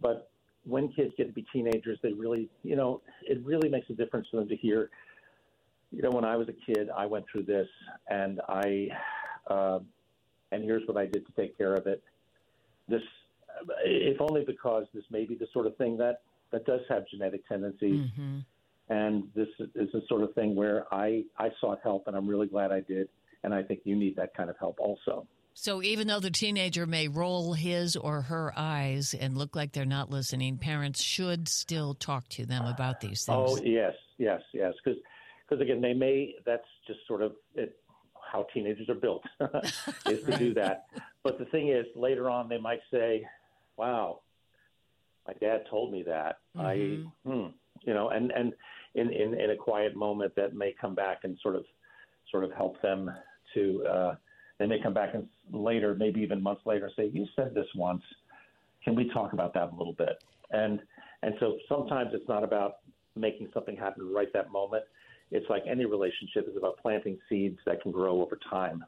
but 0.01 0.31
when 0.65 0.89
kids 0.89 1.13
get 1.17 1.27
to 1.27 1.33
be 1.33 1.45
teenagers 1.53 1.99
they 2.03 2.13
really 2.13 2.49
you 2.63 2.77
know 2.77 3.01
it 3.23 3.45
really 3.45 3.69
makes 3.69 3.89
a 3.91 3.95
difference 3.95 4.27
for 4.31 4.37
them 4.39 4.49
to 4.49 4.57
hear 4.57 4.91
you 5.95 6.03
know 6.03 6.11
when 6.11 6.25
I 6.25 6.37
was 6.37 6.49
a 6.49 6.73
kid 6.73 6.89
I 6.97 7.07
went 7.07 7.25
through 7.31 7.45
this 7.45 7.69
and 8.09 8.41
I 8.49 8.89
uh, 9.47 9.79
and 10.53 10.65
here's 10.65 10.87
what 10.87 10.97
I 10.97 11.07
did 11.07 11.27
to 11.27 11.33
take 11.33 11.57
care 11.57 11.75
of 11.75 11.87
it 11.87 12.03
this 12.89 13.03
if 13.85 14.21
only 14.21 14.45
because 14.45 14.85
this 14.93 15.05
may 15.11 15.25
be 15.25 15.35
the 15.35 15.47
sort 15.53 15.67
of 15.67 15.77
thing 15.77 15.97
that 15.99 16.23
that 16.55 16.65
does 16.65 16.81
have 16.89 17.07
genetic 17.09 17.47
tendencies. 17.49 18.01
Mm-hmm. 18.01 18.39
And 18.89 19.25
this 19.35 19.49
is 19.59 19.91
the 19.93 20.03
sort 20.09 20.23
of 20.23 20.35
thing 20.35 20.55
where 20.55 20.85
I, 20.93 21.25
I 21.39 21.49
sought 21.61 21.81
help, 21.83 22.07
and 22.07 22.17
I'm 22.17 22.29
really 22.29 22.47
glad 22.47 22.71
I 22.71 22.81
did. 22.81 23.09
And 23.43 23.53
I 23.53 23.63
think 23.63 23.81
you 23.85 23.97
need 23.97 24.17
that 24.17 24.35
kind 24.35 24.49
of 24.49 24.57
help 24.59 24.79
also. 24.79 25.27
So 25.55 25.83
even 25.83 26.07
though 26.07 26.21
the 26.21 26.31
teenager 26.31 26.87
may 26.87 27.09
roll 27.09 27.55
his 27.55 27.97
or 27.97 28.23
her 28.23 28.53
eyes 28.57 29.15
and 29.15 29.37
look 29.37 29.55
like 29.55 29.73
they're 29.73 29.85
not 29.85 30.11
listening, 30.11 30.59
parents 30.59 31.03
should 31.03 31.49
still 31.49 31.95
talk 31.95 32.29
to 32.31 32.47
them 32.47 32.67
about 32.67 33.01
these 33.01 33.25
things. 33.25 33.51
Oh 33.51 33.59
yes, 33.63 33.95
yes, 34.19 34.41
yes. 34.53 34.73
Because 34.83 34.99
again, 35.61 35.81
they 35.81 35.93
may. 35.93 36.35
That's 36.45 36.67
just 36.87 37.01
sort 37.07 37.23
of 37.23 37.33
it, 37.55 37.77
how 38.33 38.47
teenagers 38.55 38.89
are 38.89 38.95
built 38.95 39.25
is 40.07 40.25
to 40.25 40.37
do 40.39 40.55
that. 40.55 40.87
But 41.23 41.39
the 41.39 41.45
thing 41.47 41.69
is, 41.69 41.87
later 41.95 42.31
on, 42.31 42.49
they 42.49 42.59
might 42.59 42.81
say, 42.91 43.27
"Wow, 43.77 44.21
my 45.27 45.35
dad 45.35 45.65
told 45.71 45.93
me 45.93 46.03
that." 46.05 46.39
I, 46.59 47.01
hmm, 47.25 47.47
you 47.83 47.95
know, 47.95 48.11
and 48.11 48.31
and 48.33 48.53
in, 48.95 49.11
in 49.11 49.35
in 49.39 49.51
a 49.51 49.57
quiet 49.57 49.97
moment, 49.97 50.35
that 50.37 50.55
may 50.55 50.75
come 50.81 50.95
back 50.95 51.21
and 51.25 51.39
sort 51.43 51.57
of 51.57 51.65
sort 52.31 52.45
of 52.45 52.53
help 52.53 52.81
them 52.83 53.11
to. 53.55 53.85
Uh, 53.87 54.15
they 54.59 54.67
may 54.67 54.81
come 54.81 54.95
back 54.95 55.15
and 55.15 55.27
later, 55.53 55.97
maybe 55.97 56.21
even 56.21 56.41
months 56.43 56.63
later, 56.65 56.91
say, 56.97 57.11
"You 57.13 57.27
said 57.37 57.55
this 57.55 57.67
once. 57.75 58.03
Can 58.85 58.95
we 58.95 59.11
talk 59.11 59.33
about 59.33 59.53
that 59.55 59.73
a 59.73 59.77
little 59.77 59.95
bit?" 59.95 60.23
And 60.51 60.81
and 61.23 61.35
so 61.41 61.59
sometimes 61.69 62.11
it's 62.13 62.29
not 62.29 62.45
about 62.45 62.77
making 63.17 63.49
something 63.55 63.77
happen 63.77 64.13
right 64.13 64.33
that 64.33 64.51
moment. 64.51 64.85
It's 65.31 65.49
like 65.49 65.65
any 65.69 65.85
relationship 65.85 66.49
is 66.49 66.57
about 66.57 66.79
planting 66.79 67.19
seeds 67.29 67.59
that 67.67 67.83
can 67.83 67.93
grow 67.93 68.23
over 68.23 68.39
time. 68.51 68.85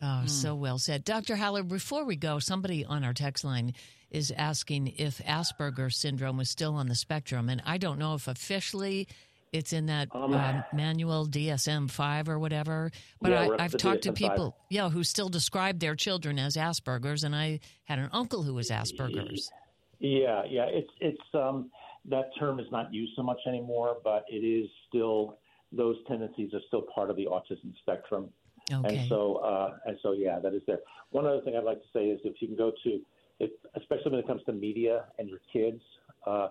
Oh, 0.00 0.22
so 0.26 0.54
well 0.54 0.78
said. 0.78 1.04
Dr. 1.04 1.34
Haller, 1.36 1.62
before 1.64 2.04
we 2.04 2.14
go, 2.14 2.38
somebody 2.38 2.84
on 2.84 3.02
our 3.04 3.12
text 3.12 3.42
line 3.44 3.74
is 4.10 4.30
asking 4.30 4.94
if 4.96 5.18
Asperger's 5.18 5.96
syndrome 5.96 6.38
is 6.40 6.48
still 6.50 6.74
on 6.74 6.88
the 6.88 6.94
spectrum. 6.94 7.48
And 7.48 7.60
I 7.66 7.78
don't 7.78 7.98
know 7.98 8.14
if 8.14 8.28
officially 8.28 9.08
it's 9.52 9.72
in 9.72 9.86
that 9.86 10.08
Um, 10.14 10.34
um, 10.34 10.62
manual 10.72 11.26
DSM 11.26 11.90
5 11.90 12.28
or 12.28 12.38
whatever. 12.38 12.92
But 13.20 13.30
Yeah, 13.32 13.48
I, 13.58 13.64
I've 13.64 13.76
talked 13.76 14.02
to 14.02 14.12
DSM-5. 14.12 14.14
people, 14.14 14.56
yeah, 14.70 14.88
who 14.88 15.02
still 15.02 15.28
describe 15.28 15.80
their 15.80 15.96
children 15.96 16.38
as 16.38 16.54
Asperger's. 16.56 17.24
And 17.24 17.34
I 17.34 17.58
had 17.84 17.98
an 17.98 18.08
uncle 18.12 18.42
who 18.44 18.54
was 18.54 18.70
Asperger's. 18.70 19.50
Yeah, 19.98 20.44
yeah. 20.48 20.66
It's 20.68 20.90
it's 21.00 21.34
um, 21.34 21.70
that 22.04 22.30
term 22.38 22.60
is 22.60 22.66
not 22.70 22.94
used 22.94 23.12
so 23.16 23.22
much 23.24 23.40
anymore, 23.48 23.96
but 24.04 24.24
it 24.28 24.44
is 24.46 24.70
still 24.88 25.38
those 25.72 25.96
tendencies 26.06 26.52
are 26.54 26.60
still 26.66 26.82
part 26.94 27.10
of 27.10 27.16
the 27.16 27.26
autism 27.26 27.76
spectrum. 27.78 28.30
Okay. 28.72 28.96
And 28.96 29.08
so 29.08 29.36
uh, 29.36 29.76
and 29.86 29.98
so 30.02 30.12
yeah, 30.12 30.38
that 30.40 30.54
is 30.54 30.62
there. 30.66 30.78
One 31.10 31.26
other 31.26 31.40
thing 31.42 31.56
I'd 31.56 31.64
like 31.64 31.80
to 31.80 31.88
say 31.92 32.06
is 32.06 32.20
if 32.24 32.40
you 32.40 32.48
can 32.48 32.56
go 32.56 32.72
to, 32.84 33.00
if, 33.40 33.50
especially 33.76 34.12
when 34.12 34.20
it 34.20 34.26
comes 34.26 34.42
to 34.46 34.52
media 34.52 35.06
and 35.18 35.28
your 35.28 35.40
kids. 35.52 35.80
Uh, 36.26 36.48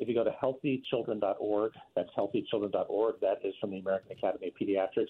if 0.00 0.08
you 0.08 0.14
go 0.14 0.24
to 0.24 0.34
healthychildren.org, 0.42 1.72
that's 1.94 2.10
healthychildren.org. 2.18 3.14
That 3.20 3.38
is 3.44 3.54
from 3.60 3.70
the 3.70 3.78
American 3.78 4.12
Academy 4.12 4.48
of 4.48 4.54
Pediatrics, 4.54 5.06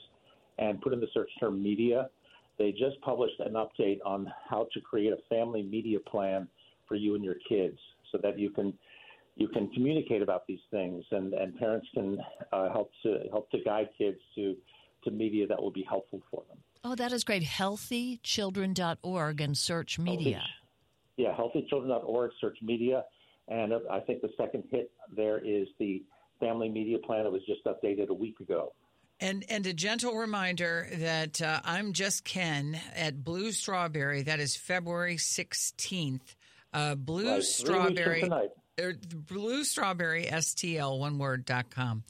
and 0.58 0.80
put 0.80 0.92
in 0.92 1.00
the 1.00 1.06
search 1.14 1.30
term 1.40 1.62
media. 1.62 2.10
They 2.58 2.70
just 2.70 3.00
published 3.00 3.40
an 3.40 3.54
update 3.54 3.98
on 4.04 4.32
how 4.48 4.68
to 4.74 4.80
create 4.80 5.12
a 5.12 5.18
family 5.28 5.62
media 5.62 5.98
plan 6.00 6.48
for 6.86 6.94
you 6.94 7.14
and 7.14 7.24
your 7.24 7.36
kids, 7.48 7.78
so 8.12 8.18
that 8.22 8.38
you 8.38 8.50
can 8.50 8.74
you 9.36 9.48
can 9.48 9.68
communicate 9.70 10.22
about 10.22 10.46
these 10.46 10.60
things, 10.70 11.04
and, 11.10 11.34
and 11.34 11.56
parents 11.58 11.86
can 11.92 12.18
uh, 12.52 12.70
help 12.72 12.90
to 13.02 13.20
help 13.30 13.50
to 13.50 13.58
guide 13.64 13.88
kids 13.98 14.18
to 14.36 14.56
to 15.04 15.10
media 15.10 15.46
that 15.46 15.60
will 15.60 15.70
be 15.70 15.84
helpful 15.88 16.22
for 16.30 16.42
them. 16.48 16.56
Oh, 16.82 16.94
that 16.94 17.12
is 17.12 17.24
great. 17.24 17.42
Healthychildren.org 17.42 19.40
and 19.40 19.56
search 19.56 19.98
media. 19.98 20.42
Yeah, 21.16 21.34
healthychildren.org, 21.36 22.30
search 22.40 22.58
media. 22.62 23.04
And 23.48 23.72
uh, 23.72 23.80
I 23.90 24.00
think 24.00 24.22
the 24.22 24.30
second 24.38 24.64
hit 24.70 24.90
there 25.14 25.38
is 25.38 25.68
the 25.78 26.02
family 26.40 26.68
media 26.68 26.98
plan 26.98 27.24
that 27.24 27.30
was 27.30 27.42
just 27.46 27.64
updated 27.64 28.08
a 28.08 28.14
week 28.14 28.40
ago. 28.40 28.72
And 29.20 29.44
and 29.48 29.66
a 29.66 29.72
gentle 29.72 30.16
reminder 30.16 30.88
that 30.92 31.40
uh, 31.40 31.60
I'm 31.64 31.92
just 31.92 32.24
Ken 32.24 32.80
at 32.96 33.22
Blue 33.22 33.52
Strawberry. 33.52 34.22
That 34.22 34.40
is 34.40 34.56
February 34.56 35.16
16th. 35.16 36.34
Uh, 36.72 36.94
Blue 36.96 37.28
Right, 37.28 37.34
three 37.34 37.36
weeks 37.36 37.60
from 37.60 37.94
Strawberry. 37.94 38.50
Tonight. 38.76 39.26
Blue 39.28 39.64
Strawberry 39.64 40.26
STL 40.26 40.98
one 40.98 41.18
word 41.18 41.44
dot 41.44 41.70
com. 41.70 42.04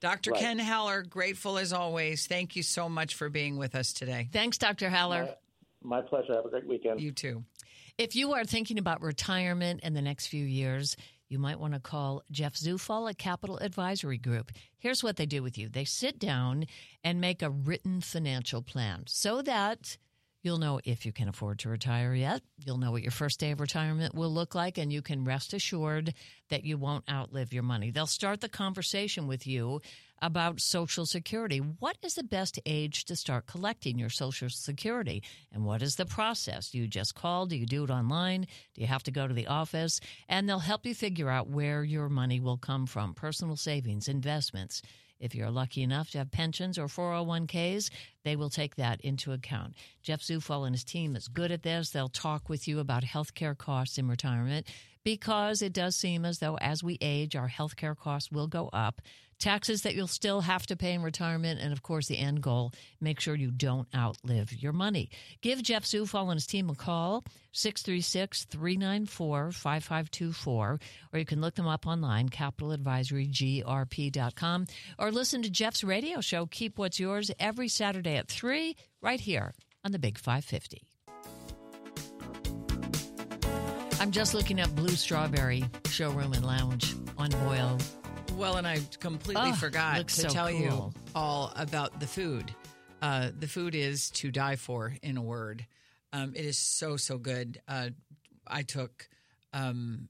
Dr. 0.00 0.30
Right. 0.30 0.40
Ken 0.40 0.58
Haller, 0.58 1.02
grateful 1.02 1.58
as 1.58 1.72
always. 1.74 2.26
Thank 2.26 2.56
you 2.56 2.62
so 2.62 2.88
much 2.88 3.14
for 3.14 3.28
being 3.28 3.58
with 3.58 3.74
us 3.74 3.92
today. 3.92 4.28
Thanks, 4.32 4.56
Dr. 4.56 4.88
Haller. 4.88 5.34
My 5.82 6.00
pleasure. 6.00 6.34
Have 6.34 6.46
a 6.46 6.48
great 6.48 6.66
weekend. 6.66 7.00
You 7.00 7.12
too. 7.12 7.44
If 7.98 8.16
you 8.16 8.32
are 8.32 8.44
thinking 8.44 8.78
about 8.78 9.02
retirement 9.02 9.80
in 9.82 9.92
the 9.92 10.00
next 10.00 10.28
few 10.28 10.44
years, 10.44 10.96
you 11.28 11.38
might 11.38 11.60
want 11.60 11.74
to 11.74 11.80
call 11.80 12.22
Jeff 12.30 12.54
Zufall 12.54 13.10
at 13.10 13.18
Capital 13.18 13.58
Advisory 13.58 14.16
Group. 14.16 14.52
Here's 14.78 15.04
what 15.04 15.16
they 15.16 15.26
do 15.26 15.42
with 15.42 15.58
you 15.58 15.68
they 15.68 15.84
sit 15.84 16.18
down 16.18 16.64
and 17.04 17.20
make 17.20 17.42
a 17.42 17.50
written 17.50 18.00
financial 18.00 18.62
plan 18.62 19.04
so 19.06 19.42
that 19.42 19.98
you'll 20.42 20.58
know 20.58 20.80
if 20.84 21.04
you 21.04 21.12
can 21.12 21.28
afford 21.28 21.58
to 21.60 21.68
retire 21.68 22.14
yet. 22.14 22.42
You'll 22.64 22.78
know 22.78 22.90
what 22.90 23.02
your 23.02 23.10
first 23.10 23.40
day 23.40 23.50
of 23.50 23.60
retirement 23.60 24.14
will 24.14 24.32
look 24.32 24.54
like, 24.54 24.78
and 24.78 24.92
you 24.92 25.02
can 25.02 25.24
rest 25.24 25.52
assured 25.52 26.14
that 26.48 26.64
you 26.64 26.78
won't 26.78 27.10
outlive 27.10 27.52
your 27.52 27.62
money. 27.62 27.90
They'll 27.90 28.06
start 28.06 28.40
the 28.40 28.48
conversation 28.48 29.26
with 29.26 29.46
you 29.46 29.80
about 30.22 30.60
Social 30.60 31.06
Security. 31.06 31.58
What 31.58 31.96
is 32.02 32.14
the 32.14 32.22
best 32.22 32.58
age 32.66 33.04
to 33.06 33.16
start 33.16 33.46
collecting 33.46 33.98
your 33.98 34.10
Social 34.10 34.48
Security? 34.50 35.22
And 35.52 35.64
what 35.64 35.82
is 35.82 35.96
the 35.96 36.06
process? 36.06 36.70
Do 36.70 36.78
you 36.78 36.86
just 36.86 37.14
call? 37.14 37.46
Do 37.46 37.56
you 37.56 37.66
do 37.66 37.84
it 37.84 37.90
online? 37.90 38.42
Do 38.74 38.80
you 38.80 38.86
have 38.86 39.02
to 39.04 39.10
go 39.10 39.26
to 39.26 39.34
the 39.34 39.46
office? 39.46 40.00
And 40.28 40.48
they'll 40.48 40.58
help 40.58 40.84
you 40.84 40.94
figure 40.94 41.30
out 41.30 41.48
where 41.48 41.82
your 41.82 42.08
money 42.08 42.40
will 42.40 42.58
come 42.58 42.86
from 42.86 43.14
personal 43.14 43.56
savings, 43.56 44.08
investments. 44.08 44.82
If 45.20 45.34
you're 45.34 45.50
lucky 45.50 45.82
enough 45.82 46.10
to 46.10 46.18
have 46.18 46.30
pensions 46.30 46.78
or 46.78 46.86
401ks, 46.86 47.90
they 48.24 48.36
will 48.36 48.50
take 48.50 48.76
that 48.76 49.00
into 49.02 49.32
account. 49.32 49.74
Jeff 50.02 50.22
Zufall 50.22 50.66
and 50.66 50.74
his 50.74 50.84
team 50.84 51.14
is 51.14 51.28
good 51.28 51.52
at 51.52 51.62
this. 51.62 51.90
They'll 51.90 52.08
talk 52.08 52.48
with 52.48 52.66
you 52.66 52.78
about 52.78 53.04
healthcare 53.04 53.56
costs 53.56 53.98
in 53.98 54.08
retirement 54.08 54.66
because 55.04 55.62
it 55.62 55.72
does 55.72 55.96
seem 55.96 56.24
as 56.24 56.38
though 56.38 56.56
as 56.56 56.82
we 56.82 56.98
age, 57.00 57.36
our 57.36 57.48
healthcare 57.48 57.96
costs 57.96 58.32
will 58.32 58.46
go 58.46 58.68
up. 58.72 59.00
Taxes 59.40 59.82
that 59.82 59.94
you'll 59.94 60.06
still 60.06 60.40
have 60.42 60.66
to 60.66 60.76
pay 60.76 60.92
in 60.92 61.02
retirement, 61.02 61.60
and 61.60 61.72
of 61.72 61.82
course, 61.82 62.08
the 62.08 62.18
end 62.18 62.42
goal 62.42 62.72
make 63.00 63.20
sure 63.20 63.34
you 63.34 63.50
don't 63.50 63.88
outlive 63.96 64.52
your 64.52 64.74
money. 64.74 65.08
Give 65.40 65.62
Jeff 65.62 65.84
Zufall 65.84 66.24
and 66.24 66.34
his 66.34 66.46
team 66.46 66.68
a 66.68 66.74
call, 66.74 67.24
636 67.52 68.44
394 68.44 69.52
5524, 69.52 70.78
or 71.12 71.18
you 71.18 71.24
can 71.24 71.40
look 71.40 71.54
them 71.54 71.66
up 71.66 71.86
online, 71.86 72.28
capitaladvisorygrp.com, 72.28 74.66
or 74.98 75.10
listen 75.10 75.40
to 75.42 75.48
Jeff's 75.48 75.82
radio 75.82 76.20
show, 76.20 76.44
Keep 76.44 76.78
What's 76.78 77.00
Yours, 77.00 77.30
every 77.40 77.68
Saturday 77.68 78.16
at 78.16 78.28
3, 78.28 78.76
right 79.00 79.20
here 79.20 79.54
on 79.82 79.92
the 79.92 79.98
Big 79.98 80.18
550. 80.18 80.82
I'm 84.00 84.10
just 84.10 84.34
looking 84.34 84.60
at 84.60 84.74
Blue 84.74 84.90
Strawberry 84.90 85.64
Showroom 85.86 86.34
and 86.34 86.44
Lounge 86.44 86.94
on 87.16 87.30
Boyle. 87.30 87.78
Well, 88.40 88.56
and 88.56 88.66
I 88.66 88.80
completely 89.00 89.50
Oh, 89.50 89.54
forgot 89.54 90.08
to 90.08 90.14
so 90.14 90.28
tell 90.30 90.50
you 90.50 90.94
all 91.14 91.52
about 91.56 92.00
the 92.00 92.06
food. 92.06 92.54
Uh, 93.02 93.28
the 93.38 93.46
food 93.46 93.74
is 93.74 94.08
to 94.12 94.30
die 94.30 94.56
for, 94.56 94.94
in 95.02 95.18
a 95.18 95.22
word. 95.22 95.66
Um, 96.14 96.32
it 96.34 96.46
is 96.46 96.56
so 96.56 96.96
so 96.96 97.18
good. 97.18 97.60
Uh, 97.68 97.90
I 98.46 98.62
took 98.62 99.10
um, 99.52 100.08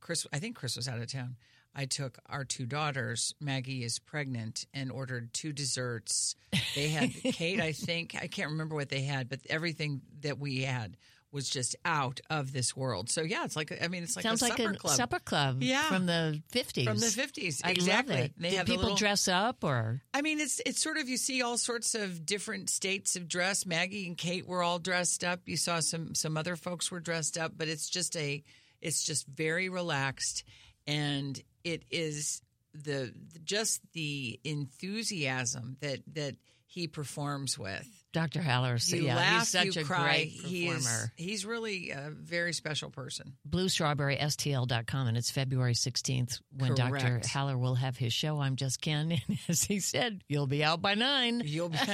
Chris. 0.00 0.26
I 0.34 0.38
think 0.38 0.54
Chris 0.56 0.76
was 0.76 0.86
out 0.86 0.98
of 0.98 1.10
town. 1.10 1.36
I 1.74 1.86
took 1.86 2.18
our 2.28 2.44
two 2.44 2.66
daughters. 2.66 3.34
Maggie 3.40 3.82
is 3.84 3.98
pregnant 4.00 4.66
and 4.74 4.92
ordered 4.92 5.32
two 5.32 5.54
desserts. 5.54 6.36
They 6.74 6.88
had 6.88 7.10
Kate. 7.22 7.60
I 7.60 7.72
think 7.72 8.14
I 8.20 8.26
can't 8.26 8.50
remember 8.50 8.74
what 8.74 8.90
they 8.90 9.00
had, 9.02 9.30
but 9.30 9.40
everything 9.48 10.02
that 10.20 10.38
we 10.38 10.60
had 10.60 10.98
was 11.36 11.48
just 11.48 11.76
out 11.84 12.20
of 12.30 12.52
this 12.52 12.74
world. 12.74 13.08
So 13.10 13.22
yeah, 13.22 13.44
it's 13.44 13.54
like 13.54 13.70
I 13.80 13.86
mean, 13.86 14.02
it's 14.02 14.16
like 14.16 14.24
Sounds 14.24 14.42
a 14.42 14.46
like 14.46 14.56
supper 14.58 14.70
a 14.72 14.76
club. 14.76 14.96
supper 14.96 15.18
club 15.20 15.62
Yeah. 15.62 15.82
from 15.84 16.06
the 16.06 16.42
50s. 16.52 16.84
From 16.84 16.98
the 16.98 17.06
50s, 17.06 17.60
I 17.62 17.70
exactly. 17.70 18.14
love 18.16 18.24
it. 18.24 18.32
They 18.38 18.56
people 18.64 18.76
little- 18.78 18.96
dress 18.96 19.28
up 19.28 19.62
or? 19.62 20.00
I 20.12 20.22
mean, 20.22 20.40
it's 20.40 20.60
it's 20.66 20.82
sort 20.82 20.96
of 20.96 21.08
you 21.08 21.16
see 21.18 21.42
all 21.42 21.58
sorts 21.58 21.94
of 21.94 22.26
different 22.26 22.70
states 22.70 23.14
of 23.14 23.28
dress. 23.28 23.64
Maggie 23.66 24.08
and 24.08 24.18
Kate 24.18 24.46
were 24.48 24.62
all 24.64 24.80
dressed 24.80 25.22
up. 25.22 25.40
You 25.46 25.56
saw 25.56 25.78
some 25.80 26.14
some 26.16 26.36
other 26.36 26.56
folks 26.56 26.90
were 26.90 26.98
dressed 27.00 27.38
up, 27.38 27.52
but 27.56 27.68
it's 27.68 27.88
just 27.88 28.16
a 28.16 28.42
it's 28.80 29.04
just 29.04 29.26
very 29.28 29.68
relaxed, 29.68 30.42
and 30.86 31.40
it 31.64 31.84
is 31.90 32.40
the 32.74 33.12
just 33.44 33.80
the 33.92 34.40
enthusiasm 34.44 35.76
that 35.80 36.00
that 36.14 36.36
he 36.76 36.86
performs 36.88 37.58
with. 37.58 37.88
Dr. 38.12 38.42
Haller, 38.42 38.76
so 38.78 38.96
You 38.96 39.04
yeah, 39.04 39.16
laugh, 39.16 39.38
he's 39.40 39.48
such 39.48 39.76
you 39.76 39.82
a 39.82 39.84
cry. 39.84 40.04
great 40.04 40.28
He 40.28 40.68
is 40.68 40.84
performer. 40.86 41.12
he's 41.16 41.46
really 41.46 41.90
a 41.90 42.10
very 42.10 42.52
special 42.52 42.90
person. 42.90 43.32
BlueStrawberrySTL.com, 43.48 45.06
and 45.08 45.16
it's 45.16 45.30
February 45.30 45.72
16th 45.74 46.40
when 46.56 46.74
Dr. 46.74 47.20
Haller 47.26 47.56
will 47.58 47.74
have 47.76 47.96
his 47.96 48.12
show. 48.12 48.38
I'm 48.40 48.56
Just 48.56 48.80
Ken. 48.80 49.06
And 49.28 49.38
as 49.48 49.64
he 49.64 49.80
said, 49.80 50.22
you'll 50.28 50.46
be 50.46 50.62
out 50.62 50.80
by 50.82 50.94
nine. 50.94 51.42
You'll 51.44 51.70
be 51.70 51.78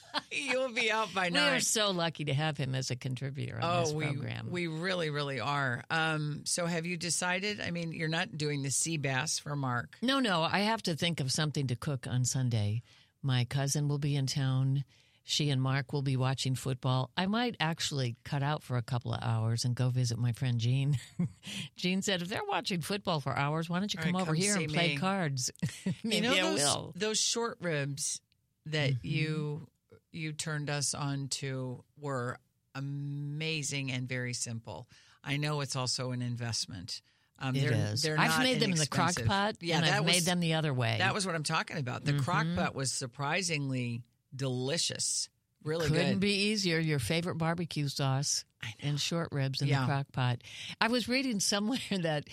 You'll 0.32 0.72
be 0.72 0.90
out 0.90 1.12
by 1.14 1.28
nine. 1.30 1.52
We 1.52 1.56
are 1.56 1.60
so 1.60 1.90
lucky 1.90 2.26
to 2.26 2.34
have 2.34 2.56
him 2.58 2.74
as 2.74 2.90
a 2.90 2.96
contributor 2.96 3.56
on 3.56 3.62
Oh, 3.62 3.80
this 3.84 3.92
we 3.92 4.04
program. 4.06 4.48
we 4.50 4.66
really 4.66 5.08
really 5.10 5.40
are. 5.40 5.84
Um, 5.90 6.42
so 6.44 6.66
have 6.66 6.84
you 6.86 6.96
decided? 6.96 7.60
I 7.60 7.70
mean, 7.70 7.92
you're 7.92 8.08
not 8.08 8.36
doing 8.36 8.62
the 8.62 8.70
sea 8.70 8.96
bass 8.98 9.38
for 9.38 9.54
Mark. 9.56 9.96
No, 10.02 10.18
no, 10.20 10.42
I 10.42 10.60
have 10.60 10.82
to 10.82 10.96
think 10.96 11.20
of 11.20 11.30
something 11.32 11.66
to 11.68 11.76
cook 11.76 12.06
on 12.06 12.24
Sunday. 12.24 12.82
My 13.22 13.44
cousin 13.44 13.88
will 13.88 13.98
be 13.98 14.16
in 14.16 14.26
town. 14.26 14.84
She 15.24 15.50
and 15.50 15.60
Mark 15.60 15.92
will 15.92 16.00
be 16.02 16.16
watching 16.16 16.54
football. 16.54 17.10
I 17.16 17.26
might 17.26 17.54
actually 17.60 18.16
cut 18.24 18.42
out 18.42 18.62
for 18.62 18.78
a 18.78 18.82
couple 18.82 19.12
of 19.12 19.22
hours 19.22 19.64
and 19.66 19.74
go 19.74 19.90
visit 19.90 20.18
my 20.18 20.32
friend 20.32 20.58
Jean. 20.58 20.98
Jean 21.76 22.00
said, 22.00 22.22
if 22.22 22.28
they're 22.28 22.40
watching 22.48 22.80
football 22.80 23.20
for 23.20 23.36
hours, 23.36 23.68
why 23.68 23.78
don't 23.78 23.92
you 23.92 24.00
come 24.00 24.12
right, 24.14 24.22
over 24.22 24.32
come 24.32 24.40
here 24.40 24.56
and 24.56 24.72
play 24.72 24.88
me." 24.88 24.96
cards? 24.96 25.50
Maybe 26.02 26.16
you 26.16 26.22
know 26.22 26.32
I 26.32 26.40
those 26.42 26.58
will. 26.60 26.92
those 26.96 27.20
short 27.20 27.58
ribs 27.60 28.20
that 28.66 28.90
Mm-hmm. 28.92 29.06
you 29.06 29.68
you 30.12 30.32
turned 30.32 30.70
us 30.70 30.94
on 30.94 31.28
to 31.28 31.84
were 32.00 32.38
amazing 32.74 33.90
and 33.92 34.08
very 34.08 34.32
simple. 34.32 34.88
I 35.22 35.36
know 35.36 35.60
it's 35.60 35.76
also 35.76 36.12
an 36.12 36.22
investment. 36.22 37.02
Um, 37.40 37.54
It 37.54 37.60
they're, 37.60 37.92
is. 37.92 38.02
They're 38.02 38.18
I've 38.18 38.42
made 38.42 38.60
them 38.60 38.72
in 38.72 38.78
the 38.78 38.86
crock 38.86 39.14
pot, 39.24 39.56
Yeah, 39.60 39.80
I've 39.80 40.04
was, 40.04 40.14
made 40.14 40.22
them 40.24 40.40
the 40.40 40.54
other 40.54 40.74
way. 40.74 40.96
That 40.98 41.14
was 41.14 41.24
what 41.26 41.34
I'm 41.34 41.44
talking 41.44 41.76
about. 41.78 42.04
The 42.04 42.14
crock 42.14 42.46
pot 42.56 42.74
was 42.74 42.90
surprisingly 42.92 44.02
delicious. 44.34 45.28
Really 45.64 45.88
Couldn't 45.88 46.14
good. 46.14 46.20
be 46.20 46.32
easier. 46.50 46.78
Your 46.78 46.98
favorite 46.98 47.36
barbecue 47.36 47.88
sauce 47.88 48.44
and 48.80 48.98
short 49.00 49.28
ribs 49.32 49.60
in 49.60 49.68
Yeah. 49.68 49.80
the 49.80 49.86
crock 49.86 50.06
pot. 50.12 50.42
I 50.80 50.88
was 50.88 51.08
reading 51.08 51.40
somewhere 51.40 51.78
that 51.90 52.24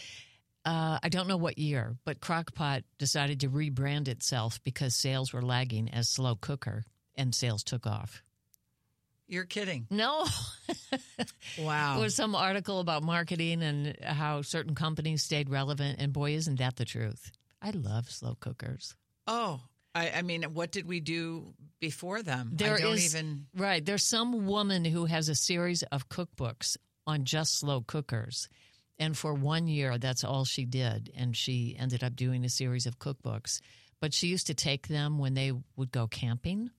uh, 0.63 0.97
I 1.03 1.09
don't 1.09 1.27
know 1.27 1.37
what 1.37 1.59
year, 1.59 1.95
but 2.05 2.19
Crockpot 2.19 2.83
decided 2.97 3.41
to 3.41 3.49
rebrand 3.49 4.07
itself 4.07 4.59
because 4.63 4.95
sales 4.95 5.31
were 5.31 5.43
lagging 5.43 5.89
as 5.93 6.09
slow 6.09 6.35
cooker, 6.35 6.83
and 7.15 7.35
sales 7.35 7.63
took 7.63 7.85
off. 7.85 8.23
You're 9.27 9.45
kidding. 9.45 9.87
No, 9.89 10.25
Wow. 11.59 11.93
There 11.95 12.03
was 12.03 12.15
some 12.15 12.35
article 12.35 12.79
about 12.79 13.03
marketing 13.03 13.61
and 13.63 13.95
how 14.03 14.41
certain 14.41 14.75
companies 14.75 15.23
stayed 15.23 15.49
relevant, 15.49 15.99
and 15.99 16.11
boy, 16.13 16.31
isn't 16.33 16.59
that 16.59 16.75
the 16.75 16.85
truth. 16.85 17.31
I 17.61 17.71
love 17.71 18.09
slow 18.09 18.35
cookers. 18.39 18.95
oh, 19.27 19.61
I, 19.93 20.11
I 20.17 20.21
mean, 20.23 20.43
what 20.53 20.71
did 20.71 20.85
we 20.87 20.99
do 20.99 21.53
before 21.79 22.21
them? 22.21 22.51
There 22.53 22.75
I 22.75 22.79
don't 22.81 22.95
is- 22.95 23.15
even. 23.15 23.45
right. 23.55 23.83
There's 23.83 24.03
some 24.05 24.45
woman 24.45 24.83
who 24.83 25.05
has 25.05 25.29
a 25.29 25.35
series 25.35 25.83
of 25.83 26.09
cookbooks 26.09 26.75
on 27.07 27.23
just 27.23 27.57
slow 27.59 27.79
cookers. 27.81 28.49
And 28.99 29.17
for 29.17 29.33
one 29.33 29.67
year, 29.69 29.97
that's 29.97 30.25
all 30.25 30.43
she 30.43 30.65
did. 30.65 31.11
And 31.15 31.35
she 31.35 31.77
ended 31.79 32.03
up 32.03 32.15
doing 32.17 32.43
a 32.43 32.49
series 32.49 32.85
of 32.85 32.99
cookbooks. 32.99 33.61
But 34.01 34.13
she 34.13 34.27
used 34.27 34.47
to 34.47 34.53
take 34.53 34.87
them 34.89 35.17
when 35.17 35.33
they 35.33 35.53
would 35.77 35.91
go 35.93 36.07
camping 36.07 36.71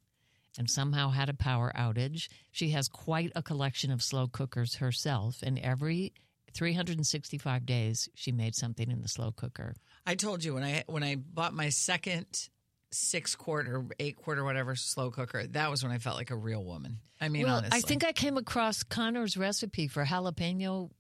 and 0.59 0.71
somehow 0.71 1.11
had 1.11 1.29
a 1.29 1.35
power 1.35 1.73
outage. 1.77 2.29
She 2.51 2.71
has 2.71 2.89
quite 2.89 3.33
a 3.35 3.43
collection 3.43 3.91
of 3.91 4.03
slow 4.03 4.27
cookers 4.27 4.77
herself. 4.77 5.43
And 5.43 5.59
every 5.59 6.13
365 6.55 7.67
days, 7.67 8.09
she 8.15 8.33
made 8.33 8.55
something 8.55 8.91
in 8.91 9.03
the 9.03 9.09
slow 9.09 9.33
cooker. 9.33 9.75
I 10.07 10.15
told 10.15 10.45
you 10.45 10.55
when 10.55 10.65
I 10.65 10.85
when 10.87 11.03
I 11.03 11.17
bought 11.17 11.55
my 11.55 11.69
second 11.69 12.49
six 12.93 13.35
quart 13.35 13.69
or 13.69 13.85
eight 13.99 14.17
quart 14.17 14.39
or 14.39 14.45
whatever 14.45 14.77
slow 14.77 15.11
cooker, 15.11 15.47
that 15.49 15.71
was 15.71 15.83
when 15.83 15.93
I 15.93 15.99
felt 15.99 16.17
like 16.17 16.31
a 16.31 16.37
real 16.37 16.65
woman. 16.65 17.01
I 17.21 17.29
mean, 17.29 17.45
well, 17.45 17.57
honestly. 17.57 17.79
I 17.79 17.81
think 17.81 18.05
I 18.05 18.13
came 18.13 18.37
across 18.37 18.83
Connor's 18.83 19.37
recipe 19.37 19.89
for 19.89 20.05
jalapeno 20.05 20.91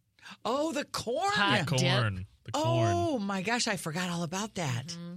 Oh, 0.44 0.72
the 0.72 0.84
corn. 0.84 1.32
Hot 1.32 1.66
dip. 1.66 1.78
Corn. 1.78 2.26
The 2.44 2.52
corn. 2.52 2.92
Oh 2.94 3.18
my 3.18 3.42
gosh, 3.42 3.68
I 3.68 3.76
forgot 3.76 4.10
all 4.10 4.22
about 4.22 4.54
that. 4.54 4.88
Mm-hmm. 4.88 5.14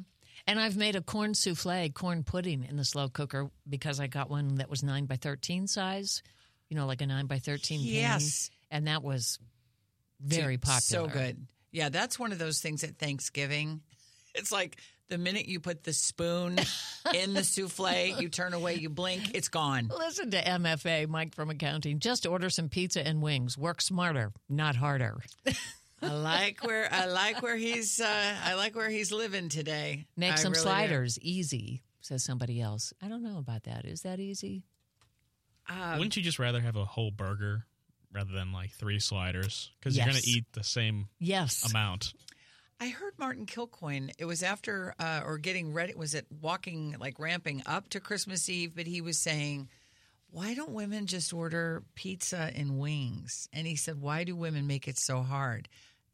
And 0.49 0.59
I've 0.59 0.76
made 0.76 0.95
a 0.95 1.01
corn 1.01 1.35
souffle, 1.35 1.93
corn 1.93 2.23
pudding 2.23 2.65
in 2.67 2.76
the 2.76 2.84
slow 2.84 3.07
cooker 3.07 3.51
because 3.69 3.99
I 3.99 4.07
got 4.07 4.31
one 4.31 4.55
that 4.55 4.67
was 4.67 4.81
9 4.81 5.05
by 5.05 5.15
13 5.17 5.67
size, 5.67 6.23
you 6.69 6.76
know, 6.76 6.88
like 6.88 7.01
a 7.01 7.05
9 7.05 7.27
by 7.27 7.38
13 7.38 7.81
pan. 7.81 7.88
Yes. 7.88 8.49
And 8.71 8.88
that 8.88 9.03
was 9.03 9.38
very 10.19 10.57
popular. 10.57 11.07
So 11.07 11.07
good. 11.07 11.45
Yeah, 11.71 11.89
that's 11.89 12.17
one 12.17 12.31
of 12.31 12.39
those 12.39 12.61
things 12.61 12.84
at 12.84 12.97
Thanksgiving. 12.97 13.81
It's 14.35 14.51
like 14.51 14.77
the 15.09 15.17
minute 15.17 15.47
you 15.47 15.59
put 15.59 15.84
the 15.84 15.91
spoon 15.91 16.59
in 17.15 17.34
the 17.34 17.43
souffle, 17.43 18.21
you 18.21 18.30
turn 18.30 18.53
away, 18.53 18.76
you 18.76 18.88
blink, 18.88 19.31
it's 19.34 19.47
gone. 19.49 19.89
Listen 19.89 20.30
to 20.31 20.41
MFA, 20.41 21.07
Mike 21.07 21.34
from 21.34 21.49
accounting. 21.49 21.99
Just 21.99 22.27
order 22.27 22.51
some 22.51 22.69
pizza 22.69 23.05
and 23.05 23.23
wings. 23.23 23.57
Work 23.57 23.81
smarter, 23.81 24.31
not 24.47 24.76
harder. 24.76 25.17
I 26.01 26.11
like 26.13 26.63
where 26.63 26.88
I 26.91 27.05
like 27.05 27.41
where 27.41 27.57
he's 27.57 27.99
uh, 27.99 28.35
I 28.43 28.53
like 28.55 28.76
where 28.76 28.89
he's 28.89 29.11
living 29.11 29.49
today. 29.49 30.05
Make 30.15 30.34
I 30.34 30.35
some 30.35 30.51
really 30.53 30.63
do. 30.63 30.69
sliders 30.69 31.19
easy, 31.21 31.84
says 32.01 32.23
somebody 32.23 32.61
else. 32.61 32.93
I 33.01 33.07
don't 33.07 33.23
know 33.23 33.38
about 33.38 33.63
that. 33.63 33.85
Is 33.85 34.01
that 34.01 34.19
easy? 34.19 34.63
Wouldn't 35.69 36.17
you 36.17 36.23
just 36.23 36.39
rather 36.39 36.61
have 36.61 36.76
a 36.76 36.85
whole 36.85 37.11
burger 37.11 37.65
rather 38.11 38.31
than 38.34 38.51
like 38.51 38.71
three 38.71 38.99
sliders? 38.99 39.69
Because 39.80 39.95
you're 39.95 40.05
going 40.07 40.17
to 40.21 40.27
eat 40.27 40.45
the 40.53 40.63
same 40.63 41.09
Yes. 41.19 41.63
amount. 41.63 42.13
I 42.80 42.88
heard 42.88 43.13
Martin 43.19 43.45
Kilcoyne. 43.45 44.11
It 44.17 44.26
was 44.26 44.41
after 44.41 44.95
uh, 44.99 45.21
or 45.26 45.38
getting 45.38 45.73
ready. 45.73 45.93
Was 45.95 46.15
it 46.15 46.26
walking 46.41 46.95
like 46.99 47.19
ramping 47.19 47.61
up 47.65 47.89
to 47.89 47.99
Christmas 47.99 48.47
Eve? 48.49 48.73
But 48.73 48.88
he 48.88 49.01
was 49.01 49.17
saying, 49.17 49.69
"Why 50.31 50.53
don't 50.53 50.71
women 50.71 51.05
just 51.05 51.34
order 51.34 51.84
pizza 51.95 52.51
and 52.55 52.80
wings?" 52.80 53.49
And 53.51 53.67
he 53.67 53.76
said, 53.76 53.99
"Why 54.01 54.23
do 54.23 54.34
women 54.35 54.65
make 54.65 54.88
it 54.88 54.97
so 54.97 55.21
hard?" 55.23 55.67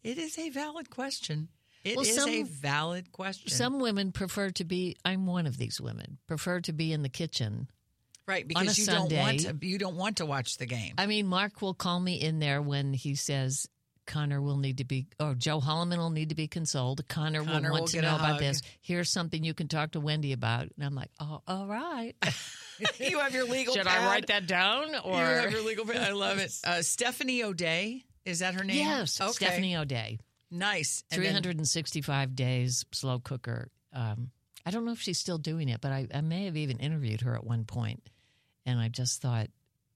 It 0.05 0.17
is 0.17 0.37
a 0.37 0.49
valid 0.49 0.89
question. 0.89 1.49
It 1.83 1.91
is 1.99 2.17
Well, 2.17 2.27
a 2.29 2.43
some- 2.43 2.45
valid 2.47 3.11
question. 3.11 3.49
Some 3.49 3.79
women 3.79 4.11
prefer 4.11 4.49
to 4.51 4.63
be, 4.63 4.95
I'm 5.05 5.25
one 5.25 5.45
of 5.47 5.57
these 5.57 5.79
women, 5.81 6.17
prefer 6.27 6.61
to 6.61 6.73
be 6.73 6.91
in 6.93 7.01
the 7.03 7.09
kitchen 7.09 7.67
right 8.27 8.47
because 8.47 8.77
a 8.77 8.81
you 8.81 8.87
don't 8.87 9.11
want 9.13 9.39
to. 9.41 9.57
You 9.61 9.77
don't 9.77 9.95
want 9.95 10.17
to 10.17 10.25
watch 10.25 10.57
the 10.57 10.65
game. 10.65 10.93
I 10.97 11.05
mean, 11.05 11.27
Mark 11.27 11.61
will 11.61 11.73
call 11.75 11.99
me 11.99 12.19
in 12.21 12.39
there 12.39 12.61
when 12.61 12.93
he 12.93 13.13
says 13.15 13.67
Connor 14.07 14.41
will 14.41 14.57
need 14.57 14.77
to 14.79 14.83
be, 14.83 15.07
or 15.19 15.33
Joe 15.35 15.59
Holloman 15.59 15.97
will 15.97 16.09
need 16.11 16.29
to 16.29 16.35
be 16.35 16.47
consoled. 16.47 17.07
Connor, 17.07 17.43
Connor 17.43 17.69
will 17.69 17.73
will 17.75 17.79
want 17.81 17.91
to 17.91 18.01
know 18.01 18.15
about 18.15 18.39
this. 18.39 18.61
Here's 18.81 19.11
something 19.11 19.43
you 19.43 19.53
can 19.55 19.67
talk 19.67 19.91
to 19.91 19.99
Wendy 19.99 20.31
about. 20.33 20.67
And 20.75 20.85
I'm 20.85 20.93
like, 20.95 21.09
oh, 21.19 21.41
all 21.47 21.65
right. 21.67 22.13
you 22.99 23.19
have 23.19 23.33
your 23.33 23.45
legal. 23.45 23.73
Should 23.75 23.85
pad. 23.87 24.03
I 24.03 24.05
write 24.07 24.27
that 24.27 24.45
down? 24.47 24.93
Or 25.03 25.13
You 25.17 25.25
have 25.25 25.51
your 25.51 25.63
legal. 25.65 25.85
pad. 25.85 25.97
I 25.97 26.11
love 26.13 26.37
it. 26.39 26.51
Uh, 26.63 26.81
Stephanie 26.83 27.43
O'Dea 27.43 28.03
is 28.25 28.39
that 28.39 28.55
her 28.55 28.63
name? 28.63 28.77
yes, 28.77 29.19
Okay. 29.21 29.31
Stephanie 29.31 29.75
O'Dea. 29.77 30.17
Nice. 30.51 31.03
And 31.11 31.23
then- 31.23 31.31
365 31.43 32.35
days 32.35 32.85
slow 32.91 33.19
cooker. 33.19 33.69
Um, 33.93 34.31
I 34.65 34.71
don't 34.71 34.83
know 34.85 34.91
if 34.91 35.01
she's 35.01 35.19
still 35.19 35.37
doing 35.37 35.69
it, 35.69 35.79
but 35.81 35.91
I, 35.91 36.07
I 36.13 36.21
may 36.21 36.45
have 36.45 36.57
even 36.57 36.77
interviewed 36.77 37.21
her 37.21 37.35
at 37.35 37.43
one 37.45 37.65
point, 37.65 38.09
and 38.65 38.79
I 38.79 38.89
just 38.89 39.21
thought 39.21 39.47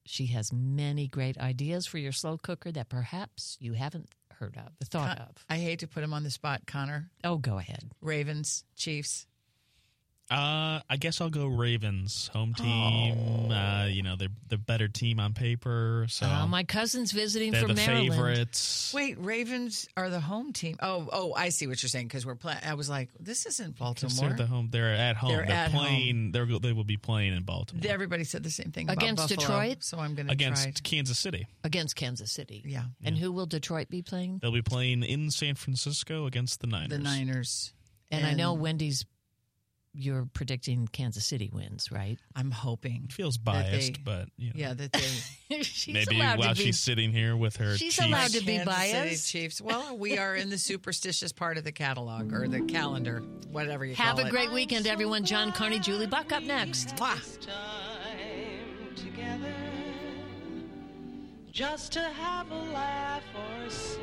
she 0.06 0.26
has 0.26 0.52
many 0.52 1.06
great 1.08 1.36
ideas 1.38 1.86
for 1.86 1.98
your 1.98 2.12
slow 2.12 2.38
cooker 2.38 2.70
that 2.72 2.88
perhaps 2.88 3.56
you 3.60 3.72
haven't 3.74 4.08
heard 4.32 4.56
of, 4.56 4.72
thought 4.88 5.18
Con- 5.18 5.26
of. 5.28 5.44
I 5.50 5.58
hate 5.58 5.80
to 5.80 5.88
put 5.88 6.02
him 6.04 6.14
on 6.14 6.22
the 6.24 6.30
spot, 6.30 6.62
Connor. 6.66 7.10
Oh, 7.24 7.36
go 7.36 7.58
ahead. 7.58 7.90
Ravens, 8.00 8.64
Chiefs. 8.76 9.26
Uh, 10.30 10.80
I 10.88 10.96
guess 10.96 11.20
I'll 11.20 11.28
go 11.28 11.46
Ravens 11.48 12.30
home 12.32 12.54
team. 12.54 13.50
Uh, 13.50 13.86
you 13.86 14.02
know, 14.04 14.14
they're 14.14 14.28
the 14.48 14.58
better 14.58 14.86
team 14.86 15.18
on 15.18 15.32
paper, 15.34 16.06
so 16.08 16.24
Uh, 16.26 16.46
my 16.46 16.62
cousin's 16.62 17.10
visiting 17.10 17.50
they're 17.50 17.62
from 17.62 17.74
the 17.74 17.86
Maryland. 17.86 18.10
favorites. 18.12 18.92
Wait, 18.94 19.18
Ravens 19.18 19.88
are 19.96 20.08
the 20.08 20.20
home 20.20 20.52
team. 20.52 20.76
Oh, 20.80 21.08
oh, 21.12 21.34
I 21.34 21.48
see 21.48 21.66
what 21.66 21.82
you're 21.82 21.88
saying 21.88 22.06
because 22.06 22.24
we're 22.24 22.36
playing. 22.36 22.60
I 22.64 22.74
was 22.74 22.88
like, 22.88 23.08
this 23.18 23.44
isn't 23.46 23.76
Baltimore. 23.76 24.28
They're 24.28 24.36
the 24.36 24.46
home. 24.46 24.68
They're 24.70 24.94
at 24.94 25.16
home. 25.16 25.30
They're 25.30 25.46
They're, 25.46 25.56
at 25.56 25.70
playing. 25.72 26.30
They're 26.30 26.46
they 26.46 26.72
will 26.72 26.84
be 26.84 26.96
playing 26.96 27.34
in 27.36 27.42
Baltimore 27.42 27.90
Everybody 27.90 28.22
said 28.22 28.44
the 28.44 28.50
same 28.50 28.70
thing 28.70 28.86
about 28.88 29.02
Against 29.02 29.28
Buffalo, 29.28 29.40
Detroit? 29.60 29.82
so 29.82 29.98
I'm 29.98 30.14
going 30.14 30.26
to 30.28 30.32
against 30.32 30.62
try. 30.62 30.72
Kansas 30.84 31.18
City. 31.18 31.46
Against 31.64 31.96
Kansas 31.96 32.30
City. 32.30 32.62
Yeah. 32.64 32.84
And 33.02 33.18
who 33.18 33.32
will 33.32 33.46
Detroit 33.46 33.88
be 33.88 34.02
playing? 34.02 34.38
They'll 34.40 34.52
be 34.52 34.62
playing 34.62 35.02
in 35.02 35.30
San 35.32 35.56
Francisco 35.56 36.26
against 36.26 36.60
the 36.60 36.68
Niners. 36.68 36.90
The 36.90 36.98
Niners. 36.98 37.72
And, 38.12 38.26
I 38.26 38.34
know 38.34 38.54
Wendy's, 38.54 39.04
you're 39.92 40.26
predicting 40.32 40.86
Kansas 40.86 41.26
City 41.26 41.50
wins, 41.52 41.90
right? 41.90 42.18
I'm 42.36 42.50
hoping. 42.52 43.08
Feels 43.10 43.36
that 43.44 43.44
they- 43.44 43.70
biased, 43.70 44.04
but 44.04 44.28
you 44.36 44.48
know, 44.48 44.52
Yeah, 44.54 44.74
that 44.74 44.92
they. 44.92 45.62
she's 45.62 45.92
maybe 45.94 46.16
allowed 46.20 46.38
while 46.38 46.54
to 46.54 46.58
be 46.58 46.66
she's 46.66 46.78
sitting 46.78 47.10
here 47.12 47.36
with 47.36 47.56
her 47.56 47.76
She's 47.76 47.94
Chiefs. 47.96 48.06
allowed 48.06 48.30
to 48.30 48.40
be 48.44 48.56
Kansas 48.58 48.74
City 48.76 48.92
biased. 48.92 49.28
Chiefs. 49.30 49.60
Well, 49.60 49.96
we 49.98 50.16
are 50.18 50.36
in 50.36 50.48
the 50.48 50.58
superstitious 50.58 51.32
part 51.32 51.58
of 51.58 51.64
the 51.64 51.72
catalog 51.72 52.32
or 52.32 52.46
the 52.46 52.60
calendar, 52.62 53.20
whatever 53.50 53.84
you 53.84 53.94
Have 53.96 54.16
call 54.16 54.24
a 54.24 54.28
it. 54.28 54.30
great 54.30 54.52
weekend, 54.52 54.86
everyone. 54.86 55.24
John 55.24 55.50
Carney, 55.52 55.80
Julie 55.80 56.06
Buck 56.06 56.30
up 56.32 56.42
next. 56.44 56.94
Mwah. 56.96 57.40
time 57.40 58.94
together 58.94 59.52
just 61.50 61.92
to 61.92 62.00
have 62.00 62.48
a 62.52 62.54
laugh 62.72 63.24
or 63.34 63.68
sing. 63.70 64.00